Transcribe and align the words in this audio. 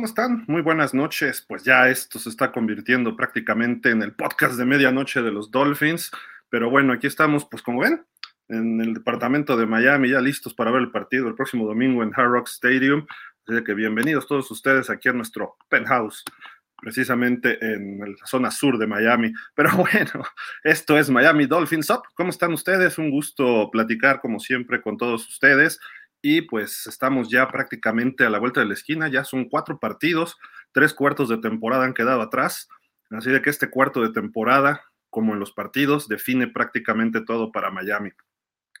¿cómo 0.00 0.06
están? 0.06 0.44
Muy 0.46 0.62
buenas 0.62 0.94
noches. 0.94 1.44
Pues 1.46 1.62
ya 1.62 1.90
esto 1.90 2.18
se 2.18 2.30
está 2.30 2.52
convirtiendo 2.52 3.14
prácticamente 3.16 3.90
en 3.90 4.00
el 4.00 4.14
podcast 4.14 4.54
de 4.54 4.64
medianoche 4.64 5.20
de 5.20 5.30
los 5.30 5.50
Dolphins. 5.50 6.10
Pero 6.48 6.70
bueno, 6.70 6.94
aquí 6.94 7.06
estamos, 7.06 7.44
pues 7.44 7.62
como 7.62 7.80
ven, 7.80 8.02
en 8.48 8.80
el 8.80 8.94
departamento 8.94 9.58
de 9.58 9.66
Miami, 9.66 10.08
ya 10.08 10.22
listos 10.22 10.54
para 10.54 10.70
ver 10.70 10.80
el 10.80 10.90
partido 10.90 11.28
el 11.28 11.34
próximo 11.34 11.66
domingo 11.66 12.02
en 12.02 12.12
Hard 12.16 12.30
Rock 12.30 12.48
Stadium. 12.48 13.06
Así 13.46 13.62
que 13.62 13.74
bienvenidos 13.74 14.26
todos 14.26 14.50
ustedes 14.50 14.88
aquí 14.88 15.10
a 15.10 15.12
nuestro 15.12 15.58
penthouse, 15.68 16.24
precisamente 16.80 17.58
en 17.62 18.00
la 18.00 18.26
zona 18.26 18.50
sur 18.50 18.78
de 18.78 18.86
Miami. 18.86 19.34
Pero 19.54 19.68
bueno, 19.76 20.24
esto 20.64 20.98
es 20.98 21.10
Miami 21.10 21.44
Dolphins 21.44 21.90
Up. 21.90 22.04
¿Cómo 22.14 22.30
están 22.30 22.54
ustedes? 22.54 22.96
Un 22.96 23.10
gusto 23.10 23.68
platicar 23.70 24.22
como 24.22 24.40
siempre 24.40 24.80
con 24.80 24.96
todos 24.96 25.28
ustedes 25.28 25.78
y 26.22 26.42
pues 26.42 26.86
estamos 26.86 27.30
ya 27.30 27.48
prácticamente 27.48 28.24
a 28.24 28.30
la 28.30 28.38
vuelta 28.38 28.60
de 28.60 28.66
la 28.66 28.74
esquina, 28.74 29.08
ya 29.08 29.24
son 29.24 29.48
cuatro 29.48 29.78
partidos, 29.78 30.38
tres 30.72 30.94
cuartos 30.94 31.28
de 31.28 31.38
temporada 31.38 31.84
han 31.84 31.94
quedado 31.94 32.20
atrás, 32.20 32.68
así 33.10 33.30
de 33.30 33.42
que 33.42 33.50
este 33.50 33.70
cuarto 33.70 34.02
de 34.02 34.10
temporada, 34.10 34.84
como 35.08 35.32
en 35.32 35.40
los 35.40 35.52
partidos, 35.52 36.08
define 36.08 36.48
prácticamente 36.48 37.22
todo 37.22 37.52
para 37.52 37.70
Miami. 37.70 38.10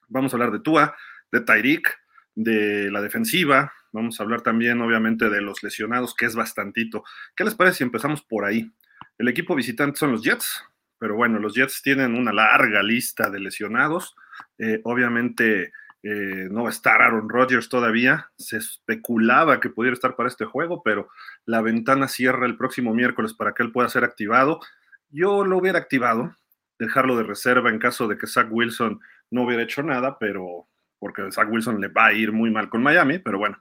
Vamos 0.08 0.32
a 0.32 0.36
hablar 0.36 0.52
de 0.52 0.60
Tua, 0.60 0.96
de 1.32 1.40
Tyreek, 1.40 1.98
de 2.34 2.90
la 2.90 3.00
defensiva, 3.00 3.72
vamos 3.92 4.20
a 4.20 4.22
hablar 4.22 4.42
también 4.42 4.80
obviamente 4.80 5.28
de 5.30 5.40
los 5.40 5.62
lesionados, 5.62 6.14
que 6.14 6.26
es 6.26 6.34
bastantito. 6.34 7.04
¿Qué 7.34 7.44
les 7.44 7.54
parece 7.54 7.78
si 7.78 7.84
empezamos 7.84 8.22
por 8.22 8.44
ahí? 8.44 8.70
El 9.18 9.28
equipo 9.28 9.54
visitante 9.54 9.98
son 9.98 10.12
los 10.12 10.22
Jets, 10.22 10.64
pero 10.98 11.16
bueno, 11.16 11.38
los 11.38 11.54
Jets 11.54 11.82
tienen 11.82 12.14
una 12.14 12.32
larga 12.32 12.82
lista 12.82 13.30
de 13.30 13.40
lesionados, 13.40 14.14
eh, 14.58 14.80
obviamente 14.84 15.72
eh, 16.02 16.48
no 16.50 16.62
va 16.62 16.70
a 16.70 16.72
estar 16.72 17.02
Aaron 17.02 17.28
Rodgers 17.28 17.68
todavía. 17.68 18.30
Se 18.36 18.56
especulaba 18.56 19.60
que 19.60 19.70
pudiera 19.70 19.94
estar 19.94 20.16
para 20.16 20.28
este 20.28 20.44
juego, 20.44 20.82
pero 20.82 21.08
la 21.44 21.60
ventana 21.60 22.08
cierra 22.08 22.46
el 22.46 22.56
próximo 22.56 22.94
miércoles 22.94 23.34
para 23.34 23.52
que 23.52 23.62
él 23.62 23.72
pueda 23.72 23.88
ser 23.88 24.04
activado. 24.04 24.60
Yo 25.10 25.44
lo 25.44 25.58
hubiera 25.58 25.78
activado, 25.78 26.34
dejarlo 26.78 27.16
de 27.16 27.24
reserva 27.24 27.70
en 27.70 27.78
caso 27.78 28.08
de 28.08 28.16
que 28.16 28.26
Zach 28.26 28.48
Wilson 28.50 29.00
no 29.30 29.42
hubiera 29.42 29.62
hecho 29.62 29.82
nada, 29.82 30.18
pero 30.18 30.68
porque 30.98 31.30
Zach 31.32 31.48
Wilson 31.50 31.80
le 31.80 31.88
va 31.88 32.06
a 32.06 32.12
ir 32.12 32.32
muy 32.32 32.50
mal 32.50 32.68
con 32.68 32.82
Miami, 32.82 33.18
pero 33.18 33.38
bueno, 33.38 33.58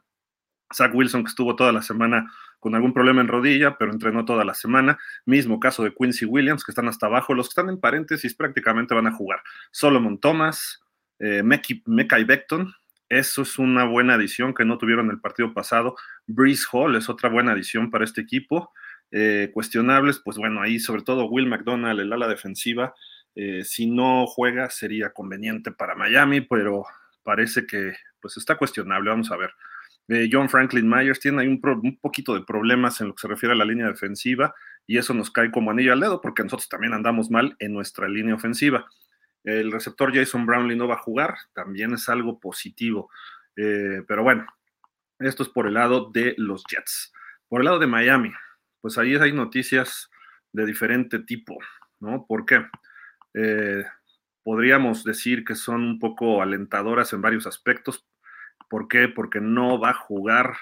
Zach 0.74 0.94
Wilson 0.94 1.24
que 1.24 1.30
estuvo 1.30 1.56
toda 1.56 1.72
la 1.72 1.82
semana 1.82 2.32
con 2.60 2.76
algún 2.76 2.94
problema 2.94 3.22
en 3.22 3.28
rodilla, 3.28 3.78
pero 3.78 3.92
entrenó 3.92 4.26
toda 4.26 4.44
la 4.44 4.54
semana. 4.54 4.98
Mismo 5.26 5.60
caso 5.60 5.84
de 5.84 5.94
Quincy 5.94 6.26
Williams, 6.26 6.64
que 6.64 6.72
están 6.72 6.88
hasta 6.88 7.06
abajo. 7.06 7.34
Los 7.34 7.48
que 7.48 7.52
están 7.52 7.70
en 7.70 7.80
paréntesis 7.80 8.36
prácticamente 8.36 8.94
van 8.94 9.08
a 9.08 9.14
jugar. 9.14 9.42
Solomon 9.72 10.20
Thomas, 10.20 10.82
eh, 11.20 11.44
Mekai 11.44 12.24
Beckton, 12.24 12.74
eso 13.10 13.42
es 13.42 13.58
una 13.58 13.86
buena 13.86 14.14
adición 14.14 14.54
que 14.54 14.66
no 14.66 14.78
tuvieron 14.78 15.10
el 15.10 15.20
partido 15.20 15.54
pasado. 15.54 15.96
Breeze 16.28 16.66
Hall 16.72 16.96
es 16.96 17.10
otra 17.10 17.28
buena 17.28 17.54
adición 17.54 17.90
para 17.90 18.06
este 18.06 18.22
equipo. 18.22 18.72
Eh, 19.12 19.50
cuestionables, 19.52 20.22
pues 20.24 20.38
bueno, 20.38 20.62
ahí 20.62 20.78
sobre 20.80 21.02
todo 21.02 21.26
Will 21.26 21.48
McDonald, 21.48 22.00
el 22.00 22.14
ala 22.14 22.28
defensiva, 22.28 22.94
eh, 23.34 23.64
si 23.64 23.88
no 23.90 24.28
juega 24.28 24.70
sería 24.70 25.12
conveniente 25.12 25.72
para 25.72 25.96
Miami, 25.96 26.42
pero 26.42 26.86
parece 27.24 27.66
que 27.66 27.94
pues 28.22 28.38
está 28.38 28.56
cuestionable, 28.56 29.10
vamos 29.10 29.32
a 29.32 29.38
ver. 29.38 29.52
Eh, 30.10 30.30
John 30.32 30.50
Franklin 30.50 30.88
Myers 30.88 31.20
tiene 31.20 31.42
ahí 31.42 31.48
un, 31.48 31.60
un, 31.64 32.00
poquito 32.00 32.36
de 32.36 32.44
problemas 32.44 33.02
en 33.02 33.08
lo 33.08 33.16
que 33.16 33.22
se 33.22 33.28
refiere 33.28 33.54
a 33.54 33.58
la 33.58 33.66
línea 33.66 33.88
defensiva 33.88 34.54
y 34.86 34.98
eso 34.98 35.14
nos 35.14 35.32
cae 35.32 35.52
como 35.52 35.72
anillo 35.72 35.94
al 35.94 36.00
dedo 36.00 36.22
porque 36.22 36.44
nosotros 36.44 36.70
también 36.70 36.94
andamos 36.94 37.32
mal 37.32 37.56
en 37.60 37.74
nuestra 37.74 38.08
línea 38.08 38.36
ofensiva. 38.36 38.88
El 39.44 39.72
receptor 39.72 40.14
Jason 40.14 40.46
Brownlee 40.46 40.76
no 40.76 40.88
va 40.88 40.96
a 40.96 41.04
jugar, 41.04 41.36
también 41.54 41.94
es 41.94 42.10
algo 42.10 42.40
positivo. 42.40 43.10
Eh, 43.56 44.04
pero 44.08 44.24
bueno, 44.24 44.46
esto 45.20 45.44
es 45.44 45.50
por 45.50 45.68
el 45.68 45.74
lado 45.76 46.10
de 46.12 46.36
los 46.38 46.64
Jets. 46.70 47.14
Por 47.48 47.62
el 47.62 47.66
lado 47.66 47.80
de 47.80 47.88
Miami, 47.88 48.32
pues 48.82 48.98
ahí 48.98 49.16
hay 49.16 49.34
noticias 49.34 50.10
de 50.52 50.66
diferente 50.66 51.20
tipo, 51.20 51.58
¿no? 52.00 52.26
¿Por 52.28 52.46
qué? 52.46 52.66
Eh, 53.34 53.86
podríamos 54.44 55.04
decir 55.04 55.44
que 55.44 55.56
son 55.56 55.84
un 55.84 56.00
poco 56.00 56.42
alentadoras 56.42 57.14
en 57.14 57.22
varios 57.22 57.48
aspectos. 57.48 58.06
¿Por 58.70 58.88
qué? 58.88 59.08
Porque 59.08 59.42
no 59.42 59.80
va 59.80 59.92
a 59.92 59.94
jugar, 59.94 60.56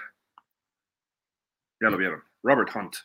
ya 1.80 1.90
lo 1.90 1.98
vieron, 1.98 2.24
Robert 2.44 2.70
Hunt. 2.76 2.96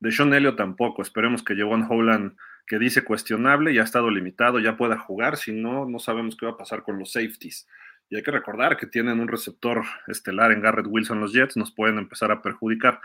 De 0.00 0.12
Sean 0.12 0.34
Elliott 0.34 0.56
tampoco. 0.56 1.02
Esperemos 1.02 1.42
que 1.42 1.56
Javon 1.56 1.86
Holland 1.88 2.36
que 2.66 2.78
dice 2.78 3.04
cuestionable, 3.04 3.74
ya 3.74 3.82
ha 3.82 3.84
estado 3.84 4.10
limitado, 4.10 4.58
ya 4.58 4.76
pueda 4.76 4.98
jugar, 4.98 5.36
si 5.36 5.52
no, 5.52 5.86
no 5.86 5.98
sabemos 5.98 6.36
qué 6.36 6.46
va 6.46 6.52
a 6.52 6.56
pasar 6.56 6.82
con 6.82 6.98
los 6.98 7.12
safeties. 7.12 7.66
Y 8.08 8.16
hay 8.16 8.22
que 8.22 8.30
recordar 8.30 8.76
que 8.76 8.86
tienen 8.86 9.20
un 9.20 9.28
receptor 9.28 9.82
estelar 10.06 10.52
en 10.52 10.60
Garrett 10.60 10.86
Wilson 10.88 11.20
los 11.20 11.32
Jets, 11.32 11.56
nos 11.56 11.72
pueden 11.72 11.98
empezar 11.98 12.30
a 12.30 12.42
perjudicar. 12.42 13.00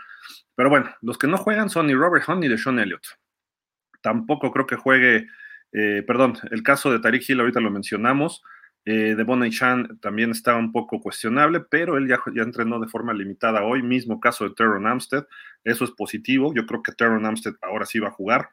Pero 0.54 0.70
bueno, 0.70 0.90
los 1.02 1.18
que 1.18 1.26
no 1.26 1.36
juegan 1.36 1.70
son 1.70 1.86
ni 1.86 1.94
Robert 1.94 2.28
Hunt 2.28 2.40
ni 2.40 2.48
de 2.48 2.58
Sean 2.58 2.78
Elliott. 2.78 3.06
Tampoco 4.02 4.50
creo 4.52 4.66
que 4.66 4.76
juegue, 4.76 5.26
eh, 5.72 6.02
perdón, 6.06 6.34
el 6.50 6.62
caso 6.62 6.92
de 6.92 7.00
Tariq 7.00 7.28
Hill 7.28 7.40
ahorita 7.40 7.60
lo 7.60 7.70
mencionamos. 7.70 8.42
Eh, 8.86 9.14
de 9.14 9.24
Bonnie 9.24 9.50
Chan 9.50 9.98
también 10.00 10.30
está 10.30 10.56
un 10.56 10.72
poco 10.72 11.00
cuestionable, 11.00 11.60
pero 11.60 11.98
él 11.98 12.08
ya, 12.08 12.18
ya 12.34 12.42
entrenó 12.42 12.80
de 12.80 12.88
forma 12.88 13.12
limitada 13.12 13.62
hoy. 13.62 13.82
Mismo 13.82 14.20
caso 14.20 14.48
de 14.48 14.54
Teron 14.54 14.86
Amstead, 14.86 15.26
eso 15.64 15.84
es 15.84 15.90
positivo. 15.90 16.54
Yo 16.54 16.64
creo 16.66 16.82
que 16.82 16.92
Teron 16.92 17.26
Amstead 17.26 17.54
ahora 17.60 17.84
sí 17.84 17.98
va 17.98 18.08
a 18.08 18.12
jugar 18.12 18.50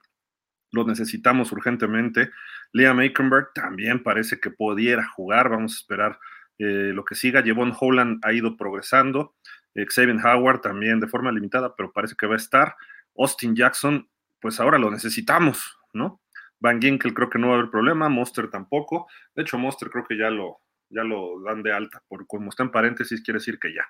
lo 0.72 0.86
necesitamos 0.86 1.52
urgentemente. 1.52 2.32
Liam 2.74 3.00
Aikenberg 3.00 3.54
también 3.54 4.04
parece 4.04 4.40
que 4.40 4.52
pudiera 4.52 5.08
jugar, 5.08 5.50
vamos 5.50 5.74
a 5.74 5.78
esperar 5.78 6.20
eh, 6.60 6.92
lo 6.94 7.06
que 7.06 7.16
siga. 7.16 7.44
Jevon 7.44 7.74
Holland 7.78 8.20
ha 8.24 8.34
ido 8.34 8.58
progresando, 8.58 9.36
eh, 9.76 9.86
Xavier 9.88 10.18
Howard 10.26 10.62
también 10.62 11.00
de 11.00 11.08
forma 11.08 11.32
limitada, 11.32 11.76
pero 11.76 11.92
parece 11.92 12.16
que 12.18 12.28
va 12.28 12.34
a 12.34 12.38
estar. 12.38 12.76
Austin 13.18 13.56
Jackson, 13.56 14.10
pues 14.40 14.60
ahora 14.60 14.78
lo 14.78 14.92
necesitamos, 14.92 15.78
¿no? 15.94 16.22
Van 16.60 16.82
Ginkel 16.82 17.14
creo 17.14 17.30
que 17.30 17.40
no 17.40 17.50
va 17.50 17.56
a 17.56 17.58
haber 17.60 17.70
problema, 17.70 18.10
Monster 18.10 18.50
tampoco. 18.50 19.08
De 19.36 19.44
hecho, 19.44 19.58
Monster 19.58 19.90
creo 19.90 20.06
que 20.06 20.18
ya 20.18 20.30
lo, 20.30 20.62
ya 20.90 21.04
lo 21.04 21.42
dan 21.42 21.62
de 21.64 21.74
alta, 21.74 22.04
por 22.08 22.26
como 22.28 22.50
está 22.50 22.64
en 22.64 22.72
paréntesis, 22.72 23.22
quiere 23.22 23.40
decir 23.40 23.60
que 23.60 23.74
ya. 23.74 23.88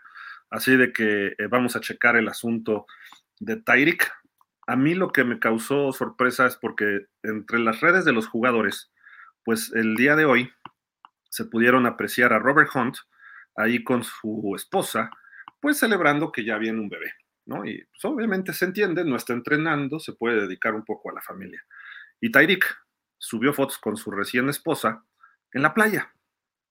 Así 0.50 0.76
de 0.76 0.92
que 0.92 1.28
eh, 1.38 1.48
vamos 1.50 1.76
a 1.76 1.82
checar 1.82 2.16
el 2.16 2.28
asunto 2.28 2.86
de 3.40 3.58
Tyreek, 3.58 4.12
a 4.68 4.76
mí 4.76 4.94
lo 4.94 5.12
que 5.12 5.24
me 5.24 5.40
causó 5.40 5.94
sorpresa 5.94 6.46
es 6.46 6.58
porque 6.58 7.08
entre 7.24 7.60
las 7.60 7.80
redes 7.80 8.04
de 8.04 8.12
los 8.12 8.28
jugadores, 8.28 8.92
pues 9.44 9.72
el 9.74 9.96
día 9.96 10.18
de 10.18 10.26
hoy 10.26 10.52
se 11.30 11.46
pudieron 11.46 11.86
apreciar 11.86 12.34
a 12.34 12.40
Robert 12.40 12.70
Hunt 12.76 12.98
ahí 13.56 13.84
con 13.84 14.04
su 14.04 14.54
esposa, 14.56 15.10
pues 15.62 15.80
celebrando 15.80 16.34
que 16.34 16.44
ya 16.44 16.58
viene 16.58 16.82
un 16.82 16.90
bebé, 16.90 17.14
¿no? 17.46 17.66
Y 17.66 17.84
pues, 17.86 18.04
obviamente 18.04 18.52
se 18.52 18.66
entiende, 18.66 19.06
no 19.06 19.16
está 19.16 19.34
entrenando, 19.34 20.00
se 20.00 20.14
puede 20.14 20.42
dedicar 20.42 20.76
un 20.76 20.84
poco 20.84 21.10
a 21.10 21.14
la 21.14 21.22
familia. 21.22 21.64
Y 22.20 22.32
Tyreek 22.32 22.66
subió 23.18 23.54
fotos 23.54 23.78
con 23.78 23.96
su 23.96 24.12
recién 24.12 24.50
esposa 24.50 25.06
en 25.54 25.62
la 25.62 25.74
playa. 25.74 26.14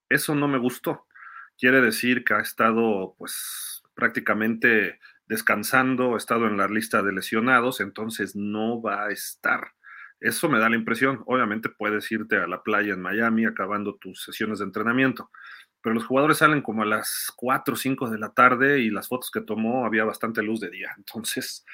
Eso 0.07 0.35
no 0.35 0.47
me 0.47 0.59
gustó. 0.59 1.07
Quiere 1.57 1.81
decir 1.81 2.23
que 2.23 2.35
ha 2.35 2.39
estado, 2.39 3.15
pues, 3.17 3.81
prácticamente 3.95 4.99
descansando, 5.27 6.17
estado 6.17 6.47
en 6.47 6.57
la 6.57 6.67
lista 6.67 7.01
de 7.01 7.11
lesionados, 7.11 7.81
entonces 7.81 8.35
no 8.35 8.81
va 8.81 9.05
a 9.05 9.11
estar. 9.11 9.73
Eso 10.19 10.49
me 10.49 10.59
da 10.59 10.69
la 10.69 10.75
impresión. 10.75 11.21
Obviamente 11.25 11.69
puedes 11.69 12.11
irte 12.11 12.37
a 12.37 12.47
la 12.47 12.63
playa 12.63 12.93
en 12.93 13.01
Miami 13.01 13.45
acabando 13.45 13.95
tus 13.95 14.23
sesiones 14.23 14.59
de 14.59 14.65
entrenamiento, 14.65 15.29
pero 15.81 15.93
los 15.93 16.05
jugadores 16.05 16.37
salen 16.37 16.61
como 16.61 16.83
a 16.83 16.85
las 16.85 17.31
4 17.35 17.73
o 17.73 17.77
5 17.77 18.09
de 18.09 18.17
la 18.17 18.31
tarde 18.31 18.79
y 18.79 18.89
las 18.89 19.07
fotos 19.07 19.29
que 19.31 19.41
tomó 19.41 19.85
había 19.85 20.05
bastante 20.05 20.41
luz 20.41 20.59
de 20.59 20.69
día. 20.69 20.93
Entonces, 20.97 21.65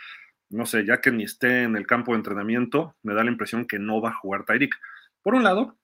no 0.49 0.65
sé, 0.65 0.85
ya 0.85 0.99
que 0.99 1.11
ni 1.11 1.23
esté 1.23 1.63
en 1.63 1.75
el 1.77 1.87
campo 1.87 2.11
de 2.11 2.17
entrenamiento, 2.17 2.95
me 3.01 3.13
da 3.13 3.23
la 3.23 3.31
impresión 3.31 3.65
que 3.65 3.79
no 3.79 4.01
va 4.01 4.09
a 4.09 4.15
jugar 4.15 4.45
Tyreek. 4.45 4.75
Por 5.21 5.35
un 5.35 5.43
lado, 5.43 5.77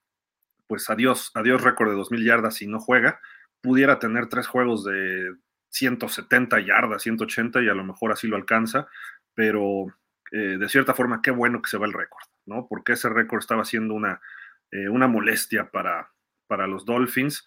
pues 0.67 0.89
adiós, 0.89 1.31
adiós 1.33 1.63
récord 1.63 1.89
de 1.89 1.95
2.000 1.95 2.23
yardas 2.25 2.55
si 2.55 2.67
no 2.67 2.79
juega. 2.79 3.19
Pudiera 3.61 3.99
tener 3.99 4.27
tres 4.27 4.47
juegos 4.47 4.83
de 4.83 5.33
170 5.69 6.59
yardas, 6.61 7.03
180 7.03 7.61
y 7.61 7.69
a 7.69 7.73
lo 7.73 7.83
mejor 7.83 8.11
así 8.11 8.27
lo 8.27 8.35
alcanza, 8.35 8.87
pero 9.33 9.87
eh, 10.31 10.57
de 10.57 10.69
cierta 10.69 10.93
forma 10.93 11.21
qué 11.21 11.31
bueno 11.31 11.61
que 11.61 11.69
se 11.69 11.77
va 11.77 11.85
el 11.85 11.93
récord, 11.93 12.23
¿no? 12.45 12.67
Porque 12.67 12.93
ese 12.93 13.09
récord 13.09 13.39
estaba 13.39 13.65
siendo 13.65 13.93
una, 13.93 14.21
eh, 14.71 14.89
una 14.89 15.07
molestia 15.07 15.69
para, 15.71 16.11
para 16.47 16.67
los 16.67 16.85
Dolphins. 16.85 17.43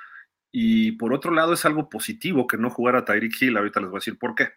Y 0.50 0.92
por 0.92 1.14
otro 1.14 1.32
lado 1.32 1.54
es 1.54 1.64
algo 1.64 1.88
positivo 1.88 2.46
que 2.46 2.58
no 2.58 2.70
jugara 2.70 3.04
Tyreek 3.04 3.40
Hill, 3.40 3.56
ahorita 3.56 3.80
les 3.80 3.90
voy 3.90 3.98
a 3.98 4.00
decir 4.00 4.18
por 4.18 4.34
qué. 4.34 4.50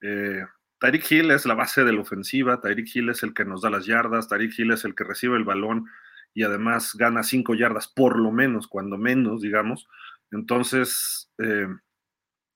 Eh, 0.00 0.44
Tyreek 0.78 1.10
Hill 1.10 1.30
es 1.32 1.44
la 1.44 1.54
base 1.54 1.84
de 1.84 1.92
la 1.92 2.00
ofensiva, 2.00 2.60
Tyreek 2.60 2.94
Hill 2.94 3.08
es 3.08 3.22
el 3.22 3.34
que 3.34 3.44
nos 3.44 3.62
da 3.62 3.70
las 3.70 3.86
yardas, 3.86 4.28
Tyreek 4.28 4.56
Hill 4.56 4.72
es 4.72 4.84
el 4.84 4.94
que 4.94 5.04
recibe 5.04 5.36
el 5.36 5.44
balón 5.44 5.86
y 6.34 6.44
además 6.44 6.94
gana 6.94 7.24
cinco 7.24 7.54
yardas 7.54 7.88
por 7.88 8.16
lo 8.18 8.30
menos, 8.30 8.68
cuando 8.68 8.96
menos, 8.96 9.42
digamos. 9.42 9.88
Entonces, 10.30 11.32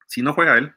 si 0.07 0.21
no 0.21 0.33
juega 0.33 0.57
él, 0.57 0.75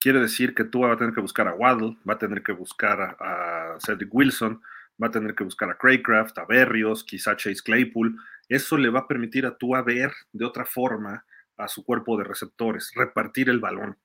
quiere 0.00 0.20
decir 0.20 0.54
que 0.54 0.64
tú 0.64 0.80
va 0.80 0.92
a 0.92 0.96
tener 0.96 1.14
que 1.14 1.20
buscar 1.20 1.46
a 1.46 1.54
Waddle, 1.54 1.98
va 2.08 2.14
a 2.14 2.18
tener 2.18 2.42
que 2.42 2.52
buscar 2.52 3.16
a, 3.20 3.76
Cedric 3.84 4.12
Wilson, 4.12 4.60
va 5.00 5.08
a 5.08 5.10
tener 5.10 5.34
que 5.34 5.44
buscar 5.44 5.70
a 5.70 5.76
Craycraft, 5.76 6.38
a 6.38 6.46
Berrios, 6.46 7.04
quizá 7.04 7.36
Chase 7.36 7.62
Claypool. 7.62 8.16
Eso 8.48 8.76
le 8.76 8.90
va 8.90 9.00
a 9.00 9.08
permitir 9.08 9.46
a 9.46 9.56
tú 9.56 9.76
a 9.76 9.82
ver 9.82 10.12
de 10.32 10.44
otra 10.44 10.64
forma 10.64 11.24
a 11.56 11.68
su 11.68 11.84
cuerpo 11.84 12.16
de 12.16 12.24
receptores, 12.24 12.90
repartir 12.94 13.48
el 13.50 13.60
balón. 13.60 13.96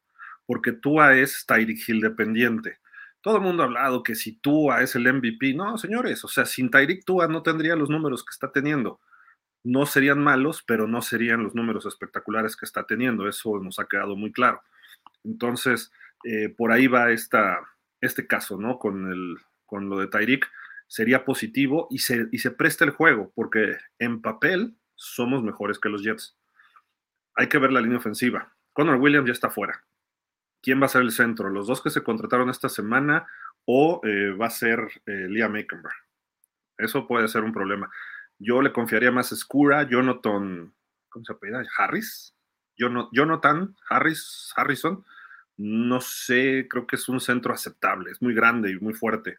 porque 0.47 0.73
Tua 0.73 1.15
es 1.15 1.43
Tyreek 1.47 1.89
Hill 1.89 2.01
dependiente. 2.01 2.77
Todo 3.19 3.37
el 3.37 3.41
mundo 3.41 3.63
ha 3.63 3.65
hablado 3.65 4.03
que 4.03 4.13
si 4.13 4.33
Tua 4.33 4.83
es 4.83 4.95
el 4.95 5.11
MVP, 5.11 5.55
no, 5.55 5.79
señores, 5.79 6.23
o 6.23 6.27
sea, 6.27 6.45
sin 6.45 6.69
Tyreek 6.69 7.03
Tua 7.03 7.27
no 7.27 7.41
tendría 7.41 7.75
los 7.75 7.89
números 7.89 8.23
que 8.23 8.29
está 8.29 8.51
teniendo. 8.51 8.99
No 9.65 9.87
serían 9.87 10.19
malos, 10.23 10.63
pero 10.65 10.87
no 10.87 11.01
serían 11.01 11.43
los 11.43 11.55
números 11.55 11.87
espectaculares 11.87 12.55
que 12.55 12.65
está 12.65 12.85
teniendo. 12.85 13.27
Eso 13.27 13.59
nos 13.59 13.79
ha 13.79 13.87
quedado 13.87 14.15
muy 14.15 14.31
claro. 14.31 14.61
Entonces, 15.23 15.91
eh, 16.23 16.49
por 16.49 16.71
ahí 16.71 16.85
va 16.85 17.11
esta, 17.11 17.59
este 17.99 18.27
caso, 18.27 18.59
¿no? 18.59 18.77
Con, 18.77 19.11
el, 19.11 19.37
con 19.65 19.89
lo 19.89 19.99
de 19.99 20.07
Tyreek. 20.07 20.47
Sería 20.87 21.25
positivo 21.25 21.87
y 21.89 21.97
se, 21.97 22.27
y 22.31 22.37
se 22.37 22.51
presta 22.51 22.85
el 22.85 22.91
juego, 22.91 23.31
porque 23.33 23.75
en 23.97 24.21
papel 24.21 24.75
somos 24.93 25.41
mejores 25.41 25.79
que 25.79 25.89
los 25.89 26.03
Jets. 26.03 26.37
Hay 27.33 27.47
que 27.47 27.57
ver 27.57 27.73
la 27.73 27.81
línea 27.81 27.97
ofensiva. 27.97 28.53
Connor 28.71 28.97
Williams 28.97 29.25
ya 29.25 29.33
está 29.33 29.49
fuera. 29.49 29.83
¿Quién 30.61 30.79
va 30.79 30.85
a 30.85 30.89
ser 30.89 31.01
el 31.01 31.11
centro? 31.11 31.49
¿Los 31.49 31.65
dos 31.65 31.81
que 31.81 31.89
se 31.89 32.03
contrataron 32.03 32.51
esta 32.51 32.69
semana 32.69 33.25
o 33.65 33.99
eh, 34.03 34.31
va 34.31 34.45
a 34.45 34.51
ser 34.51 34.79
eh, 35.07 35.27
Liam 35.27 35.55
Aikenberg? 35.55 35.95
Eso 36.77 37.07
puede 37.07 37.27
ser 37.27 37.43
un 37.43 37.53
problema. 37.53 37.89
Yo 38.39 38.61
le 38.61 38.73
confiaría 38.73 39.11
más 39.11 39.31
a 39.31 39.35
Skura, 39.35 39.83
Jonathan, 39.83 40.73
¿cómo 41.09 41.25
se 41.25 41.33
apellida? 41.33 41.63
Harris. 41.77 42.33
Jonathan 42.77 43.75
Harris, 43.89 44.51
Harrison. 44.55 45.05
No 45.57 46.01
sé, 46.01 46.67
creo 46.69 46.85
que 46.85 46.97
es 46.97 47.07
un 47.07 47.21
centro 47.21 47.53
aceptable, 47.53 48.11
es 48.11 48.21
muy 48.21 48.33
grande 48.33 48.71
y 48.71 48.79
muy 48.79 48.93
fuerte. 48.93 49.37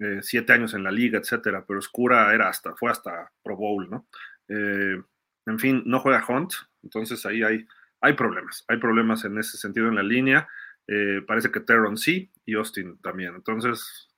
Eh, 0.00 0.18
siete 0.22 0.52
años 0.52 0.74
en 0.74 0.82
la 0.82 0.90
liga, 0.90 1.18
etcétera, 1.18 1.64
pero 1.66 1.80
Skura 1.80 2.34
era 2.34 2.48
hasta, 2.48 2.74
fue 2.74 2.90
hasta 2.90 3.30
Pro 3.42 3.56
Bowl, 3.56 3.88
¿no? 3.88 4.06
en 4.48 5.58
fin, 5.58 5.82
no 5.86 5.98
juega 6.00 6.24
Hunt, 6.28 6.52
entonces 6.82 7.24
ahí 7.24 7.42
hay, 7.42 7.66
hay 8.02 8.12
problemas, 8.14 8.64
hay 8.68 8.76
problemas 8.76 9.24
en 9.24 9.38
ese 9.38 9.56
sentido 9.56 9.88
en 9.88 9.94
la 9.94 10.02
línea. 10.02 10.48
Eh, 10.88 11.22
parece 11.26 11.50
que 11.50 11.60
Terron 11.60 11.96
sí 11.96 12.30
y 12.44 12.54
Austin 12.54 12.98
también. 12.98 13.34
Entonces, 13.34 14.08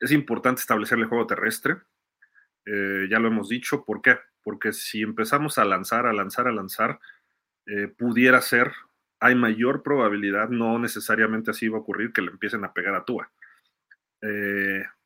es 0.00 0.10
importante 0.10 0.60
establecer 0.60 0.98
el 0.98 1.06
juego 1.06 1.26
terrestre. 1.26 1.76
Eh, 2.66 3.06
ya 3.10 3.18
lo 3.18 3.28
hemos 3.28 3.48
dicho. 3.48 3.84
¿Por 3.84 4.02
qué? 4.02 4.18
Porque 4.42 4.72
si 4.72 5.02
empezamos 5.02 5.58
a 5.58 5.64
lanzar, 5.64 6.06
a 6.06 6.12
lanzar, 6.12 6.48
a 6.48 6.52
lanzar, 6.52 7.00
eh, 7.66 7.88
pudiera 7.88 8.40
ser, 8.40 8.72
hay 9.20 9.34
mayor 9.34 9.82
probabilidad, 9.82 10.48
no 10.50 10.78
necesariamente 10.78 11.50
así 11.50 11.68
va 11.68 11.78
a 11.78 11.80
ocurrir, 11.80 12.12
que 12.12 12.22
le 12.22 12.30
empiecen 12.30 12.64
a 12.64 12.72
pegar 12.72 12.94
a 12.94 13.04
Tua. 13.04 13.30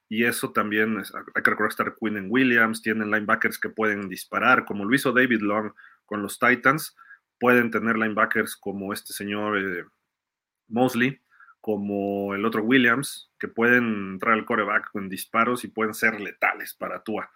y 0.09 0.25
eso 0.25 0.53
también, 0.53 0.99
hay 0.99 1.43
que 1.43 1.51
recordar 1.51 1.69
está 1.69 1.95
Quinn 2.01 2.17
en 2.17 2.31
Williams, 2.31 2.83
tienen 2.83 3.11
linebackers 3.11 3.59
que 3.59 3.69
pueden 3.69 4.09
disparar, 4.09 4.65
como 4.65 4.85
lo 4.85 4.95
hizo 4.95 5.13
David 5.13 5.41
Long 5.43 5.73
con 6.05 6.23
los 6.23 6.39
Titans, 6.39 6.97
pueden 7.39 7.71
tener 7.71 7.97
linebackers 7.97 8.57
como 8.57 8.93
este 8.93 9.13
señor 9.13 9.89
Mosley, 10.69 11.21
como 11.71 12.35
el 12.35 12.45
otro 12.45 12.65
Williams, 12.65 13.31
que 13.39 13.47
pueden 13.47 14.15
entrar 14.15 14.35
al 14.35 14.45
coreback 14.45 14.91
con 14.91 15.09
disparos 15.09 15.63
y 15.63 15.69
pueden 15.69 15.95
ser 15.95 16.21
letales 16.21 16.75
para 16.75 17.05
Tua. 17.05 17.31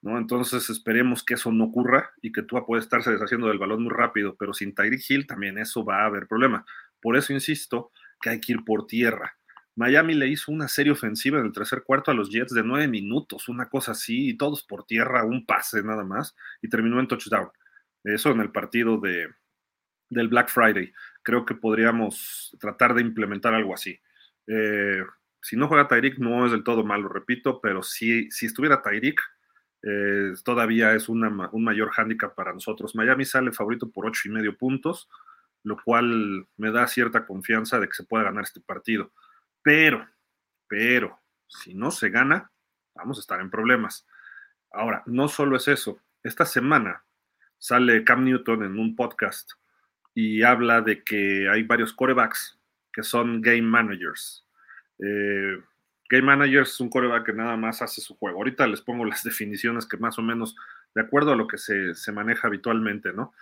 ¿no? 0.00 0.16
Entonces 0.16 0.70
esperemos 0.70 1.24
que 1.24 1.34
eso 1.34 1.50
no 1.50 1.64
ocurra 1.64 2.12
y 2.22 2.30
que 2.30 2.42
Tua 2.44 2.64
pueda 2.64 2.80
estarse 2.80 3.10
deshaciendo 3.10 3.48
del 3.48 3.58
balón 3.58 3.82
muy 3.82 3.92
rápido, 3.92 4.36
pero 4.38 4.54
sin 4.54 4.76
Tyreek 4.76 5.02
Hill 5.08 5.26
también 5.26 5.58
eso 5.58 5.84
va 5.84 6.02
a 6.02 6.06
haber 6.06 6.28
problema. 6.28 6.64
Por 7.00 7.16
eso 7.16 7.32
insisto 7.32 7.90
que 8.20 8.30
hay 8.30 8.40
que 8.40 8.52
ir 8.52 8.64
por 8.64 8.86
tierra. 8.86 9.36
Miami 9.74 10.14
le 10.14 10.28
hizo 10.28 10.52
una 10.52 10.68
serie 10.68 10.92
ofensiva 10.92 11.40
en 11.40 11.46
el 11.46 11.52
tercer 11.52 11.82
cuarto 11.82 12.12
a 12.12 12.14
los 12.14 12.30
Jets 12.30 12.54
de 12.54 12.62
nueve 12.62 12.86
minutos, 12.86 13.48
una 13.48 13.68
cosa 13.68 13.92
así, 13.92 14.28
y 14.28 14.36
todos 14.36 14.62
por 14.62 14.84
tierra, 14.84 15.24
un 15.24 15.44
pase 15.46 15.82
nada 15.82 16.04
más, 16.04 16.36
y 16.62 16.68
terminó 16.68 17.00
en 17.00 17.08
touchdown. 17.08 17.48
Eso 18.04 18.30
en 18.30 18.40
el 18.40 18.52
partido 18.52 19.00
de, 19.00 19.26
del 20.10 20.28
Black 20.28 20.48
Friday. 20.48 20.92
Creo 21.22 21.44
que 21.44 21.54
podríamos 21.54 22.56
tratar 22.60 22.94
de 22.94 23.02
implementar 23.02 23.54
algo 23.54 23.74
así. 23.74 24.00
Eh, 24.46 25.02
si 25.42 25.56
no 25.56 25.68
juega 25.68 25.88
Tyreek 25.88 26.18
no 26.18 26.44
es 26.46 26.52
del 26.52 26.64
todo 26.64 26.84
malo, 26.84 27.08
repito, 27.08 27.60
pero 27.60 27.82
si, 27.82 28.30
si 28.30 28.46
estuviera 28.46 28.82
Tyreek, 28.82 29.20
eh, 29.82 30.32
todavía 30.44 30.94
es 30.94 31.08
un 31.08 31.20
mayor 31.52 31.90
hándicap 31.90 32.34
para 32.34 32.52
nosotros. 32.52 32.94
Miami 32.94 33.24
sale 33.24 33.52
favorito 33.52 33.90
por 33.90 34.06
ocho 34.06 34.28
y 34.28 34.32
medio 34.32 34.56
puntos, 34.56 35.08
lo 35.62 35.82
cual 35.82 36.46
me 36.56 36.70
da 36.70 36.86
cierta 36.86 37.26
confianza 37.26 37.78
de 37.78 37.88
que 37.88 37.94
se 37.94 38.04
pueda 38.04 38.24
ganar 38.24 38.44
este 38.44 38.60
partido. 38.60 39.12
Pero, 39.62 40.06
pero, 40.68 41.18
si 41.46 41.74
no 41.74 41.90
se 41.90 42.10
gana, 42.10 42.50
vamos 42.94 43.18
a 43.18 43.20
estar 43.20 43.40
en 43.40 43.50
problemas. 43.50 44.06
Ahora, 44.72 45.02
no 45.06 45.28
solo 45.28 45.56
es 45.56 45.68
eso. 45.68 46.00
Esta 46.22 46.44
semana 46.44 47.04
sale 47.58 48.04
Cam 48.04 48.24
Newton 48.24 48.64
en 48.64 48.78
un 48.78 48.94
podcast 48.94 49.52
y 50.14 50.42
habla 50.42 50.80
de 50.80 51.02
que 51.02 51.48
hay 51.48 51.62
varios 51.62 51.92
corebacks 51.92 52.58
que 52.92 53.02
son 53.02 53.40
game 53.40 53.62
managers. 53.62 54.46
Eh, 54.98 55.58
game 56.08 56.22
manager 56.22 56.62
es 56.62 56.80
un 56.80 56.90
coreback 56.90 57.26
que 57.26 57.32
nada 57.32 57.56
más 57.56 57.82
hace 57.82 58.00
su 58.00 58.16
juego. 58.16 58.38
Ahorita 58.38 58.66
les 58.66 58.80
pongo 58.80 59.04
las 59.04 59.22
definiciones 59.24 59.86
que 59.86 59.96
más 59.96 60.18
o 60.18 60.22
menos, 60.22 60.56
de 60.94 61.02
acuerdo 61.02 61.32
a 61.32 61.36
lo 61.36 61.46
que 61.46 61.58
se, 61.58 61.94
maneja 62.12 62.48
habitualmente, 62.48 63.12
¿no? 63.12 63.32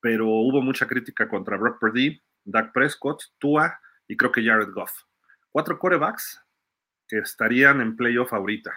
Pero 0.00 0.28
hubo 0.28 0.62
mucha 0.62 0.86
crítica 0.86 1.28
contra 1.28 1.56
Brock 1.56 1.78
Purdy, 1.78 2.20
Dak 2.44 2.72
Prescott, 2.72 3.22
Tua 3.38 3.80
y 4.08 4.16
creo 4.16 4.32
que 4.32 4.44
Jared 4.44 4.72
Goff. 4.72 4.92
Cuatro 5.50 5.78
corebacks 5.78 6.42
que 7.06 7.18
estarían 7.18 7.80
en 7.80 7.96
playoff 7.96 8.32
ahorita. 8.32 8.72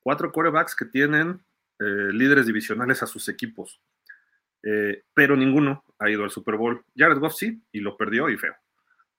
Cuatro 0.00 0.32
corebacks 0.32 0.74
que 0.74 0.86
tienen 0.86 1.44
eh, 1.78 2.10
líderes 2.12 2.46
divisionales 2.46 3.02
a 3.02 3.06
sus 3.06 3.28
equipos. 3.28 3.80
Eh, 4.62 5.04
pero 5.14 5.36
ninguno 5.36 5.84
ha 5.98 6.10
ido 6.10 6.24
al 6.24 6.30
Super 6.30 6.56
Bowl. 6.56 6.84
Jared 6.96 7.18
Goff 7.18 7.34
sí, 7.34 7.62
y 7.72 7.80
lo 7.80 7.96
perdió 7.96 8.28
y 8.28 8.36
feo. 8.36 8.54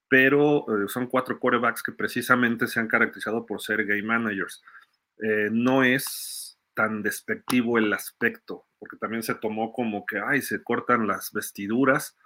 Pero 0.08 0.60
eh, 0.68 0.88
son 0.88 1.06
cuatro 1.06 1.38
quarterbacks 1.38 1.82
que 1.82 1.92
precisamente 1.92 2.66
se 2.66 2.80
han 2.80 2.88
caracterizado 2.88 3.44
por 3.44 3.60
ser 3.60 3.84
game 3.84 4.02
managers. 4.02 4.62
Eh, 5.22 5.48
no 5.50 5.82
es 5.82 6.58
tan 6.74 7.02
despectivo 7.02 7.76
el 7.76 7.92
aspecto, 7.92 8.66
porque 8.78 8.96
también 8.96 9.22
se 9.22 9.34
tomó 9.34 9.72
como 9.72 10.06
que, 10.06 10.18
ay, 10.18 10.42
se 10.42 10.62
cortan 10.62 11.06
las 11.06 11.32
vestiduras. 11.32 12.16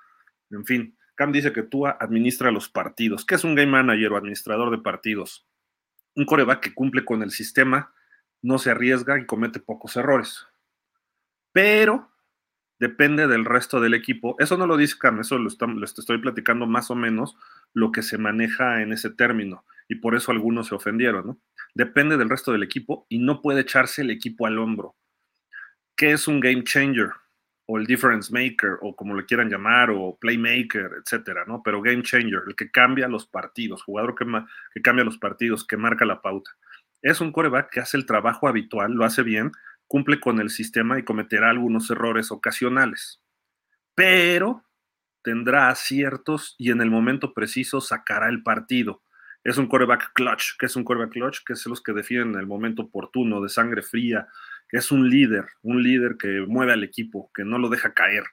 En 0.50 0.66
fin, 0.66 0.96
Cam 1.14 1.32
dice 1.32 1.52
que 1.52 1.62
tú 1.62 1.86
administra 1.86 2.50
los 2.50 2.68
partidos. 2.68 3.24
¿Qué 3.24 3.34
es 3.34 3.44
un 3.44 3.54
game 3.54 3.72
manager 3.72 4.12
o 4.12 4.16
administrador 4.16 4.70
de 4.70 4.82
partidos? 4.82 5.46
Un 6.14 6.26
coreback 6.26 6.60
que 6.60 6.74
cumple 6.74 7.04
con 7.04 7.22
el 7.22 7.30
sistema, 7.30 7.94
no 8.42 8.58
se 8.58 8.70
arriesga 8.70 9.18
y 9.18 9.26
comete 9.26 9.58
pocos 9.58 9.96
errores. 9.96 10.46
Pero 11.52 12.11
depende 12.82 13.28
del 13.28 13.44
resto 13.44 13.80
del 13.80 13.94
equipo. 13.94 14.34
Eso 14.40 14.56
no 14.56 14.66
lo 14.66 14.76
dice 14.76 14.96
Cam, 14.98 15.20
eso 15.20 15.38
lo, 15.38 15.46
estoy 15.84 16.18
platicando 16.18 16.66
más 16.66 16.90
o 16.90 16.96
menos 16.96 17.36
lo 17.72 17.92
que 17.92 18.02
se 18.02 18.18
maneja 18.18 18.82
en 18.82 18.92
ese 18.92 19.08
término 19.08 19.64
y 19.88 19.94
por 19.94 20.16
eso 20.16 20.32
algunos 20.32 20.66
se 20.66 20.74
ofendieron, 20.74 21.24
¿no? 21.24 21.38
Depende 21.74 22.16
del 22.16 22.28
resto 22.28 22.50
del 22.50 22.64
equipo 22.64 23.06
y 23.08 23.20
no 23.20 23.40
puede 23.40 23.60
echarse 23.60 24.02
el 24.02 24.10
equipo 24.10 24.48
al 24.48 24.58
hombro. 24.58 24.96
¿Qué 25.96 26.10
es 26.10 26.26
un 26.26 26.40
game 26.40 26.64
changer? 26.64 27.10
O 27.66 27.78
el 27.78 27.86
difference 27.86 28.32
maker, 28.32 28.78
o 28.80 28.96
como 28.96 29.14
le 29.14 29.26
quieran 29.26 29.48
llamar, 29.48 29.90
o 29.90 30.18
playmaker, 30.20 30.90
etcétera, 31.00 31.44
¿no? 31.46 31.62
Pero 31.62 31.82
game 31.82 32.02
changer, 32.02 32.42
el 32.48 32.56
que 32.56 32.72
cambia 32.72 33.06
los 33.06 33.28
partidos, 33.28 33.84
jugador 33.84 34.16
que, 34.16 34.26
que 34.74 34.82
cambia 34.82 35.04
los 35.04 35.18
partidos, 35.18 35.64
que 35.64 35.76
marca 35.76 36.04
la 36.04 36.20
pauta. 36.20 36.50
Es 37.00 37.20
un 37.20 37.30
coreback 37.30 37.70
que 37.70 37.80
hace 37.80 37.96
el 37.96 38.06
trabajo 38.06 38.48
habitual, 38.48 38.92
lo 38.92 39.04
hace 39.04 39.22
bien, 39.22 39.52
cumple 39.92 40.20
con 40.20 40.40
el 40.40 40.48
sistema 40.48 40.98
y 40.98 41.02
cometerá 41.02 41.50
algunos 41.50 41.90
errores 41.90 42.30
ocasionales, 42.30 43.20
pero 43.94 44.64
tendrá 45.22 45.68
aciertos 45.68 46.54
y 46.56 46.70
en 46.70 46.80
el 46.80 46.90
momento 46.90 47.34
preciso 47.34 47.82
sacará 47.82 48.30
el 48.30 48.42
partido. 48.42 49.02
Es 49.44 49.58
un 49.58 49.66
quarterback 49.66 50.14
clutch, 50.14 50.56
que 50.58 50.64
es 50.64 50.76
un 50.76 50.84
quarterback 50.84 51.12
clutch, 51.12 51.40
que 51.44 51.52
es 51.52 51.66
los 51.66 51.82
que 51.82 51.92
defienden 51.92 52.40
el 52.40 52.46
momento 52.46 52.84
oportuno, 52.84 53.42
de 53.42 53.50
sangre 53.50 53.82
fría, 53.82 54.28
es 54.70 54.92
un 54.92 55.10
líder, 55.10 55.44
un 55.60 55.82
líder 55.82 56.16
que 56.18 56.42
mueve 56.48 56.72
al 56.72 56.84
equipo, 56.84 57.30
que 57.34 57.44
no 57.44 57.58
lo 57.58 57.68
deja 57.68 57.92
caer. 57.92 58.24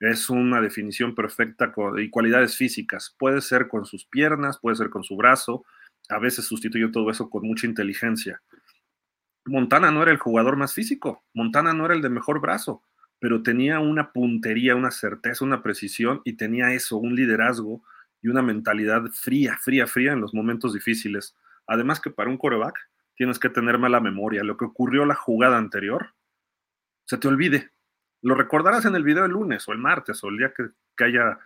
Es 0.00 0.28
una 0.28 0.60
definición 0.60 1.14
perfecta 1.14 1.72
y 1.96 2.10
cualidades 2.10 2.54
físicas. 2.54 3.16
Puede 3.18 3.40
ser 3.40 3.68
con 3.68 3.86
sus 3.86 4.04
piernas, 4.04 4.58
puede 4.60 4.76
ser 4.76 4.90
con 4.90 5.04
su 5.04 5.16
brazo, 5.16 5.64
a 6.10 6.18
veces 6.18 6.44
sustituye 6.44 6.88
todo 6.88 7.10
eso 7.10 7.30
con 7.30 7.46
mucha 7.46 7.66
inteligencia. 7.66 8.42
Montana 9.48 9.90
no 9.90 10.02
era 10.02 10.12
el 10.12 10.18
jugador 10.18 10.56
más 10.56 10.74
físico, 10.74 11.24
Montana 11.34 11.72
no 11.72 11.86
era 11.86 11.94
el 11.94 12.02
de 12.02 12.10
mejor 12.10 12.40
brazo, 12.40 12.82
pero 13.18 13.42
tenía 13.42 13.80
una 13.80 14.12
puntería, 14.12 14.76
una 14.76 14.90
certeza, 14.90 15.44
una 15.44 15.62
precisión 15.62 16.20
y 16.24 16.34
tenía 16.34 16.72
eso, 16.72 16.98
un 16.98 17.14
liderazgo 17.14 17.82
y 18.22 18.28
una 18.28 18.42
mentalidad 18.42 19.06
fría, 19.12 19.56
fría, 19.58 19.86
fría 19.86 20.12
en 20.12 20.20
los 20.20 20.34
momentos 20.34 20.72
difíciles. 20.72 21.36
Además 21.66 22.00
que 22.00 22.10
para 22.10 22.30
un 22.30 22.38
coreback 22.38 22.78
tienes 23.16 23.38
que 23.38 23.48
tener 23.48 23.78
mala 23.78 24.00
memoria. 24.00 24.44
Lo 24.44 24.56
que 24.56 24.64
ocurrió 24.64 25.04
la 25.04 25.14
jugada 25.14 25.58
anterior, 25.58 26.14
se 27.04 27.18
te 27.18 27.28
olvide. 27.28 27.72
Lo 28.22 28.34
recordarás 28.34 28.84
en 28.84 28.94
el 28.94 29.04
video 29.04 29.24
el 29.24 29.32
lunes 29.32 29.66
o 29.68 29.72
el 29.72 29.78
martes 29.78 30.22
o 30.22 30.28
el 30.28 30.38
día 30.38 30.52
que, 30.56 30.68
que 30.96 31.04
haya, 31.04 31.38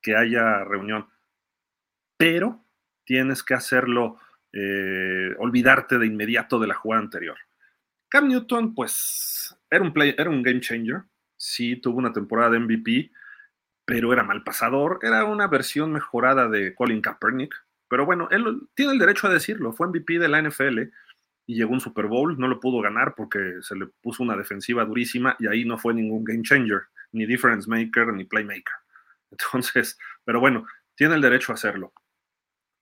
que 0.00 0.16
haya 0.16 0.64
reunión. 0.64 1.08
Pero 2.16 2.64
tienes 3.04 3.42
que 3.42 3.54
hacerlo 3.54 4.18
eh, 4.52 5.34
olvidarte 5.38 5.98
de 5.98 6.06
inmediato 6.06 6.58
de 6.58 6.66
la 6.66 6.74
jugada 6.74 7.02
anterior. 7.02 7.36
Cam 8.08 8.28
Newton, 8.28 8.74
pues, 8.74 9.56
era 9.70 9.82
un, 9.82 9.92
play, 9.92 10.14
era 10.16 10.30
un 10.30 10.42
game 10.42 10.60
changer. 10.60 11.02
Sí, 11.36 11.76
tuvo 11.76 11.98
una 11.98 12.12
temporada 12.12 12.50
de 12.50 12.60
MVP, 12.60 13.10
pero 13.84 14.12
era 14.12 14.22
mal 14.22 14.42
pasador, 14.42 14.98
era 15.02 15.24
una 15.24 15.46
versión 15.46 15.92
mejorada 15.92 16.48
de 16.48 16.74
Colin 16.74 17.00
Kaepernick, 17.00 17.54
pero 17.88 18.04
bueno, 18.04 18.28
él 18.30 18.68
tiene 18.74 18.92
el 18.92 18.98
derecho 18.98 19.26
a 19.26 19.32
decirlo, 19.32 19.72
fue 19.72 19.88
MVP 19.88 20.18
de 20.18 20.28
la 20.28 20.42
NFL 20.42 20.80
y 21.46 21.54
llegó 21.54 21.72
un 21.72 21.80
Super 21.80 22.06
Bowl, 22.06 22.38
no 22.38 22.48
lo 22.48 22.58
pudo 22.58 22.80
ganar 22.80 23.14
porque 23.16 23.58
se 23.60 23.76
le 23.76 23.86
puso 23.86 24.22
una 24.24 24.36
defensiva 24.36 24.84
durísima 24.84 25.36
y 25.38 25.46
ahí 25.46 25.64
no 25.64 25.78
fue 25.78 25.94
ningún 25.94 26.24
game 26.24 26.42
changer, 26.42 26.82
ni 27.12 27.26
difference 27.26 27.70
maker, 27.70 28.12
ni 28.12 28.24
playmaker. 28.24 28.74
Entonces, 29.30 29.98
pero 30.24 30.40
bueno, 30.40 30.66
tiene 30.96 31.14
el 31.14 31.20
derecho 31.20 31.52
a 31.52 31.54
hacerlo. 31.54 31.92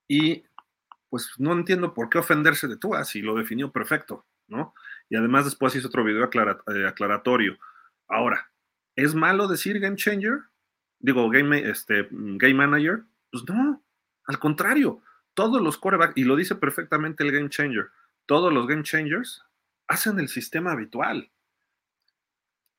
Y 0.08 0.44
pues 1.14 1.30
no 1.38 1.52
entiendo 1.52 1.94
por 1.94 2.08
qué 2.08 2.18
ofenderse 2.18 2.66
de 2.66 2.76
Tua 2.76 3.04
si 3.04 3.22
lo 3.22 3.36
definió 3.36 3.70
perfecto, 3.70 4.26
¿no? 4.48 4.74
Y 5.08 5.14
además 5.14 5.44
después 5.44 5.76
hizo 5.76 5.86
otro 5.86 6.02
video 6.02 6.28
eh, 6.28 6.88
aclaratorio. 6.88 7.56
Ahora, 8.08 8.50
¿es 8.96 9.14
malo 9.14 9.46
decir 9.46 9.78
game 9.78 9.94
changer? 9.94 10.40
Digo, 10.98 11.30
game, 11.30 11.70
este, 11.70 12.08
game 12.10 12.54
manager. 12.54 13.04
Pues 13.30 13.44
no, 13.48 13.80
al 14.26 14.38
contrario, 14.40 15.02
todos 15.34 15.62
los 15.62 15.78
corebacks, 15.78 16.16
y 16.16 16.24
lo 16.24 16.34
dice 16.34 16.56
perfectamente 16.56 17.22
el 17.22 17.30
game 17.30 17.48
changer, 17.48 17.90
todos 18.26 18.52
los 18.52 18.66
game 18.66 18.82
changers 18.82 19.44
hacen 19.86 20.18
el 20.18 20.28
sistema 20.28 20.72
habitual. 20.72 21.30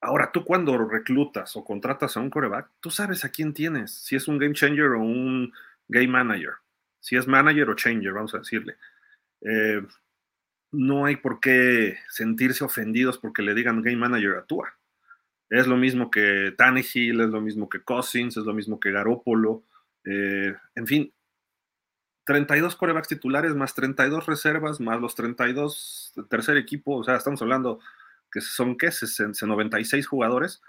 Ahora, 0.02 0.34
tú 0.34 0.44
cuando 0.44 0.78
reclutas 0.78 1.56
o 1.56 1.64
contratas 1.64 2.18
a 2.18 2.20
un 2.20 2.30
coreback, 2.30 2.70
tú 2.82 2.92
sabes 2.92 3.24
a 3.24 3.30
quién 3.30 3.54
tienes, 3.54 3.94
si 3.94 4.18
es 4.18 4.28
un 4.28 4.40
game 4.40 4.56
changer 4.56 4.88
o 4.88 5.00
un 5.00 5.54
game 5.88 6.10
manager, 6.10 6.56
si 7.06 7.16
es 7.16 7.28
manager 7.28 7.70
o 7.70 7.76
changer, 7.76 8.14
vamos 8.14 8.34
a 8.34 8.40
decirle. 8.40 8.78
Eh, 9.42 9.80
no 10.72 11.06
hay 11.06 11.18
por 11.18 11.40
qué 11.40 12.00
sentirse 12.10 12.64
ofendidos 12.64 13.20
porque 13.20 13.44
le 13.44 13.54
digan 13.54 13.84
game 13.84 13.98
manager 13.98 14.38
a 14.38 14.46
Tua. 14.46 14.74
Es 15.52 15.68
lo 15.68 15.78
mismo 15.78 16.10
que 16.10 16.56
Tannehill, 16.58 17.22
es 17.22 17.30
lo 17.30 17.42
mismo 17.42 17.70
que 17.70 17.84
Cousins, 17.84 18.38
es 18.38 18.44
lo 18.44 18.56
mismo 18.56 18.80
que 18.80 18.92
Garópolo. 18.92 19.62
Eh, 20.04 20.56
en 20.74 20.88
fin, 20.88 21.14
32 22.26 22.76
corebacks 22.76 23.10
titulares 23.10 23.54
más 23.54 23.76
32 23.76 24.26
reservas 24.26 24.80
más 24.80 25.00
los 25.00 25.14
32 25.14 26.12
tercer 26.28 26.58
equipo, 26.58 26.96
o 26.96 27.04
sea, 27.04 27.18
estamos 27.18 27.40
hablando 27.44 27.80
que 28.32 28.42
son, 28.42 28.80
¿qué? 28.80 28.90
96 28.90 30.08
jugadores 30.08 30.60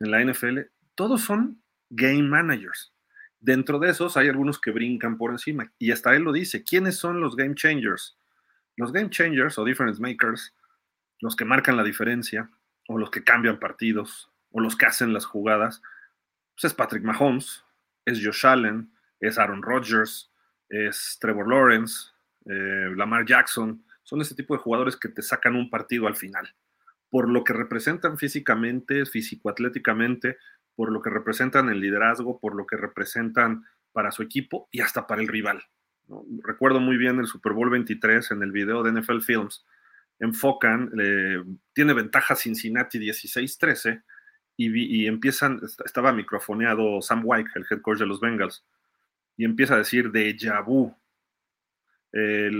en 0.00 0.10
la 0.10 0.20
NFL, 0.20 0.62
todos 0.96 1.20
son 1.20 1.62
game 1.90 2.22
managers. 2.22 2.92
Dentro 3.40 3.78
de 3.78 3.90
esos 3.90 4.16
hay 4.16 4.28
algunos 4.28 4.60
que 4.60 4.70
brincan 4.70 5.18
por 5.18 5.30
encima 5.30 5.72
y 5.78 5.92
hasta 5.92 6.14
él 6.14 6.22
lo 6.22 6.32
dice, 6.32 6.64
¿quiénes 6.64 6.96
son 6.96 7.20
los 7.20 7.36
game 7.36 7.54
changers? 7.54 8.18
Los 8.76 8.92
game 8.92 9.10
changers 9.10 9.58
o 9.58 9.64
difference 9.64 10.00
makers, 10.00 10.54
los 11.20 11.36
que 11.36 11.44
marcan 11.44 11.76
la 11.76 11.84
diferencia 11.84 12.50
o 12.88 12.98
los 12.98 13.10
que 13.10 13.24
cambian 13.24 13.58
partidos 13.58 14.30
o 14.50 14.60
los 14.60 14.76
que 14.76 14.86
hacen 14.86 15.12
las 15.12 15.24
jugadas, 15.24 15.82
pues 16.54 16.64
es 16.64 16.74
Patrick 16.74 17.02
Mahomes, 17.02 17.64
es 18.04 18.24
Josh 18.24 18.46
Allen, 18.46 18.90
es 19.20 19.38
Aaron 19.38 19.62
Rodgers, 19.62 20.30
es 20.68 21.18
Trevor 21.20 21.48
Lawrence, 21.48 22.10
eh, 22.46 22.90
Lamar 22.96 23.26
Jackson, 23.26 23.84
son 24.02 24.20
ese 24.20 24.34
tipo 24.34 24.54
de 24.54 24.62
jugadores 24.62 24.96
que 24.96 25.08
te 25.08 25.22
sacan 25.22 25.56
un 25.56 25.68
partido 25.68 26.06
al 26.06 26.16
final, 26.16 26.54
por 27.10 27.28
lo 27.28 27.44
que 27.44 27.52
representan 27.52 28.18
físicamente, 28.18 29.04
físico-atléticamente, 29.04 30.38
por 30.76 30.92
lo 30.92 31.02
que 31.02 31.10
representan 31.10 31.68
el 31.70 31.80
liderazgo, 31.80 32.38
por 32.38 32.54
lo 32.54 32.66
que 32.66 32.76
representan 32.76 33.64
para 33.92 34.12
su 34.12 34.22
equipo 34.22 34.68
y 34.70 34.82
hasta 34.82 35.06
para 35.06 35.22
el 35.22 35.28
rival. 35.28 35.64
Recuerdo 36.44 36.80
muy 36.80 36.98
bien 36.98 37.18
el 37.18 37.26
Super 37.26 37.52
Bowl 37.52 37.70
23 37.70 38.30
en 38.30 38.42
el 38.42 38.52
video 38.52 38.82
de 38.82 38.92
NFL 38.92 39.20
Films. 39.20 39.64
Enfocan, 40.20 40.92
eh, 41.00 41.42
tiene 41.72 41.94
ventaja 41.94 42.36
Cincinnati 42.36 42.98
16-13 42.98 44.02
y, 44.56 45.02
y, 45.02 45.06
empiezan, 45.06 45.60
estaba 45.84 46.12
microfoneado 46.12 47.02
Sam 47.02 47.22
White, 47.24 47.50
el 47.54 47.66
head 47.70 47.80
coach 47.80 47.98
de 47.98 48.06
los 48.06 48.20
Bengals, 48.20 48.64
y 49.36 49.44
empieza 49.44 49.74
a 49.74 49.78
decir 49.78 50.10
de 50.12 50.36
vu. 50.64 50.94
Eh, 52.12 52.50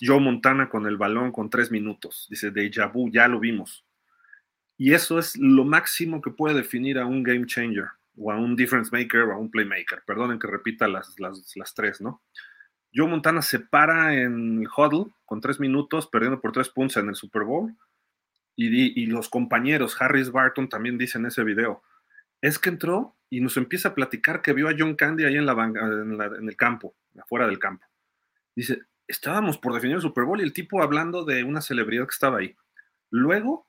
Joe 0.00 0.20
Montana 0.20 0.70
con 0.70 0.86
el 0.86 0.96
balón 0.96 1.32
con 1.32 1.50
tres 1.50 1.70
minutos. 1.70 2.26
Dice 2.30 2.50
de 2.50 2.70
vu, 2.92 3.10
ya 3.10 3.28
lo 3.28 3.40
vimos. 3.40 3.84
Y 4.78 4.94
eso 4.94 5.18
es 5.18 5.36
lo 5.36 5.64
máximo 5.64 6.22
que 6.22 6.30
puede 6.30 6.54
definir 6.54 6.98
a 6.98 7.04
un 7.04 7.22
game 7.22 7.44
changer, 7.44 7.88
o 8.16 8.32
a 8.32 8.36
un 8.38 8.56
difference 8.56 8.90
maker, 8.90 9.22
o 9.22 9.32
a 9.32 9.38
un 9.38 9.50
playmaker. 9.50 10.02
Perdonen 10.06 10.38
que 10.38 10.46
repita 10.46 10.88
las, 10.88 11.18
las, 11.18 11.54
las 11.56 11.74
tres, 11.74 12.00
¿no? 12.00 12.22
Joe 12.94 13.08
Montana 13.08 13.42
se 13.42 13.60
para 13.60 14.14
en 14.14 14.62
el 14.62 14.68
huddle 14.74 15.12
con 15.26 15.40
tres 15.40 15.60
minutos, 15.60 16.06
perdiendo 16.06 16.40
por 16.40 16.52
tres 16.52 16.70
puntos 16.70 16.96
en 16.96 17.08
el 17.08 17.16
Super 17.16 17.42
Bowl. 17.42 17.76
Y, 18.56 19.02
y 19.02 19.06
los 19.06 19.28
compañeros, 19.28 20.00
Harris 20.00 20.30
Barton 20.30 20.68
también 20.68 20.96
dice 20.96 21.18
en 21.18 21.26
ese 21.26 21.44
video, 21.44 21.82
es 22.40 22.58
que 22.58 22.70
entró 22.70 23.16
y 23.30 23.40
nos 23.40 23.56
empieza 23.56 23.90
a 23.90 23.94
platicar 23.94 24.42
que 24.42 24.52
vio 24.52 24.68
a 24.68 24.74
John 24.78 24.94
Candy 24.94 25.24
ahí 25.24 25.36
en, 25.36 25.46
la, 25.46 25.52
en, 25.52 26.48
el 26.48 26.56
campo, 26.56 26.94
afuera 27.20 27.46
del 27.46 27.58
campo. 27.58 27.84
Dice, 28.54 28.82
estábamos 29.06 29.58
por 29.58 29.74
definir 29.74 29.96
el 29.96 30.02
Super 30.02 30.24
Bowl 30.24 30.40
y 30.40 30.44
el 30.44 30.52
tipo 30.52 30.82
hablando 30.82 31.24
de 31.24 31.44
una 31.44 31.60
celebridad 31.60 32.04
que 32.04 32.14
estaba 32.14 32.38
ahí. 32.38 32.56
Luego, 33.10 33.67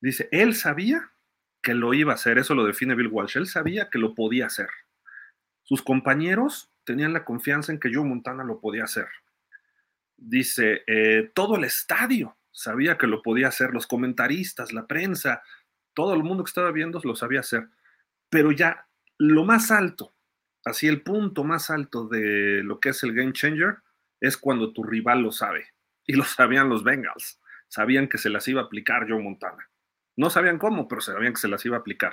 dice, 0.00 0.28
él 0.32 0.54
sabía 0.54 1.12
que 1.62 1.74
lo 1.74 1.94
iba 1.94 2.12
a 2.12 2.14
hacer, 2.14 2.38
eso 2.38 2.54
lo 2.54 2.64
define 2.64 2.94
Bill 2.94 3.08
Walsh, 3.08 3.36
él 3.36 3.46
sabía 3.46 3.90
que 3.90 3.98
lo 3.98 4.14
podía 4.14 4.46
hacer. 4.46 4.68
Sus 5.62 5.82
compañeros 5.82 6.72
tenían 6.84 7.12
la 7.12 7.24
confianza 7.24 7.72
en 7.72 7.78
que 7.78 7.94
Joe 7.94 8.04
Montana 8.04 8.44
lo 8.44 8.60
podía 8.60 8.84
hacer. 8.84 9.06
Dice, 10.16 10.82
eh, 10.86 11.30
todo 11.34 11.56
el 11.56 11.64
estadio 11.64 12.36
sabía 12.50 12.98
que 12.98 13.06
lo 13.06 13.22
podía 13.22 13.48
hacer, 13.48 13.72
los 13.72 13.86
comentaristas, 13.86 14.72
la 14.72 14.86
prensa, 14.86 15.42
todo 15.94 16.14
el 16.14 16.22
mundo 16.22 16.44
que 16.44 16.48
estaba 16.48 16.72
viendo 16.72 17.00
lo 17.04 17.14
sabía 17.14 17.40
hacer. 17.40 17.68
Pero 18.28 18.52
ya 18.52 18.86
lo 19.18 19.44
más 19.44 19.70
alto, 19.70 20.14
así 20.64 20.88
el 20.88 21.02
punto 21.02 21.44
más 21.44 21.70
alto 21.70 22.08
de 22.08 22.62
lo 22.64 22.80
que 22.80 22.90
es 22.90 23.02
el 23.02 23.14
game 23.14 23.32
changer, 23.32 23.78
es 24.20 24.36
cuando 24.36 24.72
tu 24.72 24.82
rival 24.82 25.22
lo 25.22 25.32
sabe. 25.32 25.68
Y 26.06 26.14
lo 26.14 26.24
sabían 26.24 26.68
los 26.68 26.82
Bengals. 26.82 27.40
Sabían 27.68 28.08
que 28.08 28.18
se 28.18 28.30
las 28.30 28.48
iba 28.48 28.60
a 28.60 28.64
aplicar 28.64 29.08
Joe 29.08 29.22
Montana. 29.22 29.69
No 30.20 30.28
sabían 30.28 30.58
cómo, 30.58 30.86
pero 30.86 31.00
sabían 31.00 31.32
que 31.32 31.40
se 31.40 31.48
las 31.48 31.64
iba 31.64 31.78
a 31.78 31.80
aplicar. 31.80 32.12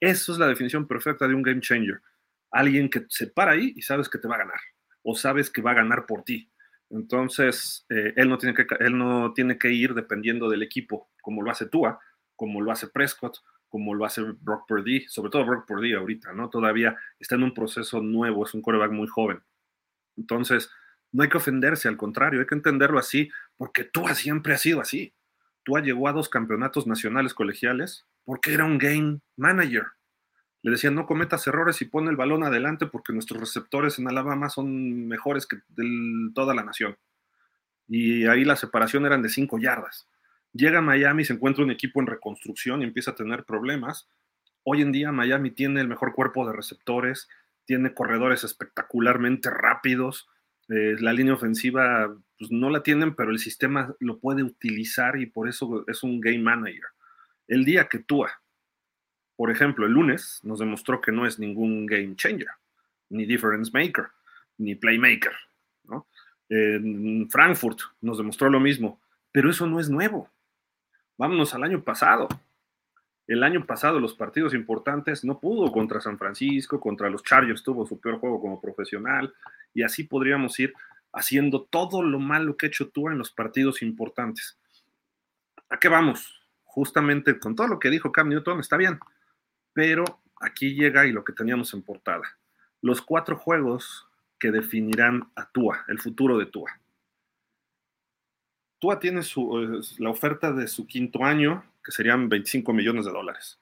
Eso 0.00 0.32
es 0.32 0.38
la 0.38 0.46
definición 0.46 0.88
perfecta 0.88 1.28
de 1.28 1.34
un 1.34 1.42
game 1.42 1.60
changer. 1.60 2.00
Alguien 2.50 2.88
que 2.88 3.04
se 3.10 3.26
para 3.26 3.52
ahí 3.52 3.74
y 3.76 3.82
sabes 3.82 4.08
que 4.08 4.16
te 4.16 4.26
va 4.26 4.36
a 4.36 4.38
ganar. 4.38 4.60
O 5.02 5.14
sabes 5.14 5.50
que 5.50 5.60
va 5.60 5.72
a 5.72 5.74
ganar 5.74 6.06
por 6.06 6.24
ti. 6.24 6.50
Entonces, 6.88 7.84
eh, 7.90 8.14
él, 8.16 8.30
no 8.30 8.38
tiene 8.38 8.54
que, 8.54 8.64
él 8.80 8.96
no 8.96 9.34
tiene 9.34 9.58
que 9.58 9.70
ir 9.70 9.92
dependiendo 9.92 10.48
del 10.48 10.62
equipo, 10.62 11.10
como 11.20 11.42
lo 11.42 11.50
hace 11.50 11.66
Tua, 11.66 12.00
como 12.36 12.62
lo 12.62 12.72
hace 12.72 12.88
Prescott, 12.88 13.36
como 13.68 13.94
lo 13.94 14.06
hace 14.06 14.22
Brock 14.22 14.66
Purdy, 14.66 15.06
sobre 15.08 15.30
todo 15.30 15.44
Brock 15.44 15.66
Purdy 15.66 15.92
ahorita, 15.92 16.32
¿no? 16.32 16.48
Todavía 16.48 16.96
está 17.20 17.34
en 17.34 17.42
un 17.42 17.52
proceso 17.52 18.00
nuevo, 18.00 18.46
es 18.46 18.54
un 18.54 18.62
coreback 18.62 18.92
muy 18.92 19.08
joven. 19.08 19.42
Entonces, 20.16 20.70
no 21.12 21.22
hay 21.22 21.28
que 21.28 21.36
ofenderse, 21.36 21.86
al 21.86 21.98
contrario, 21.98 22.40
hay 22.40 22.46
que 22.46 22.54
entenderlo 22.54 22.98
así, 22.98 23.30
porque 23.58 23.84
Tua 23.84 24.14
siempre 24.14 24.54
ha 24.54 24.58
sido 24.58 24.80
así. 24.80 25.12
Tua 25.64 25.80
llegó 25.80 26.08
a 26.08 26.12
dos 26.12 26.28
campeonatos 26.28 26.86
nacionales 26.86 27.34
colegiales 27.34 28.06
porque 28.24 28.54
era 28.54 28.64
un 28.64 28.78
game 28.78 29.20
manager. 29.36 29.86
Le 30.62 30.70
decían, 30.70 30.94
no 30.94 31.06
cometas 31.06 31.46
errores 31.46 31.82
y 31.82 31.86
pone 31.86 32.10
el 32.10 32.16
balón 32.16 32.44
adelante 32.44 32.86
porque 32.86 33.12
nuestros 33.12 33.40
receptores 33.40 33.98
en 33.98 34.08
Alabama 34.08 34.48
son 34.48 35.08
mejores 35.08 35.46
que 35.46 35.56
de 35.68 36.30
toda 36.34 36.54
la 36.54 36.62
nación. 36.62 36.96
Y 37.88 38.26
ahí 38.26 38.44
la 38.44 38.56
separación 38.56 39.04
eran 39.04 39.22
de 39.22 39.28
cinco 39.28 39.58
yardas. 39.58 40.08
Llega 40.52 40.78
a 40.78 40.82
Miami, 40.82 41.24
se 41.24 41.32
encuentra 41.32 41.64
un 41.64 41.70
equipo 41.70 42.00
en 42.00 42.06
reconstrucción 42.06 42.80
y 42.80 42.84
empieza 42.84 43.12
a 43.12 43.14
tener 43.16 43.44
problemas. 43.44 44.08
Hoy 44.62 44.82
en 44.82 44.92
día 44.92 45.10
Miami 45.10 45.50
tiene 45.50 45.80
el 45.80 45.88
mejor 45.88 46.14
cuerpo 46.14 46.46
de 46.46 46.52
receptores, 46.52 47.28
tiene 47.64 47.94
corredores 47.94 48.44
espectacularmente 48.44 49.50
rápidos. 49.50 50.28
Eh, 50.68 50.96
la 51.00 51.12
línea 51.12 51.34
ofensiva 51.34 52.14
pues, 52.42 52.50
no 52.50 52.70
la 52.70 52.82
tienen, 52.82 53.14
pero 53.14 53.30
el 53.30 53.38
sistema 53.38 53.94
lo 54.00 54.18
puede 54.18 54.42
utilizar 54.42 55.16
y 55.16 55.26
por 55.26 55.48
eso 55.48 55.84
es 55.86 56.02
un 56.02 56.20
game 56.20 56.40
manager. 56.40 56.86
El 57.46 57.64
día 57.64 57.88
que 57.88 58.00
Tua, 58.00 58.32
por 59.36 59.52
ejemplo, 59.52 59.86
el 59.86 59.92
lunes, 59.92 60.40
nos 60.42 60.58
demostró 60.58 61.00
que 61.00 61.12
no 61.12 61.24
es 61.24 61.38
ningún 61.38 61.86
game 61.86 62.16
changer, 62.16 62.48
ni 63.10 63.26
difference 63.26 63.70
maker, 63.72 64.08
ni 64.58 64.74
playmaker. 64.74 65.32
En 66.48 67.30
Frankfurt 67.30 67.78
nos 68.00 68.18
demostró 68.18 68.50
lo 68.50 68.58
mismo, 68.58 69.00
pero 69.30 69.48
eso 69.48 69.64
no 69.68 69.78
es 69.78 69.88
nuevo. 69.88 70.28
Vámonos 71.16 71.54
al 71.54 71.62
año 71.62 71.84
pasado. 71.84 72.28
El 73.28 73.44
año 73.44 73.64
pasado 73.64 74.00
los 74.00 74.14
partidos 74.14 74.52
importantes 74.52 75.24
no 75.24 75.38
pudo 75.38 75.70
contra 75.70 76.00
San 76.00 76.18
Francisco, 76.18 76.80
contra 76.80 77.08
los 77.08 77.22
Chargers 77.22 77.62
tuvo 77.62 77.86
su 77.86 78.00
peor 78.00 78.18
juego 78.18 78.40
como 78.40 78.60
profesional 78.60 79.32
y 79.72 79.84
así 79.84 80.02
podríamos 80.02 80.58
ir 80.58 80.74
haciendo 81.12 81.62
todo 81.64 82.02
lo 82.02 82.18
malo 82.18 82.56
que 82.56 82.66
ha 82.66 82.68
hecho 82.68 82.88
tú 82.90 83.08
en 83.08 83.18
los 83.18 83.30
partidos 83.30 83.82
importantes. 83.82 84.58
¿A 85.68 85.78
qué 85.78 85.88
vamos? 85.88 86.40
Justamente 86.64 87.38
con 87.38 87.54
todo 87.54 87.68
lo 87.68 87.78
que 87.78 87.90
dijo 87.90 88.12
Cam 88.12 88.28
Newton 88.28 88.60
está 88.60 88.76
bien, 88.76 88.98
pero 89.72 90.04
aquí 90.40 90.74
llega 90.74 91.06
y 91.06 91.12
lo 91.12 91.24
que 91.24 91.32
teníamos 91.32 91.72
en 91.74 91.82
portada. 91.82 92.22
Los 92.80 93.02
cuatro 93.02 93.36
juegos 93.36 94.08
que 94.38 94.50
definirán 94.50 95.30
a 95.36 95.50
Tua, 95.50 95.84
el 95.88 96.00
futuro 96.00 96.38
de 96.38 96.46
Tua. 96.46 96.80
Tua 98.78 98.98
tiene 98.98 99.22
su, 99.22 99.84
la 99.98 100.10
oferta 100.10 100.52
de 100.52 100.66
su 100.66 100.86
quinto 100.86 101.24
año, 101.24 101.64
que 101.84 101.92
serían 101.92 102.28
25 102.28 102.72
millones 102.72 103.04
de 103.04 103.12
dólares. 103.12 103.60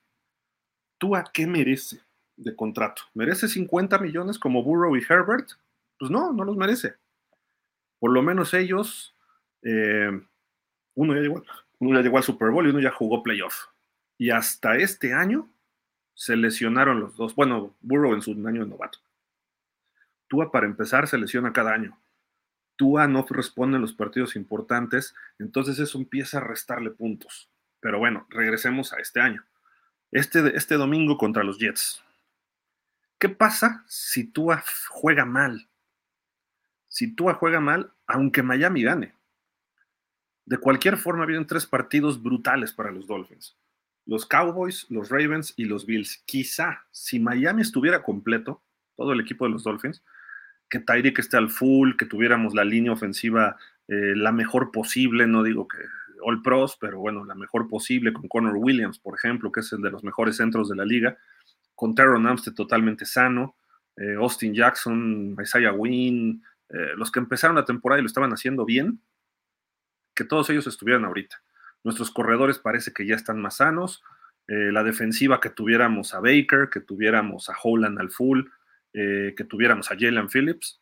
¿Tua 0.98 1.24
qué 1.32 1.46
merece? 1.46 2.00
de 2.40 2.56
contrato. 2.56 3.02
¿Merece 3.14 3.48
50 3.48 3.98
millones 3.98 4.38
como 4.38 4.62
Burrow 4.62 4.96
y 4.96 5.04
Herbert? 5.08 5.50
Pues 5.98 6.10
no, 6.10 6.32
no 6.32 6.44
los 6.44 6.56
merece. 6.56 6.94
Por 8.00 8.12
lo 8.12 8.22
menos 8.22 8.54
ellos, 8.54 9.14
eh, 9.62 10.10
uno, 10.94 11.14
ya 11.14 11.20
llegó, 11.20 11.44
uno 11.78 11.98
ya 11.98 12.02
llegó 12.02 12.16
al 12.16 12.24
Super 12.24 12.50
Bowl 12.50 12.66
y 12.66 12.70
uno 12.70 12.80
ya 12.80 12.90
jugó 12.90 13.22
playoff. 13.22 13.66
Y 14.18 14.30
hasta 14.30 14.76
este 14.76 15.14
año 15.14 15.48
se 16.14 16.36
lesionaron 16.36 17.00
los 17.00 17.16
dos. 17.16 17.34
Bueno, 17.34 17.76
Burrow 17.80 18.12
en 18.14 18.22
su 18.22 18.32
año 18.32 18.64
de 18.64 18.70
novato. 18.70 18.98
Tua, 20.28 20.50
para 20.50 20.66
empezar, 20.66 21.08
se 21.08 21.18
lesiona 21.18 21.52
cada 21.52 21.72
año. 21.72 21.98
Tua 22.76 23.06
no 23.06 23.26
responde 23.28 23.76
en 23.76 23.82
los 23.82 23.92
partidos 23.92 24.36
importantes, 24.36 25.14
entonces 25.38 25.78
eso 25.78 25.98
empieza 25.98 26.38
a 26.38 26.44
restarle 26.44 26.90
puntos. 26.90 27.50
Pero 27.80 27.98
bueno, 27.98 28.26
regresemos 28.30 28.92
a 28.92 28.98
este 29.00 29.20
año. 29.20 29.44
Este, 30.12 30.56
este 30.56 30.74
domingo 30.74 31.16
contra 31.16 31.44
los 31.44 31.58
Jets. 31.58 32.02
¿Qué 33.18 33.28
pasa 33.28 33.84
si 33.86 34.24
Tua 34.24 34.62
juega 34.88 35.24
mal? 35.24 35.69
Si 36.90 37.14
Tua 37.14 37.34
juega 37.34 37.60
mal, 37.60 37.92
aunque 38.06 38.42
Miami 38.42 38.82
gane. 38.82 39.14
De 40.44 40.58
cualquier 40.58 40.96
forma, 40.96 41.24
vienen 41.24 41.46
tres 41.46 41.64
partidos 41.64 42.20
brutales 42.20 42.72
para 42.72 42.90
los 42.90 43.06
Dolphins. 43.06 43.56
Los 44.04 44.26
Cowboys, 44.26 44.86
los 44.90 45.08
Ravens 45.08 45.54
y 45.56 45.66
los 45.66 45.86
Bills. 45.86 46.22
Quizá 46.26 46.84
si 46.90 47.20
Miami 47.20 47.62
estuviera 47.62 48.02
completo, 48.02 48.60
todo 48.96 49.12
el 49.12 49.20
equipo 49.20 49.44
de 49.44 49.52
los 49.52 49.62
Dolphins, 49.62 50.02
que 50.68 50.80
Tyreek 50.80 51.20
esté 51.20 51.36
al 51.36 51.50
full, 51.50 51.94
que 51.96 52.06
tuviéramos 52.06 52.54
la 52.54 52.64
línea 52.64 52.92
ofensiva 52.92 53.56
eh, 53.86 54.14
la 54.16 54.32
mejor 54.32 54.72
posible, 54.72 55.26
no 55.28 55.44
digo 55.44 55.68
que 55.68 55.78
All 56.22 56.42
Pros, 56.42 56.76
pero 56.80 56.98
bueno, 56.98 57.24
la 57.24 57.34
mejor 57.36 57.68
posible 57.68 58.12
con 58.12 58.28
Connor 58.28 58.56
Williams, 58.56 58.98
por 58.98 59.16
ejemplo, 59.16 59.52
que 59.52 59.60
es 59.60 59.72
el 59.72 59.82
de 59.82 59.90
los 59.90 60.02
mejores 60.02 60.36
centros 60.36 60.68
de 60.68 60.76
la 60.76 60.84
liga, 60.84 61.16
con 61.74 61.94
Teron 61.94 62.26
Amstead 62.26 62.54
totalmente 62.54 63.04
sano, 63.04 63.54
eh, 63.96 64.14
Austin 64.18 64.54
Jackson, 64.54 65.36
Isaiah 65.40 65.72
Wynn, 65.72 66.42
eh, 66.72 66.94
los 66.96 67.10
que 67.10 67.20
empezaron 67.20 67.56
la 67.56 67.64
temporada 67.64 68.00
y 68.00 68.02
lo 68.02 68.06
estaban 68.06 68.32
haciendo 68.32 68.64
bien, 68.64 69.02
que 70.14 70.24
todos 70.24 70.50
ellos 70.50 70.66
estuvieran 70.66 71.04
ahorita. 71.04 71.42
Nuestros 71.84 72.10
corredores 72.10 72.58
parece 72.58 72.92
que 72.92 73.06
ya 73.06 73.14
están 73.14 73.40
más 73.40 73.56
sanos, 73.56 74.02
la 74.52 74.82
defensiva 74.82 75.40
que 75.40 75.48
tuviéramos 75.48 76.12
a 76.12 76.18
Baker, 76.18 76.70
que 76.72 76.80
tuviéramos 76.80 77.48
a 77.48 77.54
Holland 77.62 78.00
al 78.00 78.10
full, 78.10 78.48
eh, 78.92 79.34
que 79.36 79.44
tuviéramos 79.44 79.88
a 79.92 79.96
Jalen 79.96 80.28
Phillips, 80.28 80.80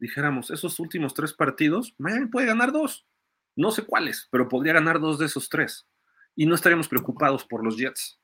dijéramos, 0.00 0.50
esos 0.50 0.80
últimos 0.80 1.14
tres 1.14 1.32
partidos, 1.32 1.94
Miami 1.98 2.26
puede 2.26 2.48
ganar 2.48 2.72
dos. 2.72 3.06
No 3.54 3.70
sé 3.70 3.84
cuáles, 3.86 4.26
pero 4.32 4.48
podría 4.48 4.72
ganar 4.72 4.98
dos 4.98 5.20
de 5.20 5.26
esos 5.26 5.48
tres. 5.48 5.86
Y 6.34 6.46
no 6.46 6.56
estaríamos 6.56 6.88
preocupados 6.88 7.44
por 7.44 7.64
los 7.64 7.76
Jets. 7.76 8.18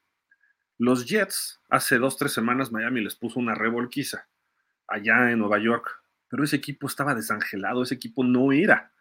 Los 0.79 1.07
Jets, 1.07 1.61
hace 1.69 1.99
dos, 1.99 2.17
tres 2.17 2.33
semanas, 2.33 2.73
Miami 2.73 3.03
les 3.03 3.15
puso 3.15 3.39
una 3.39 3.55
revolquiza 3.55 4.29
allá 4.89 5.31
en 5.31 5.39
Nueva 5.39 5.61
York, 5.61 6.00
pero 6.31 6.45
ese 6.45 6.57
equipo 6.57 6.87
estaba 6.87 7.15
desangelado, 7.15 7.83
ese 7.83 7.97
equipo 7.97 8.25
no 8.25 8.53
era. 8.53 8.93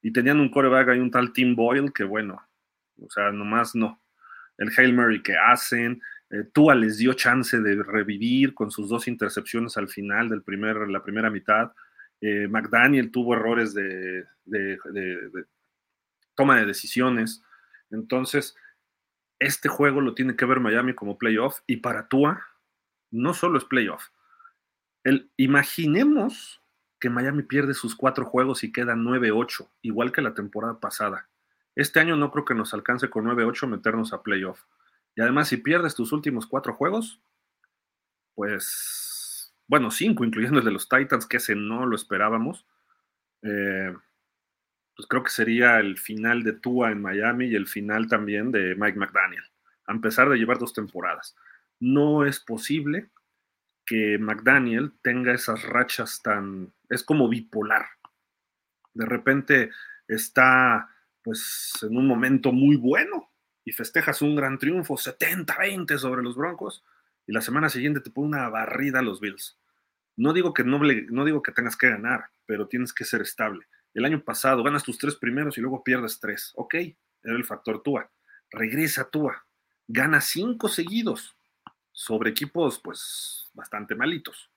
Y 0.00 0.12
tenían 0.12 0.38
un 0.38 0.48
coreback 0.48 0.96
y 0.96 1.00
un 1.00 1.10
tal 1.10 1.32
Tim 1.32 1.56
Boyle 1.56 1.92
que, 1.92 2.04
bueno, 2.04 2.40
o 3.02 3.10
sea, 3.10 3.32
nomás 3.32 3.74
no. 3.74 4.00
El 4.56 4.70
Hail 4.74 4.94
Mary 4.94 5.20
que 5.20 5.36
hacen, 5.36 6.00
eh, 6.30 6.44
Tua 6.52 6.76
les 6.76 6.98
dio 6.98 7.12
chance 7.12 7.60
de 7.60 7.82
revivir 7.82 8.54
con 8.54 8.70
sus 8.70 8.88
dos 8.88 9.08
intercepciones 9.08 9.76
al 9.76 9.88
final 9.88 10.28
de 10.28 10.40
primer, 10.40 10.88
la 10.88 11.02
primera 11.02 11.28
mitad. 11.28 11.72
Eh, 12.20 12.46
McDaniel 12.48 13.10
tuvo 13.10 13.34
errores 13.34 13.74
de, 13.74 14.24
toma 16.36 16.60
de 16.60 16.66
decisiones. 16.66 17.42
Entonces, 17.90 18.54
este 19.40 19.68
juego 19.68 20.00
lo 20.00 20.14
tiene 20.14 20.36
que 20.36 20.46
ver 20.46 20.60
Miami 20.60 20.94
como 20.94 21.18
playoff 21.18 21.60
y 21.66 21.78
para 21.78 22.06
Tua 22.06 22.40
no 23.10 23.34
solo 23.34 23.58
es 23.58 23.64
playoff. 23.64 24.04
El, 25.02 25.30
imaginemos 25.36 26.62
que 27.00 27.10
Miami 27.10 27.42
pierde 27.42 27.74
sus 27.74 27.94
cuatro 27.94 28.24
juegos 28.24 28.64
y 28.64 28.72
queda 28.72 28.94
9-8, 28.94 29.68
igual 29.82 30.12
que 30.12 30.22
la 30.22 30.34
temporada 30.34 30.80
pasada. 30.80 31.28
Este 31.74 32.00
año 32.00 32.16
no 32.16 32.30
creo 32.30 32.44
que 32.44 32.54
nos 32.54 32.72
alcance 32.72 33.10
con 33.10 33.26
9-8 33.26 33.68
meternos 33.68 34.12
a 34.12 34.22
playoff. 34.22 34.62
Y 35.14 35.20
además, 35.20 35.48
si 35.48 35.58
pierdes 35.58 35.94
tus 35.94 36.12
últimos 36.12 36.46
cuatro 36.46 36.74
juegos, 36.74 37.20
pues, 38.34 39.52
bueno, 39.66 39.90
cinco, 39.90 40.24
incluyendo 40.24 40.58
el 40.58 40.64
de 40.64 40.70
los 40.70 40.88
Titans, 40.88 41.26
que 41.26 41.38
ese 41.38 41.54
no 41.54 41.86
lo 41.86 41.96
esperábamos, 41.96 42.66
eh, 43.42 43.94
pues 44.94 45.06
creo 45.08 45.22
que 45.22 45.30
sería 45.30 45.78
el 45.78 45.98
final 45.98 46.42
de 46.42 46.54
Tua 46.54 46.90
en 46.90 47.02
Miami 47.02 47.46
y 47.46 47.54
el 47.54 47.66
final 47.66 48.08
también 48.08 48.50
de 48.50 48.74
Mike 48.74 48.98
McDaniel, 48.98 49.44
a 49.86 49.98
pesar 50.00 50.30
de 50.30 50.36
llevar 50.38 50.58
dos 50.58 50.72
temporadas. 50.72 51.36
No 51.78 52.24
es 52.24 52.40
posible 52.40 53.10
que 53.84 54.18
McDaniel 54.18 54.92
tenga 55.02 55.32
esas 55.32 55.62
rachas 55.62 56.22
tan, 56.22 56.72
es 56.90 57.02
como 57.02 57.28
bipolar. 57.28 57.86
De 58.94 59.06
repente 59.06 59.70
está 60.08 60.88
pues 61.22 61.78
en 61.82 61.96
un 61.96 62.06
momento 62.06 62.52
muy 62.52 62.76
bueno 62.76 63.30
y 63.64 63.72
festejas 63.72 64.22
un 64.22 64.36
gran 64.36 64.58
triunfo, 64.58 64.94
70-20 64.94 65.98
sobre 65.98 66.22
los 66.22 66.36
Broncos, 66.36 66.84
y 67.26 67.32
la 67.32 67.40
semana 67.40 67.68
siguiente 67.68 68.00
te 68.00 68.10
pone 68.10 68.28
una 68.28 68.48
barrida 68.48 69.00
a 69.00 69.02
los 69.02 69.20
Bills. 69.20 69.58
No 70.16 70.32
digo 70.32 70.54
que 70.54 70.62
no, 70.62 70.78
digo 71.24 71.42
que 71.42 71.52
tengas 71.52 71.76
que 71.76 71.90
ganar, 71.90 72.26
pero 72.46 72.68
tienes 72.68 72.92
que 72.92 73.04
ser 73.04 73.22
estable. 73.22 73.66
El 73.92 74.04
año 74.04 74.22
pasado 74.22 74.62
ganas 74.62 74.84
tus 74.84 74.98
tres 74.98 75.16
primeros 75.16 75.58
y 75.58 75.60
luego 75.60 75.82
pierdes 75.82 76.20
tres. 76.20 76.52
Ok, 76.54 76.74
era 76.74 77.36
el 77.36 77.44
factor 77.44 77.82
Tua. 77.82 78.10
Regresa 78.50 79.10
Tua. 79.10 79.44
Gana 79.88 80.20
cinco 80.20 80.68
seguidos 80.68 81.36
sobre 81.90 82.30
equipos, 82.30 82.78
pues, 82.78 83.50
bastante 83.52 83.94
malitos. 83.94 84.50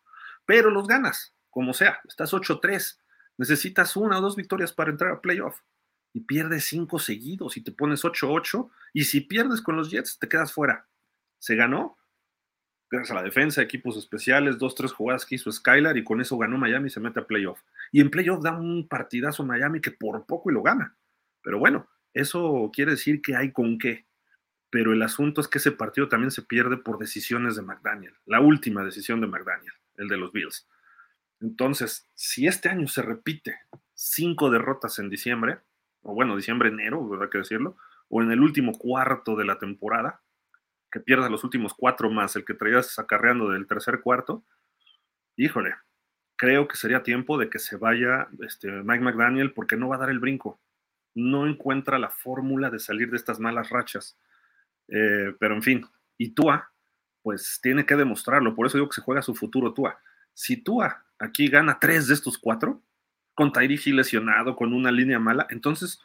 Pero 0.46 0.70
los 0.70 0.88
ganas, 0.88 1.34
como 1.50 1.74
sea. 1.74 2.00
Estás 2.08 2.34
8-3. 2.34 3.00
Necesitas 3.38 3.96
una 3.96 4.20
o 4.20 4.22
dos 4.22 4.36
victorias 4.36 4.74
para 4.74 4.92
entrar 4.92 5.12
a 5.12 5.22
playoff 5.22 5.62
y 6.14 6.22
pierdes 6.22 6.66
cinco 6.66 7.00
seguidos 7.00 7.58
y 7.58 7.62
te 7.62 7.72
pones 7.72 8.04
8-8 8.04 8.70
y 8.94 9.06
si 9.06 9.22
pierdes 9.22 9.62
con 9.62 9.76
los 9.76 9.92
Jets 9.92 10.20
te 10.20 10.28
quedas 10.28 10.52
fuera. 10.52 10.88
Se 11.38 11.56
ganó 11.56 11.98
gracias 12.90 13.12
a 13.12 13.16
la 13.16 13.24
defensa, 13.24 13.62
equipos 13.62 13.98
especiales, 13.98 14.58
dos, 14.58 14.76
tres 14.76 14.92
jugadas 14.92 15.26
que 15.26 15.36
hizo 15.36 15.52
Skylar 15.52 15.98
y 15.98 16.04
con 16.04 16.22
eso 16.22 16.38
ganó 16.38 16.58
Miami 16.58 16.88
y 16.88 16.90
se 16.90 17.00
mete 17.00 17.20
a 17.20 17.28
playoff. 17.28 17.62
Y 17.92 18.02
en 18.02 18.10
playoff 18.10 18.42
da 18.42 18.58
un 18.58 18.88
partidazo 18.88 19.46
Miami 19.46 19.80
que 19.80 19.92
por 19.92 20.26
poco 20.26 20.50
y 20.50 20.54
lo 20.54 20.64
gana. 20.64 20.98
Pero 21.42 21.60
bueno, 21.60 21.88
eso 22.14 22.70
quiere 22.74 22.92
decir 22.92 23.22
que 23.22 23.36
hay 23.36 23.52
con 23.52 23.78
qué. 23.78 24.08
Pero 24.72 24.94
el 24.94 25.02
asunto 25.02 25.42
es 25.42 25.48
que 25.48 25.58
ese 25.58 25.72
partido 25.72 26.10
también 26.10 26.32
se 26.32 26.44
pierde 26.44 26.78
por 26.78 27.00
decisiones 27.00 27.56
de 27.56 27.64
McDaniel, 27.64 28.14
la 28.26 28.40
última 28.40 28.84
decisión 28.84 29.20
de 29.22 29.28
McDaniel, 29.28 29.74
el 29.96 30.08
de 30.08 30.18
los 30.18 30.32
Bills. 30.32 30.68
Entonces, 31.42 32.10
si 32.16 32.48
este 32.48 32.70
año 32.70 32.88
se 32.88 33.02
repite 33.02 33.60
cinco 33.94 34.50
derrotas 34.50 35.00
en 35.00 35.10
diciembre, 35.10 35.60
o 36.02 36.14
bueno, 36.14 36.36
diciembre, 36.36 36.70
enero, 36.70 37.08
¿verdad 37.08 37.30
que 37.30 37.38
decirlo? 37.40 37.78
O 38.10 38.22
en 38.22 38.32
el 38.32 38.42
último 38.42 38.78
cuarto 38.78 39.36
de 39.36 39.46
la 39.46 39.60
temporada, 39.60 40.22
que 40.92 41.00
pierdas 41.00 41.30
los 41.30 41.44
últimos 41.44 41.74
cuatro 41.74 42.10
más 42.10 42.36
el 42.36 42.46
que 42.46 42.54
traías 42.54 42.98
acarreando 43.00 43.50
del 43.50 43.68
tercer 43.68 44.02
cuarto, 44.02 44.44
híjole, 45.36 45.76
creo 46.36 46.68
que 46.68 46.78
sería 46.78 47.04
tiempo 47.04 47.38
de 47.38 47.50
que 47.50 47.60
se 47.60 47.78
vaya 47.78 48.28
este, 48.42 48.70
Mike 48.70 49.04
McDaniel 49.04 49.54
porque 49.54 49.76
no 49.76 49.90
va 49.90 49.96
a 49.96 50.00
dar 50.00 50.10
el 50.10 50.20
brinco. 50.20 50.60
No 51.14 51.48
encuentra 51.48 52.00
la 52.00 52.10
fórmula 52.10 52.70
de 52.70 52.80
salir 52.80 53.10
de 53.12 53.18
estas 53.18 53.40
malas 53.40 53.70
rachas. 53.70 54.18
Eh, 54.88 55.36
pero 55.40 55.56
en 55.56 55.62
fin, 55.62 55.86
y 56.18 56.32
Tua, 56.32 56.72
pues 57.22 57.60
tiene 57.62 57.86
que 57.86 57.96
demostrarlo. 57.96 58.56
Por 58.56 58.68
eso 58.68 58.78
digo 58.78 58.90
que 58.90 58.96
se 58.96 59.02
juega 59.02 59.22
su 59.22 59.36
futuro 59.36 59.74
Tua. 59.74 60.00
Si 60.34 60.58
Tua 60.58 61.06
aquí 61.20 61.48
gana 61.48 61.80
tres 61.80 62.08
de 62.08 62.14
estos 62.14 62.38
cuatro, 62.38 62.82
con 63.36 63.54
Tyree 63.54 63.94
lesionado, 63.94 64.56
con 64.56 64.74
una 64.74 64.92
línea 64.92 65.20
mala, 65.20 65.48
entonces, 65.50 66.02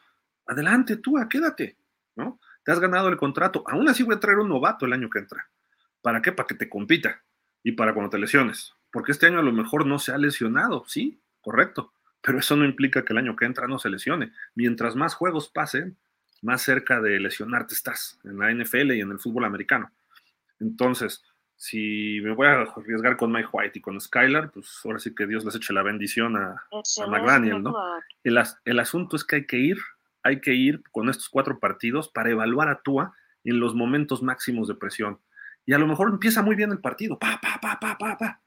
adelante 0.47 0.97
tú, 0.97 1.17
quédate, 1.29 1.77
¿no? 2.15 2.39
Te 2.65 2.73
has 2.73 2.81
ganado 2.81 3.09
el 3.09 3.17
contrato. 3.17 3.65
Aún 3.67 3.89
así 3.89 4.03
voy 4.03 4.15
a 4.15 4.21
traer 4.21 4.39
un 4.39 4.49
novato 4.49 4.87
el 4.87 4.93
año 4.93 5.11
que 5.11 5.19
entra. 5.19 5.49
¿Para 6.01 6.23
qué? 6.23 6.33
Para 6.33 6.47
que 6.47 6.55
te 6.55 6.69
compita 6.69 7.23
y 7.63 7.73
para 7.73 7.93
cuando 7.93 8.11
te 8.11 8.19
lesiones. 8.19 8.73
Porque 8.91 9.13
este 9.13 9.27
año 9.27 9.41
a 9.41 9.43
lo 9.43 9.53
mejor 9.53 9.87
no 9.87 9.99
se 9.99 10.13
ha 10.13 10.19
lesionado, 10.19 10.85
sí, 10.87 11.21
correcto. 11.41 11.93
Pero 12.23 12.39
eso 12.39 12.57
no 12.57 12.65
implica 12.65 13.05
que 13.05 13.13
el 13.13 13.19
año 13.19 13.37
que 13.37 13.45
entra 13.45 13.67
no 13.67 13.79
se 13.79 13.91
lesione. 13.91 14.33
Mientras 14.55 14.97
más 14.97 15.15
juegos 15.15 15.49
pasen, 15.49 15.97
más 16.41 16.63
cerca 16.63 17.01
de 17.01 17.21
lesionarte 17.21 17.75
estás 17.75 18.19
en 18.25 18.39
la 18.39 18.53
NFL 18.53 18.93
y 18.93 19.01
en 19.01 19.11
el 19.11 19.19
fútbol 19.19 19.45
americano. 19.45 19.91
Entonces, 20.61 21.23
si 21.65 22.21
me 22.21 22.35
voy 22.35 22.47
a 22.47 22.61
arriesgar 22.61 23.17
con 23.17 23.33
Mike 23.33 23.49
White 23.51 23.79
y 23.79 23.81
con 23.81 23.99
Skylar, 23.99 24.51
pues 24.51 24.81
ahora 24.85 24.99
sí 24.99 25.15
que 25.15 25.27
Dios 25.27 25.47
les 25.47 25.55
eche 25.55 25.73
la 25.73 25.83
bendición 25.83 26.37
a, 26.37 26.63
a 26.71 27.07
McDaniel, 27.07 27.63
¿no? 27.63 27.75
El, 28.23 28.39
el, 28.67 28.79
asunto 28.79 29.17
es 29.17 29.25
que 29.25 29.37
hay 29.37 29.47
que 29.47 29.57
ir, 29.57 29.79
hay 30.23 30.43
que 30.43 30.53
ir 30.53 30.83
con 30.93 31.09
estos 31.09 31.31
cuatro 31.31 31.59
partidos 31.59 32.11
para 32.11 32.29
evaluar 32.29 32.69
a 32.69 32.83
Tua 32.83 33.15
en 33.45 33.61
los 33.61 33.75
momentos 33.75 34.23
máximos 34.23 34.69
de 34.69 34.75
presión. 34.75 35.19
Y 35.65 35.73
a 35.73 35.79
lo 35.79 35.87
mejor 35.87 36.11
empieza 36.11 36.43
muy 36.43 36.55
bien 36.55 36.71
el 36.71 36.81
partido, 36.81 37.19
pa, 37.19 37.41
pa, 37.41 37.59
pa, 37.59 37.81
pa, 37.81 37.97
pa, 37.97 38.19
pa. 38.19 38.43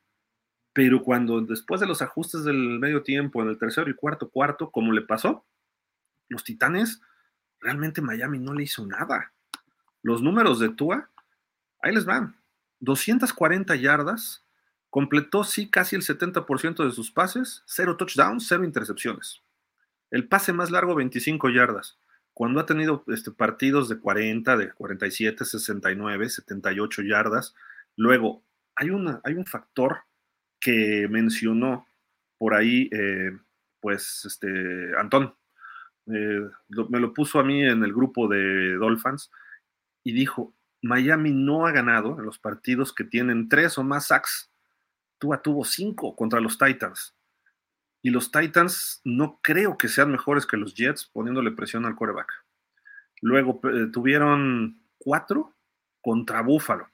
Pero 0.71 1.01
cuando 1.01 1.41
después 1.41 1.81
de 1.81 1.87
los 1.87 2.03
ajustes 2.03 2.43
del 2.43 2.77
medio 2.77 3.01
tiempo, 3.01 3.41
en 3.41 3.49
el 3.49 3.57
tercero 3.57 3.89
y 3.89 3.95
cuarto 3.95 4.29
cuarto, 4.29 4.69
como 4.69 4.91
le 4.91 5.01
pasó, 5.01 5.43
los 6.29 6.43
Titanes, 6.43 7.01
realmente 7.61 7.99
Miami 7.99 8.37
no 8.37 8.53
le 8.53 8.61
hizo 8.61 8.85
nada. 8.85 9.33
Los 10.03 10.21
números 10.21 10.59
de 10.59 10.69
Tua, 10.69 11.09
ahí 11.81 11.95
les 11.95 12.05
van 12.05 12.37
240 12.79 13.75
yardas, 13.75 14.45
completó 14.89 15.43
sí 15.43 15.69
casi 15.69 15.95
el 15.95 16.01
70% 16.01 16.85
de 16.85 16.91
sus 16.91 17.11
pases, 17.11 17.63
cero 17.65 17.97
touchdowns, 17.97 18.47
cero 18.47 18.63
intercepciones. 18.63 19.41
El 20.09 20.27
pase 20.27 20.53
más 20.53 20.71
largo, 20.71 20.95
25 20.95 21.49
yardas. 21.49 21.97
Cuando 22.33 22.59
ha 22.59 22.65
tenido 22.65 23.03
este, 23.07 23.31
partidos 23.31 23.89
de 23.89 23.99
40, 23.99 24.57
de 24.57 24.71
47, 24.71 25.43
69, 25.43 26.29
78 26.29 27.01
yardas. 27.01 27.55
Luego, 27.95 28.43
hay, 28.75 28.91
una, 28.91 29.21
hay 29.23 29.33
un 29.33 29.45
factor 29.45 30.03
que 30.59 31.07
mencionó 31.09 31.87
por 32.37 32.53
ahí, 32.53 32.89
eh, 32.91 33.31
pues, 33.79 34.23
este, 34.25 34.47
Antón. 34.99 35.35
Eh, 36.05 36.49
me 36.89 36.99
lo 36.99 37.13
puso 37.13 37.39
a 37.39 37.43
mí 37.43 37.63
en 37.63 37.83
el 37.83 37.91
grupo 37.91 38.27
de 38.27 38.75
Dolphins 38.75 39.29
y 40.03 40.13
dijo, 40.13 40.53
Miami 40.87 41.31
no 41.31 41.67
ha 41.67 41.71
ganado 41.71 42.17
en 42.17 42.25
los 42.25 42.39
partidos 42.39 42.93
que 42.93 43.03
tienen 43.03 43.49
tres 43.49 43.77
o 43.77 43.83
más 43.83 44.07
sacks. 44.07 44.51
Tua 45.19 45.41
tuvo 45.41 45.65
cinco 45.65 46.15
contra 46.15 46.39
los 46.39 46.57
Titans. 46.57 47.15
Y 48.01 48.09
los 48.09 48.31
Titans 48.31 49.01
no 49.03 49.39
creo 49.41 49.77
que 49.77 49.87
sean 49.87 50.11
mejores 50.11 50.45
que 50.45 50.57
los 50.57 50.75
Jets 50.75 51.05
poniéndole 51.05 51.51
presión 51.51 51.85
al 51.85 51.95
quarterback. 51.95 52.31
Luego 53.21 53.59
eh, 53.63 53.87
tuvieron 53.91 54.81
cuatro 54.97 55.55
contra 56.01 56.41
Buffalo, 56.41 56.89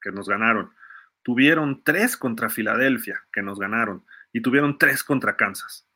que 0.00 0.10
nos 0.10 0.28
ganaron. 0.28 0.72
Tuvieron 1.22 1.84
tres 1.84 2.16
contra 2.16 2.48
Filadelfia, 2.48 3.24
que 3.32 3.42
nos 3.42 3.58
ganaron. 3.58 4.04
Y 4.32 4.40
tuvieron 4.40 4.78
tres 4.78 5.04
contra 5.04 5.36
Kansas. 5.36 5.86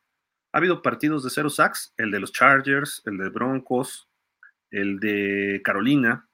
Ha 0.53 0.59
habido 0.59 0.81
partidos 0.81 1.23
de 1.23 1.29
cero 1.29 1.49
sacks, 1.49 1.93
el 1.97 2.11
de 2.11 2.19
los 2.19 2.31
Chargers, 2.31 3.01
el 3.05 3.17
de 3.17 3.29
Broncos, 3.29 4.07
el 4.71 4.99
de 4.99 5.61
Carolina, 5.63 6.26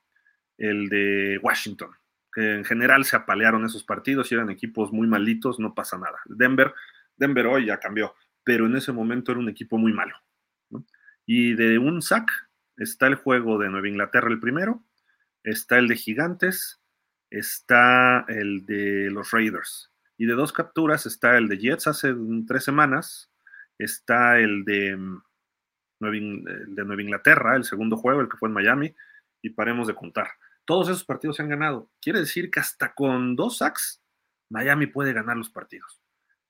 el 0.63 0.88
de 0.88 1.39
Washington, 1.41 1.91
que 2.32 2.56
en 2.56 2.65
general 2.65 3.04
se 3.04 3.15
apalearon 3.15 3.65
esos 3.65 3.84
partidos 3.84 4.32
y 4.32 4.36
eran 4.36 4.49
equipos 4.49 4.93
muy 4.93 5.08
malitos, 5.08 5.60
no 5.60 5.73
pasa 5.73 5.97
nada. 5.97 6.19
Denver, 6.26 6.73
Denver 7.17 7.47
hoy 7.47 7.65
ya 7.65 7.80
cambió, 7.80 8.15
pero 8.43 8.65
en 8.65 8.76
ese 8.76 8.93
momento 8.93 9.32
era 9.32 9.41
un 9.41 9.49
equipo 9.49 9.78
muy 9.78 9.91
malo. 9.91 10.15
Y 11.26 11.54
de 11.56 11.78
un 11.78 12.02
sack 12.02 12.30
está 12.78 13.08
el 13.08 13.15
juego 13.15 13.58
de 13.58 13.69
Nueva 13.69 13.89
Inglaterra 13.89 14.30
el 14.30 14.39
primero, 14.39 14.84
está 15.43 15.78
el 15.78 15.88
de 15.88 15.97
Gigantes, 15.97 16.82
está 17.30 18.26
el 18.30 18.65
de 18.65 19.10
los 19.12 19.32
Raiders. 19.32 19.91
Y 20.17 20.26
de 20.26 20.34
dos 20.34 20.54
capturas 20.54 21.06
está 21.06 21.38
el 21.38 21.49
de 21.49 21.58
Jets 21.58 21.88
hace 21.88 22.15
tres 22.47 22.63
semanas, 22.63 23.32
está 23.78 24.36
mm, 24.36 24.43
el 24.43 24.65
de 24.65 24.97
Nueva 26.86 27.02
Inglaterra, 27.02 27.58
el 27.58 27.65
segundo 27.65 27.97
juego, 27.97 28.21
el 28.21 28.30
que 28.30 28.38
fue 28.38 28.47
en 28.47 28.54
Miami, 28.54 28.95
y 29.41 29.49
paremos 29.49 29.88
de 29.88 29.95
contar. 29.95 30.30
Todos 30.65 30.89
esos 30.89 31.04
partidos 31.04 31.38
se 31.38 31.41
han 31.41 31.49
ganado. 31.49 31.89
Quiere 32.02 32.19
decir 32.19 32.49
que 32.49 32.60
hasta 32.60 32.93
con 32.93 33.36
dos 33.36 33.58
sacks, 33.58 34.02
Miami 34.49 34.88
puede 34.88 35.13
ganar 35.13 35.38
los 35.38 35.49
partidos. 35.49 35.99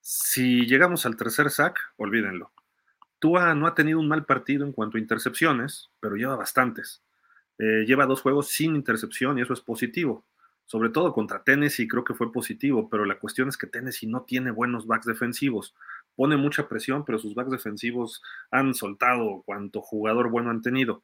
Si 0.00 0.66
llegamos 0.66 1.06
al 1.06 1.16
tercer 1.16 1.50
sack, 1.50 1.78
olvídenlo. 1.96 2.52
Tua 3.18 3.54
no 3.54 3.66
ha 3.66 3.74
tenido 3.74 3.98
un 3.98 4.08
mal 4.08 4.26
partido 4.26 4.66
en 4.66 4.72
cuanto 4.72 4.98
a 4.98 5.00
intercepciones, 5.00 5.90
pero 6.00 6.16
lleva 6.16 6.36
bastantes. 6.36 7.02
Eh, 7.58 7.84
lleva 7.86 8.06
dos 8.06 8.20
juegos 8.20 8.48
sin 8.48 8.76
intercepción 8.76 9.38
y 9.38 9.42
eso 9.42 9.54
es 9.54 9.60
positivo. 9.60 10.26
Sobre 10.66 10.90
todo 10.90 11.12
contra 11.12 11.42
Tennessee 11.42 11.88
creo 11.88 12.04
que 12.04 12.14
fue 12.14 12.32
positivo, 12.32 12.88
pero 12.88 13.04
la 13.04 13.18
cuestión 13.18 13.48
es 13.48 13.56
que 13.56 13.66
Tennessee 13.66 14.06
no 14.06 14.24
tiene 14.24 14.50
buenos 14.50 14.86
backs 14.86 15.06
defensivos. 15.06 15.74
Pone 16.16 16.36
mucha 16.36 16.68
presión, 16.68 17.04
pero 17.04 17.18
sus 17.18 17.34
backs 17.34 17.50
defensivos 17.50 18.22
han 18.50 18.74
soltado 18.74 19.42
cuanto 19.44 19.80
jugador 19.80 20.30
bueno 20.30 20.50
han 20.50 20.62
tenido. 20.62 21.02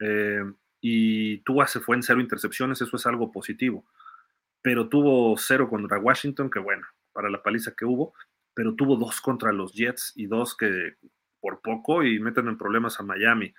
Eh, 0.00 0.42
y 0.82 1.38
Tua 1.44 1.68
se 1.68 1.80
fue 1.80 1.96
en 1.96 2.02
cero 2.02 2.20
intercepciones, 2.20 2.82
eso 2.82 2.96
es 2.96 3.06
algo 3.06 3.30
positivo. 3.30 3.86
Pero 4.60 4.88
tuvo 4.88 5.36
cero 5.38 5.70
contra 5.70 5.98
Washington, 5.98 6.50
que 6.50 6.58
bueno, 6.58 6.84
para 7.12 7.30
la 7.30 7.42
paliza 7.42 7.74
que 7.74 7.84
hubo, 7.84 8.14
pero 8.52 8.74
tuvo 8.74 8.96
dos 8.96 9.20
contra 9.20 9.52
los 9.52 9.72
Jets 9.72 10.12
y 10.16 10.26
dos 10.26 10.56
que 10.56 10.96
por 11.40 11.60
poco 11.62 12.02
y 12.02 12.18
meten 12.18 12.48
en 12.48 12.58
problemas 12.58 12.98
a 12.98 13.04
Miami. 13.04 13.54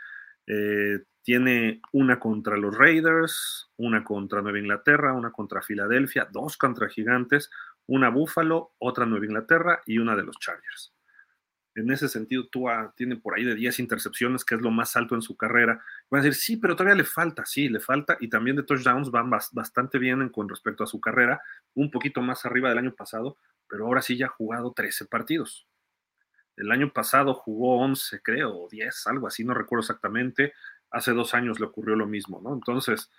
Eh, 0.48 1.00
tiene 1.22 1.82
una 1.94 2.20
contra 2.20 2.58
los 2.58 2.78
Raiders, 2.78 3.72
una 3.78 4.04
contra 4.04 4.42
Nueva 4.42 4.60
Inglaterra, 4.60 5.14
una 5.14 5.32
contra 5.32 5.62
Filadelfia, 5.62 6.28
dos 6.30 6.58
contra 6.58 6.90
Gigantes, 6.90 7.50
una 7.88 8.10
Buffalo, 8.10 8.74
otra 8.80 9.06
Nueva 9.06 9.26
Inglaterra 9.26 9.82
y 9.86 9.98
una 9.98 10.18
de 10.18 10.24
los 10.24 10.38
Chargers. 10.40 10.92
En 11.76 11.92
ese 11.92 12.08
sentido, 12.08 12.48
Tua 12.48 12.94
tiene 12.96 13.16
por 13.16 13.36
ahí 13.36 13.44
de 13.44 13.56
10 13.56 13.80
intercepciones, 13.80 14.46
que 14.46 14.56
es 14.56 14.62
lo 14.62 14.70
más 14.70 14.96
alto 14.96 15.16
en 15.16 15.24
su 15.24 15.36
carrera. 15.36 15.84
Van 16.10 16.22
a 16.22 16.24
decir, 16.24 16.40
sí, 16.40 16.58
pero 16.58 16.76
todavía 16.76 16.96
le 16.96 17.04
falta, 17.04 17.46
sí, 17.46 17.68
le 17.68 17.80
falta. 17.80 18.16
Y 18.20 18.30
también 18.30 18.56
de 18.56 18.64
touchdowns 18.64 19.10
van 19.10 19.30
bastante 19.30 19.98
bien 19.98 20.30
con 20.30 20.48
respecto 20.48 20.84
a 20.84 20.88
su 20.88 21.02
carrera, 21.02 21.42
un 21.74 21.90
poquito 21.90 22.22
más 22.22 22.46
arriba 22.46 22.70
del 22.70 22.78
año 22.78 22.94
pasado, 22.94 23.38
pero 23.68 23.86
ahora 23.86 24.04
sí 24.04 24.18
ya 24.18 24.28
ha 24.28 24.30
jugado 24.30 24.74
13 24.74 25.06
partidos. 25.06 25.68
El 26.56 26.72
año 26.72 26.94
pasado 26.94 27.34
jugó 27.34 27.80
11, 27.80 28.22
creo, 28.22 28.56
o 28.56 28.70
10, 28.70 29.08
algo 29.08 29.26
así, 29.26 29.44
no 29.44 29.56
recuerdo 29.56 29.82
exactamente. 29.82 30.54
Hace 30.92 31.12
dos 31.14 31.34
años 31.34 31.60
le 31.60 31.66
ocurrió 31.66 31.96
lo 31.96 32.06
mismo, 32.06 32.40
¿no? 32.40 32.54
Entonces, 32.54 33.10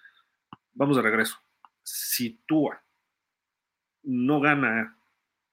vamos 0.73 0.97
de 0.97 1.03
regreso. 1.03 1.39
Si 1.83 2.39
Tua 2.47 2.81
no 4.05 4.39
gana 4.41 4.97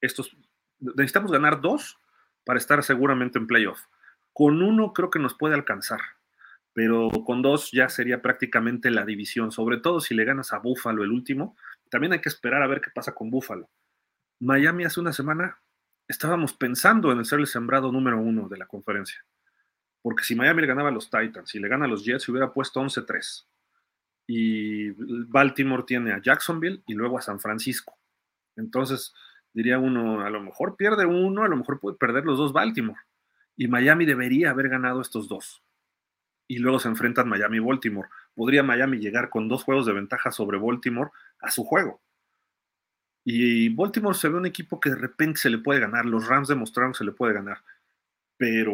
estos, 0.01 0.37
necesitamos 0.79 1.31
ganar 1.31 1.61
dos 1.61 1.97
para 2.43 2.57
estar 2.59 2.83
seguramente 2.83 3.37
en 3.37 3.47
playoff. 3.47 3.81
Con 4.33 4.61
uno 4.61 4.93
creo 4.93 5.09
que 5.09 5.19
nos 5.19 5.35
puede 5.35 5.55
alcanzar, 5.55 6.01
pero 6.73 7.09
con 7.25 7.41
dos 7.41 7.71
ya 7.71 7.89
sería 7.89 8.21
prácticamente 8.21 8.91
la 8.91 9.05
división, 9.05 9.51
sobre 9.51 9.77
todo 9.77 9.99
si 9.99 10.15
le 10.15 10.25
ganas 10.25 10.53
a 10.53 10.59
Buffalo 10.59 11.03
el 11.03 11.11
último. 11.11 11.55
También 11.89 12.13
hay 12.13 12.21
que 12.21 12.29
esperar 12.29 12.61
a 12.63 12.67
ver 12.67 12.81
qué 12.81 12.89
pasa 12.89 13.13
con 13.13 13.29
Buffalo. 13.29 13.69
Miami 14.39 14.85
hace 14.85 14.99
una 14.99 15.13
semana 15.13 15.59
estábamos 16.07 16.53
pensando 16.53 17.11
en 17.11 17.23
ser 17.25 17.39
el 17.39 17.47
sembrado 17.47 17.91
número 17.91 18.19
uno 18.19 18.47
de 18.49 18.57
la 18.57 18.65
conferencia. 18.65 19.23
Porque 20.01 20.23
si 20.23 20.35
Miami 20.35 20.61
le 20.61 20.67
ganaba 20.67 20.89
a 20.89 20.91
los 20.91 21.09
Titans 21.09 21.53
y 21.53 21.59
le 21.59 21.67
gana 21.67 21.85
a 21.85 21.87
los 21.87 22.03
Jets, 22.03 22.23
se 22.23 22.31
hubiera 22.31 22.51
puesto 22.51 22.81
11-3. 22.81 23.45
Y 24.27 24.89
Baltimore 25.27 25.83
tiene 25.85 26.13
a 26.13 26.21
Jacksonville 26.21 26.81
y 26.87 26.93
luego 26.93 27.17
a 27.17 27.21
San 27.21 27.39
Francisco. 27.39 27.97
Entonces, 28.55 29.13
diría 29.53 29.79
uno, 29.79 30.21
a 30.21 30.29
lo 30.29 30.41
mejor 30.41 30.75
pierde 30.75 31.05
uno, 31.05 31.43
a 31.43 31.47
lo 31.47 31.57
mejor 31.57 31.79
puede 31.79 31.97
perder 31.97 32.25
los 32.25 32.37
dos 32.37 32.53
Baltimore. 32.53 32.99
Y 33.55 33.67
Miami 33.67 34.05
debería 34.05 34.51
haber 34.51 34.69
ganado 34.69 35.01
estos 35.01 35.27
dos. 35.27 35.61
Y 36.47 36.59
luego 36.59 36.79
se 36.79 36.89
enfrentan 36.89 37.29
Miami 37.29 37.57
y 37.57 37.59
Baltimore. 37.61 38.09
Podría 38.33 38.63
Miami 38.63 38.97
llegar 38.97 39.29
con 39.29 39.47
dos 39.47 39.63
juegos 39.63 39.85
de 39.85 39.93
ventaja 39.93 40.31
sobre 40.31 40.57
Baltimore 40.57 41.11
a 41.39 41.51
su 41.51 41.63
juego. 41.63 42.01
Y 43.23 43.69
Baltimore 43.69 44.17
se 44.17 44.29
ve 44.29 44.37
un 44.37 44.45
equipo 44.45 44.79
que 44.79 44.89
de 44.89 44.95
repente 44.95 45.39
se 45.39 45.49
le 45.49 45.59
puede 45.59 45.79
ganar. 45.79 46.05
Los 46.05 46.27
Rams 46.27 46.47
demostraron 46.47 46.93
que 46.93 46.99
se 46.99 47.05
le 47.05 47.11
puede 47.11 47.33
ganar. 47.33 47.63
Pero 48.37 48.73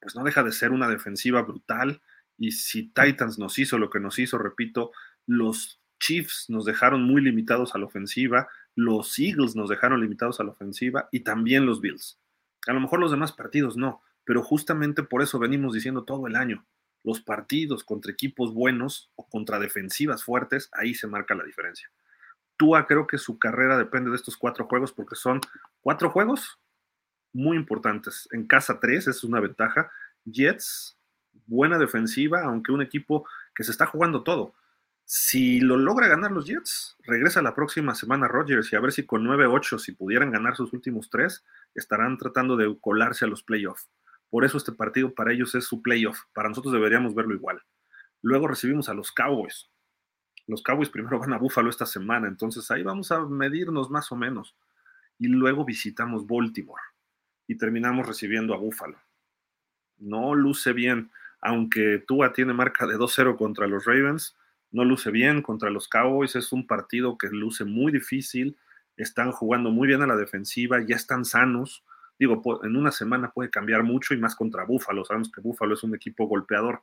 pues 0.00 0.14
no 0.14 0.22
deja 0.22 0.42
de 0.42 0.52
ser 0.52 0.70
una 0.70 0.88
defensiva 0.88 1.42
brutal. 1.42 2.00
Y 2.38 2.52
si 2.52 2.88
Titans 2.88 3.38
nos 3.38 3.58
hizo 3.58 3.78
lo 3.78 3.90
que 3.90 4.00
nos 4.00 4.18
hizo, 4.18 4.38
repito, 4.38 4.92
los 5.26 5.80
Chiefs 5.98 6.46
nos 6.48 6.64
dejaron 6.64 7.02
muy 7.02 7.22
limitados 7.22 7.74
a 7.74 7.78
la 7.78 7.86
ofensiva, 7.86 8.48
los 8.74 9.18
Eagles 9.18 9.54
nos 9.56 9.68
dejaron 9.68 10.00
limitados 10.00 10.40
a 10.40 10.44
la 10.44 10.50
ofensiva 10.50 11.08
y 11.12 11.20
también 11.20 11.66
los 11.66 11.80
Bills. 11.80 12.18
A 12.66 12.72
lo 12.72 12.80
mejor 12.80 13.00
los 13.00 13.10
demás 13.10 13.32
partidos 13.32 13.76
no, 13.76 14.02
pero 14.24 14.42
justamente 14.42 15.02
por 15.02 15.22
eso 15.22 15.38
venimos 15.38 15.74
diciendo 15.74 16.04
todo 16.04 16.26
el 16.26 16.36
año. 16.36 16.66
Los 17.02 17.20
partidos 17.20 17.84
contra 17.84 18.12
equipos 18.12 18.54
buenos 18.54 19.10
o 19.14 19.28
contra 19.28 19.58
defensivas 19.58 20.24
fuertes, 20.24 20.70
ahí 20.72 20.94
se 20.94 21.06
marca 21.06 21.34
la 21.34 21.44
diferencia. 21.44 21.90
Tua 22.56 22.86
creo 22.86 23.06
que 23.06 23.18
su 23.18 23.38
carrera 23.38 23.76
depende 23.76 24.10
de 24.10 24.16
estos 24.16 24.36
cuatro 24.36 24.66
juegos 24.66 24.92
porque 24.92 25.16
son 25.16 25.40
cuatro 25.80 26.10
juegos 26.10 26.58
muy 27.32 27.56
importantes. 27.56 28.28
En 28.32 28.46
casa 28.46 28.78
tres 28.80 29.06
es 29.08 29.24
una 29.24 29.40
ventaja. 29.40 29.90
Jets, 30.24 30.96
buena 31.46 31.78
defensiva, 31.78 32.44
aunque 32.44 32.72
un 32.72 32.80
equipo 32.80 33.26
que 33.54 33.64
se 33.64 33.72
está 33.72 33.86
jugando 33.86 34.22
todo. 34.22 34.54
Si 35.06 35.60
lo 35.60 35.76
logra 35.76 36.08
ganar 36.08 36.30
los 36.32 36.46
Jets, 36.46 36.96
regresa 37.04 37.42
la 37.42 37.54
próxima 37.54 37.94
semana 37.94 38.26
Rodgers 38.26 38.72
y 38.72 38.76
a 38.76 38.80
ver 38.80 38.90
si 38.90 39.04
con 39.04 39.22
9-8, 39.24 39.78
si 39.78 39.92
pudieran 39.92 40.30
ganar 40.30 40.56
sus 40.56 40.72
últimos 40.72 41.10
tres, 41.10 41.44
estarán 41.74 42.16
tratando 42.16 42.56
de 42.56 42.74
colarse 42.80 43.26
a 43.26 43.28
los 43.28 43.42
playoffs. 43.42 43.90
Por 44.30 44.46
eso 44.46 44.56
este 44.56 44.72
partido 44.72 45.14
para 45.14 45.32
ellos 45.32 45.54
es 45.54 45.66
su 45.66 45.82
playoff. 45.82 46.20
Para 46.32 46.48
nosotros 46.48 46.72
deberíamos 46.72 47.14
verlo 47.14 47.34
igual. 47.34 47.62
Luego 48.22 48.48
recibimos 48.48 48.88
a 48.88 48.94
los 48.94 49.12
Cowboys. 49.12 49.70
Los 50.46 50.62
Cowboys 50.62 50.88
primero 50.88 51.18
van 51.18 51.34
a 51.34 51.38
Buffalo 51.38 51.68
esta 51.68 51.86
semana, 51.86 52.26
entonces 52.26 52.70
ahí 52.70 52.82
vamos 52.82 53.12
a 53.12 53.20
medirnos 53.20 53.90
más 53.90 54.10
o 54.10 54.16
menos. 54.16 54.56
Y 55.18 55.28
luego 55.28 55.64
visitamos 55.64 56.26
Baltimore 56.26 56.82
y 57.46 57.56
terminamos 57.56 58.06
recibiendo 58.06 58.54
a 58.54 58.58
Buffalo. 58.58 58.98
No 59.98 60.34
luce 60.34 60.72
bien, 60.72 61.10
aunque 61.40 62.02
Tua 62.06 62.32
tiene 62.32 62.54
marca 62.54 62.86
de 62.86 62.96
2-0 62.96 63.36
contra 63.36 63.66
los 63.66 63.84
Ravens 63.84 64.34
no 64.74 64.84
luce 64.84 65.12
bien 65.12 65.40
contra 65.40 65.70
los 65.70 65.88
Cowboys, 65.88 66.34
es 66.34 66.52
un 66.52 66.66
partido 66.66 67.16
que 67.16 67.28
luce 67.28 67.64
muy 67.64 67.92
difícil, 67.92 68.56
están 68.96 69.30
jugando 69.30 69.70
muy 69.70 69.86
bien 69.86 70.02
a 70.02 70.06
la 70.06 70.16
defensiva, 70.16 70.84
ya 70.84 70.96
están 70.96 71.24
sanos. 71.24 71.84
Digo, 72.18 72.42
en 72.64 72.76
una 72.76 72.90
semana 72.90 73.30
puede 73.30 73.50
cambiar 73.50 73.84
mucho 73.84 74.14
y 74.14 74.18
más 74.18 74.34
contra 74.34 74.64
Búfalo. 74.64 75.04
Sabemos 75.04 75.30
que 75.30 75.40
Búfalo 75.40 75.74
es 75.74 75.84
un 75.84 75.94
equipo 75.94 76.26
golpeador 76.26 76.82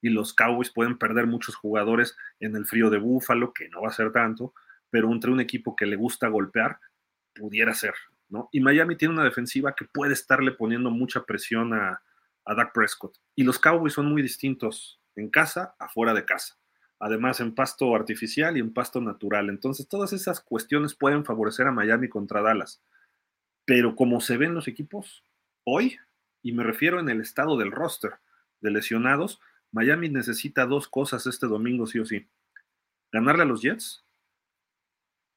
y 0.00 0.10
los 0.10 0.34
Cowboys 0.34 0.70
pueden 0.70 0.98
perder 0.98 1.26
muchos 1.26 1.56
jugadores 1.56 2.16
en 2.38 2.54
el 2.54 2.64
frío 2.64 2.90
de 2.90 2.98
Búfalo, 2.98 3.52
que 3.52 3.68
no 3.68 3.82
va 3.82 3.88
a 3.88 3.92
ser 3.92 4.12
tanto, 4.12 4.54
pero 4.90 5.10
entre 5.10 5.32
un 5.32 5.40
equipo 5.40 5.74
que 5.74 5.86
le 5.86 5.96
gusta 5.96 6.28
golpear, 6.28 6.78
pudiera 7.34 7.74
ser, 7.74 7.94
¿no? 8.28 8.48
Y 8.52 8.60
Miami 8.60 8.96
tiene 8.96 9.14
una 9.14 9.24
defensiva 9.24 9.74
que 9.74 9.84
puede 9.84 10.12
estarle 10.12 10.52
poniendo 10.52 10.90
mucha 10.90 11.24
presión 11.24 11.74
a, 11.74 12.02
a 12.44 12.54
Dak 12.54 12.72
Prescott. 12.72 13.18
Y 13.34 13.42
los 13.42 13.58
Cowboys 13.58 13.94
son 13.94 14.06
muy 14.06 14.22
distintos 14.22 15.00
en 15.16 15.28
casa, 15.28 15.74
afuera 15.80 16.14
de 16.14 16.24
casa. 16.24 16.61
Además, 17.04 17.40
en 17.40 17.52
pasto 17.52 17.96
artificial 17.96 18.56
y 18.56 18.60
en 18.60 18.72
pasto 18.72 19.00
natural. 19.00 19.48
Entonces, 19.48 19.88
todas 19.88 20.12
esas 20.12 20.40
cuestiones 20.40 20.94
pueden 20.94 21.24
favorecer 21.24 21.66
a 21.66 21.72
Miami 21.72 22.08
contra 22.08 22.42
Dallas. 22.42 22.80
Pero 23.64 23.96
como 23.96 24.20
se 24.20 24.36
ven 24.36 24.54
los 24.54 24.68
equipos 24.68 25.24
hoy, 25.64 25.98
y 26.42 26.52
me 26.52 26.62
refiero 26.62 27.00
en 27.00 27.08
el 27.08 27.20
estado 27.20 27.58
del 27.58 27.72
roster 27.72 28.12
de 28.60 28.70
lesionados, 28.70 29.40
Miami 29.72 30.10
necesita 30.10 30.64
dos 30.64 30.86
cosas 30.86 31.26
este 31.26 31.48
domingo, 31.48 31.88
sí 31.88 31.98
o 31.98 32.06
sí. 32.06 32.28
Ganarle 33.10 33.42
a 33.42 33.46
los 33.46 33.62
Jets 33.62 34.04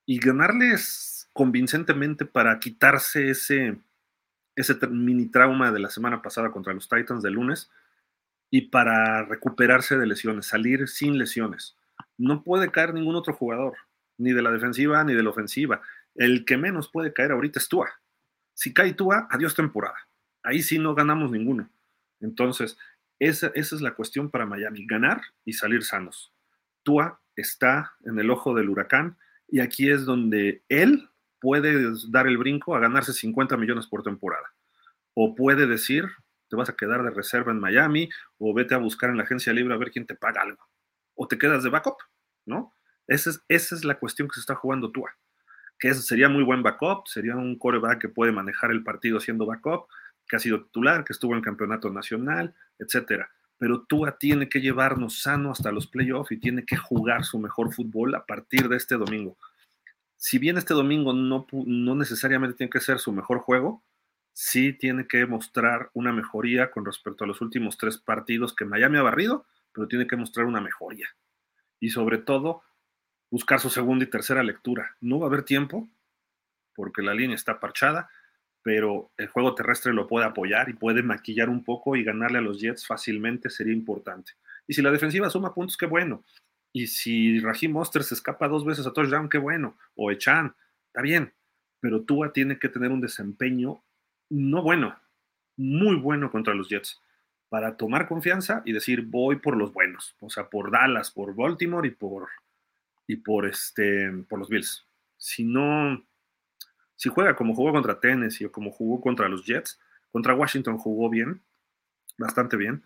y 0.06 0.20
ganarles 0.20 1.32
convincentemente 1.34 2.26
para 2.26 2.60
quitarse 2.60 3.32
ese, 3.32 3.80
ese 4.56 4.76
mini 4.88 5.26
trauma 5.32 5.72
de 5.72 5.80
la 5.80 5.90
semana 5.90 6.22
pasada 6.22 6.52
contra 6.52 6.76
los 6.76 6.88
Titans 6.88 7.24
de 7.24 7.32
lunes 7.32 7.72
y 8.50 8.70
para 8.70 9.24
recuperarse 9.24 9.98
de 9.98 10.08
lesiones, 10.08 10.48
salir 10.48 10.88
sin 10.88 11.18
lesiones. 11.18 11.76
No 12.18 12.44
puede 12.44 12.72
caer 12.72 12.94
ningún 12.94 13.16
otro 13.16 13.34
jugador, 13.34 13.74
ni 14.18 14.32
de 14.32 14.42
la 14.42 14.52
defensiva 14.52 15.04
ni 15.04 15.14
de 15.14 15.24
la 15.24 15.30
ofensiva. 15.30 15.82
El 16.16 16.46
que 16.46 16.58
menos 16.58 16.90
puede 16.90 17.14
caer 17.14 17.32
ahorita 17.32 17.60
es 17.60 17.68
Tua. 17.68 17.90
Si 18.54 18.74
cae 18.74 18.94
Tua, 18.94 19.28
adiós 19.30 19.56
temporada. 19.56 19.98
Ahí 20.44 20.62
sí 20.62 20.80
no 20.80 20.96
ganamos 20.96 21.32
ninguno. 21.32 21.70
Entonces, 22.22 22.78
esa, 23.20 23.48
es 23.54 23.72
la 23.82 23.94
cuestión 23.96 24.30
para 24.30 24.46
Miami, 24.46 24.86
ganar 24.86 25.22
y 25.44 25.54
salir 25.54 25.84
sanos. 25.84 26.34
Tua 26.84 27.22
está 27.36 27.94
en 28.06 28.20
el 28.20 28.30
ojo 28.30 28.54
del 28.54 28.70
huracán 28.70 29.18
y 29.48 29.60
aquí 29.60 29.90
es 29.90 30.06
donde 30.06 30.64
él 30.70 31.10
puede 31.40 31.92
dar 32.10 32.28
el 32.28 32.38
brinco 32.38 32.76
a 32.76 32.80
ganarse 32.80 33.14
50 33.14 33.58
millones 33.58 33.88
por 33.88 34.04
temporada. 34.04 34.54
O 35.14 35.36
puede 35.36 35.68
decir, 35.68 36.06
te 36.50 36.56
vas 36.56 36.70
a 36.70 36.76
quedar 36.76 37.04
de 37.04 37.12
reserva 37.12 37.52
en 37.52 37.60
Miami 37.60 38.10
o 38.38 38.54
vete 38.54 38.76
a 38.76 38.80
buscar 38.80 39.10
en 39.10 39.18
la 39.18 39.24
agencia 39.24 39.54
libre 39.54 39.74
a 39.74 39.78
ver 39.78 39.92
quién 39.92 40.06
te 40.06 40.16
paga 40.16 40.42
algo. 40.42 40.64
O 41.16 41.28
te 41.28 41.38
quedas 41.38 41.64
de 41.64 41.70
backup, 41.70 41.98
¿no? 42.46 42.74
Esa 43.08 43.30
es, 43.30 43.44
esa 43.48 43.76
es 43.76 43.84
la 43.84 44.00
cuestión 44.00 44.28
que 44.28 44.36
se 44.36 44.40
está 44.42 44.56
jugando 44.56 44.92
Tua. 44.92 45.16
Que 45.80 45.94
sería 45.94 46.30
muy 46.30 46.44
buen 46.44 46.64
backup, 46.64 47.08
sería 47.08 47.36
un 47.36 47.58
coreback 47.58 48.02
que 48.02 48.10
puede 48.10 48.32
manejar 48.32 48.72
el 48.72 48.84
partido 48.84 49.20
siendo 49.20 49.46
backup, 49.46 49.88
que 50.28 50.36
ha 50.36 50.40
sido 50.40 50.64
titular, 50.64 51.04
que 51.04 51.14
estuvo 51.14 51.36
en 51.36 51.42
campeonato 51.42 51.90
nacional, 51.92 52.54
etcétera. 52.80 53.30
Pero 53.58 53.84
Tua 53.84 54.18
tiene 54.18 54.50
que 54.50 54.62
llevarnos 54.62 55.22
sano 55.22 55.52
hasta 55.52 55.72
los 55.72 55.88
playoffs 55.88 56.32
y 56.32 56.38
tiene 56.38 56.66
que 56.66 56.76
jugar 56.76 57.24
su 57.24 57.40
mejor 57.40 57.74
fútbol 57.74 58.16
a 58.16 58.26
partir 58.26 58.68
de 58.68 58.78
este 58.78 58.96
domingo. 58.96 59.38
Si 60.18 60.40
bien 60.40 60.58
este 60.58 60.74
domingo 60.74 61.14
no, 61.14 61.46
no 61.52 61.96
necesariamente 61.96 62.58
tiene 62.58 62.70
que 62.70 62.80
ser 62.80 63.00
su 63.00 63.12
mejor 63.12 63.40
juego, 63.40 63.84
sí 64.36 64.74
tiene 64.74 65.08
que 65.08 65.26
mostrar 65.26 65.90
una 65.94 66.12
mejoría 66.12 66.70
con 66.70 66.84
respecto 66.84 67.24
a 67.24 67.28
los 67.28 67.40
últimos 67.40 67.78
tres 67.78 67.98
partidos 67.98 68.54
que 68.54 68.66
Miami 68.66 68.98
ha 68.98 69.02
barrido, 69.02 69.46
pero 69.72 69.88
tiene 69.88 70.08
que 70.08 70.18
mostrar 70.18 70.46
una 70.46 70.60
mejoría. 70.60 71.08
Y 71.80 71.90
sobre 71.90 72.18
todo, 72.18 72.62
buscar 73.32 73.62
su 73.62 73.70
segunda 73.70 74.04
y 74.04 74.10
tercera 74.10 74.44
lectura. 74.44 74.98
No 75.00 75.20
va 75.20 75.28
a 75.28 75.30
haber 75.30 75.44
tiempo, 75.44 75.88
porque 76.76 77.02
la 77.02 77.14
línea 77.14 77.36
está 77.36 77.62
parchada, 77.62 78.10
pero 78.62 79.10
el 79.16 79.30
juego 79.30 79.56
terrestre 79.56 79.94
lo 79.94 80.06
puede 80.06 80.26
apoyar 80.26 80.68
y 80.68 80.74
puede 80.74 81.02
maquillar 81.02 81.48
un 81.48 81.64
poco 81.64 81.96
y 81.96 82.04
ganarle 82.04 82.40
a 82.40 82.42
los 82.42 82.60
Jets 82.60 82.86
fácilmente 82.86 83.50
sería 83.50 83.74
importante. 83.74 84.34
Y 84.68 84.74
si 84.74 84.82
la 84.82 84.92
defensiva 84.92 85.30
suma 85.30 85.54
puntos, 85.54 85.78
qué 85.78 85.86
bueno. 85.86 86.26
Y 86.74 86.88
si 86.88 87.40
Raheem 87.40 87.72
Monster 87.72 88.04
se 88.04 88.16
escapa 88.16 88.50
dos 88.50 88.66
veces 88.66 88.86
a 88.86 88.92
touchdown, 88.92 89.30
qué 89.30 89.38
bueno. 89.38 89.78
O 89.96 90.12
Echan, 90.12 90.54
está 90.88 91.02
bien. 91.02 91.34
Pero 91.80 92.04
Tua 92.04 92.34
tiene 92.34 92.60
que 92.60 92.68
tener 92.68 92.92
un 92.92 93.00
desempeño 93.00 93.82
no 94.30 94.62
bueno, 94.62 94.98
muy 95.58 95.96
bueno 95.96 96.32
contra 96.32 96.54
los 96.54 96.70
Jets, 96.70 97.02
para 97.50 97.78
tomar 97.78 98.08
confianza 98.08 98.62
y 98.66 98.74
decir 98.74 99.04
voy 99.04 99.38
por 99.38 99.56
los 99.56 99.72
buenos, 99.72 100.16
o 100.20 100.30
sea, 100.30 100.50
por 100.50 100.72
Dallas, 100.72 101.12
por 101.12 101.36
Baltimore 101.36 101.88
y 101.88 101.92
por, 101.92 102.28
y 103.08 103.18
por, 103.18 103.46
este, 103.46 104.12
por 104.28 104.40
los 104.40 104.50
Bills. 104.50 104.86
Si 105.18 105.44
no, 105.44 106.04
si 106.96 107.10
juega 107.10 107.36
como 107.36 107.56
jugó 107.56 107.72
contra 107.72 108.00
Tennessee 108.00 108.46
o 108.46 108.52
como 108.52 108.72
jugó 108.72 109.00
contra 109.02 109.30
los 109.30 109.46
Jets, 109.46 109.80
contra 110.12 110.36
Washington 110.36 110.78
jugó 110.78 111.10
bien, 111.10 111.42
bastante 112.18 112.58
bien. 112.58 112.84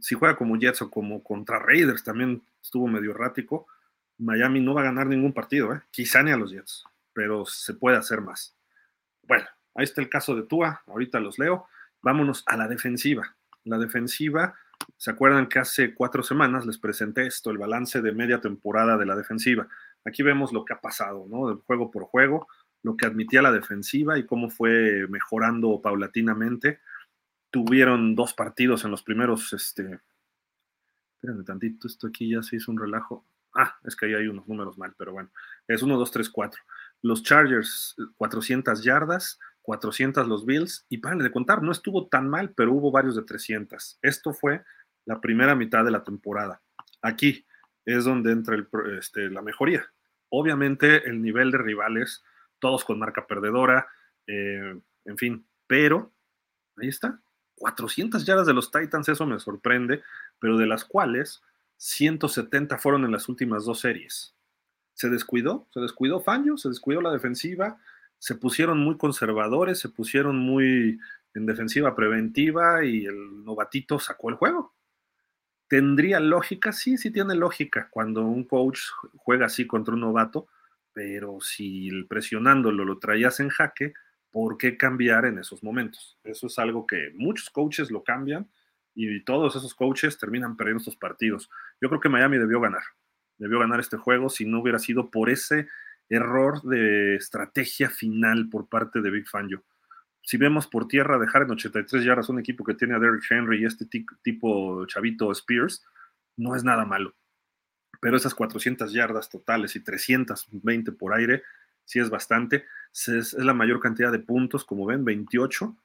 Si 0.00 0.14
juega 0.14 0.36
como 0.36 0.56
Jets 0.56 0.82
o 0.82 0.90
como 0.90 1.22
contra 1.22 1.58
Raiders, 1.58 2.04
también 2.04 2.42
estuvo 2.62 2.86
medio 2.86 3.12
errático. 3.12 3.66
Miami 4.18 4.60
no 4.60 4.74
va 4.74 4.82
a 4.82 4.84
ganar 4.84 5.06
ningún 5.06 5.32
partido, 5.32 5.74
¿eh? 5.74 5.82
quizá 5.90 6.22
ni 6.22 6.30
a 6.30 6.36
los 6.36 6.52
Jets, 6.52 6.84
pero 7.12 7.46
se 7.46 7.74
puede 7.74 7.96
hacer 7.96 8.20
más. 8.20 8.56
Bueno, 9.22 9.46
Ahí 9.74 9.84
está 9.84 10.00
el 10.00 10.08
caso 10.08 10.34
de 10.34 10.42
Tua, 10.42 10.82
ahorita 10.86 11.20
los 11.20 11.38
leo. 11.38 11.66
Vámonos 12.02 12.42
a 12.46 12.56
la 12.56 12.68
defensiva. 12.68 13.34
La 13.64 13.78
defensiva, 13.78 14.54
¿se 14.96 15.10
acuerdan 15.10 15.48
que 15.48 15.58
hace 15.58 15.94
cuatro 15.94 16.22
semanas 16.22 16.66
les 16.66 16.78
presenté 16.78 17.26
esto, 17.26 17.50
el 17.50 17.58
balance 17.58 18.02
de 18.02 18.12
media 18.12 18.40
temporada 18.40 18.96
de 18.96 19.06
la 19.06 19.16
defensiva? 19.16 19.66
Aquí 20.04 20.22
vemos 20.22 20.52
lo 20.52 20.64
que 20.64 20.74
ha 20.74 20.80
pasado, 20.80 21.26
¿no? 21.28 21.48
De 21.48 21.62
juego 21.66 21.90
por 21.90 22.04
juego, 22.04 22.46
lo 22.82 22.96
que 22.96 23.06
admitía 23.06 23.42
la 23.42 23.52
defensiva 23.52 24.18
y 24.18 24.26
cómo 24.26 24.50
fue 24.50 25.06
mejorando 25.08 25.80
paulatinamente. 25.80 26.80
Tuvieron 27.50 28.14
dos 28.14 28.34
partidos 28.34 28.84
en 28.84 28.90
los 28.90 29.02
primeros, 29.02 29.52
este, 29.54 30.00
espérenme 31.14 31.44
tantito, 31.44 31.88
esto 31.88 32.08
aquí 32.08 32.30
ya 32.30 32.42
se 32.42 32.56
hizo 32.56 32.70
un 32.70 32.78
relajo. 32.78 33.24
Ah, 33.54 33.78
es 33.84 33.96
que 33.96 34.06
ahí 34.06 34.14
hay 34.14 34.26
unos 34.26 34.46
números 34.46 34.76
mal, 34.76 34.94
pero 34.98 35.12
bueno, 35.12 35.30
es 35.66 35.82
1, 35.82 35.96
2, 35.96 36.10
3, 36.10 36.28
4. 36.28 36.62
Los 37.02 37.22
Chargers, 37.22 37.96
400 38.16 38.82
yardas, 38.82 39.38
400 39.64 40.28
los 40.28 40.44
Bills 40.44 40.84
y 40.90 40.98
para 40.98 41.16
de 41.16 41.32
contar, 41.32 41.62
no 41.62 41.72
estuvo 41.72 42.06
tan 42.06 42.28
mal, 42.28 42.52
pero 42.54 42.72
hubo 42.72 42.90
varios 42.90 43.16
de 43.16 43.22
300. 43.22 43.98
Esto 44.02 44.34
fue 44.34 44.62
la 45.06 45.22
primera 45.22 45.54
mitad 45.54 45.84
de 45.84 45.90
la 45.90 46.04
temporada. 46.04 46.60
Aquí 47.00 47.46
es 47.86 48.04
donde 48.04 48.32
entra 48.32 48.56
este, 48.98 49.30
la 49.30 49.40
mejoría. 49.40 49.86
Obviamente 50.28 51.08
el 51.08 51.22
nivel 51.22 51.50
de 51.50 51.58
rivales, 51.58 52.22
todos 52.58 52.84
con 52.84 52.98
marca 52.98 53.26
perdedora, 53.26 53.88
eh, 54.26 54.78
en 55.06 55.16
fin, 55.16 55.46
pero 55.66 56.12
ahí 56.76 56.88
está. 56.88 57.22
400 57.56 58.26
yardas 58.26 58.46
de 58.46 58.52
los 58.52 58.70
Titans, 58.70 59.08
eso 59.08 59.24
me 59.24 59.40
sorprende, 59.40 60.02
pero 60.40 60.58
de 60.58 60.66
las 60.66 60.84
cuales 60.84 61.42
170 61.78 62.76
fueron 62.76 63.06
en 63.06 63.12
las 63.12 63.30
últimas 63.30 63.64
dos 63.64 63.80
series. 63.80 64.34
Se 64.92 65.08
descuidó, 65.08 65.66
se 65.72 65.80
descuidó 65.80 66.20
Fangio, 66.20 66.58
se 66.58 66.68
descuidó 66.68 67.00
la 67.00 67.12
defensiva, 67.12 67.78
se 68.24 68.36
pusieron 68.36 68.78
muy 68.78 68.96
conservadores, 68.96 69.78
se 69.78 69.90
pusieron 69.90 70.38
muy 70.38 70.98
en 71.34 71.44
defensiva 71.44 71.94
preventiva 71.94 72.82
y 72.82 73.04
el 73.04 73.44
novatito 73.44 73.98
sacó 73.98 74.30
el 74.30 74.36
juego. 74.36 74.74
¿Tendría 75.68 76.20
lógica? 76.20 76.72
Sí, 76.72 76.96
sí 76.96 77.10
tiene 77.10 77.34
lógica 77.34 77.88
cuando 77.90 78.22
un 78.24 78.44
coach 78.44 78.80
juega 79.18 79.44
así 79.44 79.66
contra 79.66 79.92
un 79.92 80.00
novato, 80.00 80.46
pero 80.94 81.36
si 81.42 81.90
presionándolo 82.04 82.86
lo 82.86 82.98
traías 82.98 83.40
en 83.40 83.50
jaque, 83.50 83.92
¿por 84.30 84.56
qué 84.56 84.78
cambiar 84.78 85.26
en 85.26 85.38
esos 85.38 85.62
momentos? 85.62 86.18
Eso 86.24 86.46
es 86.46 86.58
algo 86.58 86.86
que 86.86 87.10
muchos 87.14 87.50
coaches 87.50 87.90
lo 87.90 88.02
cambian 88.04 88.48
y 88.94 89.22
todos 89.24 89.54
esos 89.54 89.74
coaches 89.74 90.16
terminan 90.16 90.56
perdiendo 90.56 90.78
estos 90.78 90.96
partidos. 90.96 91.50
Yo 91.78 91.90
creo 91.90 92.00
que 92.00 92.08
Miami 92.08 92.38
debió 92.38 92.58
ganar, 92.58 92.84
debió 93.36 93.58
ganar 93.58 93.80
este 93.80 93.98
juego 93.98 94.30
si 94.30 94.46
no 94.46 94.62
hubiera 94.62 94.78
sido 94.78 95.10
por 95.10 95.28
ese 95.28 95.68
error 96.08 96.62
de 96.62 97.16
estrategia 97.16 97.90
final 97.90 98.48
por 98.48 98.68
parte 98.68 99.00
de 99.00 99.10
Big 99.10 99.28
Fangio. 99.28 99.64
Si 100.22 100.36
vemos 100.38 100.66
por 100.66 100.88
tierra 100.88 101.18
dejar 101.18 101.42
en 101.42 101.50
83 101.50 102.02
yardas 102.04 102.28
un 102.28 102.38
equipo 102.38 102.64
que 102.64 102.74
tiene 102.74 102.94
a 102.94 102.98
Derrick 102.98 103.30
Henry 103.30 103.62
y 103.62 103.66
este 103.66 103.86
tipo 104.22 104.86
chavito 104.86 105.30
Spears, 105.32 105.84
no 106.36 106.56
es 106.56 106.64
nada 106.64 106.84
malo. 106.84 107.14
Pero 108.00 108.16
esas 108.16 108.34
400 108.34 108.92
yardas 108.92 109.28
totales 109.28 109.76
y 109.76 109.80
320 109.80 110.92
por 110.92 111.14
aire, 111.14 111.42
sí 111.84 112.00
es 112.00 112.10
bastante. 112.10 112.64
Es, 112.92 113.34
la 113.34 113.54
mayor 113.54 113.80
cantidad 113.80 114.12
de 114.12 114.18
puntos, 114.18 114.64
como 114.64 114.86
ven, 114.86 115.04
28. 115.04 115.76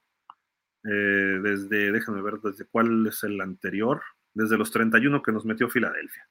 Eh, 0.86 0.90
desde, 0.90 1.92
déjenme 1.92 2.22
ver, 2.22 2.40
desde 2.42 2.66
cuál 2.66 3.08
es 3.08 3.24
el 3.24 3.40
anterior. 3.42 4.02
Desde 4.34 4.58
los 4.58 4.72
31 4.72 5.22
que 5.22 5.32
nos 5.32 5.46
metió 5.46 5.70
Filadelfia. 5.70 6.28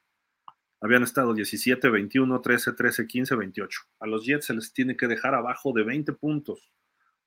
Habían 0.81 1.03
estado 1.03 1.33
17, 1.33 1.89
21, 1.89 2.41
13, 2.41 2.73
13, 2.73 3.07
15, 3.07 3.35
28. 3.35 3.81
A 3.99 4.07
los 4.07 4.25
Jets 4.25 4.45
se 4.45 4.53
les 4.53 4.73
tiene 4.73 4.95
que 4.95 5.07
dejar 5.07 5.35
abajo 5.35 5.73
de 5.73 5.83
20 5.83 6.13
puntos 6.13 6.71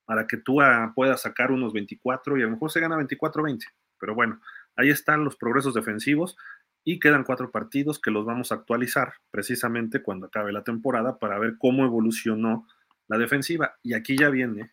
para 0.04 0.26
que 0.26 0.36
tú 0.36 0.58
puedas 0.94 1.22
sacar 1.22 1.52
unos 1.52 1.72
24 1.72 2.38
y 2.38 2.42
a 2.42 2.44
lo 2.46 2.52
mejor 2.52 2.70
se 2.70 2.80
gana 2.80 2.96
24-20. 2.96 3.64
Pero 3.98 4.14
bueno, 4.14 4.40
ahí 4.76 4.90
están 4.90 5.24
los 5.24 5.36
progresos 5.36 5.74
defensivos 5.74 6.36
y 6.84 6.98
quedan 6.98 7.24
cuatro 7.24 7.50
partidos 7.50 8.00
que 8.00 8.10
los 8.10 8.24
vamos 8.24 8.50
a 8.50 8.56
actualizar 8.56 9.14
precisamente 9.30 10.02
cuando 10.02 10.26
acabe 10.26 10.52
la 10.52 10.64
temporada 10.64 11.18
para 11.18 11.38
ver 11.38 11.56
cómo 11.58 11.84
evolucionó 11.84 12.66
la 13.06 13.18
defensiva. 13.18 13.76
Y 13.82 13.94
aquí 13.94 14.16
ya 14.16 14.30
viene 14.30 14.72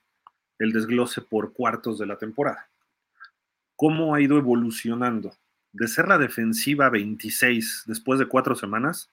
el 0.57 0.71
desglose 0.71 1.21
por 1.21 1.53
cuartos 1.53 1.99
de 1.99 2.05
la 2.05 2.17
temporada. 2.17 2.69
¿Cómo 3.75 4.15
ha 4.15 4.21
ido 4.21 4.37
evolucionando? 4.37 5.31
De 5.71 5.87
ser 5.87 6.07
la 6.07 6.17
defensiva 6.17 6.89
26 6.89 7.83
después 7.87 8.19
de 8.19 8.27
cuatro 8.27 8.55
semanas 8.55 9.11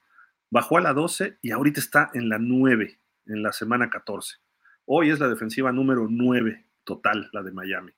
Bajó 0.49 0.77
a 0.77 0.81
la 0.81 0.93
12 0.93 1.39
y 1.41 1.51
ahorita 1.51 1.79
está 1.81 2.09
en 2.13 2.29
la 2.29 2.37
9, 2.39 2.97
en 3.25 3.43
la 3.43 3.51
semana 3.51 3.89
14. 3.89 4.37
Hoy 4.85 5.09
es 5.09 5.19
la 5.19 5.27
defensiva 5.27 5.73
número 5.73 6.07
9 6.09 6.65
total, 6.85 7.29
la 7.33 7.43
de 7.43 7.51
Miami. 7.51 7.91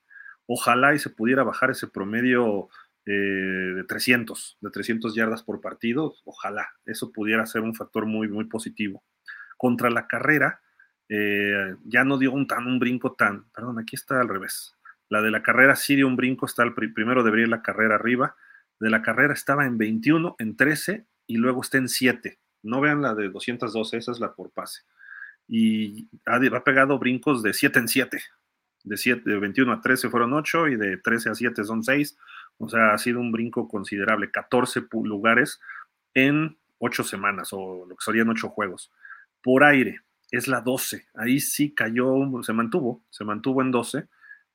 Ojalá 0.48 0.96
y 0.96 1.00
se 1.00 1.12
pudiera 1.12 1.44
bajar 1.44 1.70
ese 1.70 1.88
promedio 1.88 2.70
eh, 3.06 3.12
de 3.12 3.84
300, 3.84 4.58
de 4.62 4.70
300 4.72 5.14
yardas 5.14 5.44
por 5.44 5.62
partido. 5.62 6.16
Ojalá, 6.26 6.70
eso 6.86 7.12
pudiera 7.12 7.46
ser 7.46 7.62
un 7.62 7.76
factor 7.76 8.08
muy, 8.08 8.28
muy 8.28 8.46
positivo. 8.46 9.04
Contra 9.56 9.92
la 9.92 10.08
carrera, 10.08 10.62
eh, 11.08 11.76
ya 11.84 12.04
no 12.04 12.18
dio 12.18 12.32
un, 12.32 12.48
tan, 12.48 12.66
un 12.66 12.80
brinco 12.80 13.14
tan, 13.14 13.48
perdón, 13.52 13.78
aquí 13.78 13.96
está 13.96 14.22
al 14.22 14.28
revés. 14.28 14.76
La 15.08 15.22
de 15.22 15.30
la 15.30 15.44
carrera 15.44 15.76
sí 15.76 15.96
dio 15.96 16.08
un 16.08 16.16
brinco, 16.16 16.48
está 16.48 16.64
el 16.64 16.74
primero 16.74 17.24
debería 17.24 17.44
ir 17.44 17.50
la 17.50 17.62
carrera 17.62 17.94
arriba. 17.94 18.36
De 18.80 18.90
la 18.90 19.02
carrera 19.02 19.34
estaba 19.34 19.66
en 19.66 19.78
21, 19.78 20.36
en 20.40 20.56
13 20.56 21.06
y 21.28 21.38
luego 21.38 21.62
está 21.62 21.78
en 21.78 21.90
7. 21.90 22.40
No 22.64 22.82
vean 22.82 23.02
la 23.02 23.16
de 23.16 23.30
212, 23.30 23.98
esa 23.98 24.12
es 24.12 24.20
la 24.20 24.34
por 24.34 24.52
pase. 24.52 24.82
Y 25.48 26.08
ha, 26.26 26.64
pegado 26.64 27.00
brincos 27.00 27.42
de 27.44 27.54
7 27.54 27.80
en 27.80 27.88
7 27.88 28.22
de, 28.84 28.98
7, 28.98 29.30
de 29.30 29.40
21 29.40 29.72
a 29.72 29.82
13 29.82 30.10
fueron 30.10 30.34
8 30.34 30.68
y 30.70 30.76
de 30.76 30.98
13 30.98 31.30
a 31.30 31.36
7 31.36 31.64
son 31.64 31.84
6. 31.84 32.18
O 32.58 32.70
sea, 32.70 32.94
ha 32.94 32.98
sido 32.98 33.20
un 33.20 33.32
brinco 33.32 33.68
considerable, 33.68 34.32
14 34.32 34.88
lugares 35.04 35.60
en 36.14 36.58
8 36.80 37.04
semanas 37.04 37.50
o 37.52 37.86
lo 37.88 37.96
que 37.96 38.04
serían 38.04 38.30
8 38.30 38.50
juegos. 38.50 38.92
Por 39.42 39.64
aire 39.64 40.02
es 40.32 40.48
la 40.48 40.62
12. 40.62 41.08
Ahí 41.16 41.40
sí 41.40 41.74
cayó, 41.74 42.14
se 42.44 42.54
mantuvo, 42.54 43.04
se 43.10 43.24
mantuvo 43.24 43.62
en 43.62 43.72
12, 43.72 44.08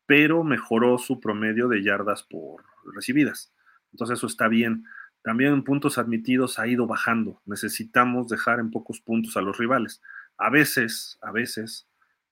pero 0.07 0.45
mejoró 0.45 0.99
su 0.99 1.21
promedio 1.21 1.69
de 1.69 1.83
yardas 1.83 2.23
por 2.23 2.65
recibidas. 2.95 3.54
Entonces 3.95 4.19
eso 4.19 4.27
está 4.27 4.49
bien. 4.49 4.85
También 5.23 5.53
en 5.53 5.63
puntos 5.63 5.99
admitidos 5.99 6.59
ha 6.59 6.67
ido 6.67 6.89
bajando. 6.89 7.41
Necesitamos 7.47 8.29
dejar 8.29 8.59
en 8.59 8.73
pocos 8.73 9.01
puntos 9.01 9.37
a 9.37 9.41
los 9.41 9.57
rivales. 9.57 10.03
A 10.37 10.51
veces, 10.51 11.17
a 11.23 11.31
veces, 11.31 11.87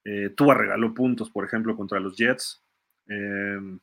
eh, 0.05 0.31
Tua 0.37 0.55
regaló 0.55 0.93
puntos, 0.93 1.31
por 1.31 1.45
ejemplo, 1.45 1.77
contra 1.77 2.01
los 2.01 2.17
Jets. 2.17 2.63
Em, 3.07 3.79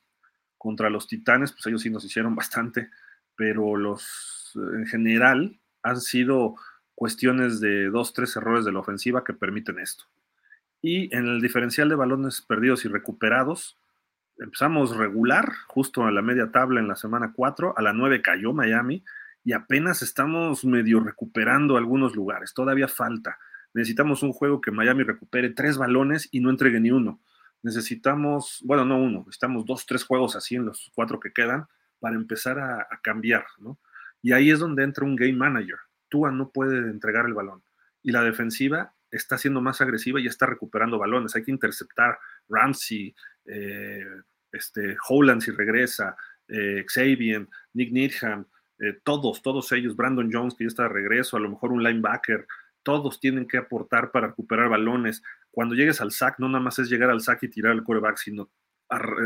contra 0.57 0.89
los 0.89 1.07
Titanes, 1.07 1.53
pues 1.53 1.65
ellos 1.67 1.81
sí 1.81 1.89
nos 1.89 2.03
hicieron 2.03 2.35
bastante, 2.35 2.89
pero 3.35 3.77
los 3.77 4.51
en 4.55 4.85
general 4.87 5.57
han 5.83 6.01
sido 6.01 6.55
cuestiones 6.95 7.61
de 7.61 7.89
dos, 7.89 8.13
tres 8.13 8.35
errores 8.35 8.65
de 8.65 8.73
la 8.73 8.79
ofensiva 8.79 9.23
que 9.23 9.33
permiten 9.33 9.79
esto. 9.79 10.03
Y 10.81 11.15
en 11.15 11.27
el 11.27 11.39
diferencial 11.39 11.87
de 11.87 11.95
balones 11.95 12.41
perdidos 12.41 12.83
y 12.83 12.89
recuperados, 12.89 13.77
empezamos 14.39 14.95
regular, 14.95 15.51
justo 15.67 16.03
a 16.03 16.11
la 16.11 16.21
media 16.21 16.51
tabla 16.51 16.79
en 16.79 16.87
la 16.87 16.95
semana 16.95 17.33
4, 17.35 17.77
a 17.77 17.81
la 17.81 17.93
9 17.93 18.21
cayó 18.21 18.53
Miami 18.53 19.03
y 19.43 19.53
apenas 19.53 20.01
estamos 20.01 20.65
medio 20.65 20.99
recuperando 20.99 21.77
algunos 21.77 22.15
lugares, 22.15 22.53
todavía 22.53 22.87
falta. 22.87 23.37
Necesitamos 23.73 24.23
un 24.23 24.33
juego 24.33 24.61
que 24.61 24.71
Miami 24.71 25.03
recupere 25.03 25.51
tres 25.51 25.77
balones 25.77 26.27
y 26.31 26.39
no 26.39 26.49
entregue 26.49 26.79
ni 26.79 26.91
uno. 26.91 27.21
Necesitamos, 27.61 28.61
bueno, 28.63 28.85
no 28.85 28.97
uno, 28.97 29.19
necesitamos 29.19 29.65
dos, 29.65 29.85
tres 29.85 30.03
juegos 30.03 30.35
así 30.35 30.55
en 30.55 30.65
los 30.65 30.91
cuatro 30.95 31.19
que 31.19 31.31
quedan 31.33 31.67
para 31.99 32.15
empezar 32.15 32.59
a, 32.59 32.87
cambiar, 33.03 33.45
¿no? 33.59 33.77
Y 34.21 34.31
ahí 34.31 34.49
es 34.49 34.59
donde 34.59 34.83
entra 34.83 35.05
un 35.05 35.15
game 35.15 35.33
manager. 35.33 35.77
Tua 36.09 36.31
no 36.31 36.49
puede 36.49 36.77
entregar 36.89 37.25
el 37.25 37.33
balón. 37.33 37.63
Y 38.01 38.11
la 38.11 38.23
defensiva 38.23 38.93
está 39.11 39.37
siendo 39.37 39.61
más 39.61 39.81
agresiva 39.81 40.19
y 40.19 40.27
está 40.27 40.45
recuperando 40.45 40.99
balones. 40.99 41.35
Hay 41.35 41.43
que 41.43 41.51
interceptar 41.51 42.19
Ramsey, 42.47 43.15
eh, 43.45 44.05
este, 44.51 44.95
Holland 45.07 45.41
si 45.41 45.51
regresa, 45.51 46.15
eh, 46.47 46.85
Xavier, 46.87 47.47
Nick 47.73 47.91
Needham, 47.91 48.45
eh, 48.79 48.99
todos, 49.03 49.41
todos 49.41 49.71
ellos, 49.71 49.95
Brandon 49.95 50.29
Jones 50.31 50.55
que 50.55 50.63
ya 50.63 50.69
está 50.69 50.83
de 50.83 50.89
regreso, 50.89 51.37
a 51.37 51.39
lo 51.39 51.49
mejor 51.49 51.71
un 51.71 51.83
linebacker, 51.83 52.47
todos 52.83 53.19
tienen 53.19 53.47
que 53.47 53.57
aportar 53.57 54.11
para 54.11 54.27
recuperar 54.27 54.69
balones. 54.69 55.21
Cuando 55.51 55.75
llegues 55.75 56.01
al 56.01 56.11
sack, 56.11 56.39
no 56.39 56.47
nada 56.47 56.63
más 56.63 56.79
es 56.79 56.89
llegar 56.89 57.09
al 57.09 57.21
sack 57.21 57.43
y 57.43 57.49
tirar 57.49 57.73
el 57.73 57.83
quarterback, 57.83 58.17
sino 58.17 58.49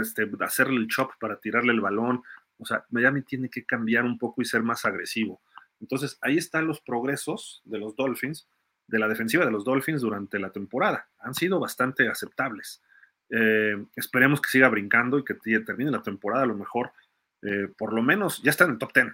este, 0.01 0.29
hacerle 0.41 0.77
el 0.77 0.87
chop 0.87 1.11
para 1.19 1.39
tirarle 1.39 1.71
el 1.71 1.81
balón. 1.81 2.23
O 2.57 2.65
sea, 2.65 2.85
Miami 2.89 3.21
tiene 3.21 3.49
que 3.49 3.65
cambiar 3.65 4.05
un 4.05 4.17
poco 4.17 4.41
y 4.41 4.45
ser 4.45 4.63
más 4.63 4.85
agresivo. 4.85 5.41
Entonces, 5.79 6.17
ahí 6.21 6.37
están 6.37 6.65
los 6.65 6.81
progresos 6.81 7.61
de 7.65 7.77
los 7.77 7.95
Dolphins, 7.95 8.47
de 8.87 8.99
la 8.99 9.07
defensiva 9.07 9.45
de 9.45 9.51
los 9.51 9.63
Dolphins 9.63 10.01
durante 10.01 10.39
la 10.39 10.51
temporada. 10.51 11.07
Han 11.19 11.33
sido 11.33 11.59
bastante 11.59 12.07
aceptables. 12.07 12.81
Eh, 13.29 13.83
esperemos 13.95 14.41
que 14.41 14.49
siga 14.49 14.69
brincando 14.69 15.17
y 15.17 15.23
que 15.23 15.35
termine 15.61 15.91
la 15.91 16.03
temporada 16.03 16.43
a 16.43 16.47
lo 16.47 16.55
mejor, 16.55 16.91
eh, 17.41 17.69
por 17.77 17.93
lo 17.93 18.03
menos, 18.03 18.41
ya 18.43 18.51
está 18.51 18.65
en 18.65 18.71
el 18.71 18.77
top 18.77 18.93
10. 18.93 19.07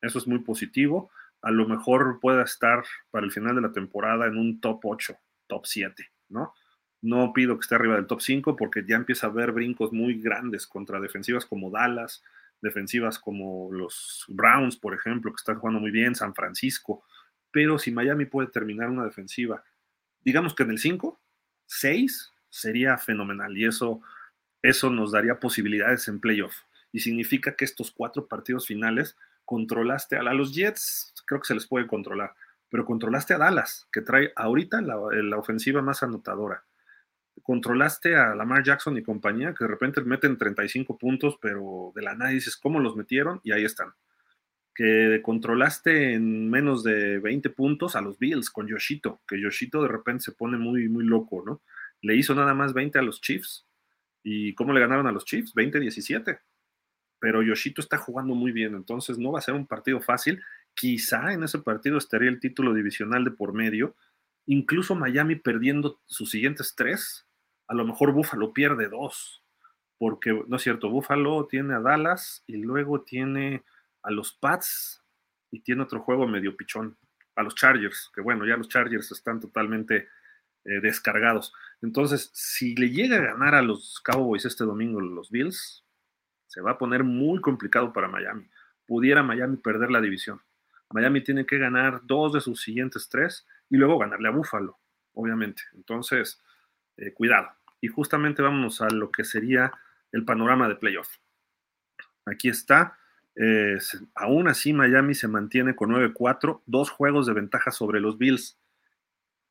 Eso 0.00 0.18
es 0.18 0.26
muy 0.26 0.38
positivo 0.40 1.10
a 1.42 1.50
lo 1.50 1.68
mejor 1.68 2.18
pueda 2.20 2.42
estar 2.42 2.84
para 3.10 3.24
el 3.24 3.32
final 3.32 3.54
de 3.54 3.62
la 3.62 3.72
temporada 3.72 4.26
en 4.26 4.36
un 4.36 4.60
top 4.60 4.80
8, 4.84 5.16
top 5.46 5.64
7, 5.64 6.10
¿no? 6.28 6.52
No 7.02 7.32
pido 7.32 7.56
que 7.56 7.60
esté 7.60 7.76
arriba 7.76 7.94
del 7.94 8.08
top 8.08 8.20
5 8.20 8.56
porque 8.56 8.84
ya 8.84 8.96
empieza 8.96 9.26
a 9.26 9.30
haber 9.30 9.52
brincos 9.52 9.92
muy 9.92 10.20
grandes 10.20 10.66
contra 10.66 10.98
defensivas 10.98 11.46
como 11.46 11.70
Dallas, 11.70 12.24
defensivas 12.60 13.20
como 13.20 13.70
los 13.70 14.24
Browns, 14.26 14.76
por 14.76 14.94
ejemplo, 14.94 15.30
que 15.30 15.36
están 15.36 15.60
jugando 15.60 15.78
muy 15.78 15.92
bien, 15.92 16.16
San 16.16 16.34
Francisco. 16.34 17.04
Pero 17.56 17.78
si 17.78 17.90
Miami 17.90 18.26
puede 18.26 18.48
terminar 18.48 18.90
una 18.90 19.06
defensiva, 19.06 19.64
digamos 20.20 20.54
que 20.54 20.62
en 20.62 20.72
el 20.72 20.78
5, 20.78 21.18
6 21.64 22.34
sería 22.50 22.98
fenomenal 22.98 23.56
y 23.56 23.64
eso, 23.64 24.02
eso 24.60 24.90
nos 24.90 25.12
daría 25.12 25.40
posibilidades 25.40 26.06
en 26.08 26.20
playoff. 26.20 26.54
Y 26.92 27.00
significa 27.00 27.56
que 27.56 27.64
estos 27.64 27.92
cuatro 27.92 28.28
partidos 28.28 28.66
finales 28.66 29.16
controlaste 29.46 30.18
a, 30.18 30.22
los 30.34 30.54
Jets, 30.54 31.14
creo 31.26 31.40
que 31.40 31.46
se 31.46 31.54
les 31.54 31.66
puede 31.66 31.86
controlar, 31.86 32.34
pero 32.68 32.84
controlaste 32.84 33.32
a 33.32 33.38
Dallas, 33.38 33.88
que 33.90 34.02
trae 34.02 34.34
ahorita 34.36 34.82
la, 34.82 34.98
la, 35.10 35.38
ofensiva 35.38 35.80
más 35.80 36.02
anotadora. 36.02 36.62
Controlaste 37.42 38.16
a 38.16 38.34
Lamar 38.34 38.64
Jackson 38.64 38.98
y 38.98 39.02
compañía, 39.02 39.54
que 39.54 39.64
de 39.64 39.68
repente 39.68 40.02
meten 40.02 40.36
35 40.36 40.98
puntos, 40.98 41.38
pero 41.40 41.90
de 41.94 42.02
la 42.02 42.14
nada 42.14 42.32
dices, 42.32 42.58
¿cómo 42.58 42.80
los 42.80 42.96
metieron? 42.96 43.40
Y 43.42 43.52
ahí 43.52 43.64
están. 43.64 43.94
Que 44.76 45.20
controlaste 45.22 46.14
en 46.14 46.50
menos 46.50 46.84
de 46.84 47.18
20 47.18 47.50
puntos 47.50 47.96
a 47.96 48.02
los 48.02 48.18
Bills 48.18 48.50
con 48.50 48.68
Yoshito, 48.68 49.22
que 49.26 49.40
Yoshito 49.40 49.82
de 49.82 49.88
repente 49.88 50.24
se 50.24 50.32
pone 50.32 50.58
muy, 50.58 50.88
muy 50.88 51.04
loco, 51.04 51.42
¿no? 51.46 51.62
Le 52.02 52.14
hizo 52.14 52.34
nada 52.34 52.52
más 52.52 52.74
20 52.74 52.98
a 52.98 53.02
los 53.02 53.20
Chiefs. 53.20 53.66
¿Y 54.22 54.54
cómo 54.54 54.72
le 54.72 54.80
ganaron 54.80 55.06
a 55.06 55.12
los 55.12 55.24
Chiefs? 55.24 55.54
20-17 55.54 56.40
pero 57.18 57.42
Yoshito 57.42 57.80
está 57.80 57.98
jugando 57.98 58.34
muy 58.34 58.52
bien, 58.52 58.74
entonces 58.74 59.18
no 59.18 59.32
va 59.32 59.38
a 59.38 59.42
ser 59.42 59.54
un 59.54 59.66
partido 59.66 60.00
fácil. 60.00 60.42
Quizá 60.74 61.32
en 61.32 61.42
ese 61.42 61.58
partido 61.58 61.98
estaría 61.98 62.28
el 62.28 62.40
título 62.40 62.74
divisional 62.74 63.24
de 63.24 63.30
por 63.30 63.52
medio, 63.52 63.96
incluso 64.46 64.94
Miami 64.94 65.36
perdiendo 65.36 66.00
sus 66.06 66.30
siguientes 66.30 66.74
tres, 66.76 67.26
a 67.66 67.74
lo 67.74 67.84
mejor 67.84 68.12
Buffalo 68.12 68.52
pierde 68.52 68.88
dos, 68.88 69.42
porque 69.98 70.44
no 70.46 70.56
es 70.56 70.62
cierto, 70.62 70.90
Buffalo 70.90 71.46
tiene 71.46 71.74
a 71.74 71.80
Dallas 71.80 72.44
y 72.46 72.58
luego 72.58 73.00
tiene 73.02 73.64
a 74.06 74.10
los 74.12 74.32
Pats 74.32 75.02
y 75.50 75.60
tiene 75.60 75.82
otro 75.82 76.00
juego 76.00 76.26
medio 76.26 76.56
pichón, 76.56 76.96
a 77.34 77.42
los 77.42 77.54
Chargers, 77.54 78.10
que 78.14 78.20
bueno, 78.22 78.46
ya 78.46 78.56
los 78.56 78.68
Chargers 78.68 79.12
están 79.12 79.40
totalmente 79.40 80.08
eh, 80.64 80.80
descargados. 80.80 81.52
Entonces, 81.82 82.30
si 82.32 82.74
le 82.76 82.90
llega 82.90 83.16
a 83.16 83.32
ganar 83.32 83.54
a 83.54 83.62
los 83.62 84.00
Cowboys 84.00 84.44
este 84.46 84.64
domingo 84.64 85.00
los 85.00 85.30
Bills, 85.30 85.84
se 86.46 86.60
va 86.60 86.72
a 86.72 86.78
poner 86.78 87.04
muy 87.04 87.40
complicado 87.40 87.92
para 87.92 88.08
Miami. 88.08 88.48
Pudiera 88.86 89.22
Miami 89.22 89.58
perder 89.58 89.90
la 89.90 90.00
división. 90.00 90.40
Miami 90.90 91.22
tiene 91.22 91.44
que 91.44 91.58
ganar 91.58 92.00
dos 92.04 92.32
de 92.32 92.40
sus 92.40 92.62
siguientes 92.62 93.08
tres 93.08 93.46
y 93.68 93.76
luego 93.76 93.98
ganarle 93.98 94.28
a 94.28 94.32
Buffalo, 94.32 94.78
obviamente. 95.12 95.62
Entonces, 95.74 96.40
eh, 96.96 97.12
cuidado. 97.12 97.50
Y 97.80 97.88
justamente 97.88 98.40
vámonos 98.40 98.80
a 98.80 98.88
lo 98.88 99.10
que 99.10 99.24
sería 99.24 99.72
el 100.12 100.24
panorama 100.24 100.68
de 100.68 100.76
playoff. 100.76 101.08
Aquí 102.24 102.48
está. 102.48 102.98
Eh, 103.36 103.78
aún 104.14 104.48
así, 104.48 104.72
Miami 104.72 105.14
se 105.14 105.28
mantiene 105.28 105.76
con 105.76 105.90
9-4, 105.90 106.62
dos 106.66 106.90
juegos 106.90 107.26
de 107.26 107.34
ventaja 107.34 107.70
sobre 107.70 108.00
los 108.00 108.18
Bills. 108.18 108.58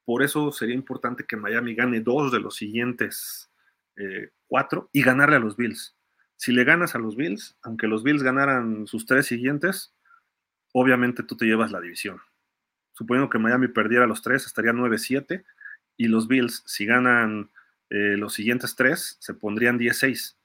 Por 0.06 0.24
eso 0.24 0.52
sería 0.52 0.76
importante 0.76 1.26
que 1.26 1.38
Miami 1.38 1.76
gane 1.76 2.02
dos 2.02 2.32
de 2.32 2.40
los 2.40 2.56
siguientes 2.56 3.50
eh, 3.96 4.30
cuatro 4.48 4.90
y 4.92 5.04
ganarle 5.04 5.38
a 5.38 5.40
los 5.40 5.56
Bills. 5.56 5.96
Si 6.36 6.52
le 6.52 6.64
ganas 6.64 6.96
a 6.96 7.00
los 7.00 7.16
Bills, 7.16 7.58
aunque 7.62 7.88
los 7.88 8.04
Bills 8.04 8.22
ganaran 8.22 8.88
sus 8.88 9.06
tres 9.06 9.26
siguientes, 9.26 9.94
obviamente 10.74 11.24
tú 11.24 11.38
te 11.38 11.46
llevas 11.46 11.72
la 11.72 11.80
división. 11.80 12.20
Suponiendo 12.94 13.30
que 13.30 13.40
Miami 13.40 13.68
perdiera 13.68 14.08
los 14.08 14.22
tres, 14.22 14.46
estaría 14.46 14.74
9-7 14.74 15.44
y 15.98 16.08
los 16.08 16.28
Bills, 16.28 16.64
si 16.66 16.86
ganan 16.86 17.52
eh, 17.90 18.18
los 18.18 18.34
siguientes 18.34 18.76
tres, 18.76 19.18
se 19.20 19.34
pondrían 19.34 19.80
10-6. 19.80 20.36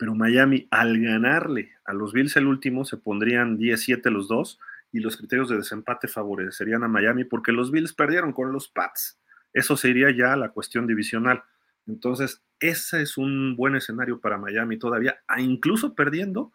Pero 0.00 0.14
Miami, 0.14 0.66
al 0.70 0.98
ganarle 0.98 1.72
a 1.84 1.92
los 1.92 2.14
Bills 2.14 2.34
el 2.36 2.46
último, 2.46 2.86
se 2.86 2.96
pondrían 2.96 3.58
10-7 3.58 4.10
los 4.10 4.28
dos 4.28 4.58
y 4.90 5.00
los 5.00 5.18
criterios 5.18 5.50
de 5.50 5.58
desempate 5.58 6.08
favorecerían 6.08 6.82
a 6.82 6.88
Miami 6.88 7.24
porque 7.24 7.52
los 7.52 7.70
Bills 7.70 7.92
perdieron 7.92 8.32
con 8.32 8.50
los 8.50 8.66
Pats. 8.66 9.20
Eso 9.52 9.76
sería 9.76 10.10
ya 10.10 10.36
la 10.36 10.52
cuestión 10.52 10.86
divisional. 10.86 11.44
Entonces, 11.86 12.42
ese 12.60 13.02
es 13.02 13.18
un 13.18 13.56
buen 13.56 13.76
escenario 13.76 14.22
para 14.22 14.38
Miami 14.38 14.78
todavía, 14.78 15.20
incluso 15.36 15.94
perdiendo, 15.94 16.50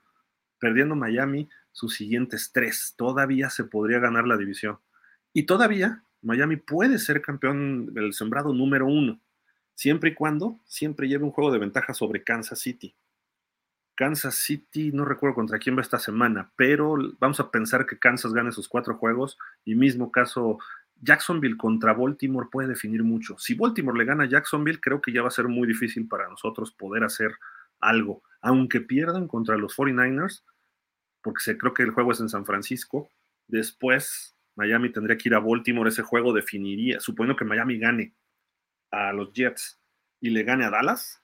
perdiendo 0.58 0.96
Miami 0.96 1.48
sus 1.72 1.94
siguientes 1.94 2.50
tres, 2.52 2.96
todavía 2.98 3.52
se 3.52 3.66
podría 3.66 4.00
ganar 4.00 4.26
la 4.26 4.38
división. 4.38 4.80
Y 5.34 5.44
todavía 5.44 6.04
Miami 6.24 6.56
puede 6.56 6.98
ser 6.98 7.22
campeón 7.22 7.94
del 7.94 8.14
sembrado 8.14 8.56
número 8.56 8.88
uno, 8.88 9.22
siempre 9.76 10.10
y 10.10 10.14
cuando 10.16 10.60
siempre 10.66 11.08
lleve 11.08 11.26
un 11.26 11.32
juego 11.32 11.52
de 11.52 11.60
ventaja 11.60 11.94
sobre 11.94 12.24
Kansas 12.24 12.58
City. 12.58 12.96
Kansas 13.96 14.36
City, 14.36 14.92
no 14.92 15.06
recuerdo 15.06 15.36
contra 15.36 15.58
quién 15.58 15.78
va 15.78 15.82
esta 15.82 16.00
semana, 16.00 16.52
pero 16.56 16.96
vamos 17.20 17.40
a 17.40 17.50
pensar 17.50 17.86
que 17.86 17.98
Kansas 17.98 18.34
gane 18.34 18.52
sus 18.52 18.68
cuatro 18.68 18.98
juegos 18.98 19.38
y 19.64 19.76
mismo 19.76 20.12
caso 20.12 20.60
Jacksonville 21.02 21.58
contra 21.58 21.94
Baltimore 21.94 22.50
puede 22.52 22.68
definir 22.68 23.04
mucho. 23.04 23.38
Si 23.38 23.54
Baltimore 23.54 23.98
le 23.98 24.06
gana 24.06 24.24
a 24.24 24.28
Jacksonville, 24.28 24.80
creo 24.80 25.02
que 25.02 25.12
ya 25.12 25.22
va 25.22 25.30
a 25.30 25.32
ser 25.32 25.48
muy 25.48 25.68
difícil 25.68 26.08
para 26.08 26.28
nosotros 26.28 26.72
poder 26.72 27.04
hacer 27.04 27.36
algo. 27.80 28.22
Aunque 28.42 28.82
pierdan 28.82 29.28
contra 29.28 29.58
los 29.58 29.76
49ers, 29.76 30.44
porque 31.22 31.44
se, 31.44 31.58
creo 31.58 31.74
que 31.74 31.84
el 31.84 31.92
juego 31.92 32.12
es 32.12 32.20
en 32.20 32.30
San 32.30 32.46
Francisco, 32.46 33.10
después 33.48 34.36
Miami 34.56 34.92
tendría 34.92 35.18
que 35.18 35.30
ir 35.30 35.36
a 35.36 35.40
Baltimore, 35.40 35.90
ese 35.90 36.04
juego 36.04 36.34
definiría, 36.34 37.00
suponiendo 37.00 37.38
que 37.38 37.46
Miami 37.46 37.78
gane 37.78 38.14
a 38.92 39.12
los 39.12 39.34
Jets 39.34 39.80
y 40.22 40.30
le 40.30 40.44
gane 40.44 40.66
a 40.66 40.70
Dallas, 40.70 41.22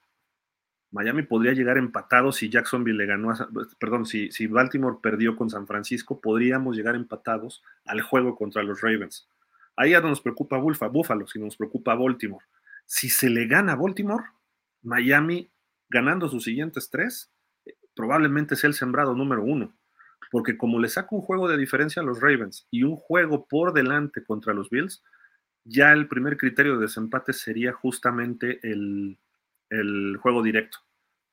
Miami 0.92 1.22
podría 1.22 1.54
llegar 1.54 1.78
empatado 1.78 2.32
si 2.32 2.50
Jacksonville 2.50 2.98
le 2.98 3.06
ganó, 3.06 3.30
a, 3.30 3.48
perdón, 3.80 4.04
si, 4.04 4.30
si 4.30 4.46
Baltimore 4.46 4.98
perdió 5.02 5.36
con 5.36 5.48
San 5.48 5.66
Francisco, 5.66 6.20
podríamos 6.20 6.76
llegar 6.76 6.94
empatados 6.94 7.62
al 7.86 8.02
juego 8.02 8.36
contra 8.36 8.62
los 8.62 8.82
Ravens. 8.82 9.26
Ahí 9.74 9.92
ya 9.92 10.02
no 10.02 10.10
nos 10.10 10.20
preocupa 10.20 10.58
Buffalo, 10.58 11.26
sino 11.26 11.46
nos 11.46 11.56
preocupa 11.56 11.94
Baltimore. 11.94 12.44
Si 12.84 13.08
se 13.08 13.30
le 13.30 13.46
gana 13.46 13.72
a 13.72 13.76
Baltimore, 13.76 14.24
Miami 14.82 15.50
ganando 15.88 16.28
sus 16.28 16.44
siguientes 16.44 16.90
tres, 16.90 17.32
probablemente 17.94 18.54
sea 18.54 18.68
el 18.68 18.74
sembrado 18.74 19.14
número 19.14 19.42
uno. 19.42 19.72
Porque 20.30 20.58
como 20.58 20.78
le 20.78 20.88
saca 20.88 21.08
un 21.12 21.22
juego 21.22 21.48
de 21.48 21.56
diferencia 21.56 22.02
a 22.02 22.04
los 22.04 22.20
Ravens 22.20 22.66
y 22.70 22.82
un 22.82 22.96
juego 22.96 23.46
por 23.46 23.72
delante 23.72 24.22
contra 24.22 24.52
los 24.52 24.68
Bills, 24.68 25.02
ya 25.64 25.92
el 25.92 26.06
primer 26.06 26.36
criterio 26.36 26.74
de 26.74 26.82
desempate 26.82 27.32
sería 27.32 27.72
justamente 27.72 28.60
el, 28.62 29.18
el 29.72 30.16
juego 30.18 30.42
directo. 30.42 30.78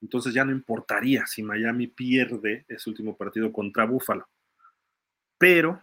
Entonces 0.01 0.33
ya 0.33 0.45
no 0.45 0.51
importaría 0.51 1.25
si 1.27 1.43
Miami 1.43 1.87
pierde 1.87 2.65
ese 2.67 2.89
último 2.89 3.17
partido 3.17 3.51
contra 3.51 3.85
Buffalo. 3.85 4.27
Pero 5.37 5.81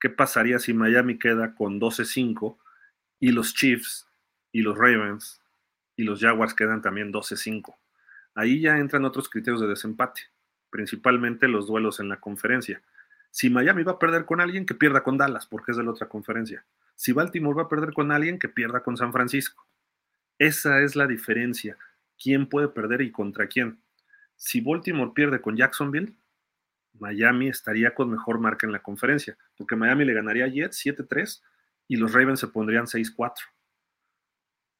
¿Qué 0.00 0.08
pasaría 0.08 0.58
si 0.58 0.72
Miami 0.72 1.18
queda 1.18 1.54
con 1.54 1.78
12-5 1.78 2.56
y 3.20 3.32
los 3.32 3.54
Chiefs 3.54 4.08
y 4.50 4.62
los 4.62 4.76
Ravens 4.76 5.42
y 5.94 6.04
los 6.04 6.20
Jaguars 6.20 6.54
quedan 6.54 6.80
también 6.80 7.12
12-5? 7.12 7.76
Ahí 8.34 8.62
ya 8.62 8.78
entran 8.78 9.04
otros 9.04 9.28
criterios 9.28 9.60
de 9.60 9.68
desempate, 9.68 10.22
principalmente 10.70 11.48
los 11.48 11.66
duelos 11.66 12.00
en 12.00 12.08
la 12.08 12.18
conferencia. 12.18 12.82
Si 13.30 13.50
Miami 13.50 13.82
va 13.82 13.92
a 13.92 13.98
perder 13.98 14.24
con 14.24 14.40
alguien, 14.40 14.64
que 14.64 14.74
pierda 14.74 15.02
con 15.02 15.18
Dallas, 15.18 15.46
porque 15.46 15.72
es 15.72 15.76
de 15.76 15.84
la 15.84 15.90
otra 15.90 16.08
conferencia. 16.08 16.64
Si 16.96 17.12
Baltimore 17.12 17.56
va 17.56 17.62
a 17.64 17.68
perder 17.68 17.92
con 17.92 18.10
alguien, 18.10 18.38
que 18.38 18.48
pierda 18.48 18.82
con 18.82 18.96
San 18.96 19.12
Francisco. 19.12 19.66
Esa 20.40 20.80
es 20.80 20.96
la 20.96 21.06
diferencia. 21.06 21.76
¿Quién 22.18 22.48
puede 22.48 22.68
perder 22.68 23.02
y 23.02 23.12
contra 23.12 23.46
quién? 23.46 23.78
Si 24.36 24.62
Baltimore 24.62 25.12
pierde 25.14 25.42
con 25.42 25.54
Jacksonville, 25.54 26.14
Miami 26.98 27.48
estaría 27.48 27.94
con 27.94 28.10
mejor 28.10 28.40
marca 28.40 28.66
en 28.66 28.72
la 28.72 28.82
conferencia, 28.82 29.36
porque 29.58 29.76
Miami 29.76 30.06
le 30.06 30.14
ganaría 30.14 30.46
a 30.46 30.48
Jets 30.48 30.82
7-3 30.86 31.42
y 31.88 31.96
los 31.96 32.14
Ravens 32.14 32.40
se 32.40 32.48
pondrían 32.48 32.86
6-4. 32.86 33.34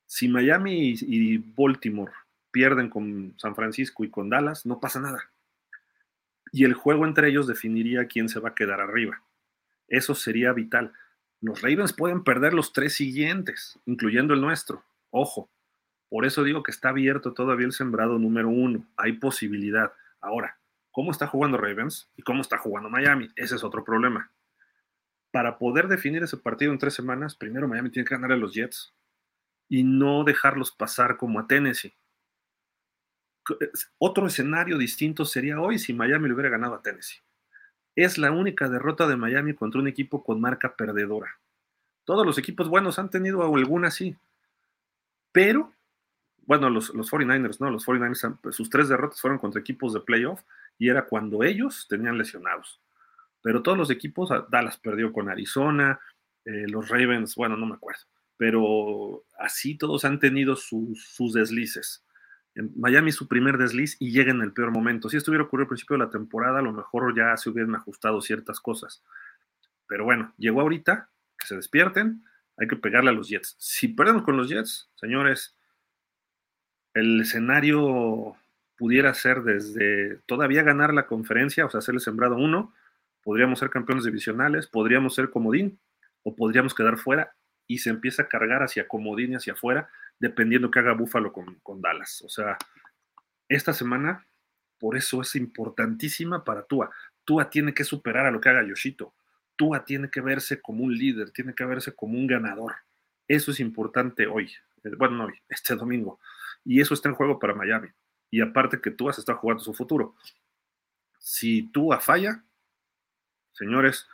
Si 0.06 0.28
Miami 0.28 0.94
y, 0.98 1.36
Baltimore 1.36 2.12
pierden 2.50 2.88
con 2.88 3.34
San 3.36 3.54
Francisco 3.54 4.02
y 4.02 4.08
con 4.08 4.30
Dallas, 4.30 4.64
no 4.64 4.80
pasa 4.80 4.98
nada. 4.98 5.30
Y 6.52 6.64
el 6.64 6.72
juego 6.72 7.04
entre 7.04 7.28
ellos 7.28 7.46
definiría 7.46 8.06
quién 8.06 8.30
se 8.30 8.40
va 8.40 8.48
a 8.48 8.54
quedar 8.54 8.80
arriba. 8.80 9.22
Eso 9.88 10.14
sería 10.14 10.54
vital. 10.54 10.94
Los 11.42 11.60
Ravens 11.60 11.92
pueden 11.92 12.24
perder 12.24 12.54
los 12.54 12.72
tres 12.72 12.94
siguientes, 12.94 13.78
incluyendo 13.84 14.32
el 14.32 14.40
nuestro. 14.40 14.84
Ojo, 15.10 15.50
por 16.08 16.24
eso 16.26 16.42
digo 16.42 16.62
que 16.62 16.72
está 16.72 16.90
abierto 16.90 17.32
todavía 17.32 17.66
el 17.66 17.72
sembrado 17.72 18.18
número 18.18 18.48
uno. 18.48 18.86
Hay 18.96 19.14
posibilidad. 19.14 19.92
Ahora, 20.20 20.58
cómo 20.90 21.10
está 21.10 21.26
jugando 21.26 21.56
Ravens 21.56 22.10
y 22.16 22.22
cómo 22.22 22.42
está 22.42 22.58
jugando 22.58 22.90
Miami. 22.90 23.28
Ese 23.36 23.54
es 23.54 23.64
otro 23.64 23.84
problema. 23.84 24.32
Para 25.30 25.58
poder 25.58 25.86
definir 25.86 26.22
ese 26.22 26.36
partido 26.36 26.72
en 26.72 26.78
tres 26.78 26.94
semanas, 26.94 27.36
primero 27.36 27.68
Miami 27.68 27.90
tiene 27.90 28.08
que 28.08 28.14
ganar 28.14 28.32
a 28.32 28.36
los 28.36 28.54
Jets 28.54 28.92
y 29.68 29.84
no 29.84 30.24
dejarlos 30.24 30.72
pasar 30.72 31.16
como 31.16 31.38
a 31.38 31.46
Tennessee. 31.46 31.94
Otro 33.98 34.26
escenario 34.26 34.78
distinto 34.78 35.24
sería 35.24 35.60
hoy 35.60 35.78
si 35.78 35.92
Miami 35.92 36.26
le 36.26 36.34
hubiera 36.34 36.50
ganado 36.50 36.74
a 36.74 36.82
Tennessee. 36.82 37.20
Es 37.94 38.18
la 38.18 38.32
única 38.32 38.68
derrota 38.68 39.06
de 39.06 39.16
Miami 39.16 39.54
contra 39.54 39.80
un 39.80 39.86
equipo 39.86 40.24
con 40.24 40.40
marca 40.40 40.74
perdedora. 40.74 41.38
Todos 42.04 42.26
los 42.26 42.38
equipos 42.38 42.68
buenos 42.68 42.98
han 42.98 43.10
tenido 43.10 43.42
alguna 43.42 43.90
sí, 43.92 44.16
pero 45.32 45.72
bueno, 46.50 46.68
los, 46.68 46.92
los 46.94 47.10
49ers, 47.10 47.60
¿no? 47.60 47.70
Los 47.70 47.86
49ers, 47.86 48.52
sus 48.52 48.68
tres 48.70 48.88
derrotas 48.88 49.20
fueron 49.20 49.38
contra 49.38 49.60
equipos 49.60 49.92
de 49.92 50.00
playoff 50.00 50.42
y 50.78 50.88
era 50.88 51.06
cuando 51.06 51.44
ellos 51.44 51.86
tenían 51.88 52.18
lesionados. 52.18 52.80
Pero 53.42 53.62
todos 53.62 53.78
los 53.78 53.90
equipos, 53.90 54.30
Dallas 54.50 54.76
perdió 54.76 55.12
con 55.12 55.28
Arizona, 55.28 56.00
eh, 56.44 56.66
los 56.66 56.88
Ravens, 56.88 57.34
bueno, 57.36 57.56
no 57.56 57.66
me 57.66 57.74
acuerdo, 57.74 58.02
pero 58.36 59.24
así 59.38 59.76
todos 59.76 60.04
han 60.04 60.18
tenido 60.18 60.56
sus, 60.56 61.32
deslices. 61.32 62.04
En 62.54 62.72
Miami 62.76 63.12
su 63.12 63.28
primer 63.28 63.56
desliz 63.56 63.96
y 64.00 64.10
llega 64.10 64.32
en 64.32 64.40
el 64.40 64.52
peor 64.52 64.72
momento. 64.72 65.08
Si 65.08 65.16
esto 65.16 65.30
hubiera 65.30 65.44
ocurrido 65.44 65.64
al 65.64 65.68
principio 65.68 65.96
de 65.96 66.04
la 66.04 66.10
temporada, 66.10 66.58
a 66.58 66.62
lo 66.62 66.72
mejor 66.72 67.14
ya 67.16 67.36
se 67.36 67.48
hubieran 67.50 67.76
ajustado 67.76 68.20
ciertas 68.20 68.58
cosas. 68.58 69.04
Pero 69.86 70.04
bueno, 70.04 70.34
llegó 70.36 70.62
ahorita, 70.62 71.10
que 71.38 71.46
se 71.46 71.56
despierten, 71.56 72.24
hay 72.60 72.68
que 72.68 72.76
pegarle 72.76 73.10
a 73.10 73.14
los 73.14 73.28
Jets. 73.28 73.56
Si 73.58 73.88
perdemos 73.88 74.22
con 74.22 74.36
los 74.36 74.50
Jets, 74.50 74.90
señores, 74.96 75.56
el 76.92 77.22
escenario 77.22 78.36
pudiera 78.76 79.14
ser 79.14 79.42
desde 79.42 80.18
todavía 80.26 80.62
ganar 80.62 80.92
la 80.92 81.06
conferencia, 81.06 81.64
o 81.64 81.70
sea, 81.70 81.80
el 81.92 82.00
sembrado 82.00 82.36
uno, 82.36 82.74
podríamos 83.22 83.58
ser 83.58 83.70
campeones 83.70 84.04
divisionales, 84.04 84.66
podríamos 84.66 85.14
ser 85.14 85.30
comodín 85.30 85.80
o 86.22 86.36
podríamos 86.36 86.74
quedar 86.74 86.98
fuera 86.98 87.34
y 87.66 87.78
se 87.78 87.88
empieza 87.88 88.24
a 88.24 88.28
cargar 88.28 88.62
hacia 88.62 88.86
comodín 88.86 89.32
y 89.32 89.36
hacia 89.36 89.54
afuera, 89.54 89.88
dependiendo 90.18 90.70
que 90.70 90.80
haga 90.80 90.92
Búfalo 90.92 91.32
con, 91.32 91.54
con 91.62 91.80
Dallas. 91.80 92.22
O 92.22 92.28
sea, 92.28 92.58
esta 93.48 93.72
semana, 93.72 94.26
por 94.78 94.98
eso 94.98 95.22
es 95.22 95.34
importantísima 95.34 96.44
para 96.44 96.64
Tua. 96.64 96.90
Tua 97.24 97.48
tiene 97.48 97.72
que 97.72 97.84
superar 97.84 98.26
a 98.26 98.30
lo 98.30 98.40
que 98.40 98.50
haga 98.50 98.66
Yoshito. 98.66 99.14
Tua 99.60 99.84
tiene 99.84 100.08
que 100.08 100.22
verse 100.22 100.62
como 100.62 100.84
un 100.84 100.96
líder, 100.96 101.32
tiene 101.32 101.54
que 101.54 101.66
verse 101.66 101.94
como 101.94 102.16
un 102.16 102.26
ganador. 102.26 102.76
Eso 103.28 103.50
es 103.50 103.60
importante 103.60 104.26
hoy, 104.26 104.50
eh, 104.84 104.94
bueno, 104.96 105.16
no 105.16 105.24
hoy, 105.26 105.34
este 105.50 105.76
domingo. 105.76 106.18
Y 106.64 106.80
eso 106.80 106.94
está 106.94 107.10
en 107.10 107.14
juego 107.14 107.38
para 107.38 107.54
Miami 107.54 107.88
y 108.30 108.40
aparte 108.40 108.80
que 108.80 108.90
Tua 108.90 109.12
se 109.12 109.20
está 109.20 109.34
jugando 109.34 109.62
su 109.62 109.74
futuro. 109.74 110.14
Si 111.18 111.70
Tua 111.72 112.00
falla, 112.00 112.42
señores, 113.52 114.08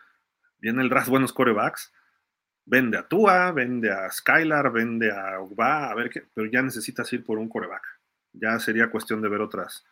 viene 0.59 0.83
el 0.83 0.89
draft 0.89 1.11
buenos 1.11 1.33
corebacks, 1.33 1.93
vende 2.65 2.99
a 2.99 3.07
Tua, 3.07 3.53
vende 3.53 3.93
a 3.93 4.11
Skylar, 4.11 4.73
vende 4.73 5.13
a 5.13 5.39
Ugba, 5.39 5.93
a 5.93 5.95
ver 5.95 6.11
qué, 6.11 6.25
pero 6.35 6.51
ya 6.51 6.61
necesitas 6.61 7.13
ir 7.13 7.25
por 7.25 7.39
un 7.39 7.49
coreback. 7.49 7.87
Ya 8.33 8.59
sería 8.59 8.91
cuestión 8.91 9.23
de 9.23 9.29
ver 9.29 9.43
otras, 9.43 9.87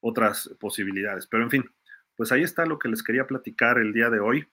otras 0.00 0.54
posibilidades. 0.60 1.26
Pero 1.26 1.42
en 1.44 1.50
fin, 1.50 1.70
pues 2.16 2.32
ahí 2.32 2.42
está 2.42 2.66
lo 2.66 2.78
que 2.78 2.90
les 2.90 3.02
quería 3.02 3.26
platicar 3.26 3.78
el 3.78 3.94
día 3.94 4.10
de 4.10 4.20
hoy. 4.20 4.46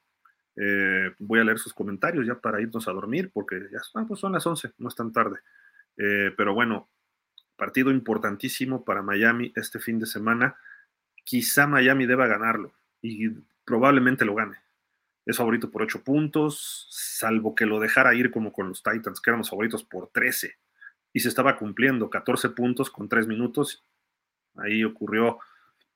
Eh, 0.59 1.13
voy 1.19 1.39
a 1.39 1.43
leer 1.43 1.59
sus 1.59 1.73
comentarios 1.73 2.25
ya 2.25 2.39
para 2.39 2.59
irnos 2.59 2.87
a 2.87 2.91
dormir, 2.91 3.29
porque 3.31 3.67
ya 3.71 3.79
ah, 3.93 4.05
pues 4.07 4.19
son 4.19 4.33
las 4.33 4.45
11, 4.45 4.71
no 4.79 4.87
es 4.89 4.95
tan 4.95 5.13
tarde. 5.13 5.39
Eh, 5.97 6.33
pero 6.35 6.53
bueno, 6.53 6.89
partido 7.55 7.91
importantísimo 7.91 8.83
para 8.83 9.03
Miami 9.03 9.51
este 9.55 9.79
fin 9.79 9.99
de 9.99 10.07
semana. 10.07 10.57
Quizá 11.23 11.67
Miami 11.67 12.05
deba 12.05 12.25
ganarlo 12.25 12.73
y 13.01 13.29
probablemente 13.65 14.25
lo 14.25 14.33
gane. 14.33 14.57
Es 15.25 15.37
favorito 15.37 15.69
por 15.69 15.83
8 15.83 16.03
puntos, 16.03 16.87
salvo 16.89 17.53
que 17.53 17.65
lo 17.65 17.79
dejara 17.79 18.15
ir 18.15 18.31
como 18.31 18.53
con 18.53 18.69
los 18.69 18.81
Titans, 18.81 19.19
que 19.19 19.29
éramos 19.29 19.49
favoritos 19.49 19.83
por 19.83 20.09
13. 20.09 20.55
Y 21.13 21.19
se 21.19 21.29
estaba 21.29 21.57
cumpliendo 21.57 22.09
14 22.09 22.49
puntos 22.51 22.89
con 22.89 23.09
3 23.09 23.27
minutos. 23.27 23.83
Ahí 24.55 24.83
ocurrió, 24.83 25.39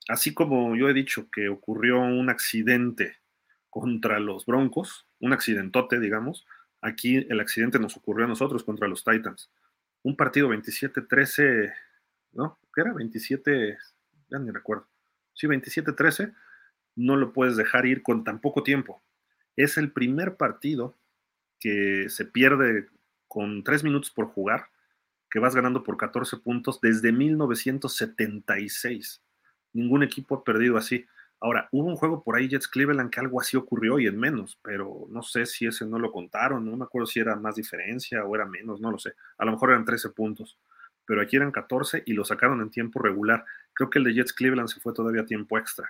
así 0.07 0.33
como 0.33 0.75
yo 0.75 0.89
he 0.89 0.93
dicho 0.93 1.29
que 1.31 1.49
ocurrió 1.49 1.99
un 1.99 2.29
accidente 2.29 3.20
contra 3.71 4.19
los 4.19 4.45
Broncos, 4.45 5.07
un 5.19 5.33
accidentote, 5.33 5.99
digamos, 5.99 6.45
aquí 6.81 7.17
el 7.17 7.39
accidente 7.39 7.79
nos 7.79 7.97
ocurrió 7.97 8.25
a 8.25 8.29
nosotros 8.29 8.63
contra 8.63 8.87
los 8.87 9.03
Titans 9.03 9.49
un 10.03 10.15
partido 10.15 10.47
27-13, 10.49 11.73
¿no? 12.33 12.59
¿Qué 12.73 12.81
era? 12.81 12.93
27, 12.93 13.77
ya 14.29 14.39
ni 14.39 14.49
recuerdo. 14.51 14.87
Sí, 15.33 15.47
27-13, 15.47 16.33
no 16.95 17.17
lo 17.17 17.33
puedes 17.33 17.57
dejar 17.57 17.85
ir 17.85 18.01
con 18.03 18.23
tan 18.23 18.39
poco 18.39 18.63
tiempo. 18.63 19.03
Es 19.55 19.77
el 19.77 19.91
primer 19.91 20.37
partido 20.37 20.95
que 21.59 22.05
se 22.09 22.25
pierde 22.25 22.87
con 23.27 23.63
tres 23.63 23.83
minutos 23.83 24.09
por 24.11 24.27
jugar, 24.27 24.67
que 25.29 25.39
vas 25.39 25.55
ganando 25.55 25.83
por 25.83 25.97
14 25.97 26.37
puntos 26.37 26.79
desde 26.81 27.11
1976. 27.11 29.21
Ningún 29.73 30.03
equipo 30.03 30.35
ha 30.35 30.43
perdido 30.43 30.77
así. 30.77 31.07
Ahora, 31.43 31.67
hubo 31.71 31.87
un 31.87 31.95
juego 31.95 32.23
por 32.23 32.35
ahí, 32.35 32.47
Jets 32.47 32.67
Cleveland, 32.67 33.09
que 33.09 33.19
algo 33.19 33.41
así 33.41 33.57
ocurrió 33.57 33.99
y 33.99 34.05
en 34.05 34.19
menos, 34.19 34.59
pero 34.61 35.07
no 35.09 35.23
sé 35.23 35.47
si 35.47 35.65
ese 35.65 35.87
no 35.87 35.97
lo 35.97 36.11
contaron, 36.11 36.63
no 36.63 36.77
me 36.77 36.85
acuerdo 36.85 37.07
si 37.07 37.19
era 37.19 37.35
más 37.35 37.55
diferencia 37.55 38.23
o 38.23 38.35
era 38.35 38.45
menos, 38.45 38.79
no 38.79 38.91
lo 38.91 38.99
sé. 38.99 39.13
A 39.39 39.45
lo 39.45 39.51
mejor 39.51 39.71
eran 39.71 39.83
13 39.83 40.11
puntos, 40.11 40.59
pero 41.03 41.19
aquí 41.19 41.37
eran 41.37 41.51
14 41.51 42.03
y 42.05 42.13
lo 42.13 42.25
sacaron 42.25 42.61
en 42.61 42.69
tiempo 42.69 43.01
regular. 43.01 43.43
Creo 43.73 43.89
que 43.89 43.97
el 43.97 44.05
de 44.05 44.13
Jets 44.13 44.33
Cleveland 44.33 44.69
se 44.69 44.79
fue 44.79 44.93
todavía 44.93 45.21
a 45.21 45.25
tiempo 45.25 45.57
extra. 45.57 45.89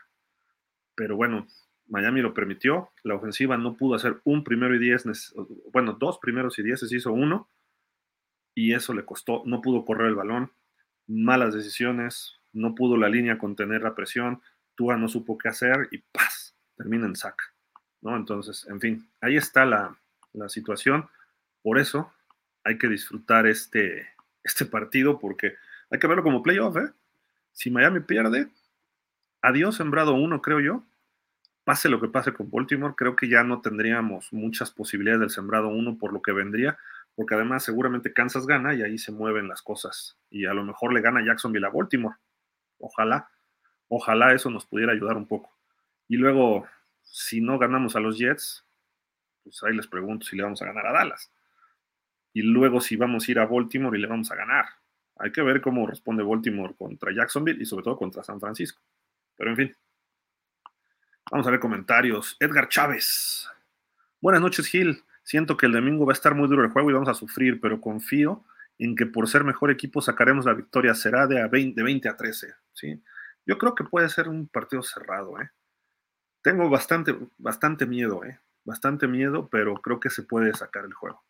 Pero 0.95 1.17
bueno, 1.17 1.45
Miami 1.87 2.21
lo 2.21 2.33
permitió, 2.33 2.91
la 3.03 3.15
ofensiva 3.15 3.57
no 3.57 3.75
pudo 3.75 3.95
hacer 3.95 4.21
un 4.23 4.45
primero 4.45 4.73
y 4.73 4.79
diez, 4.79 5.03
bueno, 5.73 5.97
dos 5.99 6.17
primeros 6.19 6.57
y 6.57 6.75
se 6.77 6.95
hizo 6.95 7.11
uno, 7.11 7.49
y 8.55 8.73
eso 8.73 8.93
le 8.93 9.03
costó, 9.03 9.43
no 9.45 9.61
pudo 9.61 9.83
correr 9.83 10.07
el 10.07 10.15
balón, 10.15 10.51
malas 11.07 11.53
decisiones, 11.53 12.39
no 12.53 12.75
pudo 12.75 12.95
la 12.95 13.09
línea 13.09 13.37
contener 13.37 13.81
la 13.81 13.95
presión, 13.95 14.41
Tua 14.75 14.97
no 14.97 15.07
supo 15.07 15.37
qué 15.37 15.49
hacer 15.49 15.87
y 15.91 15.99
¡paz! 15.99 16.55
termina 16.75 17.05
en 17.05 17.15
saca. 17.15 17.43
¿no? 18.01 18.15
Entonces, 18.15 18.65
en 18.67 18.79
fin, 18.79 19.07
ahí 19.21 19.37
está 19.37 19.65
la, 19.65 19.95
situación. 20.47 21.09
Por 21.61 21.77
eso 21.77 22.11
hay 22.63 22.77
que 22.77 22.87
disfrutar 22.87 23.45
este, 23.47 24.07
este 24.43 24.65
partido 24.65 25.19
porque 25.19 25.55
hay 25.89 25.99
que 25.99 26.07
verlo 26.07 26.23
como 26.23 26.41
playoff. 26.41 26.77
¿eh? 26.77 26.91
Si 27.51 27.69
Miami 27.69 27.99
pierde, 27.99 28.49
adiós 29.41 29.75
sembrado 29.75 30.13
uno, 30.13 30.41
creo 30.41 30.59
yo. 30.59 30.83
Pase 31.63 31.89
lo 31.89 32.01
que 32.01 32.07
pase 32.07 32.33
con 32.33 32.49
Baltimore, 32.49 32.95
creo 32.97 33.15
que 33.15 33.29
ya 33.29 33.43
no 33.43 33.61
tendríamos 33.61 34.33
muchas 34.33 34.71
posibilidades 34.71 35.19
del 35.19 35.29
sembrado 35.29 35.67
uno 35.67 35.97
por 35.97 36.11
lo 36.11 36.21
que 36.21 36.31
vendría, 36.31 36.79
porque 37.13 37.35
además 37.35 37.63
seguramente 37.63 38.13
Kansas 38.13 38.47
gana 38.47 38.73
y 38.73 38.81
ahí 38.81 38.97
se 38.97 39.11
mueven 39.11 39.47
las 39.47 39.61
cosas. 39.61 40.17
Y 40.31 40.45
a 40.45 40.53
lo 40.53 40.63
mejor 40.63 40.91
le 40.91 41.01
gana 41.01 41.23
Jacksonville 41.23 41.67
a 41.67 41.69
Baltimore. 41.69 42.15
Ojalá. 42.79 43.29
Ojalá 43.93 44.33
eso 44.33 44.49
nos 44.49 44.65
pudiera 44.65 44.93
ayudar 44.93 45.17
un 45.17 45.27
poco. 45.27 45.53
Y 46.07 46.15
luego, 46.15 46.65
si 47.01 47.41
no 47.41 47.59
ganamos 47.59 47.97
a 47.97 47.99
los 47.99 48.17
Jets, 48.17 48.65
pues 49.43 49.61
ahí 49.63 49.75
les 49.75 49.85
pregunto 49.85 50.25
si 50.25 50.37
le 50.37 50.43
vamos 50.43 50.61
a 50.61 50.65
ganar 50.65 50.87
a 50.87 50.93
Dallas. 50.93 51.29
Y 52.31 52.41
luego 52.41 52.79
si 52.79 52.95
vamos 52.95 53.27
a 53.27 53.31
ir 53.31 53.39
a 53.39 53.45
Baltimore 53.45 53.97
y 53.97 54.01
le 54.01 54.07
vamos 54.07 54.31
a 54.31 54.35
ganar. 54.35 54.63
Hay 55.17 55.33
que 55.33 55.41
ver 55.41 55.59
cómo 55.59 55.85
responde 55.85 56.23
Baltimore 56.23 56.73
contra 56.77 57.13
Jacksonville 57.13 57.61
y 57.61 57.65
sobre 57.65 57.83
todo 57.83 57.97
contra 57.97 58.23
San 58.23 58.39
Francisco. 58.39 58.81
Pero 59.35 59.49
en 59.49 59.57
fin. 59.57 59.75
Vamos 61.29 61.45
a 61.47 61.51
ver 61.51 61.59
comentarios. 61.59 62.37
Edgar 62.39 62.69
Chávez. 62.69 63.49
Buenas 64.21 64.39
noches, 64.39 64.67
Gil. 64.67 65.03
Siento 65.23 65.57
que 65.57 65.65
el 65.65 65.73
domingo 65.73 66.05
va 66.05 66.13
a 66.13 66.15
estar 66.15 66.33
muy 66.33 66.47
duro 66.47 66.63
el 66.63 66.71
juego 66.71 66.89
y 66.89 66.93
vamos 66.93 67.09
a 67.09 67.13
sufrir, 67.13 67.59
pero 67.59 67.81
confío 67.81 68.45
en 68.79 68.95
que 68.95 69.05
por 69.05 69.27
ser 69.27 69.43
mejor 69.43 69.69
equipo 69.69 70.01
sacaremos 70.01 70.45
la 70.45 70.53
victoria. 70.53 70.95
Será 70.95 71.27
de, 71.27 71.45
20, 71.45 71.75
de 71.75 71.83
20 71.83 72.07
a 72.07 72.15
13. 72.15 72.53
¿sí? 72.71 73.03
Yo 73.45 73.57
creo 73.57 73.75
que 73.75 73.83
puede 73.83 74.09
ser 74.09 74.29
un 74.29 74.47
partido 74.47 74.83
cerrado, 74.83 75.39
¿eh? 75.41 75.49
Tengo 76.43 76.69
bastante, 76.69 77.17
bastante 77.37 77.85
miedo, 77.85 78.23
¿eh? 78.23 78.39
Bastante 78.63 79.07
miedo, 79.07 79.47
pero 79.49 79.75
creo 79.75 79.99
que 79.99 80.09
se 80.09 80.23
puede 80.23 80.53
sacar 80.53 80.85
el 80.85 80.93
juego. 80.93 81.23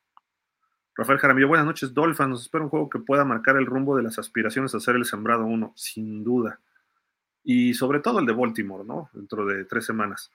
Rafael 0.96 1.20
Jaramillo, 1.20 1.48
buenas 1.48 1.66
noches, 1.66 1.94
Dolphins. 1.94 2.30
Nos 2.30 2.42
espera 2.42 2.64
un 2.64 2.70
juego 2.70 2.90
que 2.90 3.00
pueda 3.00 3.24
marcar 3.24 3.56
el 3.56 3.66
rumbo 3.66 3.96
de 3.96 4.04
las 4.04 4.20
aspiraciones 4.20 4.76
a 4.76 4.80
ser 4.82 4.96
el 4.96 5.06
sembrado 5.06 5.46
uno, 5.46 5.74
sin 5.76 6.24
duda. 6.24 6.60
Y 7.44 7.74
sobre 7.74 8.02
todo 8.02 8.20
el 8.20 8.26
de 8.26 8.34
Baltimore, 8.34 8.84
¿no? 8.86 9.10
Dentro 9.14 9.46
de 9.46 9.64
tres 9.66 9.86
semanas. 9.86 10.32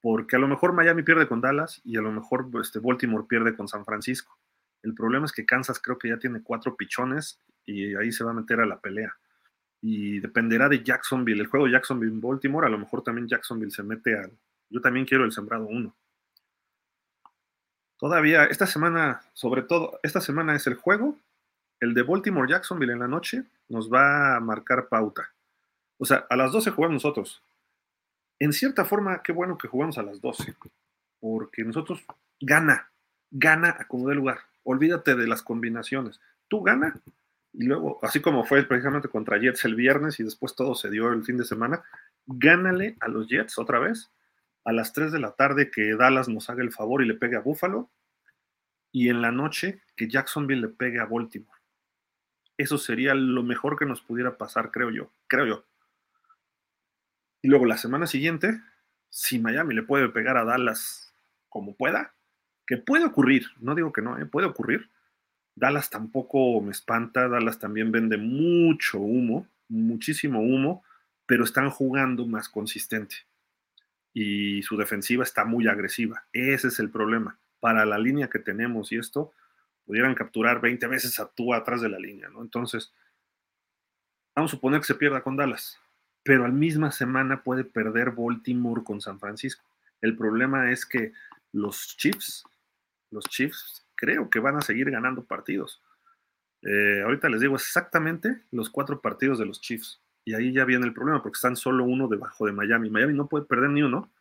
Porque 0.00 0.36
a 0.36 0.40
lo 0.40 0.48
mejor 0.48 0.72
Miami 0.72 1.04
pierde 1.04 1.28
con 1.28 1.40
Dallas 1.40 1.80
y 1.84 1.96
a 1.96 2.02
lo 2.02 2.12
mejor 2.12 2.50
este, 2.60 2.80
Baltimore 2.80 3.24
pierde 3.28 3.56
con 3.56 3.68
San 3.68 3.84
Francisco. 3.84 4.36
El 4.82 4.94
problema 4.94 5.26
es 5.26 5.32
que 5.32 5.46
Kansas 5.46 5.80
creo 5.80 5.96
que 5.96 6.08
ya 6.08 6.18
tiene 6.18 6.42
cuatro 6.42 6.76
pichones 6.76 7.40
y 7.64 7.94
ahí 7.94 8.12
se 8.12 8.24
va 8.24 8.32
a 8.32 8.34
meter 8.34 8.60
a 8.60 8.66
la 8.66 8.80
pelea 8.80 9.16
y 9.86 10.18
dependerá 10.18 10.66
de 10.70 10.82
Jacksonville, 10.82 11.42
el 11.42 11.46
juego 11.46 11.68
Jacksonville-Baltimore, 11.68 12.66
a 12.66 12.70
lo 12.70 12.78
mejor 12.78 13.02
también 13.02 13.28
Jacksonville 13.28 13.70
se 13.70 13.82
mete 13.82 14.18
al... 14.18 14.32
Yo 14.70 14.80
también 14.80 15.04
quiero 15.04 15.26
el 15.26 15.32
sembrado 15.32 15.66
1. 15.66 15.94
Todavía, 17.98 18.44
esta 18.46 18.66
semana, 18.66 19.20
sobre 19.34 19.60
todo, 19.60 20.00
esta 20.02 20.22
semana 20.22 20.56
es 20.56 20.66
el 20.66 20.76
juego, 20.76 21.18
el 21.80 21.92
de 21.92 22.02
Baltimore-Jacksonville 22.02 22.94
en 22.94 23.00
la 23.00 23.08
noche, 23.08 23.44
nos 23.68 23.92
va 23.92 24.36
a 24.36 24.40
marcar 24.40 24.88
pauta. 24.88 25.30
O 25.98 26.06
sea, 26.06 26.24
a 26.30 26.36
las 26.36 26.50
12 26.50 26.70
jugamos 26.70 26.94
nosotros. 26.94 27.42
En 28.38 28.54
cierta 28.54 28.86
forma, 28.86 29.22
qué 29.22 29.32
bueno 29.32 29.58
que 29.58 29.68
jugamos 29.68 29.98
a 29.98 30.02
las 30.02 30.18
12, 30.18 30.54
porque 31.20 31.62
nosotros 31.62 32.02
gana, 32.40 32.88
gana 33.30 33.76
a 33.78 33.84
como 33.86 34.08
de 34.08 34.14
lugar. 34.14 34.38
Olvídate 34.62 35.14
de 35.14 35.26
las 35.26 35.42
combinaciones. 35.42 36.22
Tú 36.48 36.62
gana 36.62 36.98
y 37.56 37.64
luego, 37.64 38.00
así 38.02 38.20
como 38.20 38.44
fue 38.44 38.64
precisamente 38.64 39.08
contra 39.08 39.38
Jets 39.38 39.64
el 39.64 39.76
viernes 39.76 40.18
y 40.18 40.24
después 40.24 40.56
todo 40.56 40.74
se 40.74 40.90
dio 40.90 41.12
el 41.12 41.24
fin 41.24 41.36
de 41.36 41.44
semana, 41.44 41.84
gánale 42.26 42.96
a 43.00 43.08
los 43.08 43.28
Jets 43.28 43.58
otra 43.58 43.78
vez 43.78 44.10
a 44.64 44.72
las 44.72 44.92
3 44.92 45.12
de 45.12 45.20
la 45.20 45.32
tarde 45.32 45.70
que 45.70 45.94
Dallas 45.94 46.28
nos 46.28 46.50
haga 46.50 46.62
el 46.62 46.72
favor 46.72 47.02
y 47.02 47.06
le 47.06 47.14
pegue 47.14 47.36
a 47.36 47.40
Buffalo 47.40 47.90
y 48.90 49.08
en 49.08 49.22
la 49.22 49.30
noche 49.30 49.82
que 49.94 50.08
Jacksonville 50.08 50.62
le 50.62 50.68
pegue 50.68 51.00
a 51.00 51.04
Baltimore. 51.04 51.60
Eso 52.56 52.78
sería 52.78 53.14
lo 53.14 53.42
mejor 53.42 53.78
que 53.78 53.86
nos 53.86 54.00
pudiera 54.00 54.38
pasar, 54.38 54.70
creo 54.70 54.90
yo, 54.90 55.10
creo 55.26 55.46
yo. 55.46 55.64
Y 57.42 57.48
luego 57.48 57.66
la 57.66 57.76
semana 57.76 58.06
siguiente, 58.06 58.60
si 59.10 59.38
Miami 59.38 59.74
le 59.74 59.82
puede 59.82 60.08
pegar 60.08 60.36
a 60.38 60.44
Dallas 60.44 61.12
como 61.48 61.76
pueda, 61.76 62.14
que 62.66 62.78
puede 62.78 63.04
ocurrir, 63.04 63.48
no 63.58 63.74
digo 63.74 63.92
que 63.92 64.00
no, 64.00 64.18
¿eh? 64.18 64.24
puede 64.24 64.46
ocurrir, 64.46 64.88
Dallas 65.56 65.88
tampoco 65.90 66.60
me 66.60 66.72
espanta, 66.72 67.28
Dallas 67.28 67.58
también 67.58 67.92
vende 67.92 68.16
mucho 68.16 68.98
humo, 68.98 69.46
muchísimo 69.68 70.40
humo, 70.40 70.82
pero 71.26 71.44
están 71.44 71.70
jugando 71.70 72.26
más 72.26 72.48
consistente. 72.48 73.16
Y 74.12 74.62
su 74.62 74.76
defensiva 74.76 75.22
está 75.24 75.44
muy 75.44 75.68
agresiva. 75.68 76.24
Ese 76.32 76.68
es 76.68 76.78
el 76.78 76.90
problema. 76.90 77.38
Para 77.60 77.86
la 77.86 77.98
línea 77.98 78.28
que 78.28 78.38
tenemos 78.38 78.92
y 78.92 78.96
esto, 78.96 79.32
pudieran 79.86 80.14
capturar 80.14 80.60
20 80.60 80.86
veces 80.86 81.18
a 81.20 81.28
tú 81.28 81.54
atrás 81.54 81.80
de 81.80 81.88
la 81.88 81.98
línea, 81.98 82.28
¿no? 82.28 82.42
Entonces, 82.42 82.92
vamos 84.34 84.50
a 84.50 84.56
suponer 84.56 84.80
que 84.80 84.86
se 84.86 84.94
pierda 84.94 85.22
con 85.22 85.36
Dallas, 85.36 85.78
pero 86.22 86.44
al 86.44 86.52
misma 86.52 86.90
semana 86.90 87.42
puede 87.42 87.64
perder 87.64 88.12
Baltimore 88.12 88.82
con 88.82 89.00
San 89.00 89.20
Francisco. 89.20 89.64
El 90.00 90.16
problema 90.16 90.70
es 90.70 90.84
que 90.84 91.12
los 91.52 91.96
Chiefs, 91.96 92.44
los 93.10 93.24
Chiefs 93.26 93.83
creo 94.04 94.28
que 94.28 94.38
van 94.38 94.56
a 94.56 94.60
seguir 94.60 94.90
ganando 94.90 95.24
partidos. 95.24 95.82
Eh, 96.60 97.02
ahorita 97.02 97.30
les 97.30 97.40
digo 97.40 97.54
exactamente 97.54 98.42
los 98.50 98.68
cuatro 98.68 99.00
partidos 99.00 99.38
de 99.38 99.46
los 99.46 99.62
Chiefs. 99.62 100.02
Y 100.26 100.34
ahí 100.34 100.52
ya 100.52 100.64
viene 100.64 100.84
el 100.86 100.92
problema, 100.92 101.22
porque 101.22 101.36
están 101.36 101.56
solo 101.56 101.84
uno 101.84 102.06
debajo 102.08 102.44
de 102.46 102.52
Miami. 102.52 102.90
Miami 102.90 103.14
no 103.14 103.28
puede 103.28 103.46
perder 103.46 103.70
ni 103.70 103.82
uno, 103.82 104.12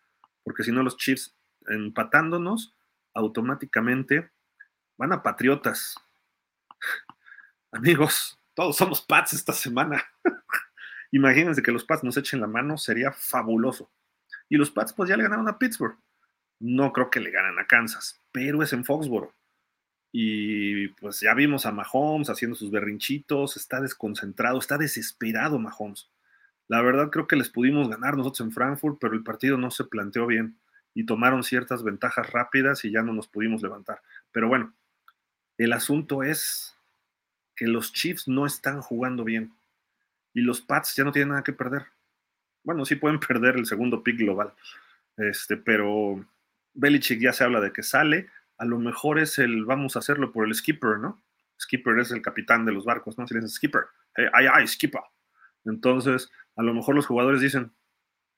porque 0.44 0.64
si 0.64 0.72
no 0.72 0.84
los 0.84 0.96
Chiefs 0.96 1.36
empatándonos, 1.68 2.76
automáticamente 3.14 4.32
van 4.98 5.12
a 5.12 5.22
Patriotas. 5.22 5.96
Amigos, 7.72 8.40
todos 8.54 8.78
somos 8.78 9.02
Pats 9.02 9.34
esta 9.34 9.52
semana. 9.52 10.04
Imagínense 11.12 11.62
que 11.62 11.72
los 11.72 11.84
Pats 11.84 12.04
nos 12.04 12.18
echen 12.18 12.40
la 12.40 12.48
mano, 12.48 12.78
sería 12.78 13.12
fabuloso. 13.12 13.92
Y 14.48 14.56
los 14.56 14.72
Pats 14.72 14.94
pues 14.94 15.10
ya 15.10 15.18
le 15.18 15.24
ganaron 15.24 15.48
a 15.50 15.58
Pittsburgh. 15.58 15.98
No 16.60 16.94
creo 16.94 17.10
que 17.10 17.20
le 17.20 17.32
ganen 17.32 17.60
a 17.60 17.68
Kansas, 17.68 18.22
pero 18.32 18.64
es 18.64 18.72
en 18.72 18.86
Foxboro. 18.86 19.34
Y 20.16 20.90
pues 20.90 21.20
ya 21.22 21.34
vimos 21.34 21.66
a 21.66 21.72
Mahomes 21.72 22.30
haciendo 22.30 22.56
sus 22.56 22.70
berrinchitos, 22.70 23.58
está 23.58 23.82
desconcentrado, 23.82 24.60
está 24.60 24.78
desesperado 24.78 25.58
Mahomes. 25.58 26.08
La 26.68 26.84
verdad 26.84 27.10
creo 27.10 27.28
que 27.28 27.36
les 27.36 27.50
pudimos 27.50 27.90
ganar 27.90 28.16
nosotros 28.16 28.48
en 28.48 28.54
Frankfurt, 28.54 29.00
pero 29.02 29.16
el 29.16 29.24
partido 29.24 29.58
no 29.58 29.72
se 29.72 29.86
planteó 29.86 30.28
bien 30.28 30.56
y 30.94 31.08
tomaron 31.08 31.44
ciertas 31.44 31.84
ventajas 31.84 32.32
rápidas 32.32 32.86
y 32.86 32.92
ya 32.92 33.02
no 33.02 33.12
nos 33.12 33.28
pudimos 33.28 33.64
levantar. 33.64 34.02
Pero 34.32 34.48
bueno, 34.48 34.72
el 35.58 35.74
asunto 35.74 36.22
es 36.22 36.78
que 37.56 37.66
los 37.66 37.92
Chiefs 37.92 38.28
no 38.28 38.46
están 38.46 38.82
jugando 38.82 39.24
bien 39.24 39.52
y 40.34 40.42
los 40.42 40.62
Pats 40.62 40.96
ya 40.96 41.04
no 41.04 41.12
tienen 41.12 41.30
nada 41.30 41.44
que 41.44 41.54
perder. 41.54 41.88
Bueno, 42.64 42.86
sí 42.86 42.96
pueden 42.96 43.20
perder 43.28 43.56
el 43.56 43.66
segundo 43.66 44.04
pick 44.04 44.18
global, 44.18 44.54
este, 45.18 45.58
pero 45.58 46.24
Belichick 46.74 47.20
ya 47.20 47.34
se 47.34 47.44
habla 47.44 47.62
de 47.62 47.74
que 47.74 47.84
sale, 47.84 48.30
a 48.58 48.66
lo 48.66 48.80
mejor 48.80 49.20
es 49.20 49.40
el 49.40 49.66
vamos 49.66 49.96
a 49.96 50.00
hacerlo 50.00 50.32
por 50.32 50.46
el 50.46 50.54
skipper, 50.54 51.00
¿no? 51.00 51.24
Skipper 51.60 52.00
es 52.00 52.12
el 52.12 52.22
capitán 52.22 52.66
de 52.66 52.72
los 52.72 52.86
barcos, 52.86 53.18
¿no? 53.18 53.28
Si 53.28 53.34
le 53.34 53.42
dicen 53.42 53.54
skipper, 53.54 53.84
ay, 54.34 54.48
ay, 54.52 54.68
skipper. 54.68 55.02
Entonces, 55.66 56.30
a 56.56 56.64
lo 56.64 56.74
mejor 56.74 56.96
los 56.96 57.06
jugadores 57.06 57.42
dicen, 57.42 57.74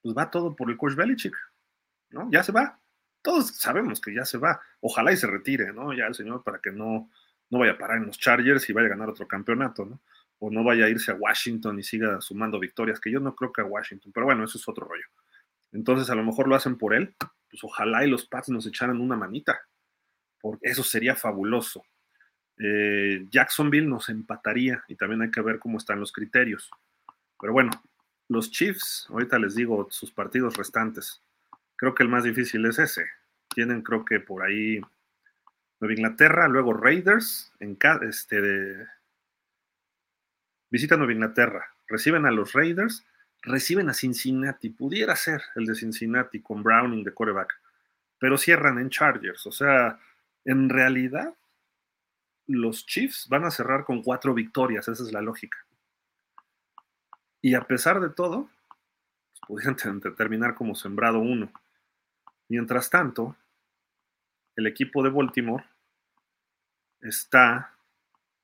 pues 0.02 0.16
va 0.16 0.30
todo 0.30 0.56
por 0.56 0.70
el 0.70 0.78
coach 0.78 0.96
Belichick, 0.96 1.36
¿no? 2.12 2.30
Ya 2.32 2.44
se 2.44 2.52
va. 2.52 2.80
Todos 3.22 3.48
sabemos 3.58 4.00
que 4.00 4.14
ya 4.14 4.26
se 4.26 4.38
va. 4.38 4.62
Ojalá 4.80 5.12
y 5.12 5.18
se 5.18 5.28
retire, 5.28 5.74
¿no? 5.74 5.94
Ya 5.94 6.06
el 6.06 6.14
señor 6.14 6.44
para 6.44 6.60
que 6.60 6.72
no, 6.72 7.10
no 7.50 7.60
vaya 7.60 7.74
a 7.74 7.78
parar 7.78 7.98
en 7.98 8.06
los 8.06 8.20
Chargers 8.20 8.70
y 8.70 8.74
vaya 8.74 8.88
a 8.88 8.92
ganar 8.92 9.10
otro 9.10 9.28
campeonato, 9.28 9.86
¿no? 9.86 10.02
O 10.40 10.52
no 10.52 10.64
vaya 10.64 10.86
a 10.86 10.90
irse 10.90 11.12
a 11.12 11.16
Washington 11.16 11.80
y 11.80 11.84
siga 11.84 12.22
sumando 12.22 12.60
victorias, 12.60 13.00
que 13.00 13.12
yo 13.12 13.20
no 13.20 13.36
creo 13.36 13.52
que 13.52 13.62
a 13.62 13.66
Washington, 13.66 14.12
pero 14.14 14.26
bueno, 14.26 14.44
eso 14.44 14.58
es 14.58 14.68
otro 14.68 14.86
rollo. 14.86 15.06
Entonces, 15.72 16.10
a 16.10 16.16
lo 16.16 16.24
mejor 16.24 16.48
lo 16.48 16.56
hacen 16.56 16.78
por 16.78 16.94
él, 16.94 17.16
pues 17.50 17.64
ojalá 17.64 18.06
y 18.06 18.10
los 18.10 18.28
Pats 18.28 18.50
nos 18.50 18.68
echaran 18.68 19.00
una 19.02 19.16
manita, 19.16 19.60
porque 20.46 20.70
eso 20.70 20.84
sería 20.84 21.16
fabuloso. 21.16 21.84
Eh, 22.60 23.26
Jacksonville 23.32 23.88
nos 23.88 24.10
empataría 24.10 24.84
y 24.88 24.94
también 24.94 25.24
hay 25.24 25.32
que 25.32 25.42
ver 25.42 25.58
cómo 25.58 25.80
están 25.80 26.00
los 26.00 26.12
criterios. 26.12 26.70
Pero 27.42 27.52
bueno, 27.52 27.72
los 28.28 28.52
Chiefs, 28.52 29.08
ahorita 29.10 29.40
les 29.40 29.56
digo 29.56 29.88
sus 29.90 30.12
partidos 30.12 30.56
restantes. 30.56 31.24
Creo 31.76 31.96
que 31.96 32.04
el 32.04 32.10
más 32.10 32.26
difícil 32.26 32.64
es 32.68 32.78
ese. 32.78 33.08
Tienen, 33.56 33.82
creo 33.82 34.06
que 34.06 34.20
por 34.20 34.44
ahí 34.44 34.80
Nueva 35.80 35.96
Inglaterra, 35.96 36.48
luego 36.48 36.74
Raiders, 36.74 37.52
en 37.60 37.76
este 38.08 38.86
visitan 40.70 41.00
Nueva 41.00 41.14
Inglaterra, 41.14 41.72
reciben 41.88 42.28
a 42.28 42.32
los 42.32 42.54
Raiders, 42.54 43.04
reciben 43.42 43.90
a 43.90 43.96
Cincinnati, 43.96 44.70
pudiera 44.70 45.16
ser 45.16 45.42
el 45.56 45.66
de 45.66 45.74
Cincinnati 45.74 46.40
con 46.40 46.62
Browning 46.62 47.04
de 47.04 47.14
quarterback, 47.14 47.52
pero 48.20 48.38
cierran 48.38 48.78
en 48.78 48.92
Chargers. 48.92 49.48
O 49.48 49.52
sea, 49.52 50.00
en 50.46 50.70
realidad, 50.70 51.36
los 52.48 52.86
Chiefs 52.86 53.28
van 53.28 53.44
a 53.46 53.52
cerrar 53.52 53.84
con 53.84 54.04
cuatro 54.04 54.34
victorias, 54.34 54.88
esa 54.88 55.04
es 55.04 55.12
la 55.12 55.22
lógica. 55.22 55.58
Y 57.42 57.56
a 57.56 57.62
pesar 57.62 58.00
de 58.00 58.10
todo, 58.10 58.50
pues 59.48 59.66
pudieran 59.66 60.00
terminar 60.16 60.56
como 60.56 60.76
sembrado 60.76 61.20
uno. 61.20 61.52
Mientras 62.48 62.90
tanto, 62.90 63.36
el 64.56 64.68
equipo 64.68 65.04
de 65.04 65.10
Baltimore 65.10 65.66
está, 67.02 67.74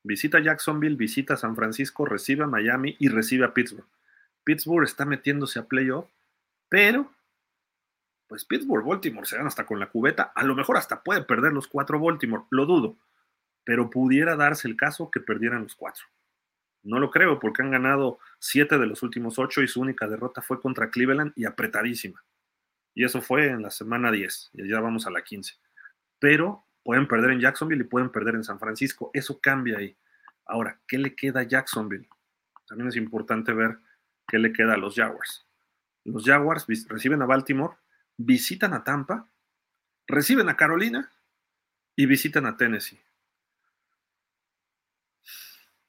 visita 0.03 0.39
Jacksonville, 0.39 0.95
visita 0.95 1.37
San 1.37 1.55
Francisco, 1.55 2.05
recibe 2.05 2.43
a 2.43 2.47
Miami 2.47 2.95
y 2.99 3.09
recibe 3.09 3.45
a 3.45 3.53
Pittsburgh. 3.53 3.87
Pittsburgh 4.43 4.83
está 4.83 5.05
metiéndose 5.05 5.59
a 5.59 5.65
playoff, 5.65 6.09
pero 6.67 7.11
pues 8.31 8.45
Pittsburgh, 8.45 8.85
Baltimore 8.85 9.27
se 9.27 9.35
dan 9.35 9.45
hasta 9.45 9.65
con 9.65 9.77
la 9.77 9.89
cubeta, 9.89 10.31
a 10.33 10.45
lo 10.45 10.55
mejor 10.55 10.77
hasta 10.77 11.03
puede 11.03 11.21
perder 11.21 11.51
los 11.51 11.67
cuatro 11.67 11.99
Baltimore, 11.99 12.45
lo 12.49 12.65
dudo, 12.65 12.95
pero 13.65 13.89
pudiera 13.89 14.37
darse 14.37 14.69
el 14.69 14.77
caso 14.77 15.11
que 15.11 15.19
perdieran 15.19 15.63
los 15.63 15.75
cuatro. 15.75 16.05
No 16.81 16.97
lo 16.97 17.11
creo 17.11 17.39
porque 17.39 17.61
han 17.61 17.71
ganado 17.71 18.19
siete 18.39 18.77
de 18.77 18.85
los 18.85 19.03
últimos 19.03 19.37
ocho 19.37 19.61
y 19.61 19.67
su 19.67 19.81
única 19.81 20.07
derrota 20.07 20.41
fue 20.41 20.61
contra 20.61 20.89
Cleveland 20.89 21.33
y 21.35 21.43
apretadísima. 21.43 22.23
Y 22.93 23.03
eso 23.03 23.21
fue 23.21 23.47
en 23.47 23.63
la 23.63 23.69
semana 23.69 24.13
10, 24.13 24.51
y 24.53 24.69
ya 24.69 24.79
vamos 24.79 25.05
a 25.05 25.11
la 25.11 25.23
15. 25.23 25.55
Pero 26.17 26.63
pueden 26.83 27.09
perder 27.09 27.31
en 27.31 27.41
Jacksonville 27.41 27.83
y 27.83 27.87
pueden 27.87 28.13
perder 28.13 28.35
en 28.35 28.45
San 28.45 28.59
Francisco. 28.59 29.11
Eso 29.13 29.41
cambia 29.41 29.79
ahí. 29.79 29.97
Ahora, 30.45 30.79
¿qué 30.87 30.97
le 30.97 31.17
queda 31.17 31.41
a 31.41 31.43
Jacksonville? 31.43 32.07
También 32.65 32.87
es 32.87 32.95
importante 32.95 33.51
ver 33.51 33.77
qué 34.25 34.39
le 34.39 34.53
queda 34.53 34.75
a 34.75 34.77
los 34.77 34.95
Jaguars. 34.95 35.45
Los 36.05 36.23
Jaguars 36.23 36.65
reciben 36.87 37.21
a 37.21 37.25
Baltimore, 37.25 37.75
visitan 38.25 38.73
a 38.73 38.83
Tampa, 38.83 39.27
reciben 40.07 40.49
a 40.49 40.57
Carolina 40.57 41.11
y 41.95 42.05
visitan 42.05 42.45
a 42.45 42.57
Tennessee. 42.57 42.99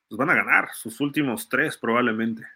Pues 0.08 0.18
van 0.18 0.30
a 0.30 0.34
ganar 0.34 0.70
sus 0.74 1.00
últimos 1.00 1.48
tres 1.48 1.76
probablemente. 1.78 2.46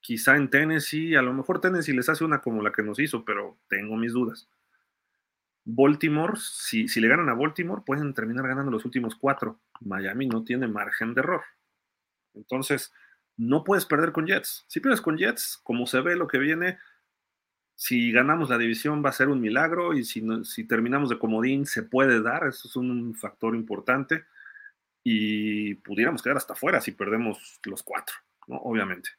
Quizá 0.00 0.36
en 0.36 0.50
Tennessee, 0.50 1.14
a 1.14 1.22
lo 1.22 1.32
mejor 1.32 1.60
Tennessee 1.60 1.94
les 1.94 2.08
hace 2.08 2.24
una 2.24 2.40
como 2.40 2.62
la 2.62 2.72
que 2.72 2.82
nos 2.82 2.98
hizo, 2.98 3.24
pero 3.24 3.56
tengo 3.68 3.96
mis 3.96 4.12
dudas. 4.12 4.48
Baltimore, 5.64 6.34
si, 6.36 6.88
si 6.88 7.00
le 7.00 7.08
ganan 7.08 7.30
a 7.30 7.34
Baltimore, 7.34 7.82
pueden 7.86 8.12
terminar 8.12 8.46
ganando 8.46 8.70
los 8.70 8.84
últimos 8.84 9.14
cuatro. 9.14 9.60
Miami 9.80 10.26
no 10.26 10.44
tiene 10.44 10.68
margen 10.68 11.14
de 11.14 11.20
error. 11.20 11.42
Entonces, 12.34 12.92
no 13.36 13.64
puedes 13.64 13.86
perder 13.86 14.12
con 14.12 14.26
Jets. 14.26 14.64
Si 14.68 14.80
pierdes 14.80 15.00
con 15.00 15.16
Jets, 15.16 15.58
como 15.62 15.86
se 15.86 16.00
ve 16.00 16.16
lo 16.16 16.26
que 16.26 16.38
viene, 16.38 16.78
si 17.76 18.12
ganamos 18.12 18.50
la 18.50 18.58
división 18.58 19.04
va 19.04 19.10
a 19.10 19.12
ser 19.12 19.28
un 19.28 19.40
milagro 19.40 19.94
y 19.94 20.04
si, 20.04 20.24
si 20.44 20.64
terminamos 20.64 21.10
de 21.10 21.18
comodín 21.18 21.66
se 21.66 21.82
puede 21.82 22.22
dar, 22.22 22.46
eso 22.46 22.68
es 22.68 22.76
un 22.76 23.14
factor 23.14 23.54
importante 23.54 24.24
y 25.02 25.74
pudiéramos 25.76 26.22
quedar 26.22 26.36
hasta 26.36 26.54
afuera 26.54 26.80
si 26.80 26.92
perdemos 26.92 27.60
los 27.64 27.82
cuatro, 27.82 28.14
¿no? 28.46 28.56
Obviamente. 28.56 29.10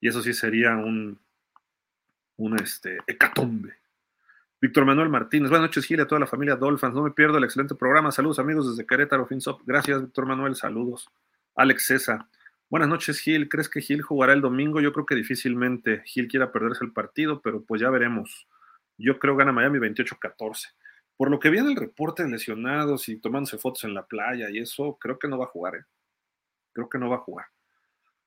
Y 0.00 0.08
eso 0.08 0.22
sí 0.22 0.32
sería 0.34 0.76
un, 0.76 1.18
un 2.36 2.58
este, 2.60 2.98
hecatombe. 3.06 3.74
Víctor 4.60 4.84
Manuel 4.84 5.08
Martínez, 5.08 5.50
buenas 5.50 5.68
noches 5.68 5.84
Gil 5.84 6.00
a 6.00 6.06
toda 6.06 6.20
la 6.20 6.26
familia 6.26 6.56
Dolphins, 6.56 6.94
no 6.94 7.02
me 7.02 7.10
pierdo 7.10 7.36
el 7.38 7.44
excelente 7.44 7.74
programa, 7.74 8.12
saludos 8.12 8.38
amigos 8.38 8.70
desde 8.70 8.86
Querétaro, 8.86 9.26
Finsop, 9.26 9.60
gracias 9.66 10.00
Víctor 10.00 10.26
Manuel, 10.26 10.54
saludos. 10.54 11.10
Alex 11.56 11.86
César, 11.86 12.26
buenas 12.74 12.88
noches 12.88 13.20
Gil, 13.20 13.48
¿crees 13.48 13.68
que 13.68 13.80
Gil 13.80 14.02
jugará 14.02 14.32
el 14.32 14.40
domingo? 14.40 14.80
Yo 14.80 14.92
creo 14.92 15.06
que 15.06 15.14
difícilmente 15.14 16.02
Gil 16.06 16.26
quiera 16.26 16.50
perderse 16.50 16.84
el 16.84 16.92
partido, 16.92 17.40
pero 17.40 17.62
pues 17.64 17.80
ya 17.80 17.88
veremos. 17.88 18.48
Yo 18.98 19.20
creo 19.20 19.36
gana 19.36 19.52
Miami 19.52 19.78
28-14. 19.78 20.74
Por 21.16 21.30
lo 21.30 21.38
que 21.38 21.50
viene 21.50 21.70
el 21.70 21.76
reporte 21.76 22.24
de 22.24 22.30
lesionados 22.30 23.08
y 23.08 23.20
tomándose 23.20 23.58
fotos 23.58 23.84
en 23.84 23.94
la 23.94 24.04
playa 24.04 24.50
y 24.50 24.58
eso, 24.58 24.98
creo 25.00 25.20
que 25.20 25.28
no 25.28 25.38
va 25.38 25.44
a 25.44 25.50
jugar, 25.50 25.76
¿eh? 25.76 25.84
Creo 26.72 26.88
que 26.88 26.98
no 26.98 27.08
va 27.08 27.14
a 27.14 27.20
jugar. 27.20 27.46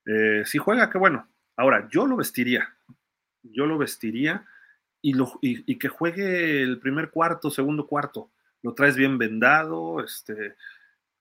Eh, 0.05 0.43
si 0.45 0.59
juega, 0.59 0.89
qué 0.89 0.97
bueno. 0.97 1.27
Ahora, 1.57 1.85
yo 1.91 2.07
lo 2.07 2.15
vestiría. 2.15 2.73
Yo 3.43 3.65
lo 3.65 3.77
vestiría 3.77 4.45
y, 5.01 5.77
que 5.77 5.89
juegue 5.89 6.61
el 6.61 6.79
primer 6.79 7.09
cuarto, 7.09 7.51
segundo 7.51 7.85
cuarto. 7.85 8.31
Lo 8.63 8.73
traes 8.73 8.95
bien 8.95 9.17
vendado, 9.17 10.01
este, 10.01 10.55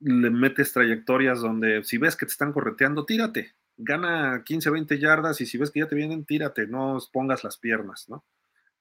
le 0.01 0.31
metes 0.31 0.73
trayectorias 0.73 1.41
donde 1.41 1.85
si 1.85 1.99
ves 1.99 2.17
que 2.17 2.27
te 2.27 2.33
están 2.33 2.53
correteando, 2.53 3.05
tírate. 3.07 3.55
Gana 3.77 4.43
15, 4.45 4.71
20 4.71 4.99
yardas 4.99 5.41
y 5.41 5.47
si 5.47 5.59
ves 5.59 5.71
que 5.71 5.81
ya 5.81 5.89
te 5.89 5.97
vienen, 5.97 6.25
tírate, 6.25 6.67
no 6.67 6.99
pongas 7.13 7.45
las 7.45 7.59
piernas, 7.59 8.09
¿no? 8.09 8.25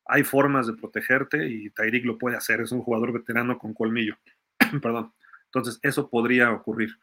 Hay 0.05 0.23
formas 0.23 0.67
de 0.67 0.73
protegerte 0.73 1.47
y 1.49 1.69
Tyreek 1.71 2.05
lo 2.05 2.17
puede 2.17 2.37
hacer, 2.37 2.61
es 2.61 2.71
un 2.71 2.81
jugador 2.81 3.11
veterano 3.11 3.57
con 3.57 3.73
colmillo. 3.73 4.17
Perdón. 4.81 5.13
Entonces, 5.45 5.79
eso 5.81 6.09
podría 6.09 6.51
ocurrir. 6.51 6.97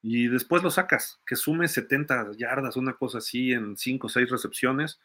Y 0.00 0.28
después 0.28 0.62
lo 0.62 0.70
sacas, 0.70 1.20
que 1.26 1.36
sume 1.36 1.68
70 1.68 2.32
yardas, 2.36 2.76
una 2.76 2.94
cosa 2.94 3.18
así, 3.18 3.52
en 3.52 3.76
5 3.76 4.06
o 4.06 4.10
6 4.10 4.30
recepciones, 4.30 5.00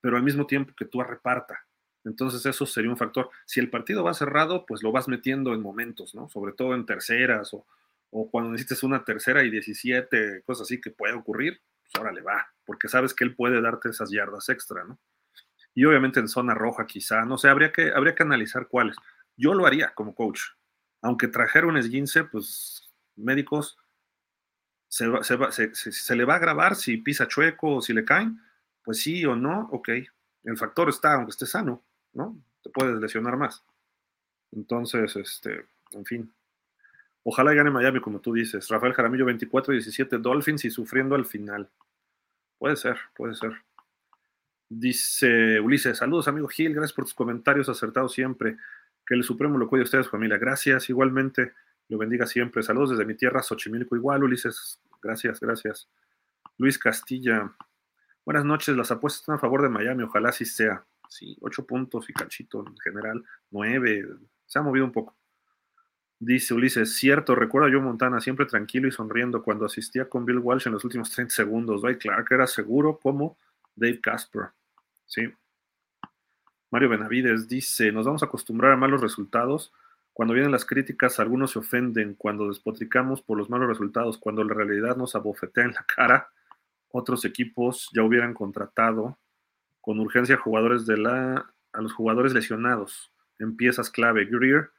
pero 0.00 0.16
al 0.16 0.22
mismo 0.22 0.46
tiempo 0.46 0.74
que 0.76 0.86
tú 0.86 1.02
reparta. 1.02 1.66
Entonces 2.04 2.44
eso 2.46 2.64
sería 2.64 2.90
un 2.90 2.96
factor. 2.96 3.30
Si 3.44 3.60
el 3.60 3.68
partido 3.68 4.02
va 4.02 4.14
cerrado, 4.14 4.64
pues 4.66 4.82
lo 4.82 4.92
vas 4.92 5.08
metiendo 5.08 5.52
en 5.52 5.60
momentos, 5.60 6.14
¿no? 6.14 6.28
Sobre 6.30 6.52
todo 6.54 6.74
en 6.74 6.86
terceras 6.86 7.52
o, 7.52 7.66
cuando 8.10 8.50
necesites 8.50 8.82
una 8.82 9.04
tercera 9.04 9.42
y 9.44 9.50
17, 9.50 10.42
cosas 10.42 10.62
así 10.62 10.80
que 10.80 10.90
puede 10.90 11.14
ocurrir, 11.14 11.60
pues 11.82 11.94
ahora 11.96 12.12
le 12.12 12.22
va, 12.22 12.52
porque 12.64 12.88
sabes 12.88 13.14
que 13.14 13.24
él 13.24 13.34
puede 13.34 13.60
darte 13.60 13.90
esas 13.90 14.10
yardas 14.10 14.48
extra, 14.48 14.84
¿no? 14.84 14.98
Y 15.74 15.84
obviamente 15.84 16.18
en 16.18 16.28
zona 16.28 16.54
roja 16.54 16.86
quizá, 16.86 17.24
no 17.24 17.38
sé, 17.38 17.48
habría 17.48 17.72
que, 17.72 17.92
habría 17.92 18.14
que 18.14 18.24
analizar 18.24 18.66
cuáles. 18.66 18.96
Yo 19.36 19.54
lo 19.54 19.66
haría 19.66 19.94
como 19.94 20.14
coach. 20.14 20.40
Aunque 21.02 21.28
trajera 21.28 21.68
un 21.68 21.76
esguince, 21.76 22.24
pues 22.24 22.90
médicos, 23.14 23.78
se, 24.88 25.06
se, 25.52 25.74
se 25.74 26.16
le 26.16 26.24
va 26.24 26.34
a 26.34 26.40
grabar 26.40 26.74
si 26.74 26.96
pisa 26.96 27.28
chueco 27.28 27.76
o 27.76 27.80
si 27.80 27.92
le 27.92 28.04
caen, 28.04 28.40
pues 28.82 29.00
sí 29.00 29.24
o 29.24 29.36
no, 29.36 29.68
ok. 29.70 29.90
El 30.42 30.58
factor 30.58 30.88
está, 30.88 31.14
aunque 31.14 31.30
esté 31.30 31.46
sano. 31.46 31.84
¿no? 32.12 32.42
Te 32.62 32.70
puedes 32.70 33.00
lesionar 33.00 33.36
más. 33.36 33.64
Entonces, 34.52 35.14
este, 35.16 35.66
en 35.92 36.04
fin. 36.04 36.34
Ojalá 37.22 37.52
gane 37.52 37.70
Miami, 37.70 38.00
como 38.00 38.20
tú 38.20 38.32
dices. 38.32 38.68
Rafael 38.68 38.94
Jaramillo, 38.94 39.26
24-17 39.26 40.18
Dolphins 40.18 40.64
y 40.64 40.70
sufriendo 40.70 41.14
al 41.14 41.26
final. 41.26 41.68
Puede 42.58 42.76
ser, 42.76 42.96
puede 43.14 43.34
ser. 43.34 43.52
Dice 44.68 45.58
Ulises, 45.60 45.98
saludos 45.98 46.28
amigo 46.28 46.46
Gil, 46.46 46.72
gracias 46.74 46.92
por 46.92 47.04
tus 47.04 47.14
comentarios 47.14 47.68
acertados 47.68 48.12
siempre. 48.12 48.56
Que 49.06 49.14
el 49.14 49.24
Supremo 49.24 49.58
lo 49.58 49.68
cuide 49.68 49.82
a 49.82 49.84
ustedes, 49.84 50.08
familia. 50.08 50.38
Gracias, 50.38 50.88
igualmente, 50.88 51.52
lo 51.88 51.98
bendiga 51.98 52.26
siempre. 52.26 52.62
Saludos 52.62 52.90
desde 52.90 53.04
mi 53.04 53.14
tierra, 53.14 53.42
Xochimilco. 53.42 53.96
Igual, 53.96 54.24
Ulises, 54.24 54.80
gracias, 55.02 55.40
gracias. 55.40 55.88
Luis 56.58 56.78
Castilla, 56.78 57.52
buenas 58.24 58.44
noches. 58.44 58.76
Las 58.76 58.90
apuestas 58.90 59.22
están 59.22 59.36
a 59.36 59.38
favor 59.38 59.62
de 59.62 59.68
Miami, 59.68 60.04
ojalá 60.04 60.28
así 60.28 60.44
sea 60.44 60.84
sí, 61.10 61.36
ocho 61.40 61.66
puntos 61.66 62.08
y 62.08 62.12
cachito 62.12 62.64
en 62.66 62.76
general, 62.78 63.22
nueve, 63.50 64.06
se 64.46 64.58
ha 64.58 64.62
movido 64.62 64.84
un 64.84 64.92
poco. 64.92 65.16
Dice 66.22 66.52
Ulises, 66.52 66.96
cierto, 66.96 67.34
recuerdo 67.34 67.66
a 67.66 67.70
Joe 67.70 67.80
Montana 67.80 68.20
siempre 68.20 68.44
tranquilo 68.44 68.86
y 68.86 68.92
sonriendo 68.92 69.42
cuando 69.42 69.64
asistía 69.64 70.06
con 70.06 70.26
Bill 70.26 70.38
Walsh 70.38 70.66
en 70.66 70.74
los 70.74 70.84
últimos 70.84 71.10
30 71.10 71.34
segundos. 71.34 71.80
Dwight 71.80 71.98
Clark 71.98 72.26
era 72.30 72.46
seguro 72.46 72.98
como 72.98 73.38
Dave 73.74 74.00
Casper. 74.02 74.50
Sí. 75.06 75.32
Mario 76.70 76.90
Benavides 76.90 77.48
dice, 77.48 77.90
nos 77.90 78.04
vamos 78.04 78.22
a 78.22 78.26
acostumbrar 78.26 78.72
a 78.72 78.76
malos 78.76 79.00
resultados. 79.00 79.72
Cuando 80.12 80.34
vienen 80.34 80.52
las 80.52 80.66
críticas, 80.66 81.18
algunos 81.18 81.52
se 81.52 81.58
ofenden. 81.58 82.12
Cuando 82.12 82.48
despotricamos 82.48 83.22
por 83.22 83.38
los 83.38 83.48
malos 83.48 83.68
resultados, 83.68 84.18
cuando 84.18 84.44
la 84.44 84.52
realidad 84.52 84.98
nos 84.98 85.14
abofetea 85.14 85.64
en 85.64 85.72
la 85.72 85.84
cara, 85.84 86.28
otros 86.90 87.24
equipos 87.24 87.88
ya 87.94 88.02
hubieran 88.02 88.34
contratado 88.34 89.16
con 89.80 89.98
urgencia 89.98 90.36
jugadores 90.36 90.84
de 90.84 90.98
la, 90.98 91.50
a 91.72 91.80
los 91.80 91.94
jugadores 91.94 92.34
lesionados 92.34 93.10
en 93.38 93.56
piezas 93.56 93.88
clave. 93.88 94.26
Greer, 94.26 94.70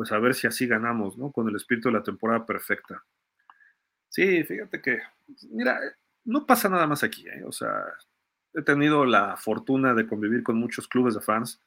pues 0.00 0.12
a 0.12 0.18
ver 0.18 0.34
si 0.34 0.46
así 0.46 0.66
ganamos, 0.66 1.18
¿no? 1.18 1.30
Con 1.30 1.46
el 1.46 1.56
espíritu 1.56 1.90
de 1.90 1.98
la 1.98 2.02
temporada 2.02 2.46
perfecta. 2.46 3.04
Sí, 4.08 4.42
fíjate 4.44 4.80
que, 4.80 4.98
mira, 5.50 5.78
no 6.24 6.46
pasa 6.46 6.70
nada 6.70 6.86
más 6.86 7.04
aquí, 7.04 7.28
¿eh? 7.28 7.44
O 7.44 7.52
sea, 7.52 7.84
he 8.54 8.62
tenido 8.62 9.04
la 9.04 9.36
fortuna 9.36 9.92
de 9.92 10.06
convivir 10.06 10.42
con 10.42 10.56
muchos 10.56 10.88
clubes 10.88 11.12
de 11.12 11.20
fans. 11.20 11.60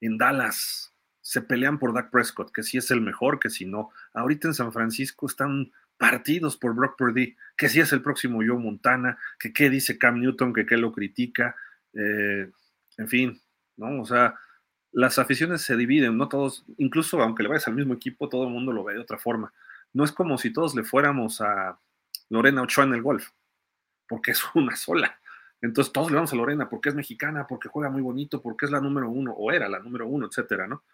En 0.00 0.18
Dallas 0.18 0.94
se 1.20 1.42
pelean 1.42 1.80
por 1.80 1.92
Dak 1.92 2.12
Prescott, 2.12 2.52
que 2.52 2.62
si 2.62 2.78
es 2.78 2.92
el 2.92 3.00
mejor, 3.00 3.40
que 3.40 3.50
si 3.50 3.66
no. 3.66 3.90
Ahorita 4.14 4.46
en 4.46 4.54
San 4.54 4.72
Francisco 4.72 5.26
están 5.26 5.72
partidos 5.98 6.56
por 6.56 6.76
Brock 6.76 6.96
Purdy, 6.96 7.36
que 7.56 7.68
si 7.68 7.80
es 7.80 7.92
el 7.92 8.02
próximo 8.02 8.36
Joe 8.36 8.56
Montana, 8.56 9.18
que 9.36 9.52
qué 9.52 9.68
dice 9.68 9.98
Cam 9.98 10.20
Newton, 10.20 10.52
que 10.52 10.64
qué 10.64 10.76
lo 10.76 10.92
critica 10.92 11.56
Eh, 11.94 12.48
en 12.98 13.08
fin, 13.08 13.42
¿no? 13.76 14.00
O 14.00 14.04
sea, 14.06 14.38
las 14.92 15.18
aficiones 15.18 15.62
se 15.62 15.76
dividen, 15.76 16.16
no 16.16 16.28
todos, 16.28 16.64
incluso 16.78 17.20
aunque 17.22 17.42
le 17.42 17.48
vayas 17.48 17.68
al 17.68 17.74
mismo 17.74 17.94
equipo, 17.94 18.28
todo 18.28 18.44
el 18.44 18.50
mundo 18.50 18.72
lo 18.72 18.84
ve 18.84 18.94
de 18.94 19.00
otra 19.00 19.18
forma. 19.18 19.52
No 19.92 20.04
es 20.04 20.12
como 20.12 20.38
si 20.38 20.52
todos 20.52 20.74
le 20.74 20.84
fuéramos 20.84 21.40
a 21.40 21.78
Lorena 22.28 22.62
Ochoa 22.62 22.84
en 22.84 22.94
el 22.94 23.02
golf, 23.02 23.28
porque 24.08 24.32
es 24.32 24.42
una 24.54 24.76
sola. 24.76 25.20
Entonces 25.60 25.92
todos 25.92 26.10
le 26.10 26.16
vamos 26.16 26.32
a 26.32 26.36
Lorena 26.36 26.68
porque 26.68 26.88
es 26.88 26.94
mexicana, 26.94 27.46
porque 27.46 27.68
juega 27.68 27.90
muy 27.90 28.00
bonito, 28.00 28.40
porque 28.40 28.66
es 28.66 28.72
la 28.72 28.80
número 28.80 29.10
uno, 29.10 29.32
o 29.32 29.52
era 29.52 29.68
la 29.68 29.78
número 29.78 30.06
uno, 30.06 30.26
etcétera, 30.26 30.66
¿no? 30.66 30.84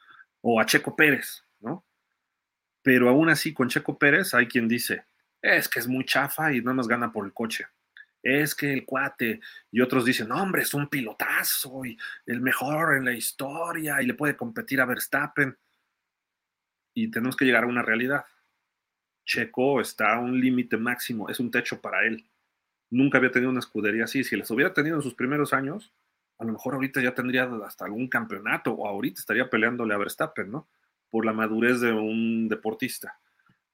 O 0.41 0.61
a 0.61 0.67
Checo 0.67 0.97
Pérez, 0.97 1.45
¿no? 1.61 1.85
Pero 2.83 3.09
aún 3.09 3.29
así, 3.29 3.55
con 3.55 3.69
Checo 3.69 3.99
Pérez 3.99 4.35
hay 4.35 4.47
quien 4.47 4.69
dice, 4.69 5.07
es 5.41 5.69
que 5.69 5.79
es 5.79 5.87
muy 5.87 6.05
chafa 6.05 6.53
y 6.53 6.61
no 6.61 6.75
nos 6.75 6.89
gana 6.89 7.13
por 7.13 7.25
el 7.25 7.33
coche. 7.33 7.67
Es 8.23 8.55
que 8.55 8.73
el 8.73 8.85
cuate, 8.85 9.41
y 9.71 9.81
otros 9.81 10.05
dicen, 10.05 10.33
hombre, 10.33 10.63
es 10.63 10.75
un 10.75 10.89
pilotazo 10.89 11.85
y 11.85 11.97
el 12.27 12.41
mejor 12.41 12.97
en 12.97 13.05
la 13.05 13.13
historia 13.13 14.03
y 14.03 14.07
le 14.07 14.15
puede 14.15 14.37
competir 14.37 14.81
a 14.81 14.87
Verstappen. 14.87 15.57
Y 16.95 17.11
tenemos 17.11 17.37
que 17.37 17.45
llegar 17.45 17.65
a 17.65 17.69
una 17.69 17.83
realidad. 17.83 18.25
Checo 19.25 19.81
está 19.81 20.15
a 20.15 20.21
un 20.21 20.41
límite 20.41 20.77
máximo, 20.77 21.29
es 21.29 21.41
un 21.41 21.51
techo 21.51 21.81
para 21.81 22.05
él 22.05 22.25
nunca 22.91 23.19
había 23.19 23.31
tenido 23.31 23.51
una 23.51 23.61
escudería 23.61 24.05
así. 24.05 24.25
Si 24.25 24.37
las 24.37 24.51
hubiera 24.51 24.73
tenido 24.73 24.97
en 24.97 25.03
sus 25.03 25.15
primeros 25.15 25.53
años, 25.53 25.93
a 26.39 26.45
lo 26.45 26.53
mejor 26.53 26.75
ahorita 26.75 27.01
ya 27.01 27.15
tendría 27.15 27.45
hasta 27.65 27.85
algún 27.85 28.09
campeonato 28.09 28.73
o 28.73 28.87
ahorita 28.87 29.21
estaría 29.21 29.49
peleándole 29.49 29.95
a 29.95 29.99
Verstappen, 29.99 30.51
¿no? 30.51 30.69
Por 31.11 31.25
la 31.25 31.33
madurez 31.33 31.81
de 31.81 31.93
un 31.93 32.49
deportista. 32.49 33.19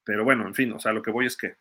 Pero 0.04 0.24
bueno, 0.24 0.46
en 0.46 0.54
fin, 0.54 0.72
o 0.72 0.78
sea, 0.78 0.92
lo 0.92 1.02
que 1.02 1.10
voy 1.10 1.26
es 1.26 1.36
que 1.36 1.56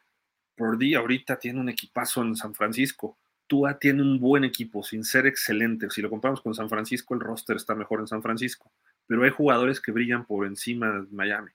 Purdy 0.61 0.93
ahorita 0.93 1.39
tiene 1.39 1.59
un 1.59 1.69
equipazo 1.69 2.21
en 2.21 2.35
San 2.35 2.53
Francisco. 2.53 3.17
Tua 3.47 3.79
tiene 3.79 4.03
un 4.03 4.19
buen 4.19 4.43
equipo, 4.43 4.83
sin 4.83 5.03
ser 5.03 5.25
excelente. 5.25 5.89
Si 5.89 6.01
lo 6.01 6.09
comparamos 6.09 6.41
con 6.41 6.53
San 6.53 6.69
Francisco, 6.69 7.15
el 7.15 7.19
roster 7.19 7.55
está 7.55 7.73
mejor 7.73 7.99
en 7.99 8.07
San 8.07 8.21
Francisco. 8.21 8.71
Pero 9.07 9.23
hay 9.23 9.31
jugadores 9.31 9.81
que 9.81 9.91
brillan 9.91 10.25
por 10.25 10.45
encima 10.45 10.91
de 10.91 11.07
Miami. 11.11 11.49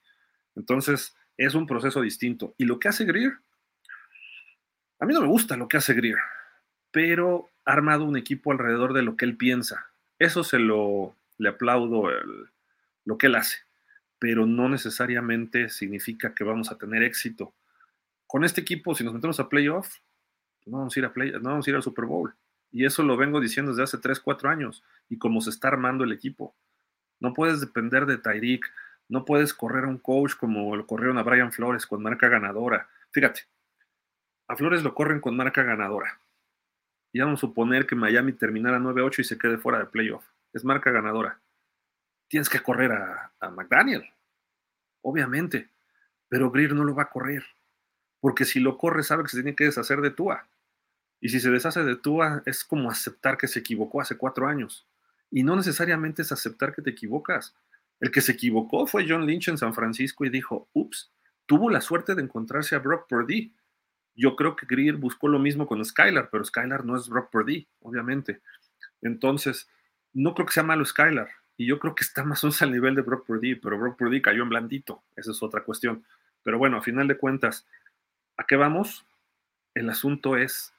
Entonces, 0.56 1.14
es 1.36 1.54
un 1.54 1.68
proceso 1.68 2.00
distinto. 2.00 2.54
Y 2.58 2.64
lo 2.64 2.80
que 2.80 2.88
hace 2.88 3.04
Greer 3.04 3.38
a 4.98 5.04
mí 5.04 5.12
no 5.12 5.20
me 5.20 5.26
gusta 5.26 5.56
lo 5.56 5.68
que 5.68 5.76
hace 5.76 5.94
Greer, 5.94 6.18
pero 6.90 7.50
ha 7.64 7.72
armado 7.72 8.04
un 8.04 8.16
equipo 8.16 8.50
alrededor 8.50 8.94
de 8.94 9.02
lo 9.02 9.16
que 9.16 9.26
él 9.26 9.36
piensa. 9.36 9.86
Eso 10.18 10.42
se 10.42 10.58
lo 10.58 11.14
le 11.38 11.50
aplaudo 11.50 12.08
lo 13.04 13.18
que 13.18 13.26
él 13.26 13.34
hace, 13.34 13.58
pero 14.18 14.46
no 14.46 14.70
necesariamente 14.70 15.68
significa 15.68 16.34
que 16.34 16.44
vamos 16.44 16.70
a 16.70 16.78
tener 16.78 17.02
éxito. 17.02 17.52
Con 18.26 18.44
este 18.44 18.60
equipo, 18.60 18.94
si 18.94 19.04
nos 19.04 19.14
metemos 19.14 19.38
a 19.40 19.48
playoff, 19.48 19.88
no 20.64 20.78
vamos 20.78 20.96
a 20.96 21.00
ir 21.00 21.06
a 21.06 21.12
no 21.40 21.50
vamos 21.50 21.66
a 21.66 21.70
ir 21.70 21.76
al 21.76 21.82
Super 21.82 22.06
Bowl. 22.06 22.34
Y 22.72 22.84
eso 22.84 23.02
lo 23.02 23.16
vengo 23.16 23.40
diciendo 23.40 23.70
desde 23.70 23.84
hace 23.84 23.98
3, 23.98 24.20
4 24.20 24.50
años 24.50 24.82
y 25.08 25.18
cómo 25.18 25.40
se 25.40 25.50
está 25.50 25.68
armando 25.68 26.04
el 26.04 26.12
equipo. 26.12 26.56
No 27.20 27.32
puedes 27.32 27.60
depender 27.60 28.06
de 28.06 28.18
Tyreek, 28.18 28.66
no 29.08 29.24
puedes 29.24 29.54
correr 29.54 29.84
a 29.84 29.88
un 29.88 29.98
coach 29.98 30.34
como 30.34 30.76
lo 30.76 30.86
corrieron 30.86 31.18
a 31.18 31.22
Brian 31.22 31.52
Flores 31.52 31.86
con 31.86 32.02
marca 32.02 32.28
ganadora. 32.28 32.88
Fíjate, 33.12 33.42
a 34.48 34.56
Flores 34.56 34.82
lo 34.82 34.94
corren 34.94 35.20
con 35.20 35.36
marca 35.36 35.62
ganadora. 35.62 36.20
Y 37.12 37.20
vamos 37.20 37.38
a 37.38 37.46
suponer 37.46 37.86
que 37.86 37.94
Miami 37.94 38.32
terminara 38.32 38.78
9-8 38.78 39.20
y 39.20 39.24
se 39.24 39.38
quede 39.38 39.58
fuera 39.58 39.78
de 39.78 39.86
playoff. 39.86 40.26
Es 40.52 40.64
marca 40.64 40.90
ganadora. 40.90 41.40
Tienes 42.28 42.48
que 42.48 42.60
correr 42.60 42.92
a, 42.92 43.32
McDaniel. 43.50 44.04
Obviamente. 45.02 45.70
Pero 46.28 46.50
Greer 46.50 46.74
no 46.74 46.84
lo 46.84 46.94
va 46.94 47.04
a 47.04 47.10
correr. 47.10 47.44
Porque 48.26 48.44
si 48.44 48.58
lo 48.58 48.76
corre, 48.76 49.04
sabe 49.04 49.22
que 49.22 49.28
se 49.28 49.36
tiene 49.36 49.54
que 49.54 49.66
deshacer 49.66 50.00
de 50.00 50.10
Tua. 50.10 50.48
Y 51.20 51.28
si 51.28 51.38
se 51.38 51.48
deshace 51.52 51.84
de 51.84 51.94
Tua, 51.94 52.42
es 52.44 52.64
como 52.64 52.90
aceptar 52.90 53.38
que 53.38 53.46
se 53.46 53.60
equivocó 53.60 54.00
hace 54.00 54.16
cuatro 54.16 54.48
años. 54.48 54.84
Y 55.30 55.44
no 55.44 55.54
necesariamente 55.54 56.22
es 56.22 56.32
aceptar 56.32 56.74
que 56.74 56.82
te 56.82 56.90
equivocas. 56.90 57.54
El 58.00 58.10
que 58.10 58.20
se 58.20 58.32
equivocó 58.32 58.88
fue 58.88 59.06
John 59.08 59.26
Lynch 59.26 59.46
en 59.46 59.58
San 59.58 59.74
Francisco 59.74 60.24
y 60.24 60.30
dijo, 60.30 60.68
ups, 60.72 61.12
tuvo 61.46 61.70
la 61.70 61.80
suerte 61.80 62.16
de 62.16 62.22
encontrarse 62.22 62.74
a 62.74 62.80
Brock 62.80 63.06
Purdy 63.08 63.54
yo 64.16 64.34
creo 64.34 64.56
que 64.56 64.66
Greer 64.66 64.96
buscó 64.96 65.28
lo 65.28 65.38
mismo 65.38 65.66
con 65.66 65.84
Skylar, 65.84 66.30
pero 66.30 66.42
Skylar 66.42 66.84
no 66.84 66.96
es 66.96 67.08
Brock 67.08 67.30
Purdy, 67.30 67.68
obviamente. 67.80 68.40
Entonces, 69.02 69.68
no 70.14 70.34
creo 70.34 70.46
que 70.46 70.54
sea 70.54 70.62
malo 70.62 70.84
Skylar. 70.84 71.28
Y 71.58 71.66
yo 71.66 71.78
creo 71.78 71.94
que 71.94 72.02
está 72.02 72.24
más 72.24 72.42
o 72.42 72.46
menos 72.46 72.62
al 72.62 72.72
nivel 72.72 72.94
de 72.94 73.02
Brock 73.02 73.26
Purdy, 73.26 73.56
pero 73.56 73.78
Brock 73.78 73.98
Purdy 73.98 74.22
cayó 74.22 74.42
en 74.42 74.48
blandito. 74.48 75.04
Esa 75.14 75.32
es 75.32 75.42
otra 75.42 75.62
cuestión. 75.64 76.04
Pero 76.42 76.58
bueno, 76.58 76.78
a 76.78 76.82
final 76.82 77.08
de 77.08 77.18
cuentas, 77.18 77.66
¿a 78.36 78.44
qué 78.46 78.56
vamos? 78.56 79.06
El 79.74 79.88
asunto 79.90 80.36
es 80.36 80.74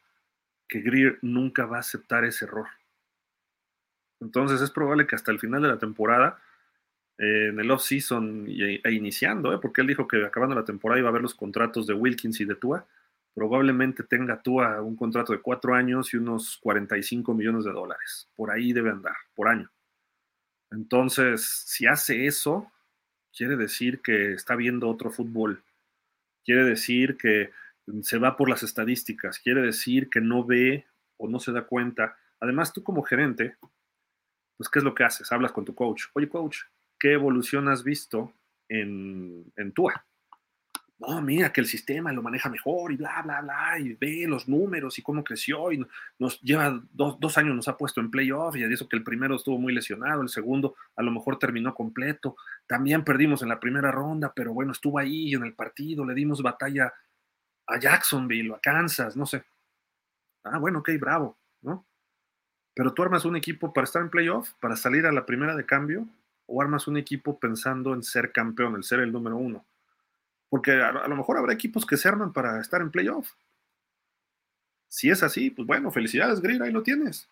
que 0.68 0.82
Greer 0.82 1.20
nunca 1.22 1.66
va 1.66 1.78
a 1.78 1.82
aceptar 1.82 2.26
ese 2.26 2.46
error. 2.46 2.68
Entonces 4.20 4.62
es 4.62 4.72
probable 4.72 5.08
que 5.08 5.16
hasta 5.16 5.32
el 5.32 5.40
final 5.40 5.62
de 5.62 5.68
la 5.68 5.78
temporada, 5.78 6.40
eh, 7.18 7.48
en 7.50 7.60
el 7.60 7.72
off-season 7.72 8.48
e, 8.48 8.82
iniciando, 8.92 9.54
¿eh? 9.54 9.60
porque 9.62 9.82
él 9.82 9.88
dijo 9.88 10.08
que 10.08 10.26
acabando 10.26 10.56
la 10.56 10.66
temporada 10.66 11.00
iba 11.00 11.10
a 11.10 11.14
ver 11.14 11.22
los 11.22 11.36
contratos 11.36 11.88
de 11.88 11.94
Wilkins 11.94 12.40
y 12.42 12.46
de 12.46 12.56
Tua, 12.56 12.86
probablemente 13.34 14.04
tenga 14.04 14.42
tú 14.42 14.62
a 14.62 14.82
un 14.82 14.96
contrato 14.96 15.32
de 15.32 15.42
cuatro 15.42 15.76
años 15.76 16.14
y 16.14 16.18
unos 16.18 16.58
45 16.58 17.34
millones 17.36 17.66
de 17.66 17.72
dólares. 17.72 18.28
Por 18.36 18.50
ahí 18.50 18.74
debe 18.74 18.90
andar, 18.90 19.16
por 19.36 19.48
año. 19.48 19.72
Entonces, 20.72 21.46
si 21.46 21.86
hace 21.86 22.26
eso, 22.26 22.72
quiere 23.36 23.56
decir 23.56 24.02
que 24.02 24.34
está 24.34 24.56
viendo 24.56 24.90
otro 24.90 25.12
fútbol. 25.12 25.64
Quiere 26.48 26.64
decir 26.64 27.18
que 27.18 27.52
se 28.04 28.18
va 28.18 28.38
por 28.38 28.50
las 28.50 28.64
estadísticas. 28.64 29.38
Quiere 29.38 29.62
decir 29.62 30.10
que 30.10 30.22
no 30.22 30.46
ve 30.46 30.88
o 31.18 31.28
no 31.28 31.42
se 31.42 31.52
da 31.52 31.68
cuenta. 31.68 32.18
Además, 32.40 32.72
tú 32.72 32.84
como 32.84 33.04
gerente, 33.04 33.58
pues, 34.56 34.70
¿qué 34.70 34.80
es 34.80 34.86
lo 34.86 34.96
que 34.96 35.04
haces? 35.04 35.30
Hablas 35.30 35.52
con 35.52 35.66
tu 35.66 35.76
coach. 35.76 36.06
Oye, 36.14 36.30
coach, 36.30 36.60
¿qué 36.98 37.12
evolución 37.12 37.68
has 37.68 37.84
visto 37.84 38.34
en, 38.70 39.52
en 39.58 39.74
TUA? 39.74 40.06
No, 41.00 41.22
mira 41.22 41.54
que 41.54 41.62
el 41.62 41.68
sistema 41.68 42.12
lo 42.12 42.24
maneja 42.24 42.50
mejor 42.50 42.92
y 42.92 42.96
bla, 42.96 43.22
bla, 43.22 43.42
bla, 43.42 43.80
y 43.80 43.94
ve 43.94 44.26
los 44.28 44.48
números 44.48 44.98
y 44.98 45.04
cómo 45.04 45.24
creció 45.24 45.72
y 45.72 45.86
nos 46.18 46.42
lleva 46.42 46.82
dos, 46.92 47.38
años, 47.38 47.56
nos 47.56 47.68
ha 47.68 47.78
puesto 47.78 48.02
en 48.02 48.10
playoff 48.10 48.56
y 48.56 48.64
eso 48.64 48.90
que 48.90 48.98
el 48.98 49.04
primero 49.04 49.36
estuvo 49.36 49.60
muy 49.60 49.74
lesionado, 49.74 50.24
el 50.24 50.30
segundo 50.30 50.76
a 50.96 51.04
lo 51.04 51.12
mejor 51.12 51.38
terminó 51.38 51.76
completo, 51.76 52.36
también 52.66 53.04
perdimos 53.04 53.44
en 53.44 53.50
la 53.50 53.60
primera 53.60 53.92
ronda, 53.92 54.34
pero 54.36 54.54
bueno, 54.54 54.72
estuvo 54.72 54.98
ahí 54.98 55.34
en 55.36 55.44
el 55.44 55.54
partido, 55.54 56.04
le 56.04 56.16
dimos 56.16 56.42
batalla 56.42 56.92
a 57.68 57.80
Jacksonville, 57.80 58.56
a 58.56 58.60
Kansas, 58.60 59.16
no 59.16 59.28
sé. 59.28 59.44
Ah, 60.46 60.58
bueno, 60.58 60.80
ok, 60.80 60.90
bravo, 61.00 61.38
¿no? 61.62 61.86
Pero 62.74 62.94
tú 62.94 63.04
armas 63.04 63.24
un 63.26 63.36
equipo 63.36 63.72
para 63.72 63.86
estar 63.86 64.02
en 64.02 64.10
playoff, 64.10 64.54
para 64.60 64.76
salir 64.76 65.06
a 65.06 65.12
la 65.12 65.28
primera 65.28 65.56
de 65.56 65.66
cambio, 65.66 66.08
o 66.48 66.60
armas 66.60 66.88
un 66.88 66.98
equipo 66.98 67.40
pensando 67.40 67.94
en 67.94 68.02
ser 68.02 68.32
campeón, 68.32 68.76
el 68.76 68.84
ser 68.84 69.02
el 69.02 69.12
número 69.12 69.38
uno 69.38 69.64
porque 70.50 70.72
a, 70.72 71.08
lo 71.08 71.16
mejor 71.16 71.38
habrá 71.38 71.54
equipos 71.54 71.86
que 71.86 71.98
se 71.98 72.08
arman 72.08 72.34
para 72.34 72.62
estar 72.62 72.82
en 72.82 72.92
playoff. 72.92 73.32
Si 74.88 75.10
es 75.10 75.24
así, 75.24 75.50
pues 75.50 75.68
bueno, 75.68 75.92
felicidades, 75.92 76.42
Greer, 76.42 76.64
ahí 76.64 76.72
lo 76.72 76.84
tienes. 76.84 77.30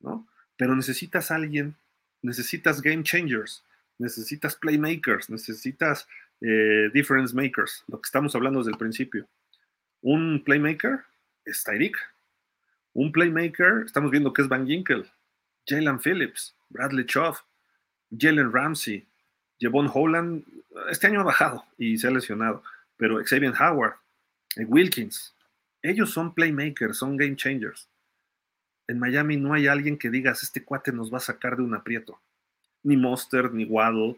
¿no? 0.00 0.26
Pero 0.56 0.76
necesitas 0.76 1.30
alguien, 1.30 1.76
necesitas 2.22 2.80
game 2.80 3.02
changers, 3.02 3.64
necesitas 3.98 4.54
playmakers, 4.56 5.28
necesitas 5.30 6.06
eh, 6.40 6.90
difference 6.94 7.34
makers, 7.34 7.84
lo 7.88 8.00
que 8.00 8.06
estamos 8.06 8.34
hablando 8.34 8.60
desde 8.60 8.72
el 8.72 8.78
principio. 8.78 9.26
Un 10.02 10.42
playmaker 10.44 11.04
es 11.44 11.62
Tyreek. 11.64 11.96
Un 12.92 13.12
playmaker, 13.12 13.84
estamos 13.84 14.10
viendo 14.10 14.32
que 14.32 14.42
es 14.42 14.48
Van 14.48 14.66
Ginkel, 14.66 15.08
Jalen 15.66 16.00
Phillips, 16.00 16.56
Bradley 16.70 17.06
Choff, 17.06 17.42
Jalen 18.10 18.52
Ramsey, 18.52 19.06
Jevon 19.60 19.90
Holland 19.92 20.44
este 20.90 21.06
año 21.06 21.20
ha 21.20 21.24
bajado 21.24 21.64
y 21.78 21.98
se 21.98 22.08
ha 22.08 22.10
lesionado, 22.10 22.62
pero 22.96 23.22
Xavier 23.24 23.52
Howard, 23.60 23.94
eh, 24.56 24.64
Wilkins, 24.64 25.34
ellos 25.82 26.10
son 26.10 26.34
playmakers, 26.34 26.96
son 26.96 27.16
game 27.16 27.36
changers. 27.36 27.88
En 28.86 28.98
Miami 28.98 29.36
no 29.36 29.54
hay 29.54 29.66
alguien 29.66 29.98
que 29.98 30.10
digas, 30.10 30.42
este 30.42 30.64
cuate 30.64 30.92
nos 30.92 31.12
va 31.12 31.18
a 31.18 31.20
sacar 31.20 31.56
de 31.56 31.62
un 31.62 31.74
aprieto. 31.74 32.20
Ni 32.82 32.96
Monster, 32.96 33.52
ni 33.52 33.64
Waddle, 33.64 34.16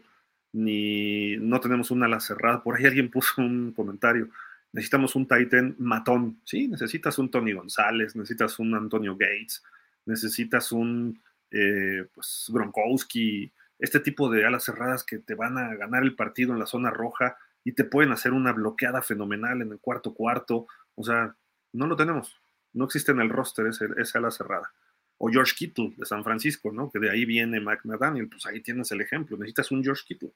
ni 0.51 1.37
no 1.37 1.59
tenemos 1.59 1.91
una 1.91 2.07
ala 2.07 2.19
cerrada. 2.19 2.63
Por 2.63 2.75
ahí 2.75 2.85
alguien 2.85 3.11
puso 3.11 3.41
un 3.41 3.71
comentario. 3.71 4.29
Necesitamos 4.71 5.15
un 5.15 5.27
Titan 5.27 5.75
matón. 5.77 6.39
Sí, 6.43 6.67
necesitas 6.67 7.19
un 7.19 7.29
Tony 7.29 7.53
González, 7.53 8.15
necesitas 8.15 8.57
un 8.57 8.73
Antonio 8.73 9.15
Gates, 9.15 9.63
necesitas 10.05 10.71
un 10.71 11.21
eh, 11.51 12.07
pues, 12.13 12.49
Gronkowski, 12.51 13.51
este 13.79 13.99
tipo 13.99 14.29
de 14.29 14.45
alas 14.45 14.63
cerradas 14.63 15.03
que 15.03 15.19
te 15.19 15.35
van 15.35 15.57
a 15.57 15.75
ganar 15.75 16.03
el 16.03 16.15
partido 16.15 16.53
en 16.53 16.59
la 16.59 16.65
zona 16.65 16.89
roja 16.89 17.37
y 17.63 17.73
te 17.73 17.83
pueden 17.83 18.11
hacer 18.11 18.33
una 18.33 18.51
bloqueada 18.51 19.01
fenomenal 19.01 19.61
en 19.61 19.71
el 19.71 19.79
cuarto 19.79 20.13
cuarto. 20.13 20.67
O 20.95 21.03
sea, 21.03 21.35
no 21.71 21.87
lo 21.87 21.95
tenemos. 21.95 22.39
No 22.73 22.85
existe 22.85 23.11
en 23.11 23.21
el 23.21 23.29
roster 23.29 23.67
ese, 23.67 23.87
esa 23.97 24.19
ala 24.19 24.31
cerrada. 24.31 24.71
O 25.17 25.29
George 25.29 25.53
Kittle 25.55 25.93
de 25.97 26.05
San 26.05 26.23
Francisco, 26.23 26.71
¿no? 26.71 26.91
Que 26.91 26.99
de 26.99 27.09
ahí 27.09 27.25
viene 27.25 27.59
McDaniel. 27.59 28.27
Pues 28.27 28.45
ahí 28.45 28.61
tienes 28.61 28.91
el 28.91 29.01
ejemplo. 29.01 29.37
Necesitas 29.37 29.71
un 29.71 29.83
George 29.83 30.03
Kittle. 30.05 30.33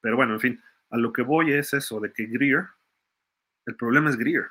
Pero 0.00 0.16
bueno, 0.16 0.34
en 0.34 0.40
fin, 0.40 0.62
a 0.90 0.96
lo 0.96 1.12
que 1.12 1.22
voy 1.22 1.52
es 1.52 1.72
eso, 1.74 2.00
de 2.00 2.12
que 2.12 2.26
Greer, 2.26 2.66
el 3.66 3.76
problema 3.76 4.10
es 4.10 4.16
Greer. 4.16 4.46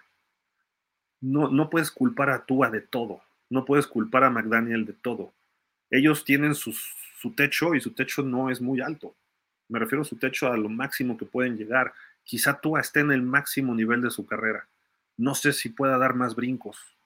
No, 1.19 1.49
no 1.49 1.69
puedes 1.69 1.91
culpar 1.91 2.29
a 2.29 2.45
Tua 2.45 2.69
de 2.69 2.81
todo. 2.81 3.21
no 3.49 3.65
puedes 3.65 3.85
culpar 3.85 4.23
a 4.23 4.29
McDaniel 4.29 4.85
de 4.85 4.93
todo. 4.93 5.33
Ellos 5.89 6.23
tienen 6.23 6.55
su 7.21 7.33
techo 7.33 7.75
y 7.75 7.81
su 7.81 7.91
techo 7.91 8.23
no 8.23 8.49
es 8.49 8.61
muy 8.61 8.81
alto. 8.81 9.13
Me 9.69 9.77
refiero 9.77 10.01
a 10.01 10.05
su 10.05 10.15
techo 10.15 10.51
a 10.51 10.57
lo 10.57 10.69
máximo 10.69 11.17
que 11.17 11.25
pueden 11.25 11.55
llegar. 11.55 11.93
Quizá 12.23 12.59
Tua 12.59 12.81
esté 12.81 13.01
en 13.01 13.11
el 13.11 13.21
máximo 13.21 13.75
nivel 13.75 14.01
de 14.01 14.09
su 14.09 14.25
carrera. 14.25 14.67
No 15.17 15.35
sé 15.35 15.53
si 15.53 15.69
pueda 15.69 15.99
dar 15.99 16.15
más 16.15 16.35
brincos, 16.35 16.97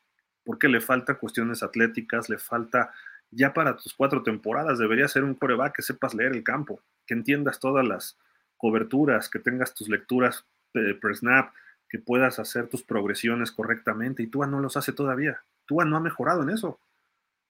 porque 0.45 0.69
le 0.69 0.79
falta 0.79 1.15
cuestiones 1.15 1.63
atléticas, 1.63 2.29
le 2.29 2.37
falta 2.37 2.93
ya 3.29 3.53
para 3.53 3.75
tus 3.75 3.93
cuatro 3.93 4.23
temporadas 4.23 4.79
debería 4.79 5.09
ser 5.09 5.25
un 5.25 5.35
coreback 5.35 5.75
que 5.75 5.81
sepas 5.81 6.13
leer 6.13 6.31
el 6.31 6.43
campo, 6.43 6.79
que 7.05 7.13
entiendas 7.13 7.59
todas 7.59 7.85
las 7.85 8.17
coberturas, 8.55 9.27
que 9.27 9.39
tengas 9.39 9.73
tus 9.73 9.89
lecturas 9.89 10.45
per 10.71 11.15
snap, 11.15 11.53
que 11.89 11.99
puedas 11.99 12.39
hacer 12.39 12.69
tus 12.69 12.83
progresiones 12.83 13.51
correctamente 13.51 14.23
y 14.23 14.27
Tua 14.27 14.47
no 14.47 14.61
los 14.61 14.77
hace 14.77 14.93
todavía. 14.93 15.41
Tua 15.65 15.83
no 15.83 15.97
ha 15.97 15.99
mejorado 15.99 16.43
en 16.43 16.51
eso. 16.51 16.79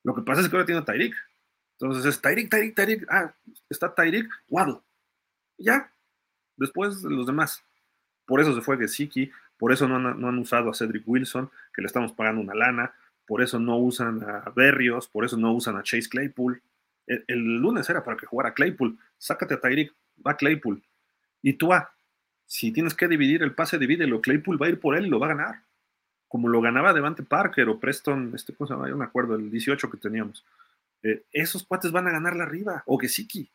Lo 0.03 0.15
que 0.15 0.23
pasa 0.23 0.41
es 0.41 0.49
que 0.49 0.55
ahora 0.55 0.65
tiene 0.65 0.81
a. 0.81 1.13
Entonces 1.79 2.05
es 2.05 2.21
Tyreek, 2.21 2.49
Tyreek, 2.49 2.75
Tyreek. 2.75 3.05
Ah, 3.09 3.33
está 3.69 3.93
Tyreek, 3.93 4.29
Waddle. 4.49 4.79
Ya. 5.57 5.91
Después 6.57 7.03
los 7.03 7.27
demás. 7.27 7.63
Por 8.25 8.41
eso 8.41 8.55
se 8.55 8.61
fue 8.61 8.77
Gesicki, 8.77 9.31
por 9.57 9.71
eso 9.71 9.87
no 9.87 9.97
han, 9.97 10.19
no 10.19 10.27
han, 10.27 10.37
usado 10.39 10.69
a 10.69 10.73
Cedric 10.73 11.03
Wilson, 11.05 11.49
que 11.73 11.81
le 11.81 11.87
estamos 11.87 12.11
pagando 12.13 12.41
una 12.41 12.55
lana, 12.55 12.93
por 13.27 13.43
eso 13.43 13.59
no 13.59 13.77
usan 13.77 14.23
a 14.23 14.51
Berrios, 14.55 15.07
por 15.07 15.25
eso 15.25 15.37
no 15.37 15.53
usan 15.53 15.77
a 15.77 15.83
Chase 15.83 16.09
Claypool. 16.09 16.61
El, 17.05 17.57
lunes 17.57 17.87
era 17.89 18.03
para 18.03 18.17
que 18.17 18.25
jugara 18.25 18.53
Claypool. 18.53 18.97
Sácate 19.17 19.53
a 19.53 19.59
Tyreek, 19.59 19.93
va 20.25 20.37
Claypool. 20.37 20.81
Y 21.41 21.53
tú, 21.53 21.71
ah, 21.71 21.93
si 22.47 22.71
tienes 22.71 22.95
que 22.95 23.07
dividir 23.07 23.43
el 23.43 23.53
pase, 23.53 23.77
divídelo. 23.77 24.21
Claypool 24.21 24.59
va 24.59 24.65
a 24.65 24.69
ir 24.69 24.79
por 24.79 24.95
él 24.97 25.05
y 25.05 25.09
lo 25.09 25.19
va 25.19 25.27
a 25.27 25.35
ganar 25.35 25.65
como 26.35 26.49
lo 26.49 26.59
ganaba 26.59 26.91
Devante 26.91 27.23
Parker 27.23 27.69
o 27.69 27.79
Preston, 27.79 28.33
este, 28.35 28.53
¿cómo 28.53 28.67
se 28.67 28.73
llama? 28.73 28.89
Yo 28.89 28.97
me 28.97 29.05
acuerdo, 29.05 29.35
el 29.35 29.49
18 29.49 29.89
que 29.89 29.95
teníamos. 29.95 30.43
Eh, 31.05 31.23
esos 31.31 31.63
cuates 31.63 31.91
van 31.91 32.07
a 32.07 32.11
ganar 32.11 32.35
la 32.35 32.45
arriba, 32.45 32.83
o 32.87 32.97
Gesicki. 32.97 33.47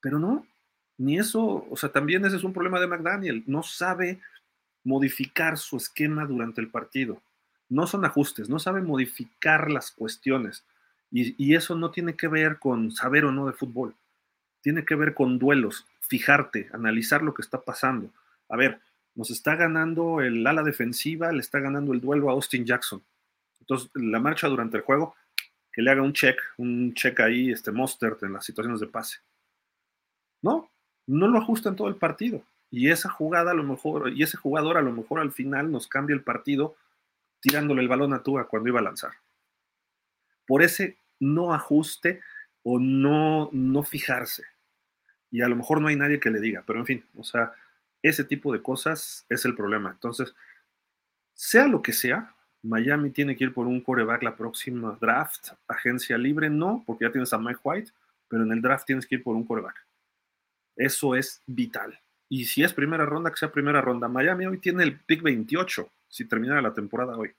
Pero 0.00 0.20
no, 0.20 0.46
ni 0.98 1.18
eso, 1.18 1.66
o 1.68 1.76
sea, 1.76 1.90
también 1.90 2.24
ese 2.24 2.36
es 2.36 2.44
un 2.44 2.52
problema 2.52 2.78
de 2.78 2.86
McDaniel. 2.86 3.42
No 3.46 3.64
sabe 3.64 4.20
modificar 4.84 5.58
su 5.58 5.76
esquema 5.76 6.24
durante 6.26 6.60
el 6.60 6.70
partido. 6.70 7.20
No 7.68 7.88
son 7.88 8.04
ajustes, 8.04 8.48
no 8.48 8.60
sabe 8.60 8.82
modificar 8.82 9.68
las 9.68 9.90
cuestiones. 9.90 10.64
Y, 11.10 11.34
y 11.44 11.56
eso 11.56 11.74
no 11.74 11.90
tiene 11.90 12.14
que 12.14 12.28
ver 12.28 12.60
con 12.60 12.92
saber 12.92 13.24
o 13.24 13.32
no 13.32 13.48
de 13.48 13.52
fútbol. 13.52 13.96
Tiene 14.60 14.84
que 14.84 14.94
ver 14.94 15.12
con 15.12 15.40
duelos, 15.40 15.86
fijarte, 16.02 16.68
analizar 16.72 17.20
lo 17.20 17.34
que 17.34 17.42
está 17.42 17.62
pasando. 17.62 18.10
A 18.48 18.56
ver, 18.56 18.80
nos 19.16 19.30
está 19.30 19.56
ganando 19.56 20.20
el 20.20 20.46
ala 20.46 20.62
defensiva, 20.62 21.32
le 21.32 21.40
está 21.40 21.58
ganando 21.58 21.92
el 21.92 22.00
duelo 22.00 22.28
a 22.30 22.34
Austin 22.34 22.64
Jackson. 22.64 23.02
Entonces, 23.58 23.90
la 23.94 24.20
marcha 24.20 24.46
durante 24.46 24.76
el 24.76 24.84
juego, 24.84 25.16
que 25.76 25.82
le 25.82 25.90
haga 25.90 26.00
un 26.00 26.14
check, 26.14 26.40
un 26.56 26.94
check 26.94 27.20
ahí, 27.20 27.50
este 27.50 27.70
Mostert 27.70 28.22
en 28.22 28.32
las 28.32 28.46
situaciones 28.46 28.80
de 28.80 28.86
pase. 28.86 29.18
No, 30.40 30.70
no 31.06 31.28
lo 31.28 31.38
ajusta 31.38 31.68
en 31.68 31.76
todo 31.76 31.88
el 31.88 31.96
partido. 31.96 32.42
Y 32.70 32.88
esa 32.88 33.10
jugada 33.10 33.50
a 33.50 33.54
lo 33.54 33.62
mejor, 33.62 34.10
y 34.10 34.22
ese 34.22 34.38
jugador 34.38 34.78
a 34.78 34.80
lo 34.80 34.90
mejor 34.90 35.20
al 35.20 35.32
final 35.32 35.70
nos 35.70 35.86
cambia 35.86 36.14
el 36.14 36.22
partido 36.22 36.76
tirándole 37.40 37.82
el 37.82 37.88
balón 37.88 38.14
a 38.14 38.22
Tua 38.22 38.48
cuando 38.48 38.70
iba 38.70 38.80
a 38.80 38.84
lanzar. 38.84 39.12
Por 40.46 40.62
ese 40.62 40.96
no 41.20 41.52
ajuste 41.52 42.22
o 42.62 42.78
no, 42.78 43.50
no 43.52 43.82
fijarse. 43.82 44.44
Y 45.30 45.42
a 45.42 45.48
lo 45.48 45.56
mejor 45.56 45.82
no 45.82 45.88
hay 45.88 45.96
nadie 45.96 46.20
que 46.20 46.30
le 46.30 46.40
diga, 46.40 46.64
pero 46.66 46.78
en 46.78 46.86
fin, 46.86 47.04
o 47.18 47.22
sea, 47.22 47.52
ese 48.00 48.24
tipo 48.24 48.50
de 48.50 48.62
cosas 48.62 49.26
es 49.28 49.44
el 49.44 49.54
problema. 49.54 49.90
Entonces, 49.90 50.34
sea 51.34 51.68
lo 51.68 51.82
que 51.82 51.92
sea, 51.92 52.34
Miami 52.62 53.10
tiene 53.10 53.36
que 53.36 53.44
ir 53.44 53.54
por 53.54 53.66
un 53.66 53.80
coreback 53.80 54.22
la 54.22 54.36
próxima 54.36 54.96
draft, 55.00 55.50
agencia 55.68 56.18
libre, 56.18 56.50
no, 56.50 56.82
porque 56.86 57.04
ya 57.04 57.12
tienes 57.12 57.32
a 57.32 57.38
Mike 57.38 57.60
White, 57.62 57.92
pero 58.28 58.42
en 58.42 58.52
el 58.52 58.60
draft 58.60 58.86
tienes 58.86 59.06
que 59.06 59.16
ir 59.16 59.22
por 59.22 59.36
un 59.36 59.44
coreback. 59.44 59.86
Eso 60.76 61.14
es 61.14 61.42
vital. 61.46 61.98
Y 62.28 62.44
si 62.44 62.62
es 62.62 62.72
primera 62.72 63.06
ronda, 63.06 63.30
que 63.30 63.36
sea 63.36 63.52
primera 63.52 63.80
ronda. 63.80 64.08
Miami 64.08 64.46
hoy 64.46 64.58
tiene 64.58 64.82
el 64.82 64.98
pick 64.98 65.22
28, 65.22 65.88
si 66.08 66.24
terminara 66.24 66.60
la 66.60 66.74
temporada 66.74 67.16
hoy. 67.16 67.32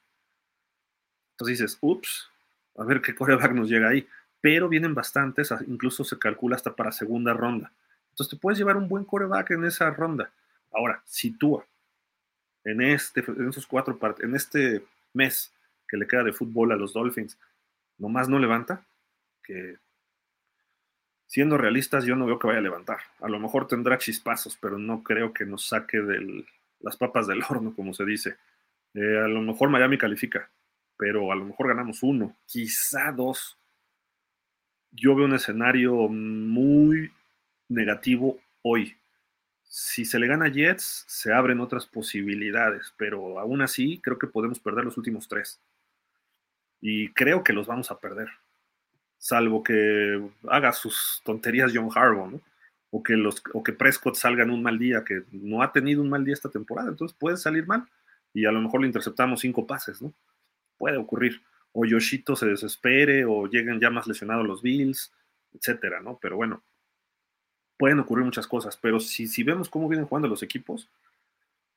Entonces 1.34 1.60
dices, 1.60 1.78
ups, 1.82 2.30
a 2.78 2.84
ver 2.84 3.02
qué 3.02 3.14
coreback 3.14 3.52
nos 3.52 3.70
llega 3.70 3.90
ahí. 3.90 4.08
Pero 4.40 4.70
vienen 4.70 4.94
bastantes, 4.94 5.54
incluso 5.68 6.04
se 6.04 6.18
calcula 6.18 6.56
hasta 6.56 6.76
para 6.76 6.92
segunda 6.92 7.34
ronda. 7.34 7.72
Entonces 8.12 8.32
te 8.32 8.42
puedes 8.42 8.58
llevar 8.58 8.78
un 8.78 8.88
buen 8.88 9.04
coreback 9.04 9.52
en 9.52 9.66
esa 9.66 9.90
ronda. 9.90 10.32
Ahora, 10.72 11.02
si 11.06 11.32
tú 11.32 11.62
en, 12.64 12.82
este, 12.82 13.24
en 13.28 13.50
esos 13.50 13.68
cuatro 13.68 13.98
en 14.20 14.36
este 14.36 14.84
mes 15.18 15.54
que 15.88 15.98
le 15.98 16.08
queda 16.08 16.24
de 16.24 16.34
fútbol 16.34 16.72
a 16.72 16.76
los 16.76 16.94
Dolphins, 16.94 17.38
nomás 17.98 18.30
no 18.30 18.40
levanta, 18.40 18.86
que 19.44 19.78
siendo 21.26 21.58
realistas, 21.58 22.06
yo 22.06 22.16
no 22.16 22.26
veo 22.26 22.40
que 22.40 22.48
vaya 22.48 22.60
a 22.60 22.64
levantar. 22.64 23.00
A 23.20 23.28
lo 23.28 23.40
mejor 23.40 23.68
tendrá 23.68 23.98
chispazos, 23.98 24.58
pero 24.62 24.78
no 24.78 25.04
creo 25.04 25.34
que 25.34 25.46
nos 25.46 25.68
saque 25.68 26.00
de 26.00 26.46
las 26.80 26.98
papas 26.98 27.28
del 27.28 27.44
horno, 27.50 27.74
como 27.76 27.94
se 27.94 28.06
dice. 28.06 28.38
Eh, 28.94 29.20
a 29.24 29.28
lo 29.28 29.42
mejor 29.42 29.70
Miami 29.70 29.98
califica, 29.98 30.50
pero 30.98 31.32
a 31.32 31.36
lo 31.36 31.46
mejor 31.46 31.68
ganamos 31.68 32.04
uno, 32.04 32.36
quizá 32.46 33.12
dos. 33.12 33.58
Yo 34.92 35.16
veo 35.16 35.26
un 35.26 35.36
escenario 35.36 35.94
muy 36.08 37.12
negativo 37.68 38.40
hoy 38.62 38.96
si 39.68 40.06
se 40.06 40.20
le 40.20 40.28
gana 40.28 40.46
a 40.46 40.50
Jets, 40.50 41.06
se 41.08 41.34
abren 41.34 41.60
otras 41.60 41.86
posibilidades, 41.86 42.94
pero 42.98 43.40
aún 43.40 43.62
así 43.62 44.00
creo 44.00 44.18
que 44.18 44.28
podemos 44.28 44.60
perder 44.60 44.86
los 44.86 44.98
últimos 44.98 45.28
tres. 45.28 45.60
Y 46.80 47.10
creo 47.14 47.44
que 47.44 47.54
los 47.54 47.68
vamos 47.68 47.92
a 47.92 48.00
perder. 48.00 48.30
Salvo 49.18 49.64
que 49.64 50.30
haga 50.48 50.72
sus 50.72 51.22
tonterías 51.26 51.72
John 51.74 51.90
Harbaugh, 51.94 52.32
¿no? 52.32 52.42
O 52.92 53.04
que, 53.04 53.18
los, 53.18 53.44
o 53.54 53.64
que 53.64 53.74
Prescott 53.74 54.16
salga 54.16 54.44
en 54.44 54.52
un 54.52 54.64
mal 54.64 54.80
día, 54.80 55.04
que 55.04 55.24
no 55.32 55.62
ha 55.62 55.74
tenido 55.74 56.02
un 56.02 56.10
mal 56.10 56.24
día 56.24 56.34
esta 56.34 56.50
temporada, 56.50 56.90
entonces 56.90 57.18
puede 57.20 57.36
salir 57.36 57.68
mal 57.68 57.86
y 58.34 58.46
a 58.46 58.52
lo 58.52 58.62
mejor 58.62 58.82
le 58.82 58.88
interceptamos 58.88 59.42
cinco 59.42 59.68
pases, 59.68 60.02
¿no? 60.02 60.14
Puede 60.78 60.98
ocurrir. 60.98 61.42
O 61.74 61.86
Yoshito 61.86 62.36
se 62.36 62.46
desespere, 62.46 63.26
o 63.26 63.48
lleguen 63.48 63.80
ya 63.80 63.90
más 63.90 64.08
lesionados 64.08 64.48
los 64.48 64.62
Bills, 64.62 65.12
etcétera, 65.54 66.00
¿no? 66.00 66.18
Pero 66.22 66.38
bueno, 66.38 66.64
pueden 67.78 68.00
ocurrir 68.00 68.26
muchas 68.26 68.48
cosas, 68.48 68.78
pero 68.78 69.00
si, 69.00 69.28
si 69.28 69.44
vemos 69.44 69.70
cómo 69.70 69.88
vienen 69.88 70.08
jugando 70.08 70.28
los 70.28 70.44
equipos, 70.44 70.90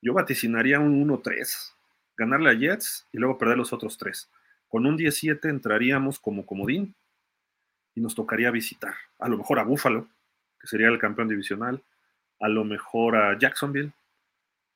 yo 0.03 0.15
vaticinaría 0.15 0.81
un 0.81 1.07
1-3, 1.07 1.73
ganarle 2.17 2.51
a 2.51 2.55
Jets 2.55 3.07
y 3.13 3.19
luego 3.19 3.39
perder 3.39 3.59
los 3.59 3.73
otros 3.73 3.99
tres. 3.99 4.31
Con 4.69 4.87
un 4.87 4.97
17 4.97 5.49
entraríamos 5.49 6.19
como 6.19 6.47
comodín 6.47 6.95
y 7.95 8.01
nos 8.01 8.15
tocaría 8.15 8.51
visitar. 8.51 8.95
A 9.19 9.29
lo 9.29 9.37
mejor 9.37 9.59
a 9.59 9.65
Buffalo, 9.65 10.07
que 10.59 10.67
sería 10.67 10.89
el 10.89 10.99
campeón 10.99 11.29
divisional, 11.29 11.83
a 12.41 12.49
lo 12.49 12.65
mejor 12.65 13.17
a 13.17 13.39
Jacksonville, 13.39 13.93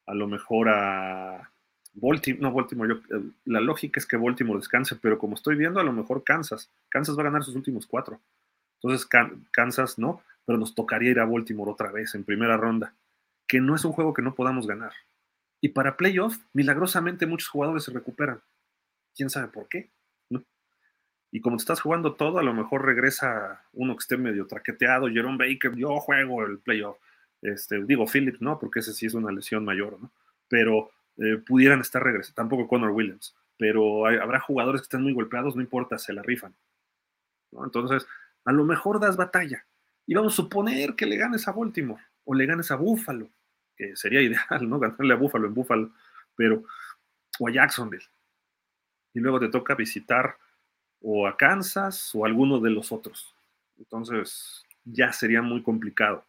a 0.06 0.14
lo 0.14 0.26
mejor 0.26 0.68
a 0.68 1.50
Baltimore, 1.94 2.42
no 2.42 2.52
Baltimore, 2.52 2.94
yo, 2.94 3.20
la 3.44 3.60
lógica 3.60 4.00
es 4.00 4.06
que 4.06 4.16
Baltimore 4.16 4.58
descanse, 4.58 4.96
pero 4.96 5.18
como 5.18 5.36
estoy 5.36 5.56
viendo, 5.56 5.80
a 5.80 5.84
lo 5.84 5.92
mejor 5.92 6.24
Kansas, 6.24 6.68
Kansas 6.88 7.16
va 7.16 7.22
a 7.22 7.24
ganar 7.26 7.44
sus 7.44 7.54
últimos 7.54 7.86
cuatro. 7.86 8.20
Entonces 8.82 9.08
Kansas 9.52 9.98
no, 9.98 10.20
pero 10.44 10.58
nos 10.58 10.74
tocaría 10.74 11.10
ir 11.10 11.20
a 11.20 11.24
Baltimore 11.24 11.70
otra 11.70 11.90
vez 11.90 12.14
en 12.14 12.24
primera 12.24 12.56
ronda, 12.56 12.94
que 13.46 13.60
no 13.60 13.74
es 13.74 13.84
un 13.84 13.92
juego 13.92 14.14
que 14.14 14.22
no 14.22 14.34
podamos 14.34 14.66
ganar. 14.66 14.92
Y 15.60 15.70
para 15.70 15.96
playoff, 15.96 16.38
milagrosamente 16.52 17.26
muchos 17.26 17.48
jugadores 17.48 17.84
se 17.84 17.92
recuperan. 17.92 18.42
¿Quién 19.14 19.30
sabe 19.30 19.48
por 19.48 19.68
qué? 19.68 19.90
Y 21.34 21.40
como 21.40 21.56
te 21.56 21.62
estás 21.62 21.80
jugando 21.80 22.14
todo, 22.14 22.38
a 22.38 22.44
lo 22.44 22.54
mejor 22.54 22.84
regresa 22.84 23.64
uno 23.72 23.96
que 23.96 24.02
esté 24.02 24.16
medio 24.16 24.46
traqueteado, 24.46 25.08
Jerome 25.08 25.36
Baker, 25.36 25.74
yo 25.74 25.98
juego 25.98 26.44
el 26.44 26.60
playoff. 26.60 26.96
Este, 27.42 27.82
digo 27.82 28.06
Phillips, 28.06 28.40
¿no? 28.40 28.56
Porque 28.60 28.78
ese 28.78 28.92
sí 28.92 29.06
es 29.06 29.14
una 29.14 29.32
lesión 29.32 29.64
mayor, 29.64 29.98
¿no? 30.00 30.12
Pero 30.48 30.92
eh, 31.16 31.38
pudieran 31.44 31.80
estar 31.80 32.04
regresando, 32.04 32.36
tampoco 32.36 32.68
Connor 32.68 32.90
Williams, 32.90 33.34
pero 33.58 34.06
habrá 34.06 34.38
jugadores 34.38 34.82
que 34.82 34.84
estén 34.84 35.02
muy 35.02 35.12
golpeados, 35.12 35.56
no 35.56 35.62
importa, 35.62 35.98
se 35.98 36.12
la 36.12 36.22
rifan. 36.22 36.54
Entonces, 37.50 38.06
a 38.44 38.52
lo 38.52 38.64
mejor 38.64 39.00
das 39.00 39.16
batalla, 39.16 39.66
y 40.06 40.14
vamos 40.14 40.32
a 40.34 40.36
suponer 40.36 40.94
que 40.94 41.06
le 41.06 41.16
ganes 41.16 41.48
a 41.48 41.52
Baltimore 41.52 42.02
o 42.24 42.34
le 42.34 42.46
ganes 42.46 42.70
a 42.70 42.76
Buffalo, 42.76 43.28
que 43.76 43.96
sería 43.96 44.20
ideal, 44.22 44.68
¿no? 44.68 44.78
Ganarle 44.78 45.14
a 45.14 45.16
Buffalo 45.16 45.46
en 45.46 45.54
Buffalo, 45.54 45.90
pero, 46.36 46.64
o 47.38 47.48
a 47.48 47.52
Jacksonville. 47.52 48.04
Y 49.14 49.20
luego 49.20 49.40
te 49.40 49.48
toca 49.48 49.74
visitar 49.74 50.36
o 51.00 51.26
a 51.26 51.36
Kansas 51.36 52.14
o 52.14 52.24
a 52.24 52.28
alguno 52.28 52.60
de 52.60 52.70
los 52.70 52.90
otros. 52.92 53.34
Entonces, 53.78 54.64
ya 54.84 55.12
sería 55.12 55.42
muy 55.42 55.62
complicado. 55.62 56.24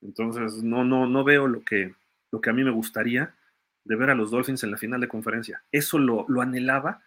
Entonces, 0.00 0.62
no, 0.62 0.84
no, 0.84 1.06
no 1.06 1.24
veo 1.24 1.46
lo 1.46 1.64
que, 1.64 1.94
lo 2.30 2.40
que 2.40 2.50
a 2.50 2.52
mí 2.52 2.64
me 2.64 2.70
gustaría 2.70 3.34
de 3.84 3.96
ver 3.96 4.10
a 4.10 4.14
los 4.14 4.30
Dolphins 4.30 4.64
en 4.64 4.70
la 4.70 4.78
final 4.78 5.00
de 5.00 5.08
conferencia. 5.08 5.62
Eso 5.70 5.98
lo, 5.98 6.26
anhelaba 6.40 7.02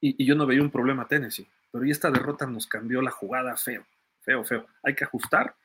y, 0.00 0.20
y 0.22 0.26
yo 0.26 0.34
no 0.34 0.46
veía 0.46 0.62
un 0.62 0.70
problema 0.70 1.02
a 1.02 1.08
Tennessee. 1.08 1.48
Pero 1.70 1.84
y 1.84 1.90
esta 1.90 2.10
derrota 2.10 2.46
nos 2.46 2.66
cambió 2.66 3.00
la 3.00 3.12
jugada 3.12 3.56
feo 3.56 3.86
feo, 4.30 4.44
feo. 4.44 4.66
Hay 4.82 4.94
que 4.94 5.04
ajustar, 5.04 5.56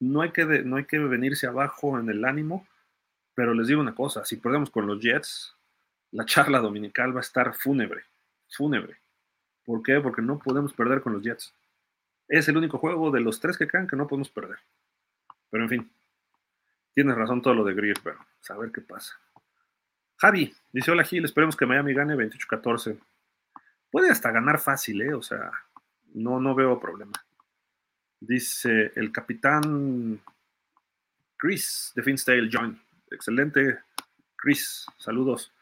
no 0.00 0.22
hay 0.22 0.30
que, 0.30 0.44
no 0.44 0.76
hay 0.76 0.84
que 0.84 0.98
venirse 0.98 1.46
abajo 1.46 1.98
en 1.98 2.08
el 2.08 2.24
ánimo, 2.24 2.66
pero 3.34 3.52
les 3.52 3.66
digo 3.66 3.80
una 3.80 3.94
cosa, 3.94 4.24
si 4.24 4.36
perdemos 4.36 4.70
con 4.70 4.86
los 4.86 5.00
Jets, 5.00 5.54
la 6.12 6.24
charla 6.24 6.60
dominical 6.60 7.14
va 7.14 7.20
a 7.20 7.22
estar 7.22 7.54
fúnebre, 7.54 8.04
fúnebre. 8.48 8.96
¿Por 9.64 9.82
qué? 9.82 10.00
Porque 10.00 10.22
no 10.22 10.38
podemos 10.38 10.72
perder 10.72 11.02
con 11.02 11.12
los 11.12 11.22
Jets. 11.22 11.52
Es 12.28 12.48
el 12.48 12.56
único 12.56 12.78
juego 12.78 13.10
de 13.10 13.20
los 13.20 13.40
tres 13.40 13.58
que 13.58 13.68
quedan 13.68 13.86
que 13.86 13.96
no 13.96 14.06
podemos 14.06 14.30
perder. 14.30 14.58
Pero 15.50 15.64
en 15.64 15.68
fin, 15.68 15.90
tienes 16.94 17.16
razón 17.16 17.42
todo 17.42 17.54
lo 17.54 17.64
de 17.64 17.74
Greer, 17.74 17.98
pero 18.02 18.18
a 18.48 18.56
ver 18.56 18.72
qué 18.72 18.80
pasa. 18.80 19.14
Javi, 20.16 20.54
dice, 20.72 20.90
hola 20.90 21.04
Gil, 21.04 21.24
esperemos 21.24 21.56
que 21.56 21.66
Miami 21.66 21.92
gane 21.92 22.16
28-14. 22.16 22.98
Puede 23.90 24.10
hasta 24.10 24.30
ganar 24.30 24.58
fácil, 24.58 25.02
¿eh? 25.02 25.14
O 25.14 25.22
sea, 25.22 25.50
no, 26.14 26.40
no 26.40 26.54
veo 26.54 26.80
problema. 26.80 27.12
Dice 28.20 28.92
el 28.96 29.12
capitán 29.12 30.20
Chris 31.36 31.92
de 31.94 32.02
Finstale 32.02 32.48
John. 32.50 32.80
Excelente, 33.10 33.80
Chris. 34.36 34.86
Saludos. 34.98 35.52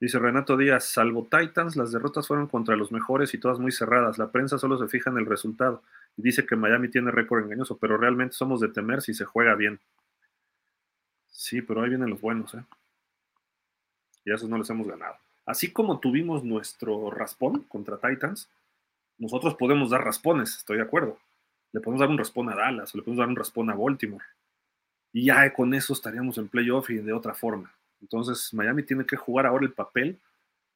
Dice 0.00 0.18
Renato 0.18 0.56
Díaz, 0.56 0.84
salvo 0.84 1.26
Titans, 1.30 1.76
las 1.76 1.92
derrotas 1.92 2.26
fueron 2.26 2.46
contra 2.46 2.76
los 2.76 2.92
mejores 2.92 3.32
y 3.32 3.38
todas 3.38 3.58
muy 3.58 3.72
cerradas. 3.72 4.18
La 4.18 4.30
prensa 4.30 4.58
solo 4.58 4.76
se 4.76 4.88
fija 4.88 5.08
en 5.08 5.16
el 5.16 5.24
resultado 5.24 5.82
y 6.16 6.22
dice 6.22 6.44
que 6.44 6.56
Miami 6.56 6.90
tiene 6.90 7.10
récord 7.10 7.44
engañoso, 7.44 7.78
pero 7.78 7.96
realmente 7.96 8.34
somos 8.34 8.60
de 8.60 8.68
temer 8.68 9.00
si 9.00 9.14
se 9.14 9.24
juega 9.24 9.54
bien. 9.54 9.80
Sí, 11.28 11.62
pero 11.62 11.82
ahí 11.82 11.88
vienen 11.88 12.10
los 12.10 12.20
buenos, 12.20 12.54
¿eh? 12.54 12.64
Y 14.26 14.30
a 14.30 14.34
esos 14.34 14.48
no 14.48 14.58
les 14.58 14.68
hemos 14.68 14.86
ganado. 14.86 15.16
Así 15.46 15.72
como 15.72 16.00
tuvimos 16.00 16.44
nuestro 16.44 17.10
raspón 17.10 17.62
contra 17.62 17.98
Titans, 17.98 18.50
nosotros 19.18 19.54
podemos 19.54 19.90
dar 19.90 20.04
raspones, 20.04 20.56
estoy 20.56 20.78
de 20.78 20.82
acuerdo. 20.82 21.18
Le 21.74 21.80
podemos 21.80 22.00
dar 22.00 22.08
un 22.08 22.18
raspón 22.18 22.48
a 22.50 22.54
Dallas, 22.54 22.94
o 22.94 22.98
le 22.98 23.02
podemos 23.02 23.18
dar 23.18 23.28
un 23.28 23.34
raspón 23.34 23.68
a 23.68 23.74
Baltimore. 23.74 24.24
Y 25.12 25.24
ya 25.24 25.52
con 25.52 25.74
eso 25.74 25.92
estaríamos 25.92 26.38
en 26.38 26.46
playoff 26.46 26.88
y 26.90 26.98
de 26.98 27.12
otra 27.12 27.34
forma. 27.34 27.74
Entonces, 28.00 28.54
Miami 28.54 28.84
tiene 28.84 29.04
que 29.04 29.16
jugar 29.16 29.44
ahora 29.44 29.66
el 29.66 29.72
papel 29.72 30.20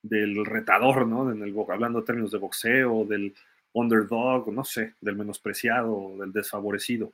del 0.02 0.44
retador, 0.44 1.06
¿no? 1.06 1.30
En 1.30 1.40
el, 1.40 1.54
hablando 1.70 2.00
de 2.00 2.04
términos 2.04 2.32
de 2.32 2.38
boxeo, 2.38 3.04
del 3.04 3.32
underdog, 3.72 4.52
no 4.52 4.64
sé, 4.64 4.94
del 5.00 5.14
menospreciado, 5.14 6.16
del 6.18 6.32
desfavorecido. 6.32 7.12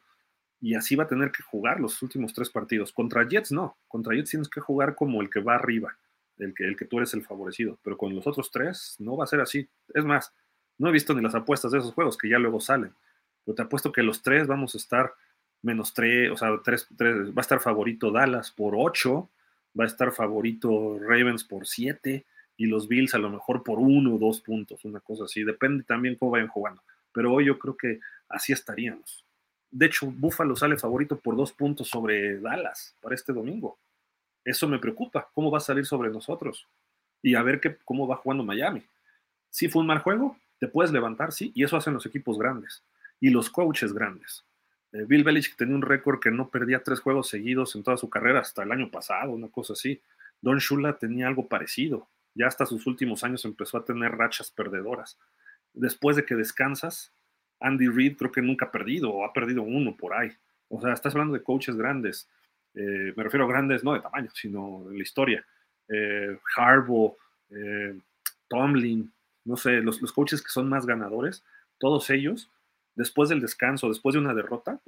Y 0.63 0.77
así 0.77 0.97
va 0.97 1.05
a 1.05 1.09
tener 1.09 1.31
que 1.31 1.43
jugar 1.43 1.79
los 1.79 2.01
últimos 2.01 2.33
tres 2.33 2.49
partidos. 2.49 2.91
Contra 2.91 3.29
Jets 3.29 3.53
no, 3.53 3.77
contra 3.87 4.15
Jets 4.15 4.31
tienes 4.31 4.49
que 4.49 4.63
jugar 4.63 4.95
como 4.95 5.21
el 5.21 5.29
que 5.29 5.41
va 5.41 5.57
arriba, 5.57 5.95
el 6.39 6.55
que, 6.55 6.65
el 6.65 6.75
que 6.75 6.87
tú 6.87 6.97
eres 6.97 7.13
el 7.13 7.23
favorecido. 7.23 7.79
Pero 7.83 7.99
con 7.99 8.15
los 8.15 8.27
otros 8.27 8.51
tres 8.51 8.97
no 8.99 9.15
va 9.15 9.25
a 9.25 9.27
ser 9.27 9.43
así. 9.43 9.69
Es 9.93 10.07
más, 10.07 10.33
no 10.79 10.89
he 10.89 10.93
visto 10.93 11.13
ni 11.13 11.21
las 11.21 11.35
apuestas 11.35 11.71
de 11.71 11.81
esos 11.81 11.93
juegos 11.93 12.17
que 12.17 12.31
ya 12.31 12.39
luego 12.39 12.61
salen. 12.61 12.95
Pero 13.45 13.55
te 13.55 13.63
apuesto 13.63 13.93
que 13.93 14.03
los 14.03 14.23
tres 14.23 14.47
vamos 14.47 14.75
a 14.75 14.79
estar 14.79 15.13
menos 15.63 15.95
tres, 15.95 16.31
o 16.31 16.37
sea, 16.37 16.51
tres, 16.63 16.87
tres, 16.97 17.31
va 17.31 17.39
a 17.39 17.41
estar 17.41 17.61
favorito 17.61 18.11
Dallas 18.11 18.51
por 18.51 18.75
ocho 18.77 19.31
va 19.79 19.85
a 19.85 19.87
estar 19.87 20.13
favorito 20.13 20.99
Ravens 21.01 21.45
por 21.45 21.67
7 21.67 22.25
y 22.57 22.67
los 22.67 22.87
Bills 22.87 23.15
a 23.15 23.19
lo 23.19 23.31
mejor 23.31 23.65
por 23.65 23.79
uno 23.79 24.15
o 24.15 24.19
dos 24.19 24.41
puntos, 24.41 24.85
una 24.85 25.01
cosa 25.01 25.25
así. 25.25 25.43
Depende 25.43 25.83
también 25.83 26.15
cómo 26.15 26.33
vayan 26.33 26.49
jugando. 26.49 26.83
Pero 27.13 27.33
hoy 27.33 27.47
yo 27.47 27.59
creo 27.59 27.77
que 27.77 28.01
así 28.29 28.53
estaríamos. 28.53 29.25
De 29.71 29.87
hecho, 29.87 30.07
Buffalo 30.07 30.55
sale 30.55 30.77
favorito 30.77 31.19
por 31.19 31.37
dos 31.37 31.53
puntos 31.53 31.89
sobre 31.89 32.39
Dallas 32.39 32.97
para 33.01 33.15
este 33.15 33.33
domingo. 33.33 33.79
Eso 34.45 34.69
me 34.69 34.79
preocupa. 34.79 35.29
¿Cómo 35.35 35.51
va 35.51 35.59
a 35.59 35.63
salir 35.63 35.85
sobre 35.85 36.11
nosotros? 36.11 36.69
Y 37.23 37.35
a 37.35 37.43
ver 37.43 37.61
qué, 37.61 37.77
cómo 37.85 38.07
va 38.07 38.17
jugando 38.17 38.45
Miami. 38.45 38.85
Si 39.51 39.69
fue 39.69 39.81
un 39.81 39.89
mal 39.89 39.99
juego, 39.99 40.37
te 40.61 40.69
puedes 40.69 40.93
levantar, 40.93 41.33
sí, 41.33 41.51
y 41.55 41.65
eso 41.65 41.77
hacen 41.77 41.95
los 41.95 42.07
equipos 42.07 42.39
grandes 42.39 42.83
y 43.25 43.31
los 43.31 43.49
coaches 43.49 43.95
grandes. 43.95 44.45
Eh, 44.93 45.07
Bill 45.09 45.25
Belichick 45.25 45.57
tenía 45.57 45.75
un 45.75 45.81
récord 45.81 46.21
que 46.21 46.31
no 46.31 46.51
perdía 46.51 46.83
tres 46.83 47.01
juegos 47.01 47.31
seguidos 47.31 47.75
en 47.75 47.83
toda 47.83 47.97
su 47.97 48.11
carrera 48.11 48.41
hasta 48.41 48.65
el 48.65 48.71
año 48.71 48.91
pasado, 48.91 49.31
una 49.31 49.49
cosa 49.49 49.73
así. 49.73 49.99
Don 50.43 50.59
Shula 50.59 50.99
tenía 50.99 51.27
algo 51.27 51.49
parecido. 51.49 52.07
Ya 52.35 52.49
hasta 52.49 52.67
sus 52.67 52.87
últimos 52.87 53.25
años 53.25 53.47
empezó 53.47 53.79
a 53.79 53.85
tener 53.87 54.13
rachas 54.13 54.51
perdedoras. 54.51 55.19
Después 55.73 56.17
de 56.17 56.27
que 56.27 56.35
descansas, 56.35 57.15
Andy 57.61 57.89
Reid 57.89 58.19
creo 58.19 58.31
que 58.31 58.43
nunca 58.43 58.67
ha 58.67 58.71
perdido 58.71 59.11
o 59.11 59.25
ha 59.25 59.33
perdido 59.33 59.63
uno 59.63 59.97
por 59.97 60.13
ahí. 60.13 60.31
O 60.69 60.83
sea, 60.83 60.93
estás 60.93 61.15
hablando 61.15 61.33
de 61.33 61.43
coaches 61.43 61.77
grandes. 61.77 62.29
Eh, 62.75 63.15
me 63.17 63.23
refiero 63.23 63.47
a 63.47 63.49
grandes 63.49 63.83
no 63.85 63.95
de 63.95 64.01
tamaño, 64.01 64.29
sino 64.35 64.85
en 64.91 64.99
la 64.99 65.03
historia. 65.03 65.47
Eh, 65.89 66.39
eh, 67.49 67.99
Tomlin, 68.49 69.11
no 69.47 69.57
sé, 69.57 69.81
los, 69.81 70.03
los 70.03 70.13
coaches 70.13 70.43
que 70.43 70.51
son 70.51 70.69
más 70.69 70.85
ganadores, 70.85 71.43
todos 71.79 72.11
ellos 72.11 72.51
después 72.95 73.29
del 73.29 73.41
descanso, 73.41 73.89
después 73.89 74.15
de 74.15 74.21
una 74.21 74.35
derrota, 74.35 74.81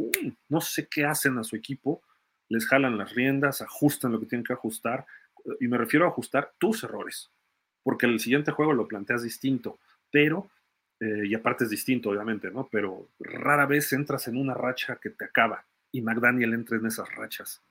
no 0.48 0.60
sé 0.60 0.88
qué 0.88 1.04
hacen 1.04 1.38
a 1.38 1.44
su 1.44 1.56
equipo, 1.56 2.02
les 2.48 2.66
jalan 2.66 2.98
las 2.98 3.14
riendas, 3.14 3.62
ajustan 3.62 4.12
lo 4.12 4.20
que 4.20 4.26
tienen 4.26 4.44
que 4.44 4.52
ajustar, 4.52 5.06
y 5.60 5.68
me 5.68 5.78
refiero 5.78 6.06
a 6.06 6.08
ajustar 6.08 6.52
tus 6.58 6.84
errores, 6.84 7.30
porque 7.82 8.06
el 8.06 8.20
siguiente 8.20 8.52
juego 8.52 8.72
lo 8.72 8.88
planteas 8.88 9.22
distinto, 9.22 9.78
pero, 10.10 10.48
eh, 11.00 11.26
y 11.26 11.34
aparte 11.34 11.64
es 11.64 11.70
distinto, 11.70 12.10
obviamente, 12.10 12.50
¿no? 12.50 12.68
Pero 12.70 13.08
rara 13.18 13.66
vez 13.66 13.92
entras 13.92 14.28
en 14.28 14.36
una 14.36 14.54
racha 14.54 14.96
que 14.96 15.10
te 15.10 15.24
acaba, 15.24 15.64
y 15.92 16.00
McDaniel 16.02 16.54
entra 16.54 16.76
en 16.76 16.86
esas 16.86 17.12
rachas. 17.14 17.62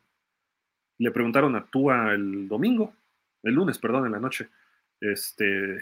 Le 0.97 1.11
preguntaron 1.11 1.55
a 1.55 1.65
Tua 1.65 2.13
el 2.13 2.47
domingo, 2.47 2.93
el 3.43 3.53
lunes, 3.53 3.77
perdón, 3.77 4.05
en 4.05 4.13
la 4.13 4.19
noche, 4.19 4.49
este, 4.99 5.79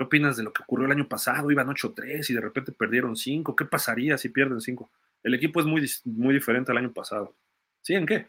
¿Qué 0.00 0.04
opinas 0.04 0.34
de 0.38 0.44
lo 0.44 0.50
que 0.50 0.62
ocurrió 0.62 0.86
el 0.86 0.92
año 0.92 1.06
pasado? 1.06 1.50
Iban 1.50 1.68
8-3 1.68 2.30
y 2.30 2.32
de 2.32 2.40
repente 2.40 2.72
perdieron 2.72 3.16
5. 3.16 3.54
¿Qué 3.54 3.66
pasaría 3.66 4.16
si 4.16 4.30
pierden 4.30 4.58
5? 4.58 4.90
El 5.22 5.34
equipo 5.34 5.60
es 5.60 5.66
muy, 5.66 5.86
muy 6.06 6.32
diferente 6.32 6.72
al 6.72 6.78
año 6.78 6.90
pasado. 6.90 7.34
¿Sí? 7.82 7.92
¿En 7.92 8.06
qué? 8.06 8.26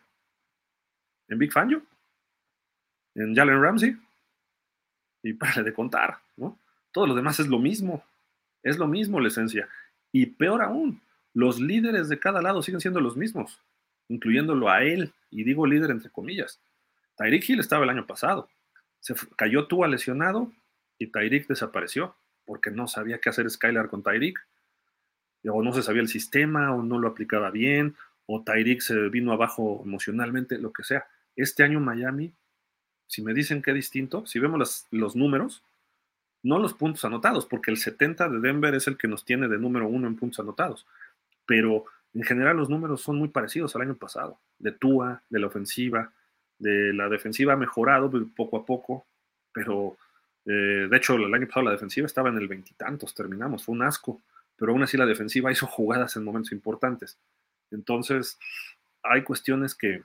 ¿En 1.30 1.40
Big 1.40 1.50
Fangio? 1.54 1.82
¿En 3.16 3.34
Jalen 3.34 3.62
Ramsey? 3.62 3.96
Y 5.24 5.32
para 5.36 5.64
de 5.64 5.72
contar, 5.72 6.18
¿no? 6.36 6.60
Todo 6.92 7.08
lo 7.08 7.16
demás 7.16 7.40
es 7.40 7.48
lo 7.48 7.58
mismo. 7.58 8.04
Es 8.64 8.78
lo 8.78 8.90
mismo 8.90 9.22
la 9.22 9.30
esencia. 9.30 9.70
Y 10.12 10.26
peor 10.26 10.64
aún, 10.64 11.02
los 11.34 11.62
líderes 11.62 12.10
de 12.10 12.20
cada 12.20 12.42
lado 12.42 12.62
siguen 12.62 12.82
siendo 12.82 13.00
los 13.00 13.16
mismos, 13.16 13.62
incluyéndolo 14.10 14.70
a 14.70 14.84
él, 14.84 15.14
y 15.30 15.46
digo 15.46 15.66
líder 15.66 15.92
entre 15.92 16.12
comillas. 16.12 16.60
Tyreek 17.16 17.48
Hill 17.48 17.62
estaba 17.62 17.86
el 17.86 17.92
año 17.92 18.06
pasado. 18.06 18.50
Se 19.00 19.16
cayó 19.38 19.68
tú 19.68 19.86
lesionado 19.86 20.52
y 21.02 21.08
Tyreek 21.08 21.48
desapareció 21.48 22.16
porque 22.46 22.70
no 22.70 22.88
sabía 22.88 23.20
qué 23.20 23.30
hacer 23.30 23.50
Skylar 23.50 23.90
con 23.90 24.04
Tyreek. 24.04 24.38
O 25.46 25.64
no 25.64 25.74
se 25.74 25.82
sabía 25.82 26.04
el 26.04 26.08
sistema, 26.08 26.76
o 26.76 26.84
no 26.84 27.00
lo 27.00 27.08
aplicaba 27.08 27.50
bien, 27.50 27.96
o 28.28 28.44
Tyreek 28.44 28.82
se 28.82 29.10
vino 29.10 29.32
abajo 29.32 29.82
emocionalmente, 29.84 30.60
lo 30.60 30.72
que 30.72 30.84
sea. 30.84 31.08
Este 31.36 31.64
año 31.64 31.80
Miami, 31.80 32.34
si 33.08 33.24
me 33.24 33.34
dicen 33.34 33.64
que 33.64 33.74
distinto, 33.74 34.28
si 34.28 34.38
vemos 34.38 34.88
los 34.92 35.16
números, 35.16 35.64
no 36.44 36.60
los 36.60 36.76
puntos 36.76 37.04
anotados, 37.04 37.48
porque 37.48 37.72
el 37.72 37.78
70 37.78 38.30
de 38.30 38.40
Denver 38.40 38.76
es 38.76 38.88
el 38.88 38.98
que 38.98 39.08
nos 39.08 39.26
tiene 39.26 39.48
de 39.48 39.58
número 39.58 39.88
uno 39.88 40.08
en 40.08 40.16
puntos 40.16 40.40
anotados, 40.40 40.86
pero 41.48 41.86
en 42.14 42.24
general 42.24 42.58
los 42.58 42.70
números 42.70 43.02
son 43.02 43.18
muy 43.18 43.30
parecidos 43.30 43.76
al 43.76 43.84
año 43.84 43.96
pasado, 43.96 44.40
de 44.60 44.72
Tua, 44.72 45.24
de 45.30 45.40
la 45.40 45.48
ofensiva, 45.48 46.14
de 46.60 46.94
la 46.94 47.10
defensiva 47.10 47.54
ha 47.54 47.58
mejorado 47.58 48.12
poco 48.36 48.58
a 48.58 48.66
poco, 48.66 49.08
pero 49.52 49.98
eh, 50.46 50.88
de 50.90 50.98
hecho, 50.98 51.16
el 51.16 51.34
año 51.34 51.48
pasado 51.48 51.66
la 51.66 51.72
defensiva 51.72 52.06
estaba 52.06 52.30
en 52.30 52.38
el 52.38 52.48
veintitantos, 52.48 53.14
terminamos, 53.14 53.64
fue 53.64 53.76
un 53.76 53.84
asco, 53.84 54.22
pero 54.56 54.72
aún 54.72 54.84
así 54.84 54.98
la 54.98 55.06
defensiva 55.06 55.52
hizo 55.52 55.68
jugadas 55.68 56.16
en 56.16 56.24
momentos 56.24 56.52
importantes. 56.52 57.18
Entonces, 57.72 58.38
hay 59.04 59.24
cuestiones 59.24 59.76
que, 59.76 60.04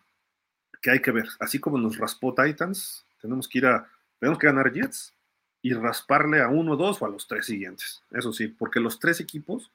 que 0.80 0.91
hay 0.91 1.01
que 1.01 1.11
ver. 1.11 1.28
Así 1.41 1.59
como 1.59 1.78
nos 1.78 1.99
raspó 1.99 2.34
Titans, 2.34 3.05
tenemos 3.20 3.49
que 3.49 3.59
ir 3.59 3.66
a, 3.66 3.89
tenemos 4.18 4.39
que 4.39 4.47
ganar 4.47 4.72
Jets 4.72 5.14
y 5.62 5.72
rasparle 5.72 6.41
a 6.43 6.49
uno, 6.49 6.76
dos 6.76 7.03
o 7.03 7.07
a 7.07 7.09
los 7.09 7.26
tres 7.26 7.47
siguientes. 7.47 8.03
Eso 8.12 8.32
sí, 8.32 8.49
porque 8.49 8.80
los 8.80 9.01
tres 9.01 9.20
equipos, 9.20 9.72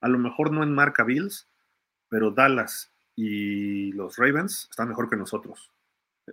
a 0.00 0.08
lo 0.08 0.18
mejor 0.18 0.50
no 0.50 0.62
en 0.62 0.74
marca 0.74 1.04
Bills, 1.04 1.46
pero 2.08 2.30
Dallas 2.30 2.90
y 3.14 3.92
los 3.92 4.16
Ravens 4.16 4.68
están 4.70 4.88
mejor 4.88 5.08
que 5.08 5.16
nosotros. 5.16 5.70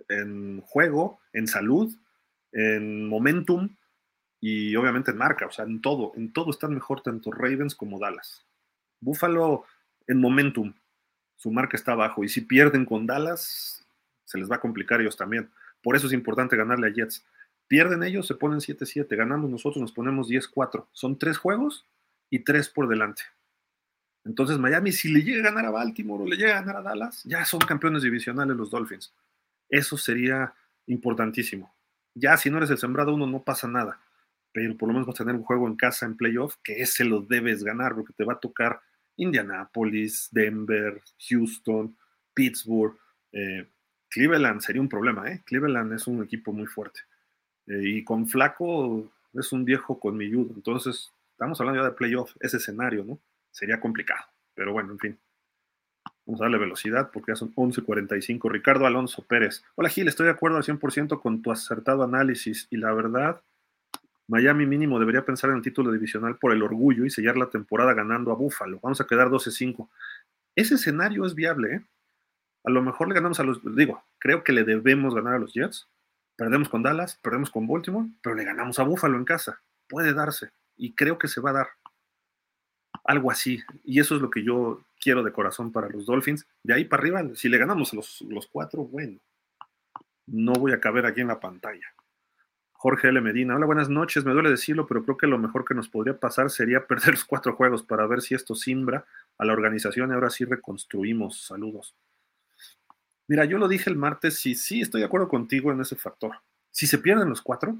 En 0.08 0.60
juego, 0.62 1.20
en 1.32 1.46
salud, 1.46 1.94
en 2.56 3.06
momentum 3.06 3.68
y 4.40 4.74
obviamente 4.76 5.10
en 5.10 5.18
marca, 5.18 5.46
o 5.46 5.50
sea, 5.50 5.66
en 5.66 5.82
todo, 5.82 6.12
en 6.16 6.32
todo 6.32 6.50
están 6.50 6.72
mejor 6.72 7.02
tanto 7.02 7.30
Ravens 7.30 7.74
como 7.74 7.98
Dallas. 7.98 8.46
Buffalo 8.98 9.64
en 10.06 10.20
momentum, 10.20 10.72
su 11.36 11.50
marca 11.50 11.76
está 11.76 11.92
abajo 11.92 12.24
y 12.24 12.30
si 12.30 12.40
pierden 12.40 12.86
con 12.86 13.06
Dallas, 13.06 13.86
se 14.24 14.38
les 14.38 14.50
va 14.50 14.56
a 14.56 14.60
complicar 14.60 15.02
ellos 15.02 15.18
también. 15.18 15.50
Por 15.82 15.96
eso 15.96 16.06
es 16.06 16.14
importante 16.14 16.56
ganarle 16.56 16.88
a 16.88 16.92
Jets. 16.92 17.26
Pierden 17.68 18.02
ellos, 18.02 18.26
se 18.26 18.34
ponen 18.34 18.60
7-7, 18.60 19.14
ganamos 19.16 19.50
nosotros, 19.50 19.82
nos 19.82 19.92
ponemos 19.92 20.28
10-4. 20.28 20.86
Son 20.92 21.18
tres 21.18 21.36
juegos 21.36 21.84
y 22.30 22.38
tres 22.38 22.70
por 22.70 22.88
delante. 22.88 23.22
Entonces 24.24 24.58
Miami, 24.58 24.92
si 24.92 25.12
le 25.12 25.22
llega 25.22 25.40
a 25.40 25.52
ganar 25.52 25.66
a 25.66 25.70
Baltimore 25.70 26.24
o 26.24 26.26
le 26.26 26.36
llega 26.36 26.56
a 26.56 26.62
ganar 26.62 26.76
a 26.78 26.82
Dallas, 26.82 27.22
ya 27.24 27.44
son 27.44 27.60
campeones 27.60 28.02
divisionales 28.02 28.56
los 28.56 28.70
Dolphins. 28.70 29.14
Eso 29.68 29.98
sería 29.98 30.54
importantísimo. 30.86 31.75
Ya 32.18 32.36
si 32.36 32.50
no 32.50 32.56
eres 32.56 32.70
el 32.70 32.78
sembrado 32.78 33.14
uno 33.14 33.26
no 33.26 33.42
pasa 33.42 33.68
nada, 33.68 34.00
pero 34.52 34.76
por 34.76 34.88
lo 34.88 34.94
menos 34.94 35.06
vas 35.06 35.20
a 35.20 35.24
tener 35.24 35.34
un 35.34 35.44
juego 35.44 35.68
en 35.68 35.76
casa 35.76 36.06
en 36.06 36.16
playoff 36.16 36.56
que 36.64 36.80
ese 36.80 37.04
lo 37.04 37.20
debes 37.20 37.62
ganar 37.62 37.94
porque 37.94 38.14
te 38.14 38.24
va 38.24 38.32
a 38.32 38.40
tocar 38.40 38.80
Indianapolis, 39.16 40.28
Denver, 40.32 41.02
Houston, 41.28 41.96
Pittsburgh, 42.34 42.96
eh, 43.32 43.68
Cleveland 44.08 44.60
sería 44.60 44.80
un 44.80 44.88
problema, 44.88 45.30
¿eh? 45.30 45.42
Cleveland 45.44 45.92
es 45.92 46.06
un 46.06 46.22
equipo 46.22 46.52
muy 46.52 46.66
fuerte. 46.66 47.00
Eh, 47.66 47.82
y 47.84 48.04
con 48.04 48.26
Flaco 48.26 49.12
es 49.34 49.52
un 49.52 49.64
viejo 49.64 50.00
con 50.00 50.16
mi 50.16 50.26
entonces 50.26 51.12
Estamos 51.36 51.60
hablando 51.60 51.82
ya 51.82 51.90
de 51.90 51.94
playoff, 51.94 52.34
ese 52.40 52.56
escenario, 52.56 53.04
¿no? 53.04 53.20
Sería 53.50 53.78
complicado, 53.78 54.24
pero 54.54 54.72
bueno, 54.72 54.92
en 54.92 54.98
fin. 54.98 55.18
Vamos 56.26 56.40
a 56.40 56.44
darle 56.44 56.58
velocidad 56.58 57.10
porque 57.12 57.30
ya 57.30 57.36
son 57.36 57.54
11.45. 57.54 58.50
Ricardo 58.50 58.84
Alonso 58.84 59.22
Pérez. 59.22 59.64
Hola 59.76 59.88
Gil, 59.88 60.08
estoy 60.08 60.26
de 60.26 60.32
acuerdo 60.32 60.56
al 60.56 60.64
100% 60.64 61.20
con 61.20 61.40
tu 61.40 61.52
acertado 61.52 62.02
análisis 62.02 62.66
y 62.68 62.78
la 62.78 62.92
verdad, 62.92 63.40
Miami 64.26 64.66
mínimo 64.66 64.98
debería 64.98 65.24
pensar 65.24 65.50
en 65.50 65.56
el 65.56 65.62
título 65.62 65.92
divisional 65.92 66.36
por 66.36 66.52
el 66.52 66.64
orgullo 66.64 67.04
y 67.04 67.10
sellar 67.10 67.36
la 67.36 67.48
temporada 67.48 67.94
ganando 67.94 68.32
a 68.32 68.34
Buffalo. 68.34 68.80
Vamos 68.82 69.00
a 69.00 69.06
quedar 69.06 69.28
12-5. 69.28 69.88
Ese 70.56 70.74
escenario 70.74 71.24
es 71.24 71.34
viable, 71.36 71.76
¿eh? 71.76 71.86
A 72.64 72.70
lo 72.70 72.82
mejor 72.82 73.06
le 73.06 73.14
ganamos 73.14 73.38
a 73.38 73.44
los, 73.44 73.60
digo, 73.76 74.02
creo 74.18 74.42
que 74.42 74.52
le 74.52 74.64
debemos 74.64 75.14
ganar 75.14 75.34
a 75.34 75.38
los 75.38 75.54
Jets. 75.54 75.88
Perdemos 76.34 76.68
con 76.68 76.82
Dallas, 76.82 77.20
perdemos 77.22 77.50
con 77.50 77.68
Baltimore, 77.68 78.08
pero 78.20 78.34
le 78.34 78.42
ganamos 78.42 78.80
a 78.80 78.82
Buffalo 78.82 79.16
en 79.16 79.24
casa. 79.24 79.60
Puede 79.88 80.12
darse 80.12 80.50
y 80.76 80.92
creo 80.94 81.18
que 81.18 81.28
se 81.28 81.40
va 81.40 81.50
a 81.50 81.52
dar 81.54 81.68
algo 83.04 83.30
así. 83.30 83.62
Y 83.84 84.00
eso 84.00 84.16
es 84.16 84.20
lo 84.20 84.30
que 84.30 84.42
yo 84.42 84.80
quiero 85.06 85.22
de 85.22 85.30
corazón 85.30 85.70
para 85.70 85.88
los 85.88 86.04
Dolphins. 86.04 86.48
De 86.64 86.74
ahí 86.74 86.84
para 86.84 87.00
arriba, 87.00 87.22
si 87.36 87.48
le 87.48 87.58
ganamos 87.58 87.94
los, 87.94 88.22
los 88.22 88.48
cuatro, 88.48 88.82
bueno, 88.82 89.20
no 90.26 90.52
voy 90.54 90.72
a 90.72 90.80
caber 90.80 91.06
aquí 91.06 91.20
en 91.20 91.28
la 91.28 91.38
pantalla. 91.38 91.86
Jorge 92.72 93.10
L. 93.10 93.20
Medina, 93.20 93.54
hola, 93.54 93.66
buenas 93.66 93.88
noches. 93.88 94.24
Me 94.24 94.32
duele 94.32 94.50
decirlo, 94.50 94.84
pero 94.84 95.04
creo 95.04 95.16
que 95.16 95.28
lo 95.28 95.38
mejor 95.38 95.64
que 95.64 95.76
nos 95.76 95.88
podría 95.88 96.18
pasar 96.18 96.50
sería 96.50 96.84
perder 96.88 97.10
los 97.10 97.24
cuatro 97.24 97.54
juegos 97.54 97.84
para 97.84 98.04
ver 98.08 98.20
si 98.20 98.34
esto 98.34 98.56
simbra 98.56 99.06
a 99.38 99.44
la 99.44 99.52
organización 99.52 100.10
y 100.10 100.14
ahora 100.14 100.28
sí 100.28 100.44
reconstruimos. 100.44 101.40
Saludos. 101.40 101.94
Mira, 103.28 103.44
yo 103.44 103.58
lo 103.58 103.68
dije 103.68 103.88
el 103.88 103.96
martes 103.96 104.44
y 104.44 104.56
sí 104.56 104.80
estoy 104.80 105.02
de 105.02 105.06
acuerdo 105.06 105.28
contigo 105.28 105.70
en 105.70 105.80
ese 105.80 105.94
factor. 105.94 106.32
Si 106.72 106.88
se 106.88 106.98
pierden 106.98 107.28
los 107.28 107.42
cuatro, 107.42 107.78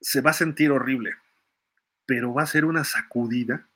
se 0.00 0.20
va 0.20 0.30
a 0.30 0.34
sentir 0.34 0.70
horrible, 0.70 1.16
pero 2.06 2.32
va 2.32 2.44
a 2.44 2.46
ser 2.46 2.66
una 2.66 2.84
sacudida 2.84 3.68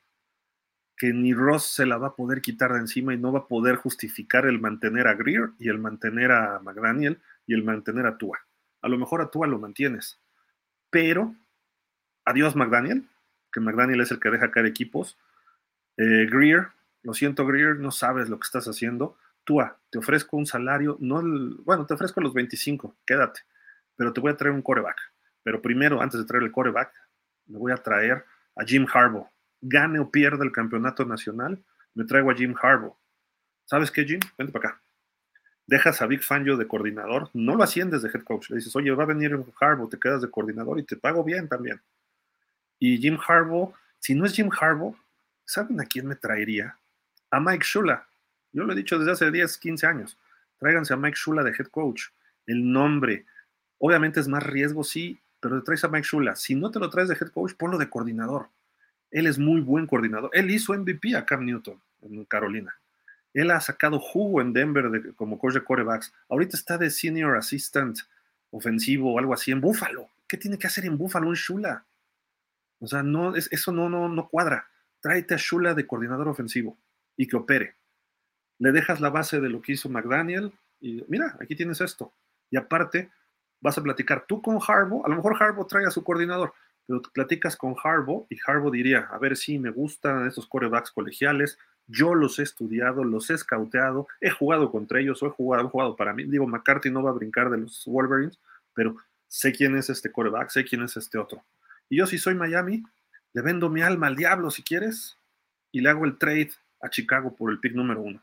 que 0.97 1.13
ni 1.13 1.35
Ross 1.35 1.67
se 1.67 1.87
la 1.87 1.99
va 1.99 2.09
a 2.09 2.17
poder 2.17 2.41
quitar 2.41 2.73
de 2.73 2.79
encima 2.79 3.13
y 3.13 3.19
no 3.19 3.33
va 3.33 3.41
a 3.41 3.49
poder 3.49 3.77
justificar 3.77 4.47
el 4.47 4.61
mantener 4.61 5.07
a 5.07 5.15
Greer 5.15 5.51
y 5.59 5.69
el 5.69 5.79
mantener 5.79 6.33
a 6.33 6.59
McDaniel 6.61 7.21
y 7.47 7.55
el 7.55 7.63
mantener 7.63 8.07
a 8.07 8.17
Tua. 8.17 8.39
A 8.81 8.89
lo 8.89 8.97
mejor 8.97 9.21
a 9.21 9.31
Tua 9.31 9.47
lo 9.47 9.59
mantienes, 9.59 10.19
pero 10.91 11.35
adiós 12.25 12.57
McDaniel, 12.57 13.07
que 13.53 13.61
McDaniel 13.61 14.01
es 14.01 14.11
el 14.11 14.21
que 14.21 14.31
deja 14.31 14.51
caer 14.51 14.67
equipos. 14.67 15.19
Eh, 15.99 16.27
Greer, 16.31 16.69
lo 17.03 17.13
siento 17.13 17.47
Greer, 17.47 17.77
no 17.79 17.91
sabes 17.91 18.31
lo 18.31 18.39
que 18.39 18.47
estás 18.47 18.67
haciendo. 18.67 19.19
Tua, 19.45 19.79
te 19.91 19.99
ofrezco 19.99 20.37
un 20.37 20.47
salario, 20.47 20.97
no 20.99 21.23
bueno, 21.63 21.87
te 21.87 21.95
ofrezco 21.95 22.21
los 22.21 22.35
25, 22.35 22.97
quédate, 23.07 23.41
pero 23.95 24.13
te 24.13 24.21
voy 24.21 24.33
a 24.33 24.37
traer 24.37 24.55
un 24.55 24.63
coreback. 24.63 24.99
Pero 25.43 25.63
primero, 25.63 26.01
antes 26.01 26.19
de 26.19 26.27
traer 26.27 26.43
el 26.43 26.51
coreback, 26.51 26.93
me 27.47 27.59
voy 27.59 27.71
a 27.71 27.77
traer 27.77 28.25
a 28.57 28.65
Jim 28.65 28.87
Harbaugh 28.93 29.31
gane 29.69 29.99
o 29.99 30.11
pierda 30.11 30.45
el 30.45 30.53
campeonato 30.53 31.05
nacional, 31.05 31.63
me 31.95 32.05
traigo 32.05 32.31
a 32.31 32.35
Jim 32.35 32.55
Harbaugh. 32.61 32.97
¿Sabes 33.65 33.91
qué, 33.91 34.05
Jim? 34.05 34.21
Vente 34.39 34.53
para 34.53 34.69
acá. 34.69 34.83
Dejas 35.67 36.01
a 36.01 36.07
Big 36.07 36.23
Fangio 36.23 36.57
de 36.57 36.69
coordinador, 36.69 37.29
no 37.35 37.57
lo 37.57 37.65
asciendes 37.65 38.03
de 38.03 38.09
head 38.09 38.23
coach. 38.23 38.51
Le 38.51 38.57
dices, 38.57 38.75
oye, 38.77 38.93
va 38.93 39.03
a 39.03 39.07
venir 39.07 39.37
Harbaugh, 39.61 39.89
te 39.89 39.99
quedas 39.99 40.23
de 40.23 40.31
coordinador 40.31 40.79
y 40.79 40.85
te 40.85 40.97
pago 40.97 41.25
bien 41.25 41.49
también. 41.49 41.81
Y 42.79 42.99
Jim 42.99 43.19
Harbaugh, 43.27 43.75
si 43.99 44.15
no 44.15 44.27
es 44.27 44.35
Jim 44.35 44.51
Harbaugh, 44.61 44.97
¿saben 45.45 45.81
a 45.81 45.85
quién 45.85 46.07
me 46.07 46.15
traería? 46.15 46.79
A 47.31 47.41
Mike 47.41 47.65
Shula. 47.65 48.07
Yo 48.53 48.63
lo 48.63 48.73
he 48.73 48.77
dicho 48.77 48.99
desde 48.99 49.13
hace 49.13 49.31
10, 49.31 49.59
15 49.59 49.87
años. 49.87 50.17
Tráiganse 50.59 50.95
a 50.95 50.97
Mike 50.97 51.19
Shula 51.19 51.43
de 51.43 51.51
head 51.51 51.67
coach. 51.67 52.05
El 52.47 52.71
nombre. 52.71 53.27
Obviamente 53.79 54.21
es 54.21 54.29
más 54.29 54.45
riesgo, 54.45 54.85
sí, 54.85 55.21
pero 55.41 55.59
te 55.59 55.65
traes 55.65 55.83
a 55.83 55.89
Mike 55.89 56.07
Shula. 56.09 56.37
Si 56.37 56.55
no 56.55 56.71
te 56.71 56.79
lo 56.79 56.89
traes 56.89 57.09
de 57.09 57.15
head 57.15 57.33
coach, 57.33 57.55
ponlo 57.55 57.77
de 57.77 57.91
coordinador. 57.91 58.49
Él 59.17 59.27
es 59.27 59.39
muy 59.39 59.63
buen 59.63 59.87
coordinador. 59.87 60.29
Él 60.35 60.51
hizo 60.51 60.75
MVP 60.75 61.17
a 61.17 61.25
Cam 61.25 61.47
Newton 61.47 61.81
en 62.03 62.27
Carolina. 62.27 62.77
Él 63.33 63.51
ha 63.51 63.59
sacado 63.63 63.99
jugo 63.99 64.43
en 64.43 64.53
Denver 64.53 65.15
como 65.15 65.39
coach 65.39 65.55
de 65.55 65.65
corebacks. 65.65 66.13
Ahorita 66.29 66.55
está 66.55 66.77
de 66.77 66.91
senior 66.91 67.35
assistant 67.35 67.99
ofensivo 68.51 69.15
o 69.15 69.19
algo 69.19 69.33
así 69.33 69.53
en 69.53 69.63
Buffalo. 69.63 70.11
¿Qué 70.29 70.37
tiene 70.37 70.59
que 70.59 70.67
hacer 70.67 70.85
en 70.85 70.99
Buffalo 70.99 71.29
un 71.29 71.35
Shula? 71.35 71.87
O 72.79 72.87
sea, 72.87 73.03
no, 73.03 73.35
eso 73.35 73.73
no, 73.73 73.89
no, 73.89 74.07
no 74.11 74.29
cuadra. 74.29 74.69
Tráete 75.01 75.33
a 75.33 75.39
Shula 75.39 75.73
de 75.73 75.87
coordinador 75.87 76.29
ofensivo 76.29 76.77
y 77.17 77.27
que 77.27 77.37
opere. 77.37 77.77
Le 78.59 78.71
dejas 78.71 79.01
la 79.01 79.09
base 79.09 79.41
de 79.41 79.49
lo 79.49 79.63
que 79.63 79.73
hizo 79.73 79.89
McDaniel 79.89 80.53
y 80.79 81.03
mira, 81.09 81.39
aquí 81.41 81.57
tienes 81.57 81.81
esto. 81.81 82.13
Y 82.51 82.59
aparte, 82.59 83.11
vas 83.63 83.79
a 83.79 83.83
platicar 83.83 84.27
tú 84.29 84.43
con 84.43 84.59
Harbaugh. 84.61 85.07
A 85.07 85.09
lo 85.09 85.17
mejor 85.17 85.43
Harbaugh 85.43 85.67
trae 85.67 85.87
a 85.87 85.91
su 85.91 86.05
coordinador, 86.05 86.53
pero 86.87 87.03
platicas 87.03 87.57
con 87.57 87.75
Harbaugh 87.83 88.27
y 88.31 88.37
Harbaugh 88.47 88.71
diría, 88.71 89.09
a 89.11 89.19
ver 89.19 89.37
si 89.37 89.59
me 89.59 89.71
gustan 89.71 90.27
estos 90.27 90.47
corebacks 90.47 90.93
colegiales, 90.93 91.59
yo 91.89 92.15
los 92.15 92.39
he 92.39 92.43
estudiado, 92.43 93.05
los 93.05 93.31
he 93.31 93.35
escauteado, 93.35 94.09
he 94.21 94.31
jugado 94.31 94.71
contra 94.71 95.01
ellos 95.01 95.23
he 95.23 95.29
jugado, 95.29 95.69
jugado 95.69 95.97
para 95.97 96.13
mí. 96.13 96.25
Digo, 96.25 96.47
McCarthy 96.47 96.91
no 96.91 97.03
va 97.03 97.11
a 97.11 97.15
brincar 97.15 97.51
de 97.51 97.59
los 97.59 97.85
Wolverines, 97.87 98.39
pero 98.75 98.97
sé 99.29 99.53
quién 99.53 99.77
es 99.77 99.91
este 99.91 100.11
coreback, 100.11 100.51
sé 100.51 100.65
quién 100.65 100.83
es 100.83 100.97
este 100.97 101.19
otro. 101.19 101.45
Y 101.89 101.99
yo 101.99 102.07
si 102.07 102.19
soy 102.19 102.35
Miami, 102.35 102.83
le 103.33 103.43
vendo 103.43 103.69
mi 103.69 103.83
alma 103.83 104.09
al 104.09 104.17
diablo 104.17 104.51
si 104.51 104.63
quieres 104.63 105.17
y 105.71 105.81
le 105.81 105.91
hago 105.91 106.05
el 106.05 106.19
trade 106.19 106.53
a 106.81 106.91
Chicago 106.91 107.35
por 107.35 107.51
el 107.51 107.61
pick 107.61 107.75
número 107.75 108.01
uno. 108.01 108.23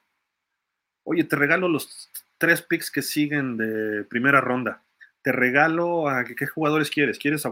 Oye, 1.03 1.23
te 1.23 1.35
regalo 1.35 1.67
los 1.67 2.09
tres 2.37 2.61
picks 2.61 2.89
que 2.89 3.01
siguen 3.01 3.57
de 3.57 4.03
primera 4.05 4.41
ronda. 4.41 4.83
Te 5.21 5.31
regalo 5.31 6.09
a 6.09 6.23
qué 6.23 6.47
jugadores 6.47 6.89
quieres. 6.89 7.19
¿Quieres 7.19 7.45
a 7.45 7.49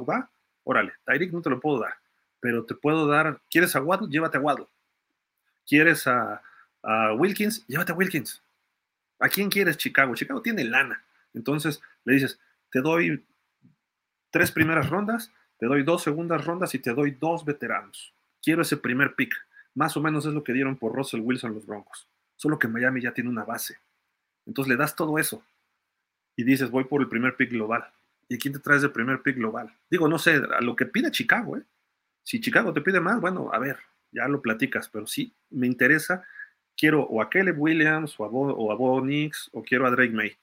Órale, 0.63 0.93
Tyreek 1.05 1.31
no 1.31 1.41
te 1.41 1.49
lo 1.49 1.59
puedo 1.59 1.79
dar, 1.79 1.93
pero 2.39 2.65
te 2.65 2.75
puedo 2.75 3.07
dar, 3.07 3.41
¿quieres 3.49 3.75
a 3.75 3.81
Waddle? 3.81 4.09
Llévate 4.09 4.37
a 4.37 4.41
Waddle. 4.41 4.67
¿Quieres 5.67 6.07
a, 6.07 6.41
Wilkins? 7.15 7.65
Llévate 7.67 7.91
a 7.91 7.95
Wilkins. 7.95 8.41
¿A 9.19 9.29
quién 9.29 9.49
quieres 9.49 9.77
Chicago? 9.77 10.15
Chicago 10.15 10.41
tiene 10.41 10.63
lana. 10.63 11.03
Entonces 11.33 11.81
le 12.03 12.13
dices, 12.13 12.39
te 12.71 12.81
doy 12.81 13.23
tres 14.31 14.51
primeras 14.51 14.89
rondas, 14.89 15.31
te 15.57 15.67
doy 15.67 15.83
dos 15.83 16.03
segundas 16.03 16.43
rondas 16.43 16.73
y 16.73 16.79
te 16.79 16.93
doy 16.93 17.11
dos 17.11 17.45
veteranos. 17.45 18.13
Quiero 18.41 18.63
ese 18.63 18.77
primer 18.77 19.15
pick. 19.15 19.33
Más 19.75 19.95
o 19.95 20.01
menos 20.01 20.25
es 20.25 20.33
lo 20.33 20.43
que 20.43 20.53
dieron 20.53 20.75
por 20.75 20.93
Russell 20.93 21.21
Wilson 21.21 21.53
los 21.53 21.65
Broncos. 21.65 22.07
Solo 22.35 22.57
que 22.57 22.67
Miami 22.67 23.01
ya 23.01 23.13
tiene 23.13 23.29
una 23.29 23.45
base. 23.45 23.77
Entonces 24.45 24.69
le 24.69 24.77
das 24.77 24.95
todo 24.95 25.19
eso 25.19 25.43
y 26.35 26.43
dices, 26.43 26.71
voy 26.71 26.85
por 26.85 27.01
el 27.01 27.07
primer 27.07 27.35
pick 27.35 27.51
global. 27.51 27.87
¿Y 28.31 28.37
quién 28.37 28.53
te 28.53 28.61
traes 28.61 28.81
de 28.81 28.87
primer 28.87 29.21
pick 29.21 29.35
global? 29.35 29.75
Digo, 29.89 30.07
no 30.07 30.17
sé, 30.17 30.35
a 30.35 30.61
lo 30.61 30.73
que 30.73 30.85
pide 30.85 31.11
Chicago, 31.11 31.57
¿eh? 31.57 31.63
Si 32.23 32.39
Chicago 32.39 32.71
te 32.71 32.79
pide 32.79 33.01
más, 33.01 33.19
bueno, 33.19 33.49
a 33.51 33.59
ver, 33.59 33.77
ya 34.09 34.25
lo 34.29 34.41
platicas, 34.41 34.87
pero 34.87 35.05
sí 35.05 35.33
me 35.49 35.67
interesa, 35.67 36.23
quiero 36.77 37.03
o 37.03 37.21
a 37.21 37.29
Caleb 37.29 37.59
Williams 37.59 38.17
o 38.17 38.23
a 38.23 38.29
Bo, 38.29 38.53
o 38.53 39.05
Nix 39.05 39.49
o 39.51 39.61
quiero 39.61 39.85
a 39.85 39.91
Drake 39.91 40.13
May. 40.13 40.37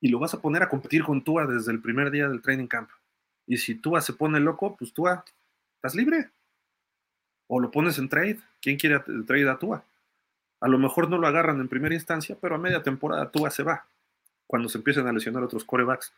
Y 0.00 0.08
lo 0.08 0.20
vas 0.20 0.32
a 0.32 0.40
poner 0.40 0.62
a 0.62 0.70
competir 0.70 1.04
con 1.04 1.22
Tua 1.22 1.44
desde 1.44 1.70
el 1.70 1.82
primer 1.82 2.10
día 2.10 2.30
del 2.30 2.40
training 2.40 2.66
camp. 2.66 2.88
Y 3.46 3.58
si 3.58 3.74
Tua 3.74 4.00
se 4.00 4.14
pone 4.14 4.40
loco, 4.40 4.74
pues 4.74 4.94
Tua, 4.94 5.22
estás 5.74 5.94
libre. 5.94 6.30
O 7.46 7.60
lo 7.60 7.70
pones 7.70 7.98
en 7.98 8.08
trade. 8.08 8.40
¿Quién 8.62 8.78
quiere 8.78 9.00
trade 9.26 9.50
a 9.50 9.58
Tua? 9.58 9.84
A 10.60 10.66
lo 10.66 10.78
mejor 10.78 11.10
no 11.10 11.18
lo 11.18 11.26
agarran 11.26 11.60
en 11.60 11.68
primera 11.68 11.94
instancia, 11.94 12.38
pero 12.40 12.54
a 12.54 12.58
media 12.58 12.82
temporada 12.82 13.30
Tua 13.30 13.50
se 13.50 13.64
va. 13.64 13.84
Cuando 14.46 14.70
se 14.70 14.78
empiecen 14.78 15.06
a 15.06 15.12
lesionar 15.12 15.42
otros 15.42 15.62
corebacks. 15.62 16.10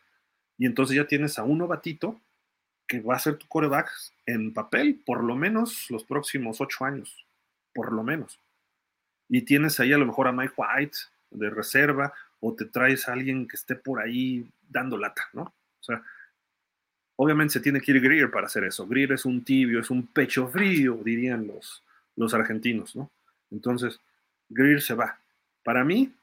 Y 0.57 0.65
entonces 0.65 0.95
ya 0.95 1.05
tienes 1.05 1.37
a 1.37 1.43
un 1.43 1.57
novatito 1.57 2.19
que 2.87 3.01
va 3.01 3.15
a 3.15 3.19
ser 3.19 3.37
tu 3.37 3.47
coreback 3.47 3.91
en 4.25 4.53
papel 4.53 5.01
por 5.05 5.23
lo 5.23 5.35
menos 5.35 5.89
los 5.89 6.03
próximos 6.03 6.61
ocho 6.61 6.85
años, 6.85 7.25
por 7.73 7.91
lo 7.91 8.03
menos. 8.03 8.39
Y 9.27 9.41
tienes 9.41 9.79
ahí 9.79 9.91
a 9.91 9.97
lo 9.97 10.05
mejor 10.05 10.27
a 10.27 10.31
Mike 10.31 10.53
White 10.55 10.97
de 11.31 11.49
reserva 11.49 12.13
o 12.39 12.53
te 12.53 12.65
traes 12.65 13.07
a 13.07 13.13
alguien 13.13 13.47
que 13.47 13.55
esté 13.55 13.75
por 13.75 13.99
ahí 13.99 14.47
dando 14.69 14.97
lata, 14.97 15.27
¿no? 15.33 15.41
O 15.41 15.83
sea, 15.83 16.03
obviamente 17.15 17.53
se 17.53 17.59
tiene 17.59 17.81
que 17.81 17.91
ir 17.91 18.01
Greer 18.01 18.29
para 18.29 18.47
hacer 18.47 18.63
eso. 18.63 18.87
Greer 18.87 19.13
es 19.13 19.25
un 19.25 19.43
tibio, 19.43 19.79
es 19.79 19.89
un 19.89 20.07
pecho 20.07 20.47
frío, 20.47 20.99
dirían 21.03 21.47
los, 21.47 21.83
los 22.15 22.33
argentinos, 22.33 22.95
¿no? 22.95 23.09
Entonces, 23.51 23.99
Greer 24.49 24.81
se 24.81 24.93
va. 24.93 25.19
Para 25.63 25.83
mí, 25.83 26.13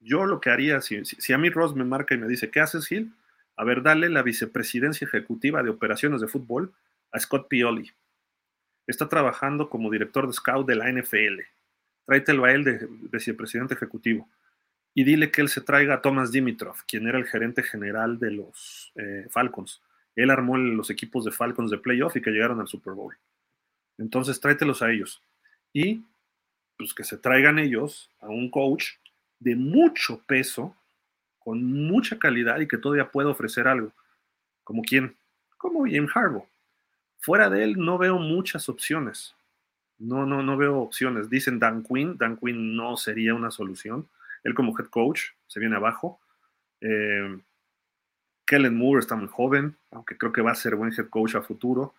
yo 0.00 0.26
lo 0.26 0.40
que 0.40 0.50
haría, 0.50 0.80
si, 0.80 1.04
si 1.04 1.32
a 1.32 1.38
mí 1.38 1.48
Ross 1.48 1.74
me 1.74 1.84
marca 1.84 2.14
y 2.14 2.18
me 2.18 2.28
dice, 2.28 2.50
¿qué 2.50 2.60
haces, 2.60 2.86
Gil? 2.86 3.12
A 3.56 3.64
ver, 3.64 3.82
dale 3.82 4.08
la 4.08 4.22
vicepresidencia 4.22 5.06
ejecutiva 5.06 5.62
de 5.62 5.70
operaciones 5.70 6.20
de 6.20 6.28
fútbol 6.28 6.72
a 7.10 7.18
Scott 7.18 7.48
Pioli. 7.48 7.92
Está 8.86 9.08
trabajando 9.08 9.68
como 9.68 9.90
director 9.90 10.26
de 10.26 10.32
scout 10.32 10.66
de 10.66 10.76
la 10.76 10.90
NFL. 10.90 11.40
Tráetelo 12.06 12.44
a 12.44 12.52
él 12.52 12.64
de 12.64 12.88
vicepresidente 13.12 13.74
ejecutivo. 13.74 14.28
Y 14.94 15.04
dile 15.04 15.30
que 15.30 15.40
él 15.40 15.48
se 15.48 15.60
traiga 15.60 15.94
a 15.94 16.02
Thomas 16.02 16.32
Dimitrov, 16.32 16.76
quien 16.86 17.06
era 17.06 17.18
el 17.18 17.26
gerente 17.26 17.62
general 17.62 18.18
de 18.18 18.30
los 18.32 18.92
eh, 18.96 19.26
Falcons. 19.30 19.82
Él 20.16 20.30
armó 20.30 20.58
los 20.58 20.90
equipos 20.90 21.24
de 21.24 21.30
Falcons 21.30 21.70
de 21.70 21.78
playoff 21.78 22.16
y 22.16 22.22
que 22.22 22.30
llegaron 22.30 22.60
al 22.60 22.68
Super 22.68 22.92
Bowl. 22.92 23.16
Entonces 23.98 24.40
tráetelos 24.40 24.82
a 24.82 24.90
ellos. 24.90 25.22
Y 25.72 26.04
pues 26.76 26.92
que 26.92 27.04
se 27.04 27.16
traigan 27.16 27.58
ellos 27.58 28.10
a 28.20 28.28
un 28.28 28.50
coach 28.50 28.96
de 29.38 29.56
mucho 29.56 30.22
peso 30.26 30.76
con 31.42 31.62
mucha 31.64 32.18
calidad 32.18 32.60
y 32.60 32.68
que 32.68 32.78
todavía 32.78 33.10
puede 33.10 33.28
ofrecer 33.28 33.68
algo. 33.68 33.92
¿Como 34.64 34.82
quién? 34.82 35.16
Como 35.56 35.84
Jim 35.86 36.08
Harbaugh. 36.12 36.46
Fuera 37.18 37.48
de 37.48 37.64
él 37.64 37.74
no 37.78 37.98
veo 37.98 38.18
muchas 38.18 38.68
opciones. 38.68 39.34
No, 39.98 40.26
no, 40.26 40.42
no 40.42 40.56
veo 40.56 40.78
opciones. 40.78 41.30
Dicen 41.30 41.58
Dan 41.58 41.84
Quinn. 41.84 42.16
Dan 42.18 42.36
Quinn 42.36 42.76
no 42.76 42.96
sería 42.96 43.34
una 43.34 43.50
solución. 43.50 44.08
Él 44.42 44.54
como 44.54 44.76
head 44.78 44.86
coach 44.86 45.26
se 45.46 45.60
viene 45.60 45.76
abajo. 45.76 46.20
Eh, 46.80 47.38
Kellen 48.44 48.76
Moore 48.76 49.00
está 49.00 49.14
muy 49.14 49.28
joven, 49.28 49.76
aunque 49.92 50.18
creo 50.18 50.32
que 50.32 50.42
va 50.42 50.50
a 50.50 50.56
ser 50.56 50.74
buen 50.74 50.92
head 50.92 51.08
coach 51.08 51.36
a 51.36 51.42
futuro. 51.42 51.94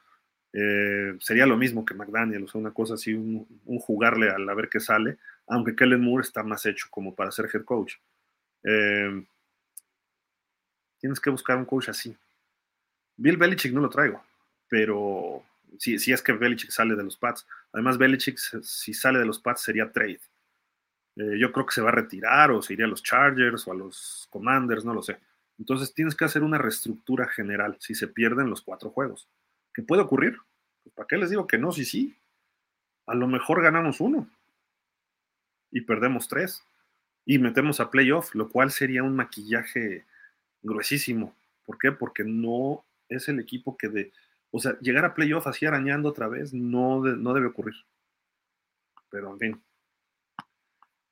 Eh, 0.52 1.16
sería 1.20 1.48
lo 1.48 1.58
mismo 1.58 1.84
que 1.84 1.96
McDaniel, 1.96 2.44
o 2.44 2.48
sea, 2.48 2.62
una 2.62 2.72
cosa 2.72 2.94
así, 2.94 3.14
un, 3.14 3.48
jugarle 3.80 4.30
al 4.30 4.48
a 4.48 4.54
ver 4.54 4.70
qué 4.70 4.80
sale, 4.80 5.18
aunque 5.48 5.76
Kellen 5.76 6.02
Moore 6.02 6.22
está 6.22 6.44
más 6.44 6.66
hecho 6.66 6.88
como 6.92 7.16
para 7.16 7.32
ser 7.32 7.50
head 7.52 7.64
coach. 7.64 7.96
Eh, 8.64 9.26
tienes 11.04 11.20
que 11.20 11.30
buscar 11.30 11.58
un 11.58 11.66
coach 11.66 11.90
así. 11.90 12.16
Bill 13.18 13.36
Belichick 13.36 13.74
no 13.74 13.82
lo 13.82 13.90
traigo, 13.90 14.24
pero 14.70 15.44
si, 15.78 16.00
si 16.00 16.14
es 16.14 16.22
que 16.22 16.32
Belichick 16.32 16.72
sale 16.72 16.96
de 16.96 17.04
los 17.04 17.18
Pats. 17.18 17.46
Además, 17.74 17.98
Belichick, 17.98 18.38
si 18.38 18.94
sale 18.94 19.20
de 19.20 19.26
los 19.26 19.38
Pats, 19.38 19.64
sería 19.64 19.92
trade. 19.92 20.22
Eh, 21.18 21.38
yo 21.38 21.52
creo 21.52 21.66
que 21.66 21.74
se 21.74 21.82
va 21.82 21.90
a 21.90 21.94
retirar 21.94 22.52
o 22.52 22.62
se 22.62 22.72
iría 22.72 22.86
a 22.86 22.88
los 22.88 23.04
Chargers 23.04 23.68
o 23.68 23.74
a 23.74 23.76
los 23.76 24.30
Commanders, 24.30 24.86
no 24.86 24.94
lo 24.94 25.04
sé. 25.04 25.20
Entonces 25.60 25.94
tienes 25.94 26.16
que 26.16 26.24
hacer 26.24 26.42
una 26.42 26.58
reestructura 26.58 27.28
general 27.28 27.76
si 27.82 27.96
se 27.96 28.08
pierden 28.08 28.50
los 28.50 28.62
cuatro 28.62 28.90
juegos. 28.90 29.28
¿Qué 29.74 29.84
puede 29.84 30.04
ocurrir? 30.04 30.38
Pues, 30.84 30.96
¿Para 30.96 31.08
qué 31.08 31.18
les 31.18 31.32
digo 31.32 31.48
que 31.48 31.58
no? 31.58 31.74
Sí, 31.74 31.84
sí. 31.84 32.16
A 33.08 33.14
lo 33.14 33.28
mejor 33.28 33.62
ganamos 33.62 34.00
uno 34.00 34.30
y 35.70 35.82
perdemos 35.82 36.30
tres 36.30 36.64
y 37.26 37.40
metemos 37.40 37.82
a 37.82 37.92
playoff, 37.92 38.34
lo 38.36 38.48
cual 38.48 38.72
sería 38.72 39.04
un 39.04 39.18
maquillaje 39.18 40.06
gruesísimo. 40.64 41.36
¿Por 41.66 41.78
qué? 41.78 41.92
Porque 41.92 42.24
no 42.24 42.84
es 43.10 43.28
el 43.30 43.40
equipo 43.40 43.78
que 43.78 43.90
de, 43.90 44.12
o 44.52 44.60
sea, 44.60 44.78
llegar 44.80 45.06
a 45.06 45.14
playoff 45.14 45.48
así 45.48 45.66
arañando 45.66 46.10
otra 46.10 46.28
vez 46.28 46.54
no, 46.54 47.02
no 47.02 47.34
debe 47.34 47.48
ocurrir. 47.48 47.76
Pero 49.10 49.32
en 49.32 49.40
fin. 49.40 49.64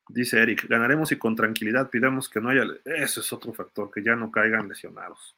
Dice 0.10 0.42
Eric, 0.42 0.68
ganaremos 0.68 1.12
y 1.12 1.18
con 1.18 1.36
tranquilidad 1.36 1.90
pidamos 1.90 2.28
que 2.28 2.42
no 2.42 2.50
haya... 2.50 2.64
Eso 2.84 3.22
es 3.22 3.32
otro 3.32 3.54
factor, 3.54 3.92
que 3.92 4.04
ya 4.04 4.16
no 4.16 4.32
caigan 4.32 4.68
lesionados. 4.68 5.36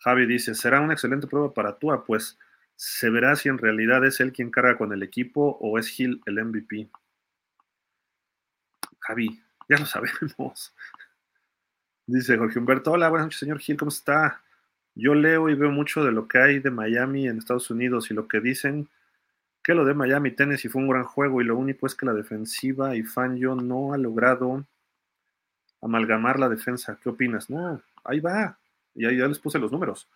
Javi 0.00 0.26
dice, 0.26 0.54
será 0.54 0.80
una 0.80 0.94
excelente 0.94 1.26
prueba 1.26 1.52
para 1.52 1.78
Tua, 1.78 2.04
pues 2.04 2.38
se 2.74 3.10
verá 3.10 3.36
si 3.36 3.48
en 3.48 3.58
realidad 3.58 4.04
es 4.04 4.20
él 4.20 4.32
quien 4.32 4.50
carga 4.50 4.78
con 4.78 4.92
el 4.92 5.02
equipo 5.02 5.58
o 5.60 5.78
es 5.78 5.88
Gil 5.88 6.22
el 6.26 6.42
MVP. 6.42 6.90
Javi, 9.00 9.42
ya 9.68 9.78
lo 9.78 9.86
sabemos. 9.86 10.74
Dice 12.12 12.36
Jorge 12.36 12.58
Humberto, 12.58 12.90
hola, 12.90 13.08
buenas 13.08 13.26
noches, 13.26 13.38
señor 13.38 13.60
Gil, 13.60 13.76
¿cómo 13.76 13.90
está? 13.90 14.42
Yo 14.96 15.14
leo 15.14 15.48
y 15.48 15.54
veo 15.54 15.70
mucho 15.70 16.02
de 16.02 16.10
lo 16.10 16.26
que 16.26 16.38
hay 16.38 16.58
de 16.58 16.72
Miami 16.72 17.28
en 17.28 17.38
Estados 17.38 17.70
Unidos 17.70 18.10
y 18.10 18.14
lo 18.14 18.26
que 18.26 18.40
dicen 18.40 18.88
que 19.62 19.74
lo 19.74 19.84
de 19.84 19.94
Miami 19.94 20.32
Tennessee 20.32 20.68
fue 20.68 20.82
un 20.82 20.88
gran 20.88 21.04
juego 21.04 21.40
y 21.40 21.44
lo 21.44 21.56
único 21.56 21.86
es 21.86 21.94
que 21.94 22.06
la 22.06 22.12
defensiva 22.12 22.96
y 22.96 23.04
Fangio 23.04 23.54
no 23.54 23.92
ha 23.92 23.96
logrado 23.96 24.66
amalgamar 25.80 26.40
la 26.40 26.48
defensa. 26.48 26.98
¿Qué 27.00 27.10
opinas? 27.10 27.48
No, 27.48 27.80
ahí 28.02 28.18
va. 28.18 28.58
Y 28.96 29.06
ahí 29.06 29.16
ya 29.16 29.28
les 29.28 29.38
puse 29.38 29.60
los 29.60 29.70
números. 29.70 30.08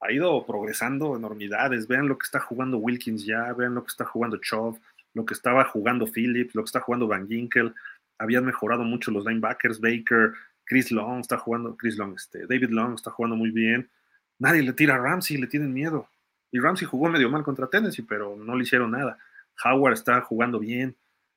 Ha 0.00 0.12
ido 0.12 0.44
progresando 0.44 1.16
enormidades. 1.16 1.88
Vean 1.88 2.06
lo 2.06 2.18
que 2.18 2.26
está 2.26 2.38
jugando 2.38 2.76
Wilkins 2.76 3.24
ya, 3.24 3.50
vean 3.54 3.74
lo 3.74 3.82
que 3.82 3.92
está 3.92 4.04
jugando 4.04 4.36
Chov, 4.36 4.78
lo 5.14 5.24
que 5.24 5.32
estaba 5.32 5.64
jugando 5.64 6.06
Phillips, 6.06 6.54
lo 6.54 6.64
que 6.64 6.68
está 6.68 6.80
jugando 6.80 7.08
Van 7.08 7.26
Ginkel. 7.26 7.74
Habían 8.18 8.44
mejorado 8.44 8.84
mucho 8.84 9.10
los 9.10 9.24
linebackers, 9.24 9.80
Baker, 9.80 10.34
Chris 10.68 10.92
Long 10.92 11.20
está 11.20 11.38
jugando, 11.38 11.76
Chris 11.76 11.96
Long, 11.96 12.14
este, 12.14 12.46
David 12.46 12.68
Long 12.68 12.94
está 12.94 13.10
jugando 13.10 13.36
muy 13.36 13.50
bien. 13.50 13.90
Nadie 14.38 14.62
le 14.62 14.74
tira 14.74 14.96
a 14.96 14.98
Ramsey, 14.98 15.38
le 15.38 15.46
tienen 15.46 15.72
miedo. 15.72 16.08
Y 16.52 16.60
Ramsey 16.60 16.86
jugó 16.86 17.08
medio 17.08 17.30
mal 17.30 17.42
contra 17.42 17.68
Tennessee, 17.68 18.02
pero 18.02 18.36
no 18.36 18.54
le 18.54 18.64
hicieron 18.64 18.90
nada. 18.90 19.18
Howard 19.64 19.94
está 19.94 20.20
jugando 20.20 20.58
bien. 20.58 20.94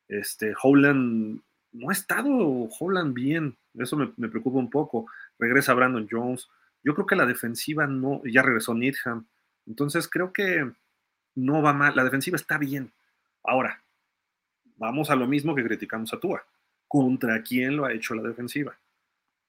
Este, 0.10 0.54
Holland 0.62 1.42
no 1.72 1.90
ha 1.90 1.94
estado 1.94 2.68
Holland 2.78 3.14
bien. 3.14 3.58
Eso 3.74 3.96
me, 3.96 4.28
preocupa 4.28 4.60
un 4.60 4.70
poco. 4.70 5.08
Regresa 5.40 5.74
Brandon 5.74 6.08
Jones. 6.12 6.50
Yo 6.84 6.94
creo 6.94 7.08
que 7.08 7.16
la 7.16 7.26
defensiva 7.26 7.88
no, 7.88 8.22
ya 8.26 8.42
regresó 8.42 8.74
Needham. 8.74 9.26
Entonces 9.66 10.10
creo 10.10 10.34
que 10.34 10.70
no 11.36 11.62
va 11.62 11.72
mal. 11.72 11.96
La 11.96 12.04
defensiva 12.04 12.36
está 12.36 12.58
bien. 12.58 12.92
Ahora, 13.44 13.82
vamos 14.76 15.10
a 15.10 15.16
lo 15.16 15.26
mismo 15.26 15.56
que 15.56 15.64
criticamos 15.64 16.14
a 16.14 16.20
Tua. 16.20 16.44
¿Contra 16.88 17.42
quién 17.42 17.78
lo 17.78 17.86
ha 17.86 17.94
hecho 17.94 18.14
la 18.14 18.24
defensiva? 18.24 18.78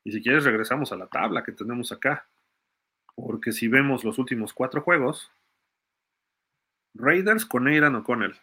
Y 0.04 0.12
si 0.12 0.22
quieres, 0.22 0.44
regresamos 0.44 0.92
a 0.92 0.96
la 0.96 1.06
tabla 1.06 1.42
que 1.42 1.52
tenemos 1.52 1.92
acá. 1.92 2.28
Porque 3.14 3.52
si 3.52 3.68
vemos 3.68 4.04
los 4.04 4.18
últimos 4.18 4.52
cuatro 4.52 4.82
juegos, 4.82 5.30
Raiders 6.94 7.46
con 7.46 7.66
Aidan 7.66 7.94
O'Connell. 7.96 8.34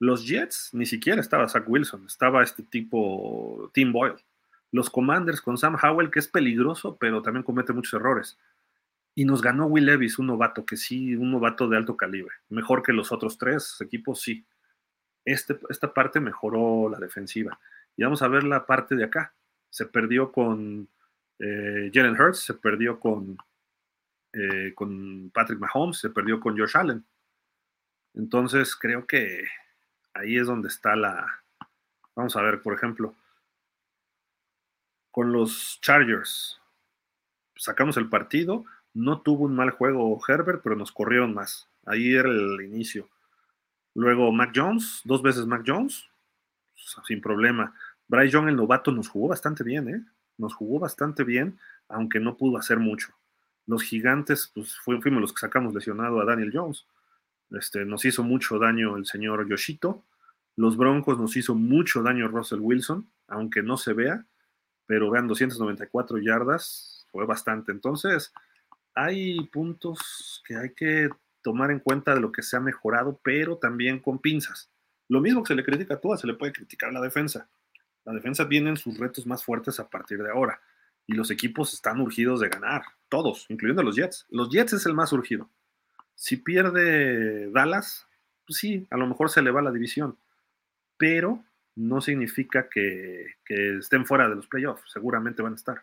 Los 0.00 0.26
Jets 0.26 0.70
ni 0.72 0.86
siquiera 0.86 1.20
estaba 1.20 1.48
Zach 1.48 1.64
Wilson, 1.66 2.06
estaba 2.06 2.42
este 2.42 2.62
tipo 2.62 3.70
Tim 3.72 3.92
Boyle. 3.92 4.22
Los 4.72 4.90
Commanders 4.90 5.40
con 5.40 5.56
Sam 5.56 5.76
Howell, 5.80 6.10
que 6.10 6.18
es 6.18 6.28
peligroso, 6.28 6.96
pero 6.98 7.22
también 7.22 7.44
comete 7.44 7.72
muchos 7.72 7.94
errores. 7.94 8.38
Y 9.14 9.24
nos 9.24 9.40
ganó 9.40 9.66
Will 9.66 9.86
Levis, 9.86 10.18
un 10.18 10.26
novato, 10.26 10.66
que 10.66 10.76
sí, 10.76 11.14
un 11.14 11.30
novato 11.30 11.68
de 11.68 11.76
alto 11.76 11.96
calibre. 11.96 12.34
Mejor 12.48 12.82
que 12.82 12.92
los 12.92 13.12
otros 13.12 13.38
tres 13.38 13.80
equipos, 13.80 14.20
sí. 14.20 14.44
Este, 15.24 15.58
esta 15.68 15.94
parte 15.94 16.18
mejoró 16.18 16.88
la 16.90 16.98
defensiva. 16.98 17.60
Y 17.96 18.02
vamos 18.02 18.22
a 18.22 18.28
ver 18.28 18.42
la 18.42 18.66
parte 18.66 18.96
de 18.96 19.04
acá. 19.04 19.32
Se 19.74 19.86
perdió 19.86 20.30
con 20.30 20.88
eh, 21.40 21.90
Jalen 21.92 22.14
Hurts, 22.14 22.44
se 22.44 22.54
perdió 22.54 23.00
con, 23.00 23.36
eh, 24.32 24.72
con 24.72 25.32
Patrick 25.34 25.58
Mahomes, 25.58 25.98
se 25.98 26.10
perdió 26.10 26.38
con 26.38 26.56
Josh 26.56 26.76
Allen. 26.76 27.04
Entonces 28.14 28.76
creo 28.76 29.04
que 29.04 29.48
ahí 30.12 30.36
es 30.36 30.46
donde 30.46 30.68
está 30.68 30.94
la... 30.94 31.26
Vamos 32.14 32.36
a 32.36 32.42
ver, 32.42 32.62
por 32.62 32.72
ejemplo, 32.72 33.16
con 35.10 35.32
los 35.32 35.80
Chargers, 35.80 36.60
sacamos 37.56 37.96
el 37.96 38.08
partido, 38.08 38.64
no 38.92 39.22
tuvo 39.22 39.42
un 39.42 39.56
mal 39.56 39.70
juego 39.70 40.20
Herbert, 40.28 40.62
pero 40.62 40.76
nos 40.76 40.92
corrieron 40.92 41.34
más. 41.34 41.68
Ahí 41.84 42.14
era 42.14 42.30
el 42.30 42.60
inicio. 42.60 43.08
Luego 43.92 44.30
Mac 44.30 44.52
Jones, 44.54 45.00
dos 45.02 45.20
veces 45.20 45.46
Mac 45.46 45.64
Jones, 45.66 46.08
sin 47.08 47.20
problema. 47.20 47.74
Bryce 48.08 48.32
Young, 48.32 48.48
el 48.48 48.56
novato, 48.56 48.92
nos 48.92 49.08
jugó 49.08 49.28
bastante 49.28 49.64
bien, 49.64 49.88
¿eh? 49.88 50.04
Nos 50.36 50.54
jugó 50.54 50.78
bastante 50.78 51.24
bien, 51.24 51.58
aunque 51.88 52.20
no 52.20 52.36
pudo 52.36 52.58
hacer 52.58 52.78
mucho. 52.78 53.14
Los 53.66 53.82
gigantes, 53.82 54.50
pues 54.54 54.76
fuimos 54.76 55.20
los 55.20 55.32
que 55.32 55.40
sacamos 55.40 55.74
lesionado 55.74 56.20
a 56.20 56.24
Daniel 56.24 56.50
Jones. 56.52 56.86
Este, 57.50 57.84
nos 57.84 58.04
hizo 58.04 58.22
mucho 58.22 58.58
daño 58.58 58.96
el 58.96 59.06
señor 59.06 59.48
Yoshito. 59.48 60.04
Los 60.56 60.76
Broncos 60.76 61.18
nos 61.18 61.36
hizo 61.36 61.54
mucho 61.54 62.02
daño 62.02 62.28
Russell 62.28 62.60
Wilson, 62.60 63.08
aunque 63.28 63.62
no 63.62 63.76
se 63.76 63.92
vea, 63.92 64.26
pero 64.86 65.10
vean 65.10 65.26
294 65.26 66.18
yardas, 66.18 67.06
fue 67.10 67.26
bastante. 67.26 67.72
Entonces, 67.72 68.32
hay 68.94 69.40
puntos 69.46 70.42
que 70.46 70.56
hay 70.56 70.74
que 70.74 71.08
tomar 71.42 71.70
en 71.70 71.80
cuenta 71.80 72.14
de 72.14 72.20
lo 72.20 72.32
que 72.32 72.42
se 72.42 72.56
ha 72.56 72.60
mejorado, 72.60 73.20
pero 73.22 73.56
también 73.56 73.98
con 73.98 74.18
pinzas. 74.18 74.70
Lo 75.08 75.20
mismo 75.20 75.42
que 75.42 75.48
se 75.48 75.54
le 75.54 75.64
critica 75.64 75.94
a 75.94 76.00
todas, 76.00 76.20
se 76.20 76.26
le 76.26 76.34
puede 76.34 76.52
criticar 76.52 76.90
a 76.90 76.92
la 76.92 77.00
defensa. 77.00 77.48
La 78.04 78.12
defensa 78.12 78.44
viene 78.44 78.76
sus 78.76 78.98
retos 78.98 79.26
más 79.26 79.44
fuertes 79.44 79.80
a 79.80 79.88
partir 79.88 80.22
de 80.22 80.30
ahora. 80.30 80.60
Y 81.06 81.14
los 81.14 81.30
equipos 81.30 81.74
están 81.74 82.00
urgidos 82.00 82.40
de 82.40 82.48
ganar, 82.48 82.82
todos, 83.08 83.46
incluyendo 83.48 83.82
los 83.82 83.96
Jets. 83.96 84.26
Los 84.30 84.50
Jets 84.50 84.74
es 84.74 84.86
el 84.86 84.94
más 84.94 85.12
urgido. 85.12 85.50
Si 86.14 86.36
pierde 86.36 87.50
Dallas, 87.50 88.06
pues 88.46 88.58
sí, 88.58 88.86
a 88.90 88.96
lo 88.96 89.06
mejor 89.06 89.30
se 89.30 89.42
le 89.42 89.50
va 89.50 89.62
la 89.62 89.72
división, 89.72 90.16
pero 90.96 91.44
no 91.76 92.00
significa 92.00 92.68
que, 92.68 93.34
estén 93.48 94.06
fuera 94.06 94.28
de 94.28 94.36
los 94.36 94.46
playoffs, 94.46 94.90
seguramente 94.90 95.42
van 95.42 95.52
a 95.52 95.56
estar. 95.56 95.82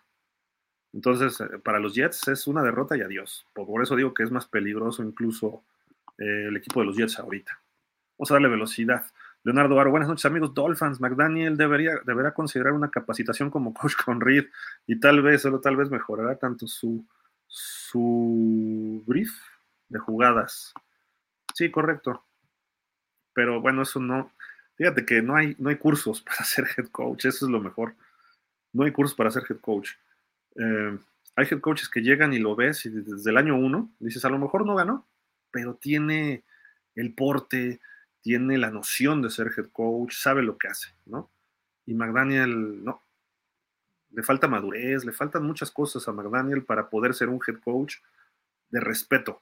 Entonces, 0.93 1.39
eh, 1.41 1.59
para 1.63 1.79
los 1.79 1.95
Jets 1.95 2.27
es 2.27 2.47
una 2.47 2.63
derrota 2.63 2.97
y 2.97 3.01
adiós. 3.01 3.45
Por 3.53 3.81
eso 3.81 3.95
digo 3.95 4.13
que 4.13 4.23
es 4.23 4.31
más 4.31 4.45
peligroso 4.45 5.03
incluso 5.03 5.63
eh, 6.17 6.47
el 6.47 6.57
equipo 6.57 6.81
de 6.81 6.87
los 6.87 6.97
Jets 6.97 7.19
ahorita. 7.19 7.61
Vamos 8.17 8.31
a 8.31 8.35
darle 8.35 8.49
velocidad. 8.49 9.05
Leonardo 9.43 9.79
Aro, 9.79 9.89
buenas 9.89 10.07
noches 10.07 10.25
amigos 10.25 10.53
Dolphins. 10.53 11.01
McDaniel 11.01 11.57
debería, 11.57 11.93
deberá 12.05 12.33
considerar 12.33 12.73
una 12.73 12.91
capacitación 12.91 13.49
como 13.49 13.73
coach 13.73 13.95
con 13.95 14.21
Reed 14.21 14.45
y 14.85 14.99
tal 14.99 15.21
vez, 15.21 15.41
solo 15.41 15.59
tal 15.59 15.75
vez 15.77 15.89
mejorará 15.89 16.37
tanto 16.37 16.67
su, 16.67 17.03
su 17.47 19.03
brief 19.07 19.31
de 19.89 19.97
jugadas. 19.97 20.73
Sí, 21.55 21.71
correcto. 21.71 22.23
Pero 23.33 23.61
bueno, 23.61 23.81
eso 23.81 23.99
no. 23.99 24.31
Fíjate 24.75 25.05
que 25.05 25.21
no 25.23 25.35
hay, 25.35 25.55
no 25.57 25.69
hay 25.69 25.77
cursos 25.77 26.21
para 26.25 26.43
ser 26.43 26.67
head 26.77 26.87
coach, 26.87 27.25
eso 27.25 27.45
es 27.45 27.51
lo 27.51 27.59
mejor. 27.59 27.95
No 28.73 28.83
hay 28.83 28.91
cursos 28.91 29.15
para 29.15 29.31
ser 29.31 29.43
head 29.49 29.59
coach. 29.59 29.91
Eh, 30.55 30.97
hay 31.35 31.47
head 31.49 31.61
coaches 31.61 31.89
que 31.89 32.01
llegan 32.01 32.33
y 32.33 32.39
lo 32.39 32.55
ves 32.55 32.85
y 32.85 32.89
desde 32.89 33.31
el 33.31 33.37
año 33.37 33.55
uno 33.55 33.89
dices, 33.99 34.23
a 34.23 34.29
lo 34.29 34.37
mejor 34.37 34.67
no 34.67 34.75
ganó, 34.75 35.07
pero 35.49 35.73
tiene 35.75 36.43
el 36.93 37.15
porte, 37.15 37.79
tiene 38.21 38.57
la 38.57 38.71
noción 38.71 39.21
de 39.21 39.29
ser 39.29 39.51
head 39.55 39.67
coach, 39.71 40.13
sabe 40.13 40.43
lo 40.43 40.57
que 40.57 40.67
hace, 40.67 40.89
¿no? 41.05 41.29
Y 41.85 41.93
McDaniel, 41.93 42.83
no. 42.83 43.01
Le 44.11 44.23
falta 44.23 44.47
madurez, 44.47 45.05
le 45.05 45.11
faltan 45.11 45.43
muchas 45.43 45.71
cosas 45.71 46.07
a 46.07 46.13
McDaniel 46.13 46.63
para 46.63 46.89
poder 46.89 47.13
ser 47.13 47.29
un 47.29 47.39
head 47.45 47.59
coach 47.59 47.95
de 48.69 48.79
respeto, 48.79 49.41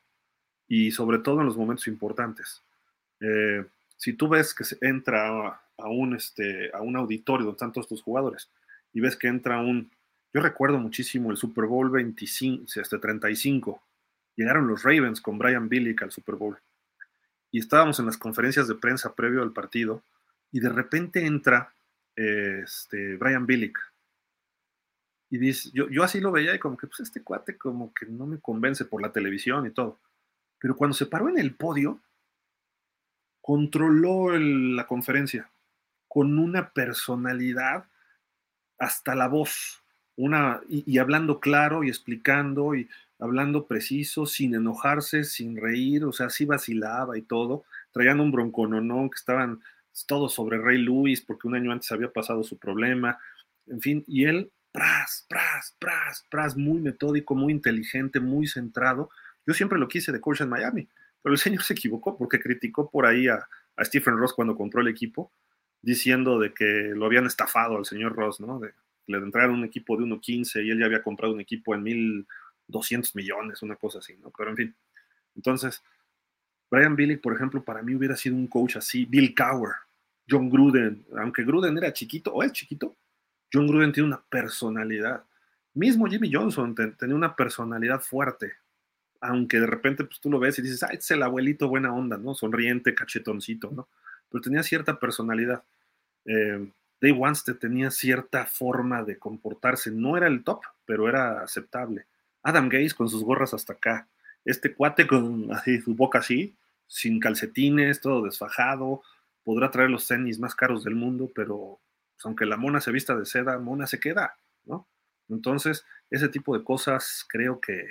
y 0.67 0.91
sobre 0.91 1.19
todo 1.19 1.41
en 1.41 1.47
los 1.47 1.57
momentos 1.57 1.87
importantes. 1.87 2.63
Eh, 3.19 3.65
si 3.97 4.13
tú 4.13 4.29
ves 4.29 4.53
que 4.53 4.63
se 4.63 4.77
entra 4.81 5.61
a, 5.77 5.89
un, 5.89 6.15
este, 6.15 6.71
a 6.73 6.81
un 6.81 6.95
auditorio 6.95 7.45
donde 7.45 7.57
están 7.57 7.73
todos 7.73 7.85
estos 7.85 8.01
jugadores 8.01 8.49
y 8.93 9.01
ves 9.01 9.17
que 9.17 9.27
entra 9.27 9.59
un, 9.59 9.91
yo 10.33 10.41
recuerdo 10.41 10.77
muchísimo 10.77 11.31
el 11.31 11.37
Super 11.37 11.65
Bowl 11.65 11.89
25, 11.89 12.65
este 12.75 12.97
35, 12.97 13.81
llegaron 14.35 14.67
los 14.67 14.83
Ravens 14.83 15.19
con 15.19 15.37
Brian 15.37 15.67
Billick 15.67 16.01
al 16.03 16.11
Super 16.11 16.35
Bowl 16.35 16.57
y 17.51 17.59
estábamos 17.59 17.99
en 17.99 18.05
las 18.05 18.17
conferencias 18.17 18.67
de 18.67 18.75
prensa 18.75 19.13
previo 19.13 19.41
al 19.41 19.51
partido 19.51 20.03
y 20.51 20.59
de 20.59 20.69
repente 20.69 21.25
entra 21.25 21.73
este, 22.15 23.17
Brian 23.17 23.45
Billick 23.45 23.79
y 25.29 25.37
dice, 25.37 25.69
yo, 25.73 25.89
yo 25.89 26.03
así 26.03 26.19
lo 26.19 26.31
veía 26.31 26.55
y 26.55 26.59
como 26.59 26.77
que 26.77 26.87
pues 26.87 27.01
este 27.01 27.21
cuate 27.21 27.57
como 27.57 27.93
que 27.93 28.05
no 28.07 28.25
me 28.25 28.39
convence 28.39 28.85
por 28.85 29.01
la 29.01 29.11
televisión 29.11 29.65
y 29.67 29.71
todo. 29.71 29.99
Pero 30.57 30.75
cuando 30.75 30.95
se 30.95 31.05
paró 31.05 31.29
en 31.29 31.37
el 31.37 31.53
podio, 31.53 31.99
controló 33.41 34.37
la 34.37 34.87
conferencia 34.87 35.49
con 36.07 36.39
una 36.39 36.71
personalidad 36.71 37.85
hasta 38.79 39.13
la 39.13 39.27
voz, 39.27 39.83
una, 40.15 40.61
y, 40.67 40.97
hablando 40.97 41.39
claro 41.39 41.83
y 41.83 41.89
explicando 41.89 42.75
y 42.75 42.89
hablando 43.19 43.67
preciso, 43.67 44.25
sin 44.25 44.55
enojarse, 44.55 45.23
sin 45.25 45.57
reír, 45.57 46.05
o 46.05 46.13
sea, 46.13 46.27
así 46.27 46.45
vacilaba 46.45 47.17
y 47.17 47.21
todo, 47.21 47.65
traían 47.91 48.21
un 48.21 48.31
broncononón 48.31 49.09
que 49.09 49.17
estaban 49.17 49.59
todos 50.07 50.33
sobre 50.33 50.57
Rey 50.57 50.77
Luis 50.77 51.21
porque 51.21 51.47
un 51.47 51.55
año 51.55 51.71
antes 51.71 51.91
había 51.91 52.11
pasado 52.11 52.43
su 52.43 52.57
problema, 52.57 53.19
en 53.67 53.81
fin, 53.81 54.03
y 54.07 54.25
él, 54.25 54.51
pras, 54.71 55.25
pras, 55.27 55.75
pras, 55.79 56.25
pras, 56.29 56.57
muy 56.57 56.79
metódico, 56.79 57.35
muy 57.35 57.51
inteligente, 57.51 58.19
muy 58.19 58.47
centrado. 58.47 59.09
Yo 59.45 59.53
siempre 59.53 59.77
lo 59.77 59.87
quise 59.87 60.11
de 60.11 60.21
coach 60.21 60.41
en 60.41 60.49
Miami, 60.49 60.87
pero 61.21 61.33
el 61.33 61.39
señor 61.39 61.63
se 61.63 61.73
equivocó 61.73 62.17
porque 62.17 62.39
criticó 62.39 62.89
por 62.89 63.05
ahí 63.05 63.27
a, 63.27 63.47
Stephen 63.81 64.17
Ross 64.17 64.33
cuando 64.33 64.57
compró 64.57 64.81
el 64.81 64.89
equipo, 64.89 65.31
diciendo 65.81 66.37
de 66.37 66.53
que 66.53 66.91
lo 66.93 67.05
habían 67.05 67.25
estafado 67.25 67.77
al 67.77 67.85
señor 67.85 68.13
Ross, 68.13 68.41
¿no? 68.41 68.59
De, 68.59 68.73
le 69.07 69.17
entregaron 69.19 69.55
un 69.55 69.63
equipo 69.63 69.95
de 69.95 70.03
1.15 70.03 70.65
y 70.65 70.69
él 70.69 70.79
ya 70.79 70.85
había 70.85 71.01
comprado 71.01 71.33
un 71.33 71.39
equipo 71.39 71.73
en 71.73 71.83
1.200 72.69 73.15
millones, 73.15 73.61
una 73.61 73.75
cosa 73.75 73.99
así, 73.99 74.15
¿no? 74.17 74.31
Pero 74.37 74.51
en 74.51 74.57
fin. 74.57 74.75
Entonces, 75.35 75.81
Brian 76.69 76.95
Billick, 76.95 77.21
por 77.21 77.35
ejemplo, 77.35 77.63
para 77.63 77.81
mí 77.81 77.95
hubiera 77.95 78.15
sido 78.15 78.35
un 78.35 78.47
coach 78.47 78.77
así, 78.77 79.05
Bill 79.05 79.33
Cower, 79.35 79.73
John 80.29 80.49
Gruden, 80.49 81.05
aunque 81.17 81.43
Gruden 81.43 81.77
era 81.77 81.91
chiquito, 81.91 82.33
o 82.33 82.43
es 82.43 82.51
chiquito, 82.51 82.95
John 83.51 83.67
Gruden 83.67 83.91
tiene 83.91 84.07
una 84.07 84.21
personalidad. 84.21 85.23
Mismo 85.73 86.05
Jimmy 86.07 86.31
Johnson 86.31 86.75
tenía 86.97 87.15
una 87.15 87.35
personalidad 87.35 88.01
fuerte, 88.01 88.53
aunque 89.21 89.59
de 89.59 89.65
repente 89.65 90.03
pues, 90.03 90.19
tú 90.19 90.29
lo 90.29 90.39
ves 90.39 90.59
y 90.59 90.61
dices, 90.61 90.83
ah, 90.83 90.89
es 90.91 91.09
el 91.11 91.23
abuelito 91.23 91.67
buena 91.67 91.93
onda, 91.93 92.17
¿no? 92.17 92.35
Sonriente, 92.35 92.93
cachetoncito, 92.93 93.71
¿no? 93.71 93.87
Pero 94.29 94.41
tenía 94.41 94.61
cierta 94.61 94.99
personalidad. 94.99 95.63
Eh, 96.25 96.71
Dave 97.01 97.17
Wanstead 97.17 97.55
tenía 97.55 97.89
cierta 97.91 98.45
forma 98.45 99.03
de 99.03 99.17
comportarse. 99.17 99.89
No 99.89 100.17
era 100.17 100.27
el 100.27 100.43
top, 100.43 100.61
pero 100.85 101.07
era 101.09 101.41
aceptable. 101.41 102.05
Adam 102.43 102.69
Gaze 102.69 102.95
con 102.95 103.09
sus 103.09 103.23
gorras 103.23 103.53
hasta 103.53 103.73
acá. 103.73 104.07
Este 104.45 104.73
cuate 104.73 105.07
con 105.07 105.49
su 105.83 105.95
boca 105.95 106.19
así, 106.19 106.55
sin 106.87 107.19
calcetines, 107.19 108.01
todo 108.01 108.23
desfajado. 108.23 109.01
Podrá 109.43 109.71
traer 109.71 109.89
los 109.89 110.07
tenis 110.07 110.39
más 110.39 110.55
caros 110.55 110.83
del 110.83 110.95
mundo, 110.95 111.31
pero 111.33 111.79
pues, 112.15 112.25
aunque 112.25 112.45
la 112.45 112.57
mona 112.57 112.81
se 112.81 112.91
vista 112.91 113.15
de 113.15 113.25
seda, 113.25 113.57
mona 113.59 113.87
se 113.87 113.99
queda, 113.99 114.35
¿no? 114.65 114.87
Entonces, 115.29 115.85
ese 116.09 116.29
tipo 116.29 116.57
de 116.57 116.63
cosas 116.63 117.25
creo 117.27 117.59
que 117.59 117.89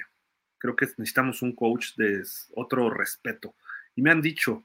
creo 0.59 0.77
que 0.77 0.87
necesitamos 0.87 1.41
un 1.43 1.55
coach 1.55 1.95
de 1.97 2.23
otro 2.55 2.91
respeto. 2.91 3.55
Y 3.95 4.03
me 4.03 4.11
han 4.11 4.21
dicho, 4.21 4.65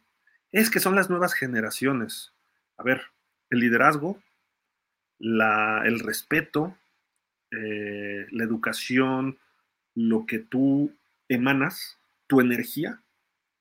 es 0.51 0.69
que 0.69 0.79
son 0.79 0.95
las 0.95 1.09
nuevas 1.09 1.33
generaciones. 1.33 2.33
A 2.77 2.83
ver, 2.83 3.01
el 3.49 3.59
liderazgo, 3.59 4.21
la, 5.19 5.83
el 5.85 5.99
respeto, 5.99 6.75
eh, 7.51 8.25
la 8.31 8.43
educación, 8.43 9.37
lo 9.95 10.25
que 10.25 10.39
tú 10.39 10.91
emanas, 11.29 11.97
tu 12.27 12.41
energía, 12.41 13.01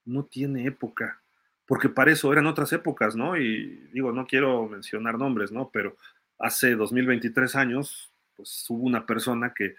no 0.05 0.25
tiene 0.25 0.67
época. 0.67 1.21
Porque 1.67 1.89
para 1.89 2.13
eso 2.13 2.33
eran 2.33 2.47
otras 2.47 2.73
épocas, 2.73 3.17
¿no? 3.17 3.37
Y 3.37 3.89
digo, 3.93 4.13
no 4.13 4.27
quiero 4.27 4.69
mencionar 4.69 5.19
nombres, 5.19 5.53
¿no? 5.53 5.71
Pero 5.73 5.97
hace 6.39 6.75
2023 6.75 7.55
años, 7.57 8.11
pues 8.37 8.67
hubo 8.69 8.85
una 8.85 9.07
persona 9.07 9.55
que 9.55 9.77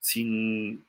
sin 0.00 0.84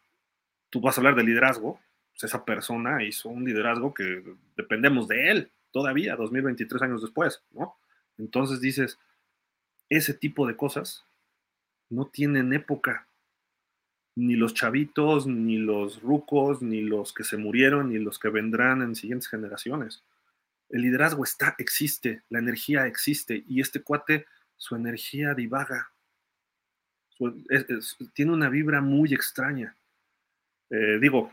tú 0.70 0.82
vas 0.82 0.98
a 0.98 1.02
hablar 1.02 1.16
de 1.16 1.24
liderazgo, 1.24 1.80
pues 2.12 2.24
esa 2.26 2.44
persona 2.44 3.04
hizo 3.04 3.30
un 3.30 3.46
liderazgo 3.46 3.94
que 3.94 4.24
dependemos 4.58 5.08
de 5.08 5.32
él 5.32 5.52
todavía, 5.72 6.16
2023 6.16 6.82
años 6.82 7.02
después, 7.02 7.42
¿no? 7.52 7.76
Entonces 8.18 8.62
dices, 8.62 8.98
ese 9.90 10.14
tipo 10.14 10.48
de 10.48 10.56
cosas 10.56 11.06
no 11.90 12.08
tienen 12.08 12.54
época. 12.54 13.08
Ni 14.16 14.36
los 14.36 14.54
chavitos, 14.54 15.28
ni 15.28 15.58
los 15.58 16.02
rucos, 16.02 16.62
ni 16.62 16.82
los 16.82 17.14
que 17.14 17.24
se 17.24 17.38
murieron, 17.38 17.90
ni 17.90 18.00
los 18.00 18.18
que 18.18 18.30
vendrán 18.30 18.82
en 18.82 18.96
siguientes 18.96 19.28
generaciones. 19.28 20.04
El 20.70 20.82
liderazgo 20.82 21.24
está, 21.24 21.56
existe, 21.58 22.24
la 22.30 22.40
energía 22.40 22.88
existe, 22.88 23.44
y 23.48 23.62
este 23.62 23.82
cuate, 23.82 24.26
su 24.58 24.76
energía 24.76 25.34
divaga. 25.34 25.92
tiene 28.14 28.32
una 28.32 28.50
vibra 28.50 28.82
muy 28.82 29.14
extraña. 29.14 29.76
Eh, 30.70 30.98
digo, 31.00 31.32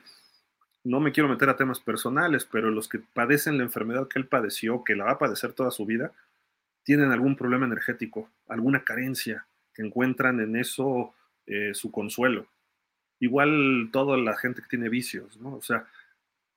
no 0.85 1.01
me 1.01 1.13
quiero 1.13 1.29
meter 1.29 1.49
a 1.49 1.57
temas 1.57 1.81
personales, 1.81 2.45
pero 2.45 2.71
los 2.71 2.89
que 2.89 2.99
padecen 2.99 3.59
la 3.59 3.65
enfermedad 3.65 4.09
que 4.09 4.19
él 4.19 4.27
padeció, 4.27 4.83
que 4.85 4.97
la 4.97 5.05
va 5.05 5.13
a 5.13 5.19
padecer 5.19 5.53
toda 5.53 5.71
su 5.71 5.87
vida, 5.87 6.13
tienen 6.83 7.13
algún 7.13 7.37
problema 7.37 7.67
energético, 7.67 8.29
alguna 8.49 8.85
carencia, 8.85 9.47
que 9.75 9.83
encuentran 9.83 10.41
en 10.41 10.57
eso 10.57 11.15
eh, 11.47 11.73
su 11.75 11.91
consuelo. 11.91 12.47
Igual 13.23 13.91
toda 13.93 14.17
la 14.17 14.37
gente 14.37 14.63
que 14.63 14.69
tiene 14.69 14.89
vicios, 14.89 15.37
¿no? 15.39 15.55
O 15.55 15.63
sea, 15.63 15.87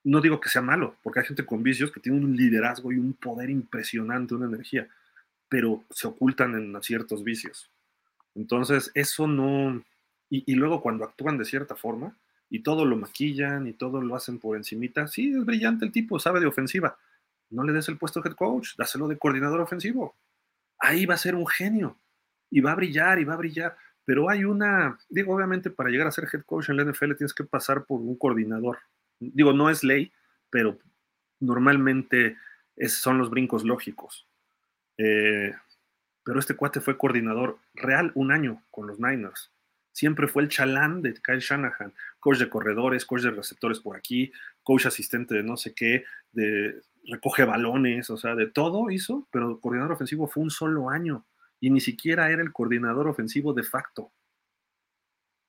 no 0.04 0.20
digo 0.20 0.40
que 0.40 0.48
sea 0.48 0.62
malo, 0.62 0.96
porque 1.02 1.20
hay 1.20 1.26
gente 1.26 1.46
con 1.46 1.62
vicios 1.62 1.92
que 1.92 2.00
tiene 2.00 2.18
un 2.18 2.36
liderazgo 2.36 2.92
y 2.92 2.98
un 2.98 3.14
poder 3.14 3.50
impresionante, 3.50 4.34
una 4.34 4.46
energía, 4.46 4.88
pero 5.48 5.84
se 5.90 6.08
ocultan 6.08 6.54
en 6.54 6.82
ciertos 6.82 7.22
vicios. 7.24 7.70
Entonces, 8.34 8.90
eso 8.94 9.26
no... 9.26 9.84
y 10.28 10.54
luego 10.54 10.82
cuando 10.82 11.04
actúan 11.04 11.38
de 11.38 11.44
cierta 11.44 11.76
forma, 11.76 12.16
y 12.48 12.60
todo 12.60 12.84
lo 12.84 12.96
maquillan 12.96 13.66
y 13.66 13.72
todo 13.72 14.00
lo 14.00 14.14
hacen 14.14 14.38
por 14.38 14.56
encimita. 14.56 15.06
Sí, 15.08 15.32
es 15.32 15.44
brillante 15.44 15.84
el 15.84 15.92
tipo, 15.92 16.18
sabe 16.18 16.40
de 16.40 16.46
ofensiva. 16.46 16.98
No 17.50 17.62
le 17.62 17.72
des 17.72 17.88
el 17.88 17.98
puesto 17.98 18.20
de 18.20 18.28
head 18.28 18.36
coach, 18.36 18.76
dáselo 18.76 19.08
de 19.08 19.18
coordinador 19.18 19.60
ofensivo. 19.60 20.16
Ahí 20.78 21.06
va 21.06 21.14
a 21.14 21.18
ser 21.18 21.34
un 21.34 21.46
genio 21.46 21.98
y 22.50 22.60
va 22.60 22.72
a 22.72 22.76
brillar 22.76 23.18
y 23.18 23.24
va 23.24 23.34
a 23.34 23.38
brillar. 23.38 23.76
Pero 24.06 24.30
hay 24.30 24.44
una, 24.44 24.98
digo, 25.10 25.34
obviamente 25.34 25.68
para 25.68 25.90
llegar 25.90 26.06
a 26.06 26.12
ser 26.12 26.28
head 26.32 26.44
coach 26.46 26.70
en 26.70 26.78
la 26.78 26.84
NFL 26.84 27.16
tienes 27.16 27.34
que 27.34 27.44
pasar 27.44 27.84
por 27.84 28.00
un 28.00 28.16
coordinador. 28.16 28.78
Digo, 29.20 29.52
no 29.52 29.68
es 29.68 29.84
ley, 29.84 30.10
pero 30.48 30.78
normalmente 31.40 32.38
son 32.88 33.18
los 33.18 33.28
brincos 33.28 33.64
lógicos. 33.64 34.26
Eh, 34.96 35.54
pero 36.24 36.38
este 36.38 36.56
cuate 36.56 36.80
fue 36.80 36.96
coordinador 36.96 37.58
real 37.74 38.12
un 38.14 38.32
año 38.32 38.62
con 38.70 38.86
los 38.86 38.98
Niners 38.98 39.52
siempre 39.96 40.28
fue 40.28 40.42
el 40.42 40.50
chalán 40.50 41.00
de 41.00 41.14
Kyle 41.14 41.40
Shanahan, 41.40 41.94
coach 42.20 42.36
de 42.36 42.50
corredores, 42.50 43.06
coach 43.06 43.22
de 43.22 43.30
receptores 43.30 43.80
por 43.80 43.96
aquí, 43.96 44.30
coach 44.62 44.84
asistente 44.84 45.34
de 45.34 45.42
no 45.42 45.56
sé 45.56 45.74
qué, 45.74 46.04
de 46.32 46.82
recoge 47.06 47.44
balones, 47.44 48.10
o 48.10 48.18
sea, 48.18 48.34
de 48.34 48.46
todo 48.46 48.90
hizo, 48.90 49.26
pero 49.32 49.58
coordinador 49.58 49.92
ofensivo 49.94 50.28
fue 50.28 50.42
un 50.42 50.50
solo 50.50 50.90
año 50.90 51.24
y 51.60 51.70
ni 51.70 51.80
siquiera 51.80 52.30
era 52.30 52.42
el 52.42 52.52
coordinador 52.52 53.08
ofensivo 53.08 53.52
de 53.52 53.62
facto. 53.62 54.10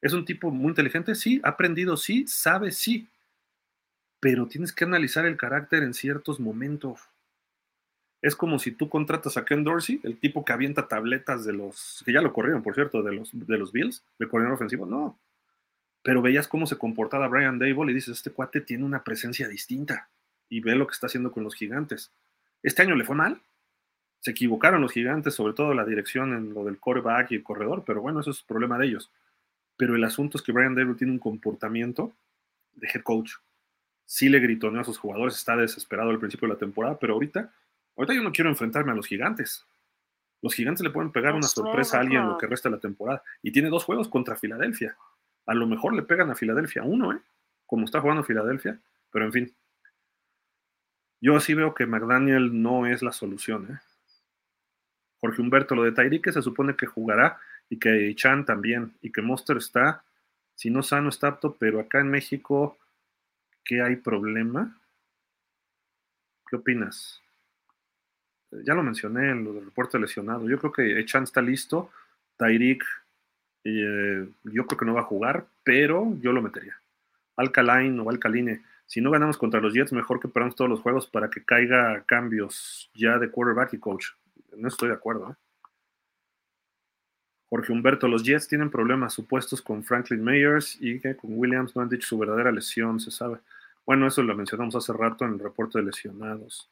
Es 0.02 0.14
un 0.14 0.26
tipo 0.26 0.52
muy 0.52 0.70
inteligente, 0.70 1.16
sí, 1.16 1.42
ha 1.44 1.50
aprendido, 1.50 1.98
sí, 1.98 2.26
sabe, 2.28 2.72
sí, 2.72 3.08
pero 4.20 4.48
tienes 4.48 4.74
que 4.74 4.84
analizar 4.84 5.26
el 5.26 5.38
carácter 5.38 5.84
en 5.84 5.94
ciertos 5.94 6.40
momentos. 6.40 7.02
Es 8.22 8.36
como 8.36 8.58
si 8.58 8.72
tú 8.72 8.90
contratas 8.90 9.38
a 9.38 9.46
Ken 9.46 9.64
Dorsey, 9.64 10.00
el 10.04 10.20
tipo 10.20 10.44
que 10.44 10.54
avienta 10.54 10.88
tabletas 10.88 11.46
de 11.46 11.54
los, 11.54 12.02
que 12.06 12.14
ya 12.14 12.22
lo 12.22 12.34
corrieron, 12.34 12.64
por 12.64 12.74
cierto, 12.74 13.04
de 13.04 13.14
los, 13.14 13.30
de 13.34 13.58
los 13.58 13.72
Bills, 13.72 14.04
de 14.18 14.28
corredor 14.28 14.54
ofensivo. 14.54 14.86
No. 14.86 15.20
Pero 16.04 16.22
veías 16.22 16.48
cómo 16.48 16.66
se 16.66 16.78
comportaba 16.78 17.28
Brian 17.28 17.60
Dable 17.60 17.92
y 17.92 17.96
dices, 17.96 18.18
este 18.18 18.32
cuate 18.32 18.62
tiene 18.62 18.86
una 18.86 19.04
presencia 19.04 19.48
distinta. 19.48 20.10
Y 20.50 20.62
ve 20.62 20.76
lo 20.76 20.88
que 20.88 20.94
está 20.94 21.08
haciendo 21.08 21.32
con 21.32 21.44
los 21.44 21.54
gigantes. 21.54 22.12
Este 22.64 22.82
año 22.82 22.96
le 22.96 23.06
fue 23.06 23.16
mal. 23.16 23.42
Se 24.20 24.32
equivocaron 24.32 24.82
los 24.82 24.92
gigantes, 24.92 25.36
sobre 25.36 25.54
todo 25.54 25.74
la 25.74 25.86
dirección 25.86 26.34
en 26.34 26.54
lo 26.54 26.64
del 26.64 26.80
coreback 26.80 27.32
y 27.32 27.36
el 27.36 27.44
corredor, 27.44 27.84
pero 27.86 28.02
bueno, 28.02 28.20
eso 28.20 28.32
es 28.32 28.42
problema 28.42 28.78
de 28.78 28.88
ellos. 28.88 29.12
Pero 29.78 29.96
el 29.96 30.04
asunto 30.04 30.38
es 30.38 30.44
que 30.44 30.52
Brian 30.52 30.76
Dable 30.76 30.96
tiene 30.96 31.14
un 31.14 31.20
comportamiento 31.20 32.14
de 32.74 32.88
head 32.94 33.04
coach. 33.04 33.34
Sí 34.06 34.30
le 34.30 34.40
gritoneó 34.40 34.82
a 34.82 34.86
sus 34.86 34.98
jugadores, 34.98 35.36
está 35.36 35.56
desesperado 35.56 36.10
al 36.10 36.20
principio 36.20 36.48
de 36.48 36.54
la 36.54 36.60
temporada, 36.60 36.98
pero 36.98 37.14
ahorita 37.14 37.52
Ahorita 37.98 38.14
yo 38.14 38.22
no 38.22 38.32
quiero 38.32 38.50
enfrentarme 38.50 38.92
a 38.92 38.96
los 38.96 39.08
gigantes. 39.08 39.66
Los 40.44 40.54
gigantes 40.54 40.84
le 40.84 40.92
pueden 40.92 41.12
pegar 41.12 41.34
una 41.34 41.48
sorpresa 41.48 41.98
a 41.98 42.02
alguien 42.02 42.28
lo 42.28 42.38
que 42.38 42.46
resta 42.46 42.70
de 42.70 42.76
la 42.76 42.82
temporada. 42.82 43.24
Y 43.42 43.52
tiene 43.52 43.70
dos 43.70 43.84
juegos 43.84 44.08
contra 44.08 44.36
Filadelfia. 44.36 44.96
A 45.48 45.56
lo 45.56 45.66
mejor 45.66 45.96
le 45.96 46.04
pegan 46.04 46.30
a 46.30 46.36
Filadelfia 46.36 46.84
uno, 46.84 47.12
¿eh? 47.14 47.20
Como 47.66 47.86
está 47.86 48.00
jugando 48.00 48.24
Filadelfia. 48.24 48.80
Pero 49.12 49.26
en 49.26 49.34
fin, 49.34 49.56
Yo 51.20 51.40
sí 51.40 51.56
veo 51.56 51.74
que 51.74 51.88
McDaniel 51.88 52.62
no 52.62 52.86
es 52.86 53.02
la 53.02 53.12
solución. 53.12 53.68
¿eh? 53.72 53.80
Jorge 55.20 55.42
Humberto, 55.42 55.76
lo 55.76 55.84
de 55.84 55.92
Tyreek 55.92 56.32
se 56.32 56.42
supone 56.42 56.76
que 56.76 56.86
jugará 56.86 57.40
y 57.70 57.78
que 57.78 58.14
Chan 58.16 58.46
también, 58.46 58.94
y 59.02 59.12
que 59.12 59.22
Monster 59.22 59.58
está, 59.58 60.04
si 60.56 60.70
no 60.70 60.82
sano, 60.82 61.10
está 61.10 61.28
apto, 61.28 61.56
pero 61.60 61.80
acá 61.80 62.00
en 62.00 62.10
México, 62.10 62.78
¿qué 63.64 63.82
hay 63.82 63.96
problema? 63.96 64.80
¿Qué 66.50 66.56
opinas? 66.56 67.22
Ya 68.52 68.74
lo 68.74 68.82
mencioné 68.82 69.32
en 69.32 69.44
lo 69.44 69.54
del 69.54 69.66
reporte 69.66 70.00
lesionado. 70.00 70.50
Yo 70.50 70.58
creo 70.58 70.72
que 70.72 71.06
Chan 71.06 71.24
está 71.24 71.42
listo. 71.42 71.92
Tyreek, 72.38 72.84
eh, 73.66 74.30
yo 74.46 74.66
creo 74.66 74.78
que 74.78 74.86
no 74.86 74.94
va 74.94 75.02
a 75.02 75.12
jugar, 75.12 75.46
pero 75.64 76.16
yo 76.22 76.32
lo 76.32 76.42
metería. 76.42 76.80
Alkaline 77.36 78.00
o 78.00 78.10
Alcaline. 78.10 78.64
Si 78.86 79.02
no 79.02 79.12
ganamos 79.12 79.38
contra 79.38 79.60
los 79.60 79.74
Jets, 79.74 79.92
mejor 79.92 80.20
que 80.20 80.30
perdamos 80.30 80.56
todos 80.56 80.70
los 80.70 80.80
juegos 80.80 81.08
para 81.08 81.30
que 81.30 81.44
caiga 81.44 82.04
cambios 82.06 82.90
ya 82.96 83.20
de 83.20 83.30
quarterback 83.30 83.74
y 83.74 83.80
coach. 83.80 84.08
No 84.58 84.68
estoy 84.68 84.90
de 84.90 84.96
acuerdo. 84.96 85.32
¿eh? 85.32 85.36
Jorge 87.50 87.72
Humberto, 87.72 88.08
los 88.08 88.24
Jets 88.24 88.48
tienen 88.48 88.70
problemas 88.70 89.14
supuestos 89.14 89.62
con 89.62 89.84
Franklin 89.84 90.24
Mayers 90.24 90.78
y 90.82 91.00
que 91.00 91.16
con 91.16 91.32
Williams 91.34 91.76
no 91.76 91.82
han 91.82 91.90
dicho 91.90 92.08
su 92.08 92.18
verdadera 92.18 92.52
lesión, 92.52 93.00
se 93.00 93.12
sabe. 93.12 93.38
Bueno, 93.86 94.08
eso 94.08 94.22
lo 94.22 94.36
mencionamos 94.36 94.76
hace 94.76 94.92
rato 94.92 95.24
en 95.24 95.34
el 95.34 95.40
reporte 95.40 95.80
de 95.80 95.86
lesionados. 95.86 96.70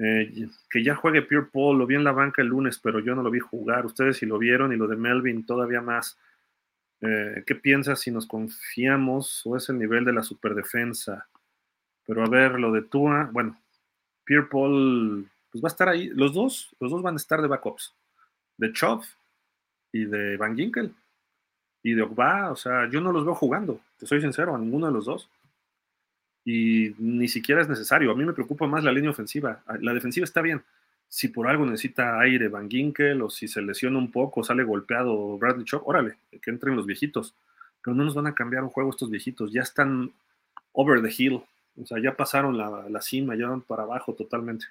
Eh, 0.00 0.48
que 0.70 0.82
ya 0.82 0.94
juegue 0.94 1.22
Pierre 1.22 1.48
Paul, 1.52 1.78
lo 1.78 1.86
vi 1.86 1.94
en 1.94 2.04
la 2.04 2.12
banca 2.12 2.42
el 2.42 2.48
lunes, 2.48 2.78
pero 2.78 2.98
yo 2.98 3.14
no 3.14 3.22
lo 3.22 3.30
vi 3.30 3.38
jugar. 3.38 3.86
Ustedes 3.86 4.16
sí 4.16 4.26
lo 4.26 4.38
vieron 4.38 4.72
y 4.72 4.76
lo 4.76 4.88
de 4.88 4.96
Melvin 4.96 5.46
todavía 5.46 5.80
más. 5.80 6.18
Eh, 7.00 7.44
¿Qué 7.46 7.54
piensas 7.54 8.00
si 8.00 8.10
nos 8.10 8.26
confiamos 8.26 9.46
o 9.46 9.56
es 9.56 9.68
el 9.68 9.78
nivel 9.78 10.04
de 10.04 10.12
la 10.12 10.24
superdefensa? 10.24 11.28
Pero 12.04 12.24
a 12.24 12.28
ver, 12.28 12.58
lo 12.58 12.72
de 12.72 12.82
Tua, 12.82 13.28
bueno, 13.32 13.60
Pierre 14.24 14.46
Paul, 14.46 15.28
pues 15.60 15.64
va 15.64 15.68
a 15.68 15.74
estar 15.74 15.88
ahí. 15.88 16.08
Los 16.08 16.32
dos, 16.34 16.74
los 16.80 16.90
dos 16.90 17.02
van 17.02 17.14
a 17.14 17.16
estar 17.16 17.40
de 17.42 17.48
backups. 17.48 17.94
De 18.56 18.72
Chov 18.72 19.02
y 19.92 20.04
de 20.04 20.36
Van 20.36 20.56
Ginkel 20.56 20.92
y 21.82 21.94
de 21.94 22.02
Ogba. 22.02 22.50
O 22.50 22.56
sea, 22.56 22.88
yo 22.90 23.00
no 23.00 23.12
los 23.12 23.24
veo 23.24 23.34
jugando, 23.34 23.80
te 23.98 24.06
soy 24.06 24.20
sincero, 24.20 24.54
a 24.54 24.58
ninguno 24.58 24.86
de 24.86 24.92
los 24.92 25.04
dos. 25.04 25.28
Y 26.44 26.94
ni 26.98 27.28
siquiera 27.28 27.60
es 27.60 27.68
necesario. 27.68 28.10
A 28.10 28.14
mí 28.14 28.24
me 28.24 28.32
preocupa 28.32 28.66
más 28.66 28.82
la 28.82 28.92
línea 28.92 29.10
ofensiva. 29.10 29.62
La 29.80 29.92
defensiva 29.92 30.24
está 30.24 30.40
bien 30.40 30.62
si 31.08 31.28
por 31.28 31.48
algo 31.48 31.64
necesita 31.64 32.20
aire 32.20 32.48
Van 32.48 32.70
Ginkel 32.70 33.22
o 33.22 33.30
si 33.30 33.48
se 33.48 33.62
lesiona 33.62 33.98
un 33.98 34.12
poco, 34.12 34.44
sale 34.44 34.62
golpeado 34.62 35.38
Bradley 35.38 35.64
Chop, 35.64 35.86
órale, 35.86 36.18
que 36.42 36.50
entren 36.50 36.76
los 36.76 36.86
viejitos. 36.86 37.34
Pero 37.82 37.96
no 37.96 38.04
nos 38.04 38.14
van 38.14 38.26
a 38.26 38.34
cambiar 38.34 38.62
un 38.62 38.70
juego 38.70 38.90
estos 38.90 39.10
viejitos, 39.10 39.52
ya 39.52 39.62
están 39.62 40.12
over 40.72 41.00
the 41.00 41.14
hill, 41.16 41.42
o 41.80 41.86
sea, 41.86 41.98
ya 42.02 42.14
pasaron 42.14 42.58
la, 42.58 43.00
cima, 43.00 43.36
ya 43.36 43.48
van 43.48 43.62
para 43.62 43.84
abajo 43.84 44.14
totalmente. 44.14 44.66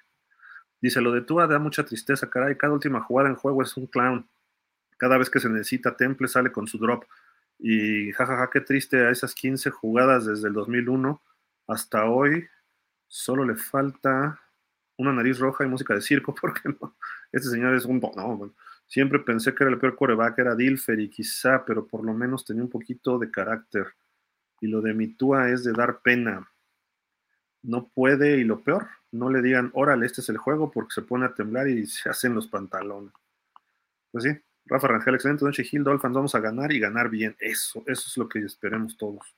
Dice, 0.80 1.00
lo 1.00 1.12
de 1.12 1.22
Tua 1.22 1.46
da 1.46 1.58
mucha 1.58 1.84
tristeza, 1.84 2.30
caray, 2.30 2.56
cada 2.56 2.72
última 2.72 3.00
jugada 3.00 3.28
en 3.28 3.34
juego 3.34 3.62
es 3.62 3.76
un 3.76 3.86
clown. 3.86 4.28
Cada 4.96 5.18
vez 5.18 5.30
que 5.30 5.40
se 5.40 5.48
necesita 5.48 5.96
Temple 5.96 6.28
sale 6.28 6.52
con 6.52 6.66
su 6.66 6.78
drop. 6.78 7.04
Y 7.58 8.12
jajaja, 8.12 8.50
qué 8.50 8.60
triste 8.60 9.04
a 9.06 9.10
esas 9.10 9.34
15 9.34 9.70
jugadas 9.70 10.26
desde 10.26 10.48
el 10.48 10.54
2001 10.54 11.20
hasta 11.66 12.04
hoy. 12.04 12.46
Solo 13.08 13.44
le 13.44 13.56
falta 13.56 14.40
una 14.98 15.12
nariz 15.12 15.38
roja 15.38 15.64
y 15.64 15.68
música 15.68 15.94
de 15.94 16.02
circo, 16.02 16.34
porque 16.40 16.68
no, 16.80 16.96
este 17.32 17.48
señor 17.48 17.74
es 17.74 17.84
un... 17.84 18.00
No, 18.00 18.54
siempre 18.86 19.18
pensé 19.20 19.54
que 19.54 19.64
era 19.64 19.72
el 19.72 19.78
peor 19.78 19.96
coreback, 19.96 20.38
era 20.38 20.54
Dilfer 20.54 21.00
y 21.00 21.08
quizá, 21.08 21.64
pero 21.64 21.86
por 21.86 22.04
lo 22.04 22.12
menos 22.12 22.44
tenía 22.44 22.62
un 22.62 22.70
poquito 22.70 23.18
de 23.18 23.30
carácter. 23.30 23.86
Y 24.60 24.66
lo 24.66 24.80
de 24.80 24.94
Mitúa 24.94 25.50
es 25.50 25.64
de 25.64 25.72
dar 25.72 26.00
pena. 26.00 26.48
No 27.62 27.88
puede, 27.88 28.38
y 28.38 28.44
lo 28.44 28.60
peor, 28.62 28.88
no 29.10 29.30
le 29.30 29.42
digan, 29.42 29.70
órale, 29.74 30.06
este 30.06 30.20
es 30.20 30.28
el 30.28 30.38
juego, 30.38 30.70
porque 30.70 30.94
se 30.94 31.02
pone 31.02 31.26
a 31.26 31.34
temblar 31.34 31.68
y 31.68 31.86
se 31.86 32.08
hacen 32.08 32.34
los 32.34 32.46
pantalones. 32.46 33.12
Pues 34.10 34.24
sí, 34.24 34.30
Rafa 34.66 34.88
Rangel, 34.88 35.14
excelente 35.14 35.44
noche, 35.44 35.64
Gil 35.64 35.84
Dolphins, 35.84 36.14
vamos 36.14 36.34
a 36.34 36.40
ganar 36.40 36.72
y 36.72 36.78
ganar 36.78 37.08
bien. 37.08 37.36
Eso, 37.40 37.82
eso 37.86 38.04
es 38.06 38.16
lo 38.16 38.28
que 38.28 38.40
esperemos 38.40 38.96
todos. 38.96 39.34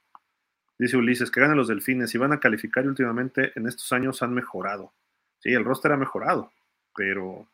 Dice 0.79 0.97
Ulises, 0.97 1.31
que 1.31 1.41
ganen 1.41 1.57
los 1.57 1.69
delfines 1.69 2.15
y 2.15 2.19
van 2.19 2.33
a 2.33 2.41
calificar 2.41 2.85
y 2.85 2.89
últimamente 2.89 3.53
en 3.55 3.67
estos 3.67 3.93
años 3.93 4.23
han 4.23 4.33
mejorado. 4.33 4.93
Sí, 5.39 5.53
el 5.53 5.65
roster 5.65 5.93
ha 5.93 5.97
mejorado, 5.97 6.53
pero 6.97 7.47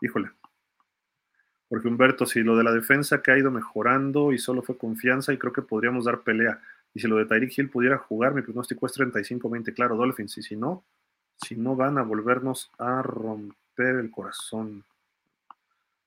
híjole. 0.00 0.30
Porque 1.68 1.88
Humberto, 1.88 2.26
si 2.26 2.40
lo 2.40 2.56
de 2.56 2.64
la 2.64 2.72
defensa 2.72 3.22
que 3.22 3.30
ha 3.30 3.38
ido 3.38 3.50
mejorando 3.50 4.32
y 4.32 4.38
solo 4.38 4.62
fue 4.62 4.78
confianza 4.78 5.32
y 5.32 5.38
creo 5.38 5.52
que 5.52 5.62
podríamos 5.62 6.06
dar 6.06 6.20
pelea. 6.20 6.60
Y 6.98 7.00
si 7.00 7.06
lo 7.06 7.14
de 7.14 7.26
Tyreek 7.26 7.56
Hill 7.56 7.70
pudiera 7.70 7.96
jugar, 7.96 8.34
mi 8.34 8.42
pronóstico 8.42 8.84
es 8.84 8.98
35-20, 8.98 9.72
claro, 9.72 9.94
Dolphins. 9.94 10.36
Y 10.38 10.42
si 10.42 10.56
no, 10.56 10.82
si 11.36 11.54
no 11.54 11.76
van 11.76 11.96
a 11.96 12.02
volvernos 12.02 12.72
a 12.76 13.02
romper 13.02 13.94
el 14.00 14.10
corazón. 14.10 14.82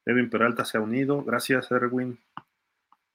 Evin 0.05 0.29
Peralta 0.29 0.65
se 0.65 0.77
ha 0.77 0.81
unido. 0.81 1.23
Gracias, 1.23 1.71
Erwin. 1.71 2.19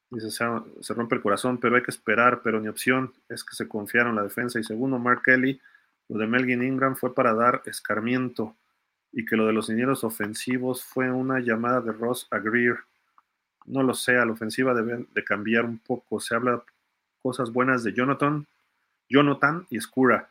Dice, 0.09 0.31
se, 0.31 0.94
rompe 0.94 1.16
el 1.16 1.20
corazón, 1.20 1.59
pero 1.59 1.77
hay 1.77 1.82
que 1.82 1.90
esperar, 1.90 2.40
pero 2.43 2.62
ni 2.62 2.69
opción 2.69 3.12
es 3.28 3.44
que 3.44 3.55
se 3.55 3.69
confiaron 3.69 4.12
en 4.12 4.16
la 4.16 4.23
defensa. 4.23 4.59
Y 4.59 4.65
segundo, 4.65 4.98
Mark 4.98 5.20
Kelly 5.23 5.61
lo 6.09 6.19
de 6.19 6.27
Melvin 6.27 6.62
Ingram 6.62 6.97
fue 6.97 7.15
para 7.15 7.35
dar 7.35 7.61
escarmiento 7.66 8.57
y 9.12 9.27
que 9.27 9.36
lo 9.36 9.47
de 9.47 9.53
los 9.53 9.69
dineros 9.69 10.03
ofensivos 10.03 10.82
fue 10.82 11.11
una 11.11 11.40
llamada 11.40 11.82
de 11.82 11.93
Ross 11.93 12.27
a 12.31 12.39
Greer. 12.39 12.78
No 13.66 13.82
lo 13.82 13.93
sé, 13.93 14.16
a 14.16 14.24
la 14.24 14.32
ofensiva 14.32 14.73
debe 14.73 15.05
de 15.12 15.24
cambiar 15.24 15.66
un 15.66 15.78
poco. 15.78 16.20
Se 16.20 16.35
habla 16.35 16.65
cosas 17.27 17.53
buenas 17.53 17.82
de 17.82 17.93
Jonathan, 17.93 18.47
Jonathan 19.09 19.66
y 19.69 19.81
Skura, 19.81 20.28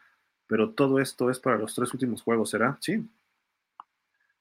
pero 0.47 0.69
todo 0.69 1.01
esto 1.01 1.30
es 1.30 1.39
para 1.39 1.57
los 1.57 1.76
tres 1.76 1.93
últimos 1.93 2.22
juegos, 2.22 2.51
¿será? 2.51 2.77
Sí. 2.80 3.05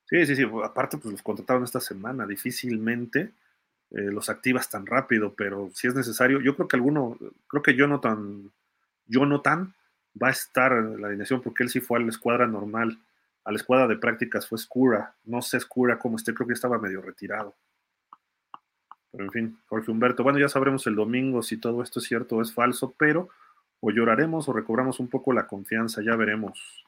Sí, 0.05 0.25
sí, 0.25 0.37
sí. 0.37 0.45
Aparte, 0.63 0.97
pues 0.99 1.11
los 1.11 1.23
contrataron 1.23 1.65
esta 1.65 1.81
semana. 1.81 2.25
Difícilmente 2.29 3.33
eh, 3.91 4.03
los 4.03 4.29
activas 4.29 4.71
tan 4.71 4.87
rápido, 4.87 5.35
pero 5.35 5.69
si 5.75 5.89
es 5.89 5.97
necesario, 5.97 6.41
yo 6.41 6.55
creo 6.55 6.69
que 6.69 6.77
alguno, 6.77 7.19
creo 7.49 7.63
que 7.65 7.75
Jonathan, 7.75 8.53
Jonathan 9.07 9.75
va 10.23 10.29
a 10.29 10.31
estar 10.31 10.71
en 10.75 11.03
la 11.03 11.09
alineación 11.09 11.43
porque 11.43 11.65
él 11.65 11.71
sí 11.71 11.81
fue 11.81 11.99
a 11.99 12.03
la 12.03 12.11
escuadra 12.11 12.47
normal. 12.47 13.01
A 13.43 13.51
la 13.51 13.57
escuadra 13.57 13.89
de 13.89 13.97
prácticas 13.97 14.47
fue 14.47 14.59
Escura. 14.59 15.17
No 15.25 15.43
sé 15.43 15.57
Escura 15.57 15.99
cómo 15.99 16.19
esté, 16.19 16.33
creo 16.33 16.47
que 16.47 16.55
estaba 16.55 16.79
medio 16.79 17.03
retirado. 17.03 17.57
Pero 19.15 19.27
en 19.27 19.31
fin, 19.31 19.59
Jorge 19.69 19.93
Humberto. 19.93 20.25
Bueno, 20.25 20.41
ya 20.41 20.49
sabremos 20.49 20.85
el 20.89 20.97
domingo 20.97 21.41
si 21.41 21.57
todo 21.57 21.85
esto 21.85 22.01
es 22.01 22.05
cierto 22.05 22.37
o 22.37 22.43
es 22.43 22.53
falso, 22.53 22.95
pero 22.99 23.29
o 23.79 23.93
lloraremos 23.93 24.49
o 24.49 24.53
recobramos 24.53 24.99
un 24.99 25.09
poco 25.09 25.33
la 25.33 25.47
confianza, 25.47 26.03
ya 26.03 26.17
veremos. 26.17 26.85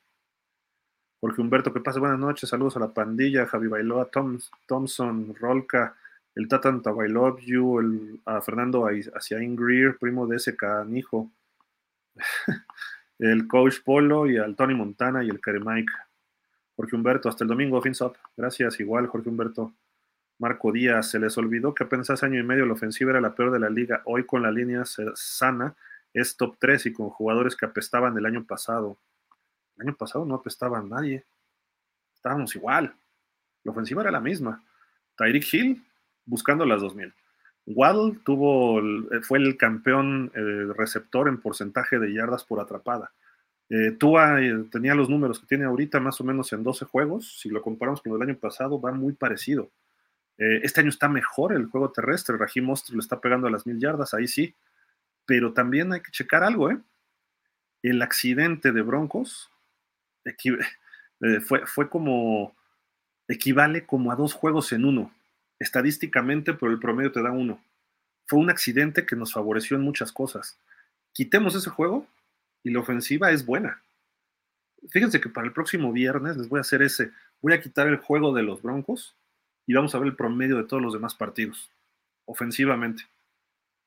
Jorge 1.21 1.41
Humberto, 1.41 1.73
que 1.73 1.81
pase 1.81 2.01
buenas 2.01 2.19
noches, 2.19 2.49
saludos 2.49 2.77
a 2.77 2.81
la 2.81 2.93
pandilla, 2.93 3.47
Javi 3.47 3.69
Bailoa, 3.69 4.07
Tom, 4.07 4.39
Thompson, 4.67 5.37
Rolka, 5.37 5.97
el 6.35 6.49
Tatan 6.49 6.83
I 6.85 7.09
Love 7.09 7.41
You, 7.43 7.79
el, 7.79 8.21
a 8.25 8.41
Fernando 8.41 8.87
hacia 9.15 9.41
Ingrid, 9.41 9.93
primo 10.01 10.27
de 10.27 10.37
ese 10.37 10.57
canijo. 10.57 11.31
el 13.21 13.47
coach 13.47 13.77
Polo 13.85 14.27
y 14.27 14.37
al 14.37 14.57
Tony 14.57 14.75
Montana 14.75 15.23
y 15.23 15.29
el 15.29 15.41
Mike. 15.65 15.93
Jorge 16.75 16.97
Humberto, 16.97 17.29
hasta 17.29 17.45
el 17.45 17.49
domingo, 17.49 17.81
fins 17.81 18.01
up. 18.01 18.17
Gracias, 18.37 18.81
igual, 18.81 19.07
Jorge 19.07 19.29
Humberto. 19.29 19.73
Marco 20.39 20.71
Díaz, 20.71 21.11
se 21.11 21.19
les 21.19 21.37
olvidó 21.39 21.75
que 21.75 21.85
apenas 21.85 22.11
hace 22.11 22.27
año 22.27 22.39
y 22.39 22.43
medio 22.43 22.67
la 22.67 22.75
ofensiva 22.75 23.11
era 23.11 23.21
la 23.21 23.35
peor 23.35 23.51
de 23.51 23.59
la 23.59 23.71
liga. 23.71 24.03
Hoy 24.05 24.25
con 24.27 24.43
la 24.43 24.51
línea 24.51 24.85
sana 24.85 25.75
es 26.13 26.37
top 26.37 26.57
3 26.59 26.87
y 26.87 26.93
con 26.93 27.09
jugadores 27.09 27.57
que 27.57 27.67
apestaban 27.67 28.17
el 28.19 28.27
año 28.27 28.45
pasado. 28.45 28.99
El 29.77 29.89
año 29.89 29.97
pasado 29.97 30.25
no 30.25 30.35
apestaba 30.35 30.79
a 30.79 30.83
nadie. 30.83 31.25
Estábamos 32.15 32.55
igual. 32.55 32.95
La 33.65 33.73
ofensiva 33.73 34.03
era 34.03 34.11
la 34.11 34.21
misma. 34.21 34.63
Tyreek 35.17 35.53
Hill 35.53 35.83
buscando 36.27 36.67
las 36.67 36.83
2000. 36.83 37.15
Waddle 37.67 38.19
tuvo, 38.25 38.81
eh, 38.81 39.23
fue 39.23 39.39
el 39.39 39.57
campeón 39.57 40.31
eh, 40.35 40.73
receptor 40.77 41.29
en 41.29 41.41
porcentaje 41.41 41.99
de 41.99 42.13
yardas 42.13 42.45
por 42.45 42.61
atrapada. 42.61 43.13
Eh, 43.69 43.93
Tua 43.99 44.39
tenía 44.71 44.95
los 44.95 45.09
números 45.09 45.41
que 45.41 45.47
tiene 45.47 45.65
ahorita 45.65 45.99
más 45.99 46.21
o 46.21 46.25
menos 46.25 46.53
en 46.53 46.63
12 46.63 46.85
juegos. 46.85 47.41
Si 47.41 47.49
lo 47.49 47.63
comparamos 47.63 48.03
con 48.03 48.13
el 48.13 48.23
año 48.23 48.39
pasado, 48.39 48.81
va 48.81 48.93
muy 48.93 49.15
parecido. 49.15 49.71
Este 50.39 50.81
año 50.81 50.91
está 50.91 51.09
mejor 51.09 51.53
el 51.53 51.67
juego 51.67 51.93
terrestre. 51.93 52.37
Raheem 52.37 52.67
Monster 52.67 52.95
le 52.95 53.01
está 53.01 53.21
pegando 53.21 53.47
a 53.47 53.51
las 53.51 53.67
mil 53.67 53.79
yardas, 53.79 54.15
ahí 54.15 54.27
sí. 54.27 54.55
Pero 55.25 55.53
también 55.53 55.93
hay 55.93 56.01
que 56.01 56.13
checar 56.13 56.45
algo, 56.45 56.71
¿eh? 56.71 56.79
El 57.83 58.03
accidente 58.03 58.73
de 58.73 58.83
Broncos 58.83 59.51
fue, 61.47 61.67
fue 61.67 61.89
como, 61.89 62.55
equivale 63.29 63.87
como 63.87 64.13
a 64.13 64.17
dos 64.17 64.35
juegos 64.35 64.73
en 64.73 64.85
uno 64.85 65.13
estadísticamente, 65.59 66.55
pero 66.55 66.71
el 66.71 66.79
promedio 66.79 67.13
te 67.13 67.23
da 67.23 67.31
uno. 67.31 67.63
Fue 68.27 68.39
un 68.39 68.51
accidente 68.51 69.07
que 69.07 69.17
nos 69.17 69.33
favoreció 69.33 69.77
en 69.77 69.83
muchas 69.83 70.13
cosas. 70.13 70.59
Quitemos 71.13 71.55
ese 71.55 71.71
juego 71.71 72.07
y 72.63 72.71
la 72.71 72.81
ofensiva 72.81 73.31
es 73.31 73.47
buena. 73.47 73.83
Fíjense 74.91 75.21
que 75.21 75.29
para 75.29 75.47
el 75.47 75.53
próximo 75.53 75.93
viernes 75.93 76.37
les 76.37 76.49
voy 76.49 76.59
a 76.59 76.61
hacer 76.61 76.83
ese. 76.83 77.11
Voy 77.41 77.53
a 77.53 77.61
quitar 77.61 77.87
el 77.87 77.97
juego 77.97 78.35
de 78.35 78.43
los 78.43 78.63
Broncos 78.63 79.15
y 79.67 79.75
vamos 79.75 79.95
a 79.95 79.99
ver 79.99 80.09
el 80.09 80.17
promedio 80.17 80.57
de 80.57 80.65
todos 80.65 80.83
los 80.83 80.93
demás 80.93 81.15
partidos, 81.15 81.71
ofensivamente. 82.25 83.05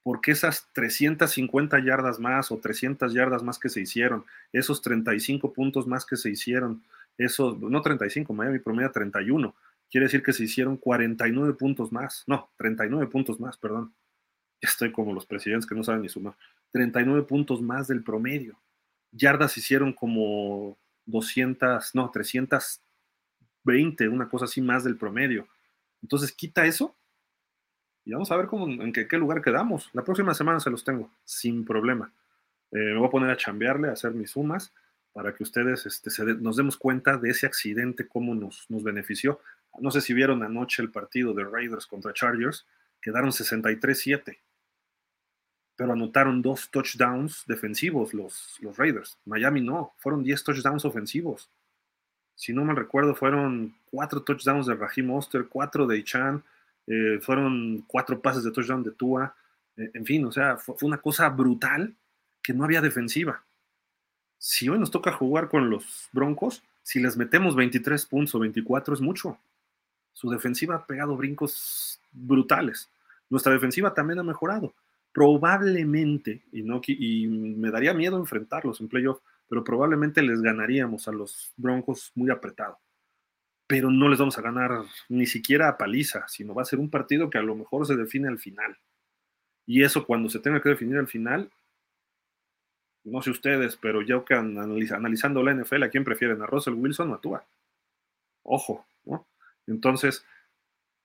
porque 0.04 0.32
esas 0.32 0.68
350 0.74 1.78
yardas 1.84 2.20
más 2.20 2.52
o 2.52 2.58
300 2.58 3.14
yardas 3.14 3.44
más 3.44 3.60
que 3.60 3.70
se 3.70 3.82
hicieron, 3.82 4.26
esos 4.54 4.82
35 4.82 5.54
puntos 5.54 5.88
más 5.88 6.06
que 6.06 6.16
se 6.16 6.30
hicieron, 6.30 6.82
esos, 7.18 7.60
no 7.60 7.82
35, 7.82 8.34
Miami 8.34 8.60
promedio 8.60 8.92
31, 8.92 9.54
quiere 9.92 10.06
decir 10.06 10.24
que 10.24 10.34
se 10.34 10.46
hicieron 10.46 10.78
49 10.78 11.54
puntos 11.54 11.92
más, 11.92 12.24
no, 12.28 12.50
39 12.58 13.08
puntos 13.08 13.40
más, 13.40 13.58
perdón. 13.58 13.94
Estoy 14.62 14.92
como 14.92 15.14
los 15.14 15.26
presidentes 15.26 15.68
que 15.68 15.76
no 15.76 15.84
saben 15.84 16.02
ni 16.02 16.10
sumar. 16.10 16.36
39 16.72 17.24
puntos 17.24 17.62
más 17.62 17.88
del 17.88 18.04
promedio. 18.04 18.60
Yardas 19.12 19.58
hicieron 19.58 19.94
como 19.94 20.78
200, 21.06 21.96
no, 21.96 22.10
320, 22.12 24.08
una 24.08 24.30
cosa 24.30 24.46
así 24.46 24.62
más 24.62 24.84
del 24.84 24.98
promedio. 24.98 25.48
Entonces 26.02 26.32
quita 26.32 26.66
eso 26.66 26.96
y 28.06 28.12
vamos 28.12 28.32
a 28.32 28.38
ver 28.38 28.48
cómo, 28.48 28.66
en 28.66 28.92
qué, 28.92 29.18
lugar 29.18 29.42
quedamos. 29.42 29.90
La 29.94 30.04
próxima 30.04 30.34
semana 30.34 30.60
se 30.60 30.70
los 30.70 30.84
tengo, 30.84 31.12
sin 31.26 31.66
problema. 31.66 32.12
Eh, 32.72 32.78
me 32.78 32.98
voy 32.98 33.08
a 33.08 33.12
poner 33.12 33.30
a 33.30 33.38
chambearle, 33.38 33.90
a 33.90 33.92
hacer 33.94 34.12
mis 34.14 34.32
sumas, 34.32 34.74
para 35.14 35.36
que 35.36 35.44
ustedes 35.44 35.86
este, 35.86 36.10
nos 36.36 36.56
demos 36.56 36.78
cuenta 36.78 37.18
de 37.18 37.30
ese 37.30 37.46
accidente, 37.46 38.08
cómo 38.08 38.34
nos, 38.34 38.66
nos 38.70 38.84
benefició. 38.84 39.40
No 39.80 39.92
sé 39.92 40.02
si 40.02 40.14
vieron 40.14 40.44
anoche 40.44 40.82
el 40.82 40.92
partido 40.92 41.34
de 41.34 41.44
Raiders 41.44 41.86
contra 41.86 42.14
Chargers, 42.14 42.66
quedaron 43.02 43.30
63-7, 43.30 44.40
pero 45.76 45.94
anotaron 45.94 46.42
dos 46.42 46.70
touchdowns 46.72 47.44
defensivos 47.48 48.14
los, 48.14 48.58
los 48.62 48.76
Raiders. 48.78 49.20
Miami 49.26 49.62
no, 49.62 49.94
fueron 49.98 50.24
10 50.24 50.44
touchdowns 50.44 50.84
ofensivos. 50.84 51.52
Si 52.40 52.54
no 52.54 52.64
mal 52.64 52.78
recuerdo, 52.78 53.14
fueron 53.16 53.76
cuatro 53.92 54.22
touchdowns 54.22 54.66
de 54.66 54.74
Raheem 54.74 55.12
Oster, 55.12 55.48
cuatro 55.50 55.86
de 55.86 55.98
Ichan, 55.98 56.42
eh, 56.88 57.20
fueron 57.22 57.84
cuatro 57.86 58.22
pases 58.22 58.46
de 58.46 58.52
touchdown 58.52 58.82
de 58.82 58.92
Tua, 58.92 59.36
eh, 59.76 59.92
en 59.94 60.06
fin, 60.06 60.24
o 60.24 60.32
sea, 60.32 60.56
fue, 60.56 60.74
una 60.84 61.00
cosa 61.00 61.28
brutal 61.28 61.94
que 62.42 62.54
no 62.54 62.64
había 62.64 62.80
defensiva. 62.80 63.44
Si 64.38 64.70
hoy 64.70 64.80
nos 64.80 64.90
toca 64.90 65.12
jugar 65.12 65.50
con 65.50 65.70
los 65.70 66.08
Broncos, 66.14 66.64
si 66.82 67.02
les 67.02 67.18
metemos 67.18 67.58
23 67.58 68.06
puntos 68.06 68.34
o 68.36 68.40
24 68.40 68.94
es 68.94 69.02
mucho. 69.02 69.38
Su 70.14 70.30
defensiva 70.30 70.76
ha 70.76 70.86
pegado 70.86 71.18
brincos 71.18 72.00
brutales. 72.14 72.88
Nuestra 73.30 73.52
defensiva 73.52 73.94
también 73.94 74.20
ha 74.20 74.24
mejorado. 74.24 74.74
Probablemente, 75.12 76.42
y, 76.54 76.62
no, 76.62 76.80
y 76.88 77.28
me 77.28 77.70
daría 77.70 77.94
miedo 77.94 78.18
enfrentarlos 78.18 78.80
en 78.80 78.88
playoff, 78.88 79.20
pero 79.50 79.64
probablemente 79.64 80.22
les 80.22 80.42
ganaríamos 80.42 81.08
a 81.08 81.12
los 81.12 81.52
Broncos 81.58 82.12
muy 82.16 82.30
apretado 82.30 82.80
pero 83.70 83.92
no 83.92 84.10
les 84.10 84.18
vamos 84.18 84.36
a 84.36 84.42
ganar 84.42 84.84
ni 85.10 85.28
siquiera 85.28 85.70
a 85.70 85.78
paliza, 85.78 86.28
sino 86.28 86.56
va 86.56 86.64
a 86.64 86.66
ser 86.66 86.80
un 86.80 86.90
partido 86.90 87.30
que 87.30 87.38
a 87.38 87.44
lo 87.44 87.54
mejor 87.54 87.86
se 87.86 87.96
define 87.96 88.28
al 88.28 88.40
final. 88.40 88.76
Y 89.68 89.84
eso 89.84 90.08
cuando 90.08 90.28
se 90.28 90.40
tenga 90.40 90.60
que 90.60 90.70
definir 90.70 90.98
al 90.98 91.08
final, 91.08 91.52
no 93.04 93.22
sé 93.22 93.30
ustedes, 93.30 93.78
pero 93.78 94.02
ya 94.02 94.26
que 94.26 94.34
analizando 94.34 95.44
la 95.44 95.54
NFL, 95.54 95.84
¿a 95.84 95.90
quién 95.92 96.04
prefieren? 96.04 96.42
¿A 96.42 96.48
Russell 96.48 96.74
Wilson 96.74 97.12
o 97.12 97.36
a? 97.36 97.46
Ojo, 98.42 98.88
¿no? 99.06 99.28
Entonces, 99.68 100.26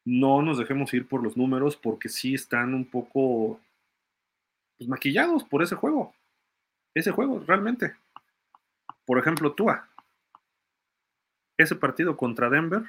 no 0.06 0.40
nos 0.40 0.56
dejemos 0.56 0.94
ir 0.94 1.06
por 1.06 1.22
los 1.22 1.36
números 1.36 1.76
porque 1.76 2.08
sí 2.08 2.32
están 2.32 2.72
un 2.72 2.86
poco 2.86 3.60
pues, 4.78 4.88
maquillados 4.88 5.44
por 5.44 5.62
ese 5.62 5.74
juego. 5.74 6.14
Ese 6.94 7.10
juego, 7.10 7.44
realmente. 7.46 7.94
Por 9.05 9.18
ejemplo, 9.18 9.52
Tua 9.52 9.89
ese 11.56 11.76
partido 11.76 12.16
contra 12.16 12.51
Denver, 12.51 12.82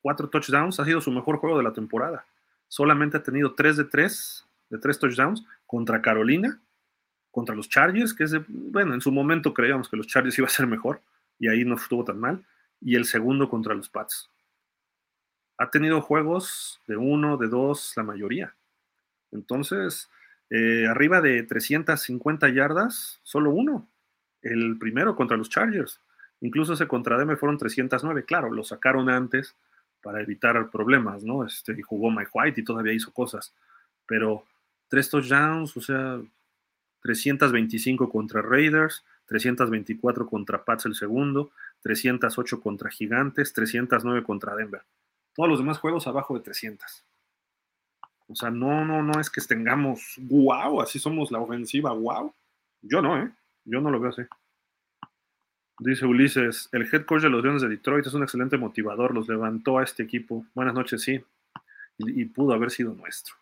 cuatro 0.00 0.28
touchdowns, 0.28 0.80
ha 0.80 0.84
sido 0.84 1.00
su 1.00 1.10
mejor 1.10 1.36
juego 1.36 1.58
de 1.58 1.64
la 1.64 1.72
temporada. 1.72 2.26
Solamente 2.68 3.16
ha 3.16 3.22
tenido 3.22 3.54
tres 3.54 3.76
de 3.76 3.84
tres, 3.84 4.46
de 4.70 4.78
tres 4.78 4.98
touchdowns 4.98 5.44
contra 5.66 6.00
Carolina, 6.00 6.60
contra 7.30 7.54
los 7.54 7.68
Chargers, 7.68 8.14
que 8.14 8.24
es 8.24 8.34
bueno, 8.48 8.94
en 8.94 9.00
su 9.00 9.12
momento 9.12 9.52
creíamos 9.52 9.88
que 9.88 9.96
los 9.96 10.06
Chargers 10.06 10.38
iba 10.38 10.46
a 10.46 10.50
ser 10.50 10.66
mejor 10.66 11.02
y 11.38 11.48
ahí 11.48 11.64
no 11.64 11.74
estuvo 11.74 12.04
tan 12.04 12.18
mal, 12.18 12.44
y 12.80 12.94
el 12.96 13.04
segundo 13.04 13.48
contra 13.48 13.74
los 13.74 13.88
Pats. 13.88 14.30
Ha 15.58 15.70
tenido 15.70 16.00
juegos 16.00 16.80
de 16.86 16.96
uno, 16.96 17.36
de 17.36 17.48
dos, 17.48 17.92
la 17.96 18.02
mayoría. 18.02 18.54
Entonces, 19.30 20.10
eh, 20.50 20.86
arriba 20.88 21.20
de 21.20 21.42
350 21.42 22.48
yardas, 22.50 23.20
solo 23.22 23.50
uno. 23.50 23.88
El 24.44 24.78
primero 24.78 25.16
contra 25.16 25.36
los 25.36 25.50
Chargers. 25.50 26.00
Incluso 26.40 26.74
ese 26.74 26.86
contra 26.86 27.18
Deme 27.18 27.36
fueron 27.36 27.58
309, 27.58 28.24
claro, 28.24 28.50
lo 28.52 28.62
sacaron 28.62 29.08
antes 29.08 29.56
para 30.02 30.20
evitar 30.20 30.70
problemas, 30.70 31.24
¿no? 31.24 31.44
Este, 31.44 31.82
jugó 31.82 32.10
Mike 32.10 32.30
White 32.32 32.60
y 32.60 32.64
todavía 32.64 32.92
hizo 32.92 33.12
cosas, 33.12 33.54
pero 34.06 34.44
tres 34.88 35.08
touchdowns, 35.08 35.76
o 35.76 35.80
sea, 35.80 36.20
325 37.00 38.10
contra 38.10 38.42
Raiders, 38.42 39.04
324 39.26 40.26
contra 40.26 40.64
Pats 40.64 40.86
el 40.86 40.94
segundo, 40.94 41.50
308 41.82 42.60
contra 42.60 42.90
Gigantes, 42.90 43.52
309 43.54 44.22
contra 44.22 44.54
Denver. 44.54 44.82
Todos 45.34 45.48
los 45.48 45.58
demás 45.58 45.78
juegos 45.78 46.06
abajo 46.06 46.34
de 46.34 46.40
300. 46.40 47.04
O 48.28 48.34
sea, 48.34 48.50
no, 48.50 48.84
no, 48.84 49.02
no 49.02 49.20
es 49.20 49.30
que 49.30 49.40
tengamos 49.40 50.16
wow, 50.18 50.80
así 50.80 50.98
somos 50.98 51.30
la 51.30 51.40
ofensiva, 51.40 51.92
wow. 51.92 52.32
Yo 52.82 53.02
no, 53.02 53.18
¿eh? 53.18 53.30
Yo 53.64 53.80
no 53.80 53.90
lo 53.90 54.00
veo 54.00 54.10
así. 54.10 54.22
Dice 55.80 56.06
Ulises, 56.06 56.68
el 56.72 56.88
head 56.92 57.04
coach 57.04 57.22
de 57.22 57.30
los 57.30 57.42
Leones 57.42 57.62
de 57.62 57.68
Detroit 57.68 58.06
es 58.06 58.14
un 58.14 58.22
excelente 58.22 58.56
motivador, 58.56 59.12
los 59.12 59.28
levantó 59.28 59.78
a 59.78 59.82
este 59.82 60.04
equipo. 60.04 60.46
Buenas 60.54 60.74
noches, 60.74 61.02
sí. 61.02 61.20
Y, 61.98 62.24
pudo 62.26 62.52
haber 62.54 62.70
sido 62.70 62.94
nuestro. 62.94 63.34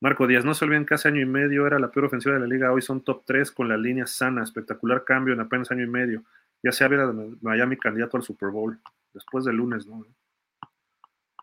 Marco 0.00 0.26
Díaz, 0.26 0.44
no 0.44 0.54
se 0.54 0.64
olviden 0.64 0.86
que 0.86 0.94
hace 0.94 1.08
año 1.08 1.20
y 1.20 1.26
medio 1.26 1.66
era 1.66 1.78
la 1.78 1.90
peor 1.90 2.06
ofensiva 2.06 2.34
de 2.34 2.40
la 2.40 2.46
liga, 2.46 2.72
hoy 2.72 2.82
son 2.82 3.02
top 3.02 3.22
3 3.24 3.52
con 3.52 3.68
la 3.68 3.76
línea 3.76 4.06
sana, 4.06 4.42
espectacular 4.42 5.04
cambio 5.04 5.32
en 5.34 5.40
apenas 5.40 5.70
año 5.70 5.84
y 5.84 5.88
medio. 5.88 6.24
Ya 6.62 6.72
sea 6.72 6.86
era 6.86 7.12
Miami 7.40 7.76
candidato 7.76 8.16
al 8.16 8.22
Super 8.22 8.50
Bowl, 8.50 8.78
después 9.12 9.44
del 9.44 9.56
lunes, 9.56 9.86
¿no? 9.86 10.06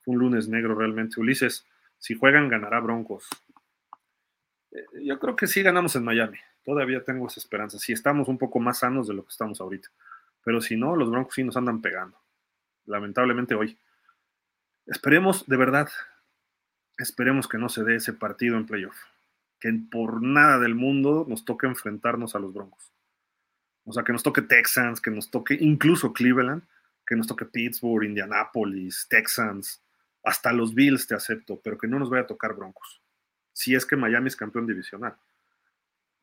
Un 0.06 0.18
lunes 0.18 0.48
negro 0.48 0.76
realmente. 0.76 1.20
Ulises, 1.20 1.66
si 1.98 2.16
juegan 2.16 2.50
ganará 2.50 2.80
Broncos. 2.80 3.28
Eh, 4.72 4.86
yo 5.04 5.20
creo 5.20 5.36
que 5.36 5.48
sí 5.48 5.62
ganamos 5.62 5.96
en 5.96 6.04
Miami. 6.04 6.38
Todavía 6.70 7.04
tengo 7.04 7.26
esa 7.26 7.40
esperanza. 7.40 7.80
Si 7.80 7.94
estamos 7.94 8.28
un 8.28 8.38
poco 8.38 8.60
más 8.60 8.78
sanos 8.78 9.08
de 9.08 9.16
lo 9.16 9.24
que 9.24 9.32
estamos 9.32 9.60
ahorita. 9.60 9.90
Pero 10.44 10.62
si 10.62 10.78
no, 10.78 10.96
los 10.96 11.10
Broncos 11.10 11.34
sí 11.34 11.44
nos 11.44 11.58
andan 11.58 11.82
pegando. 11.82 12.16
Lamentablemente 12.86 13.56
hoy. 13.56 13.76
Esperemos, 14.86 15.48
de 15.48 15.58
verdad, 15.58 15.90
esperemos 17.00 17.48
que 17.48 17.58
no 17.58 17.70
se 17.70 17.84
dé 17.84 17.96
ese 17.96 18.14
partido 18.14 18.56
en 18.56 18.68
playoff. 18.68 18.96
Que 19.60 19.74
por 19.90 20.22
nada 20.22 20.60
del 20.60 20.76
mundo 20.76 21.26
nos 21.28 21.44
toque 21.44 21.66
enfrentarnos 21.66 22.36
a 22.36 22.40
los 22.40 22.54
Broncos. 22.54 22.94
O 23.86 23.92
sea, 23.92 24.04
que 24.04 24.14
nos 24.14 24.22
toque 24.22 24.44
Texans, 24.44 25.02
que 25.02 25.10
nos 25.10 25.32
toque 25.32 25.58
incluso 25.60 26.14
Cleveland, 26.14 26.62
que 27.04 27.16
nos 27.16 27.26
toque 27.26 27.46
Pittsburgh, 27.46 28.04
Indianapolis, 28.04 29.08
Texans, 29.10 29.82
hasta 30.24 30.54
los 30.54 30.76
Bills 30.76 31.08
te 31.08 31.16
acepto, 31.16 31.60
pero 31.64 31.80
que 31.80 31.88
no 31.88 31.98
nos 31.98 32.12
vaya 32.12 32.26
a 32.26 32.28
tocar 32.28 32.54
Broncos. 32.54 33.02
Si 33.54 33.74
es 33.74 33.88
que 33.88 33.96
Miami 33.96 34.28
es 34.28 34.36
campeón 34.36 34.68
divisional 34.68 35.18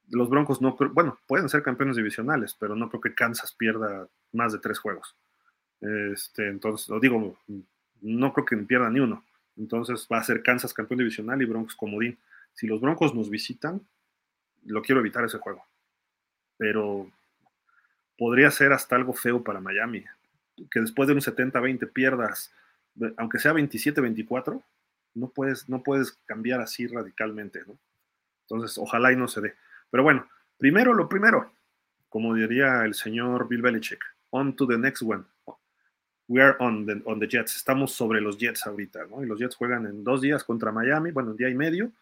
los 0.08 0.28
Broncos 0.28 0.60
no, 0.60 0.76
bueno, 0.92 1.18
pueden 1.26 1.48
ser 1.48 1.62
campeones 1.62 1.96
divisionales, 1.96 2.56
pero 2.58 2.76
no 2.76 2.88
creo 2.88 3.00
que 3.00 3.14
Kansas 3.14 3.52
pierda 3.52 4.08
más 4.32 4.52
de 4.52 4.58
tres 4.58 4.78
juegos. 4.78 5.16
Este, 5.80 6.48
entonces, 6.48 6.88
lo 6.88 7.00
digo, 7.00 7.36
no 8.00 8.32
creo 8.32 8.44
que 8.44 8.56
pierda 8.58 8.90
ni 8.90 9.00
uno. 9.00 9.24
Entonces 9.56 10.06
va 10.10 10.18
a 10.18 10.24
ser 10.24 10.42
Kansas 10.42 10.74
campeón 10.74 10.98
divisional 10.98 11.40
y 11.40 11.46
Broncos 11.46 11.74
comodín. 11.74 12.18
Si 12.52 12.66
los 12.66 12.80
Broncos 12.80 13.14
nos 13.14 13.30
visitan, 13.30 13.80
lo 14.64 14.82
quiero 14.82 15.00
evitar 15.00 15.24
ese 15.24 15.38
juego. 15.38 15.64
Pero 16.56 17.10
podría 18.18 18.50
ser 18.50 18.72
hasta 18.72 18.96
algo 18.96 19.12
feo 19.12 19.42
para 19.42 19.60
Miami. 19.60 20.04
Que 20.70 20.80
después 20.80 21.08
de 21.08 21.14
un 21.14 21.20
70-20 21.20 21.92
pierdas, 21.92 22.52
aunque 23.16 23.38
sea 23.38 23.52
27-24, 23.52 24.62
no 25.14 25.28
puedes, 25.28 25.68
no 25.68 25.82
puedes 25.82 26.12
cambiar 26.26 26.60
así 26.60 26.86
radicalmente, 26.86 27.62
¿no? 27.66 27.78
Entonces, 28.42 28.78
ojalá 28.78 29.12
y 29.12 29.16
no 29.16 29.28
se 29.28 29.40
dé. 29.40 29.54
Pero 29.90 30.02
bueno, 30.02 30.28
primero 30.58 30.94
lo 30.94 31.08
primero, 31.08 31.52
como 32.08 32.34
diría 32.34 32.84
el 32.84 32.94
señor 32.94 33.48
Bill 33.48 33.62
Belichick, 33.62 34.02
on 34.30 34.54
to 34.56 34.66
the 34.66 34.78
next 34.78 35.02
one. 35.02 35.24
We 36.28 36.42
are 36.42 36.56
on 36.58 36.86
the, 36.86 37.02
on 37.04 37.20
the 37.20 37.28
Jets. 37.28 37.54
Estamos 37.56 37.92
sobre 37.92 38.20
los 38.20 38.36
Jets 38.36 38.66
ahorita, 38.66 39.06
¿no? 39.06 39.22
Y 39.22 39.26
los 39.26 39.38
Jets 39.38 39.54
juegan 39.54 39.86
en 39.86 40.02
dos 40.02 40.20
días 40.20 40.42
contra 40.42 40.72
Miami, 40.72 41.12
bueno, 41.12 41.30
un 41.30 41.36
día 41.36 41.48
y 41.48 41.54
medio. 41.54 41.92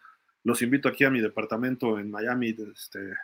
Los 0.45 0.63
invito 0.63 0.89
aquí 0.89 1.05
a 1.05 1.11
mi 1.11 1.21
departamento 1.21 1.99
en 1.99 2.11
Miami, 2.11 2.57
este, 2.75 3.15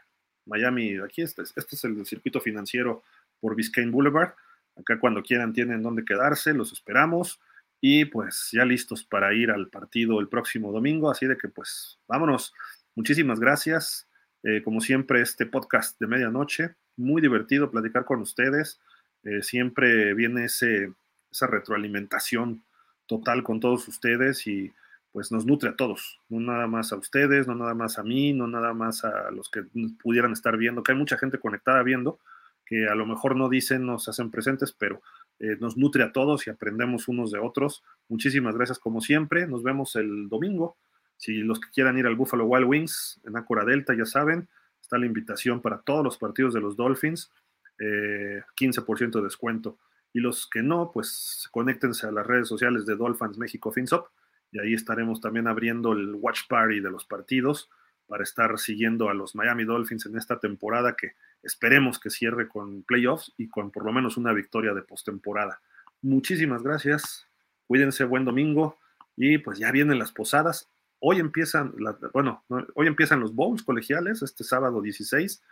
Miami, 0.47 0.99
aquí 0.99 1.23
este, 1.23 1.43
este 1.43 1.77
es 1.77 1.85
el 1.85 2.05
circuito 2.05 2.41
financiero 2.41 3.03
por 3.41 3.55
Biscayne 3.55 3.91
Boulevard. 3.91 4.35
Acá 4.77 4.99
cuando 4.99 5.23
quieran 5.23 5.53
tienen 5.53 5.83
dónde 5.83 6.05
quedarse, 6.05 6.55
los 6.55 6.73
esperamos 6.73 7.41
y 7.81 8.05
pues 8.05 8.51
ya 8.53 8.65
listos 8.65 9.05
para 9.05 9.33
ir 9.35 9.51
al 9.51 9.69
partido 9.69 10.21
el 10.21 10.29
próximo 10.29 10.71
domingo, 10.71 11.11
así 11.11 11.27
de 11.27 11.37
que 11.37 11.49
pues 11.49 11.99
vámonos. 12.07 12.53
Muchísimas 12.95 13.41
gracias. 13.41 14.07
Eh, 14.43 14.63
como 14.63 14.81
siempre, 14.81 15.21
este 15.21 15.47
podcast 15.47 15.99
de 16.01 16.07
medianoche, 16.07 16.75
muy 16.97 17.21
divertido 17.21 17.71
platicar 17.71 18.05
con 18.05 18.21
ustedes. 18.21 18.81
Eh, 19.23 19.43
siempre 19.43 20.15
viene 20.15 20.47
esa 20.47 21.47
retroalimentación 21.47 22.65
total 23.07 23.43
con 23.43 23.61
todos 23.61 23.87
ustedes 23.89 24.47
y 24.47 24.73
pues 25.13 25.33
nos 25.33 25.45
nutre 25.45 25.71
a 25.71 25.77
todos, 25.77 26.21
no 26.29 26.39
nada 26.39 26.69
más 26.69 26.93
a 26.93 26.97
ustedes, 26.97 27.49
no 27.49 27.57
nada 27.57 27.75
más 27.75 27.99
a 27.99 28.05
mí, 28.05 28.33
no 28.33 28.47
nada 28.47 28.73
más 28.75 29.05
a 29.05 29.31
los 29.33 29.51
que 29.51 29.65
pudieran 30.01 30.33
estar 30.33 30.57
viendo, 30.57 30.85
que 30.85 30.93
hay 30.93 30.99
mucha 30.99 31.19
gente 31.19 31.39
conectada 31.39 31.83
viendo, 31.83 32.21
que 32.65 32.87
a 32.87 32.95
lo 32.95 33.07
mejor 33.07 33.35
no 33.35 33.49
dicen, 33.49 33.85
no 33.85 33.99
se 33.99 34.11
hacen 34.11 34.31
presentes, 34.31 34.73
pero 34.73 35.03
eh, 35.41 35.57
nos 35.59 35.77
nutre 35.77 36.05
a 36.05 36.13
todos 36.13 36.47
y 36.47 36.51
aprendemos 36.51 37.09
unos 37.09 37.33
de 37.33 37.41
otros. 37.41 37.83
Muchísimas 38.09 38.55
gracias 38.55 38.79
como 38.79 39.01
siempre, 39.01 39.49
nos 39.49 39.65
vemos 39.65 39.97
el 39.97 40.29
domingo. 40.29 40.77
Si 41.21 41.35
los 41.35 41.61
que 41.61 41.69
quieran 41.69 41.99
ir 41.99 42.07
al 42.07 42.17
Buffalo 42.17 42.47
Wild 42.47 42.67
Wings 42.67 43.21
en 43.25 43.37
Acura 43.37 43.67
Delta, 43.67 43.95
ya 43.95 44.07
saben, 44.07 44.49
está 44.81 44.97
la 44.97 45.05
invitación 45.05 45.61
para 45.61 45.83
todos 45.83 46.03
los 46.03 46.17
partidos 46.17 46.55
de 46.55 46.61
los 46.61 46.77
Dolphins, 46.77 47.31
15% 47.79 49.01
eh, 49.01 49.11
de 49.19 49.23
descuento. 49.23 49.79
Y 50.15 50.21
los 50.21 50.49
que 50.49 50.63
no, 50.63 50.91
pues 50.93 51.47
conéctense 51.53 52.07
a 52.07 52.11
las 52.11 52.27
redes 52.27 52.49
sociales 52.49 52.87
de 52.87 52.97
Dolphins 52.97 53.37
México 53.37 53.71
FinSop 53.71 54.09
y 54.51 54.61
ahí 54.61 54.73
estaremos 54.73 55.21
también 55.21 55.47
abriendo 55.47 55.93
el 55.93 56.15
watch 56.15 56.49
party 56.49 56.81
de 56.81 56.91
los 56.91 57.05
partidos 57.05 57.69
para 58.07 58.25
estar 58.25 58.59
siguiendo 58.59 59.11
a 59.11 59.15
los 59.15 59.35
Miami 59.35 59.65
Dolphins 59.65 60.07
en 60.07 60.17
esta 60.17 60.41
temporada 60.41 60.97
que 60.97 61.13
esperemos 61.43 62.01
que 62.01 62.09
cierre 62.09 62.49
con 62.49 62.83
playoffs 62.83 63.35
y 63.37 63.49
con 63.49 63.71
por 63.71 63.85
lo 63.85 63.93
menos 63.93 64.17
una 64.17 64.33
victoria 64.33 64.73
de 64.73 64.83
postemporada. 64.83 65.61
Muchísimas 66.01 66.63
gracias, 66.63 67.29
cuídense, 67.67 68.05
buen 68.05 68.25
domingo 68.25 68.79
y 69.17 69.37
pues 69.37 69.59
ya 69.59 69.71
vienen 69.71 69.99
las 69.99 70.13
posadas. 70.13 70.71
Hoy 71.01 71.19
empiezan, 71.19 71.75
bueno, 72.13 72.45
hoy 72.75 72.87
empiezan 72.87 73.21
los 73.21 73.35
bowls 73.35 73.63
colegiales, 73.63 74.23
este 74.23 74.45
sábado 74.45 74.83
16, 74.83 75.43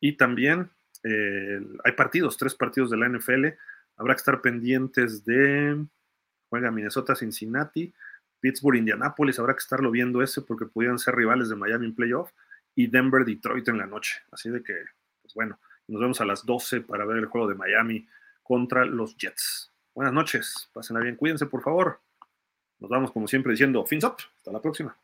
y 0.00 0.16
también 0.16 0.70
eh, 1.04 1.60
hay 1.84 1.92
partidos, 1.92 2.36
tres 2.36 2.54
partidos 2.54 2.90
de 2.90 2.96
la 2.96 3.08
NFL. 3.08 3.46
Habrá 3.96 4.14
que 4.14 4.18
estar 4.18 4.40
pendientes 4.40 5.24
de, 5.24 5.84
juega 6.48 6.72
Minnesota, 6.72 7.14
Cincinnati, 7.14 7.94
Pittsburgh, 8.40 8.76
Indianapolis, 8.76 9.38
habrá 9.38 9.54
que 9.54 9.60
estarlo 9.60 9.90
viendo 9.90 10.22
ese 10.22 10.42
porque 10.42 10.66
pudieran 10.66 10.98
ser 10.98 11.14
rivales 11.14 11.48
de 11.48 11.56
Miami 11.56 11.86
en 11.86 11.94
playoff 11.94 12.32
y 12.74 12.88
Denver, 12.88 13.24
Detroit 13.24 13.68
en 13.68 13.78
la 13.78 13.86
noche. 13.86 14.20
Así 14.30 14.50
de 14.50 14.62
que, 14.62 14.74
pues 15.22 15.34
bueno, 15.34 15.58
nos 15.86 16.00
vemos 16.00 16.20
a 16.20 16.24
las 16.24 16.44
12 16.44 16.82
para 16.82 17.04
ver 17.04 17.18
el 17.18 17.26
juego 17.26 17.48
de 17.48 17.54
Miami 17.54 18.06
contra 18.42 18.84
los 18.84 19.16
Jets. 19.16 19.72
Buenas 19.94 20.12
noches, 20.12 20.70
pásenla 20.72 21.02
bien, 21.02 21.16
cuídense 21.16 21.46
por 21.46 21.62
favor. 21.62 22.00
Nos 22.80 22.90
vamos 22.90 23.10
como 23.10 23.26
siempre 23.26 23.52
diciendo, 23.52 23.84
fins 23.84 24.04
up, 24.04 24.16
hasta 24.36 24.52
la 24.52 24.60
próxima. 24.60 24.96